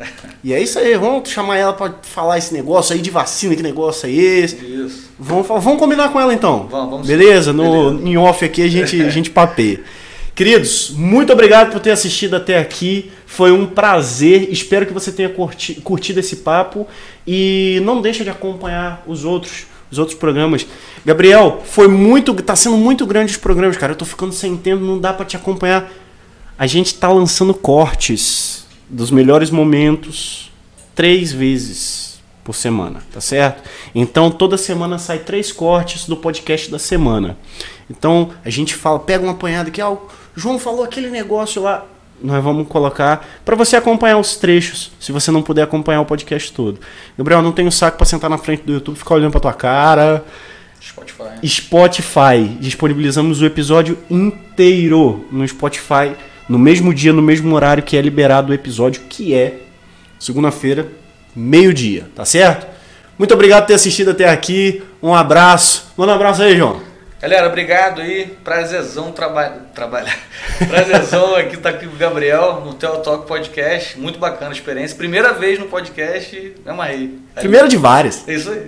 E 0.42 0.54
é 0.54 0.62
isso 0.62 0.78
aí, 0.78 0.96
vamos 0.96 1.28
chamar 1.28 1.58
ela 1.58 1.72
pra 1.74 1.94
falar 2.02 2.38
esse 2.38 2.54
negócio 2.54 2.94
aí 2.94 3.02
de 3.02 3.10
vacina, 3.10 3.54
que 3.54 3.62
negócio 3.62 4.08
é 4.08 4.12
esse? 4.12 4.56
Isso. 4.56 5.10
Vamos, 5.18 5.46
vamos 5.46 5.78
combinar 5.78 6.08
com 6.10 6.18
ela 6.18 6.32
então. 6.32 6.66
Vamos, 6.70 6.90
vamos 6.90 7.06
Beleza? 7.06 7.52
No, 7.52 7.90
Beleza. 7.90 8.08
Em 8.08 8.16
off 8.16 8.44
aqui 8.44 8.62
a 8.62 8.68
gente, 8.68 9.00
a 9.02 9.10
gente 9.10 9.30
papeia. 9.30 9.82
Queridos, 10.34 10.92
muito 10.96 11.30
obrigado 11.32 11.70
por 11.70 11.80
ter 11.80 11.90
assistido 11.90 12.36
até 12.36 12.58
aqui. 12.58 13.10
Foi 13.26 13.52
um 13.52 13.66
prazer. 13.66 14.50
Espero 14.50 14.86
que 14.86 14.92
você 14.94 15.12
tenha 15.12 15.28
curti, 15.28 15.74
curtido 15.74 16.20
esse 16.20 16.36
papo 16.36 16.88
e 17.26 17.78
não 17.84 18.00
deixa 18.00 18.24
de 18.24 18.30
acompanhar 18.30 19.04
os 19.06 19.26
outros, 19.26 19.66
os 19.90 19.98
outros 19.98 20.16
programas. 20.16 20.66
Gabriel, 21.04 21.60
foi 21.66 21.88
muito, 21.88 22.32
tá 22.36 22.56
sendo 22.56 22.78
muito 22.78 23.04
grande 23.04 23.32
os 23.32 23.36
programas, 23.36 23.76
cara. 23.76 23.92
Eu 23.92 23.96
tô 23.96 24.06
ficando 24.06 24.32
sem 24.32 24.56
tempo, 24.56 24.82
não 24.82 24.98
dá 24.98 25.12
para 25.12 25.26
te 25.26 25.36
acompanhar. 25.36 25.92
A 26.56 26.66
gente 26.66 26.94
tá 26.94 27.12
lançando 27.12 27.52
cortes 27.52 28.59
dos 28.90 29.10
melhores 29.10 29.50
momentos 29.50 30.50
três 30.94 31.32
vezes 31.32 32.20
por 32.44 32.54
semana, 32.54 33.00
tá 33.12 33.20
certo? 33.20 33.62
Então 33.94 34.30
toda 34.30 34.58
semana 34.58 34.98
sai 34.98 35.20
três 35.20 35.52
cortes 35.52 36.06
do 36.06 36.16
podcast 36.16 36.70
da 36.70 36.78
semana. 36.78 37.38
Então 37.88 38.30
a 38.44 38.50
gente 38.50 38.74
fala, 38.74 38.98
pega 38.98 39.22
uma 39.24 39.32
apanhado 39.32 39.68
aqui, 39.68 39.80
ó, 39.80 39.92
o 39.92 40.08
João 40.34 40.58
falou 40.58 40.82
aquele 40.82 41.10
negócio 41.10 41.62
lá, 41.62 41.86
nós 42.22 42.42
vamos 42.42 42.68
colocar 42.68 43.26
para 43.44 43.56
você 43.56 43.76
acompanhar 43.76 44.18
os 44.18 44.36
trechos, 44.36 44.92
se 45.00 45.10
você 45.10 45.30
não 45.30 45.42
puder 45.42 45.62
acompanhar 45.62 46.00
o 46.00 46.04
podcast 46.04 46.52
todo. 46.52 46.78
Gabriel, 47.16 47.40
não 47.40 47.52
tenho 47.52 47.72
saco 47.72 47.96
para 47.96 48.06
sentar 48.06 48.28
na 48.28 48.38
frente 48.38 48.62
do 48.62 48.72
YouTube, 48.72 48.96
ficar 48.96 49.14
olhando 49.14 49.32
para 49.32 49.40
tua 49.40 49.52
cara. 49.52 50.24
Spotify. 50.82 51.46
Spotify. 51.46 52.56
Disponibilizamos 52.58 53.40
o 53.40 53.46
episódio 53.46 53.98
inteiro 54.10 55.26
no 55.30 55.46
Spotify, 55.46 56.14
no 56.50 56.58
mesmo 56.58 56.92
dia, 56.92 57.12
no 57.12 57.22
mesmo 57.22 57.54
horário 57.54 57.80
que 57.80 57.96
é 57.96 58.00
liberado 58.02 58.50
o 58.50 58.54
episódio, 58.54 59.02
que 59.08 59.32
é 59.32 59.58
segunda-feira, 60.18 60.88
meio-dia, 61.34 62.08
tá 62.12 62.24
certo? 62.24 62.66
Muito 63.16 63.32
obrigado 63.32 63.62
por 63.62 63.68
ter 63.68 63.74
assistido 63.74 64.10
até 64.10 64.28
aqui. 64.28 64.82
Um 65.00 65.14
abraço. 65.14 65.92
Manda 65.96 66.10
um 66.10 66.16
abraço 66.16 66.42
aí, 66.42 66.56
João. 66.56 66.80
Galera, 67.22 67.46
obrigado 67.46 68.00
aí. 68.00 68.36
Prazerzão 68.42 69.12
traba 69.12 69.48
trabalhar. 69.72 70.18
Prazerzão 70.68 71.36
aqui 71.36 71.54
estar 71.54 71.70
tá 71.70 71.76
aqui 71.76 71.86
com 71.86 71.94
o 71.94 71.98
Gabriel 71.98 72.62
no 72.64 72.74
Tel 72.74 72.96
Talk 72.96 73.28
Podcast. 73.28 73.96
Muito 73.96 74.18
bacana 74.18 74.50
a 74.50 74.54
experiência. 74.54 74.96
Primeira 74.96 75.32
vez 75.32 75.56
no 75.56 75.66
podcast, 75.66 76.54
amarrei. 76.66 77.16
Primeira 77.36 77.68
de 77.68 77.76
várias. 77.76 78.26
É 78.26 78.34
isso 78.34 78.50
aí. 78.50 78.66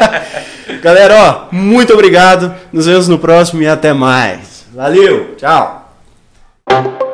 Galera, 0.80 1.14
ó, 1.14 1.54
muito 1.54 1.92
obrigado. 1.92 2.54
Nos 2.72 2.86
vemos 2.86 3.06
no 3.06 3.18
próximo 3.18 3.60
e 3.62 3.68
até 3.68 3.92
mais. 3.92 4.64
Valeu, 4.72 5.34
tchau. 5.36 5.81
you. 6.72 7.11